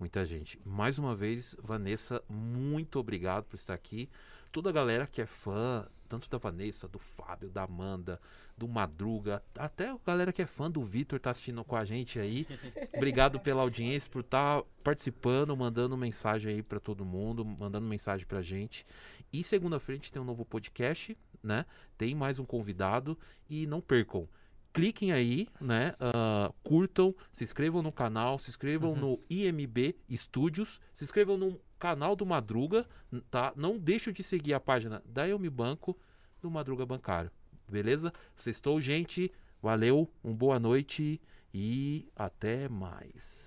muita 0.00 0.26
gente. 0.26 0.58
Mais 0.64 0.98
uma 0.98 1.14
vez, 1.14 1.54
Vanessa, 1.62 2.20
muito 2.28 2.98
obrigado 2.98 3.44
por 3.44 3.54
estar 3.54 3.74
aqui. 3.74 4.10
Toda 4.50 4.70
a 4.70 4.72
galera 4.72 5.06
que 5.06 5.22
é 5.22 5.26
fã, 5.26 5.86
tanto 6.08 6.28
da 6.28 6.38
Vanessa, 6.38 6.88
do 6.88 6.98
Fábio, 6.98 7.48
da 7.48 7.62
Amanda, 7.62 8.20
do 8.56 8.68
Madruga, 8.68 9.42
até 9.58 9.90
a 9.90 9.98
galera 10.06 10.32
que 10.32 10.42
é 10.42 10.46
fã 10.46 10.70
do 10.70 10.82
Vitor 10.82 11.18
tá 11.18 11.30
assistindo 11.30 11.64
com 11.64 11.76
a 11.76 11.84
gente 11.84 12.18
aí. 12.18 12.46
Obrigado 12.94 13.40
pela 13.40 13.62
audiência, 13.62 14.10
por 14.10 14.20
estar 14.20 14.62
participando, 14.82 15.56
mandando 15.56 15.96
mensagem 15.96 16.54
aí 16.54 16.62
pra 16.62 16.78
todo 16.78 17.04
mundo, 17.04 17.44
mandando 17.44 17.86
mensagem 17.86 18.26
pra 18.26 18.42
gente. 18.42 18.86
E 19.32 19.42
segunda-feira 19.42 20.00
a 20.00 20.02
gente 20.02 20.12
tem 20.12 20.20
um 20.22 20.24
novo 20.24 20.44
podcast, 20.44 21.16
né? 21.42 21.64
Tem 21.96 22.14
mais 22.14 22.38
um 22.38 22.44
convidado 22.44 23.18
e 23.48 23.66
não 23.66 23.80
percam. 23.80 24.28
Cliquem 24.72 25.12
aí, 25.12 25.48
né? 25.60 25.94
ah, 26.00 26.50
curtam, 26.62 27.14
se 27.30 27.44
inscrevam 27.44 27.82
no 27.82 27.92
canal, 27.92 28.38
se 28.38 28.48
inscrevam 28.48 28.96
no 28.96 29.20
IMB 29.28 29.94
Studios, 30.12 30.80
se 30.94 31.04
inscrevam 31.04 31.36
no 31.36 31.60
canal 31.78 32.16
do 32.16 32.24
Madruga, 32.24 32.86
tá? 33.30 33.52
Não 33.54 33.76
deixem 33.76 34.12
de 34.12 34.22
seguir 34.22 34.54
a 34.54 34.60
página 34.60 35.02
da 35.04 35.28
Eu 35.28 35.38
Me 35.38 35.50
Banco 35.50 35.98
do 36.40 36.50
Madruga 36.50 36.86
Bancário. 36.86 37.30
Beleza? 37.72 38.12
Sextou, 38.36 38.78
gente. 38.82 39.32
Valeu, 39.62 40.10
uma 40.22 40.34
boa 40.34 40.58
noite 40.58 41.18
e 41.54 42.06
até 42.14 42.68
mais. 42.68 43.41